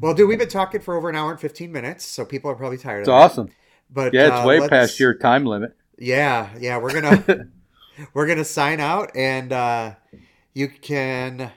well, 0.00 0.14
dude, 0.14 0.28
we've 0.28 0.38
been 0.38 0.48
talking 0.48 0.80
for 0.80 0.96
over 0.96 1.08
an 1.08 1.16
hour 1.16 1.30
and 1.30 1.40
15 1.40 1.70
minutes. 1.70 2.04
So 2.04 2.24
people 2.24 2.50
are 2.50 2.56
probably 2.56 2.76
tired 2.76 3.00
It's 3.00 3.08
awesome. 3.08 3.50
But 3.88 4.12
Yeah, 4.12 4.26
it's 4.26 4.44
uh, 4.44 4.48
way 4.48 4.68
past 4.68 4.98
your 4.98 5.14
time 5.14 5.44
limit. 5.46 5.76
Yeah. 5.96 6.50
Yeah. 6.58 6.78
We're 6.78 7.00
going 7.00 7.22
to, 7.24 7.48
we're 8.14 8.26
going 8.26 8.38
to 8.38 8.44
sign 8.44 8.80
out 8.80 9.10
and 9.14 9.52
uh, 9.52 9.94
you 10.54 10.68
can, 10.68 11.52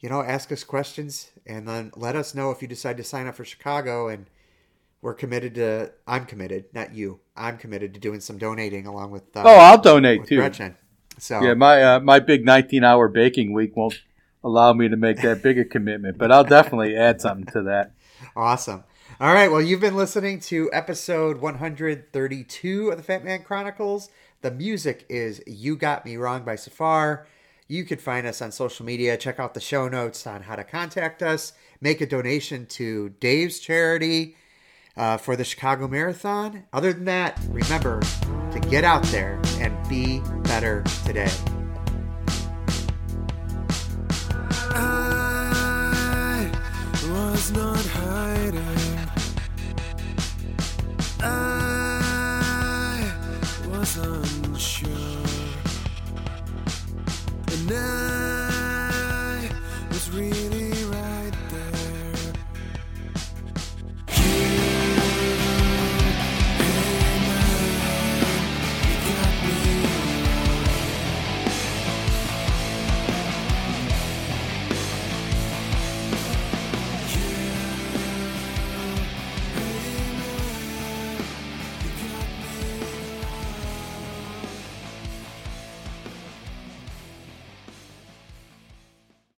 you 0.00 0.08
know, 0.08 0.22
ask 0.22 0.50
us 0.52 0.64
questions 0.64 1.30
and 1.46 1.66
then 1.66 1.92
let 1.96 2.16
us 2.16 2.34
know 2.34 2.50
if 2.50 2.62
you 2.62 2.68
decide 2.68 2.96
to 2.96 3.04
sign 3.04 3.26
up 3.26 3.34
for 3.34 3.44
Chicago 3.44 4.08
and, 4.08 4.26
we're 5.02 5.14
committed 5.14 5.56
to. 5.56 5.92
I'm 6.06 6.24
committed, 6.24 6.66
not 6.72 6.94
you. 6.94 7.20
I'm 7.36 7.58
committed 7.58 7.92
to 7.94 8.00
doing 8.00 8.20
some 8.20 8.38
donating 8.38 8.86
along 8.86 9.10
with. 9.10 9.36
Uh, 9.36 9.42
Oh, 9.44 9.58
I'll 9.58 9.80
donate 9.80 10.26
too. 10.26 10.36
Gretchen. 10.36 10.76
So 11.18 11.42
Yeah, 11.42 11.54
my 11.54 11.82
uh, 11.82 12.00
my 12.00 12.20
big 12.20 12.44
19 12.46 12.84
hour 12.84 13.08
baking 13.08 13.52
week 13.52 13.76
won't 13.76 14.00
allow 14.42 14.72
me 14.72 14.88
to 14.88 14.96
make 14.96 15.20
that 15.22 15.42
big 15.42 15.58
a 15.58 15.64
commitment, 15.64 16.16
but 16.16 16.32
I'll 16.32 16.44
definitely 16.44 16.96
add 16.96 17.20
something 17.20 17.46
to 17.52 17.62
that. 17.64 17.92
awesome. 18.34 18.84
All 19.20 19.34
right. 19.34 19.50
Well, 19.50 19.60
you've 19.60 19.80
been 19.80 19.96
listening 19.96 20.40
to 20.40 20.70
episode 20.72 21.40
132 21.40 22.90
of 22.90 22.96
the 22.96 23.02
Fat 23.02 23.24
Man 23.24 23.42
Chronicles. 23.42 24.08
The 24.42 24.50
music 24.50 25.06
is 25.08 25.40
You 25.46 25.76
Got 25.76 26.04
Me 26.04 26.16
Wrong 26.16 26.42
by 26.42 26.56
Safar. 26.56 27.28
You 27.68 27.84
can 27.84 27.98
find 27.98 28.26
us 28.26 28.42
on 28.42 28.50
social 28.50 28.84
media. 28.84 29.16
Check 29.16 29.38
out 29.38 29.54
the 29.54 29.60
show 29.60 29.88
notes 29.88 30.26
on 30.26 30.42
how 30.42 30.56
to 30.56 30.64
contact 30.64 31.22
us. 31.22 31.52
Make 31.80 32.00
a 32.00 32.06
donation 32.06 32.66
to 32.66 33.10
Dave's 33.20 33.60
charity 33.60 34.34
uh, 34.96 35.18
for 35.18 35.36
the 35.36 35.44
Chicago 35.44 35.86
Marathon. 35.86 36.64
Other 36.72 36.92
than 36.92 37.04
that, 37.04 37.38
remember 37.50 38.00
to 38.00 38.58
get 38.68 38.82
out 38.82 39.04
there 39.04 39.40
and 39.60 39.88
be 39.88 40.20
better 40.42 40.82
today. 41.06 41.30
I 44.74 46.50
was 47.08 47.52
not 47.52 47.86
hiding. 47.86 48.58
I 51.22 51.71
was 53.82 53.96
unsure, 53.96 54.88
and 57.50 57.72
I 57.72 59.50
was 59.90 60.08
really. 60.10 60.51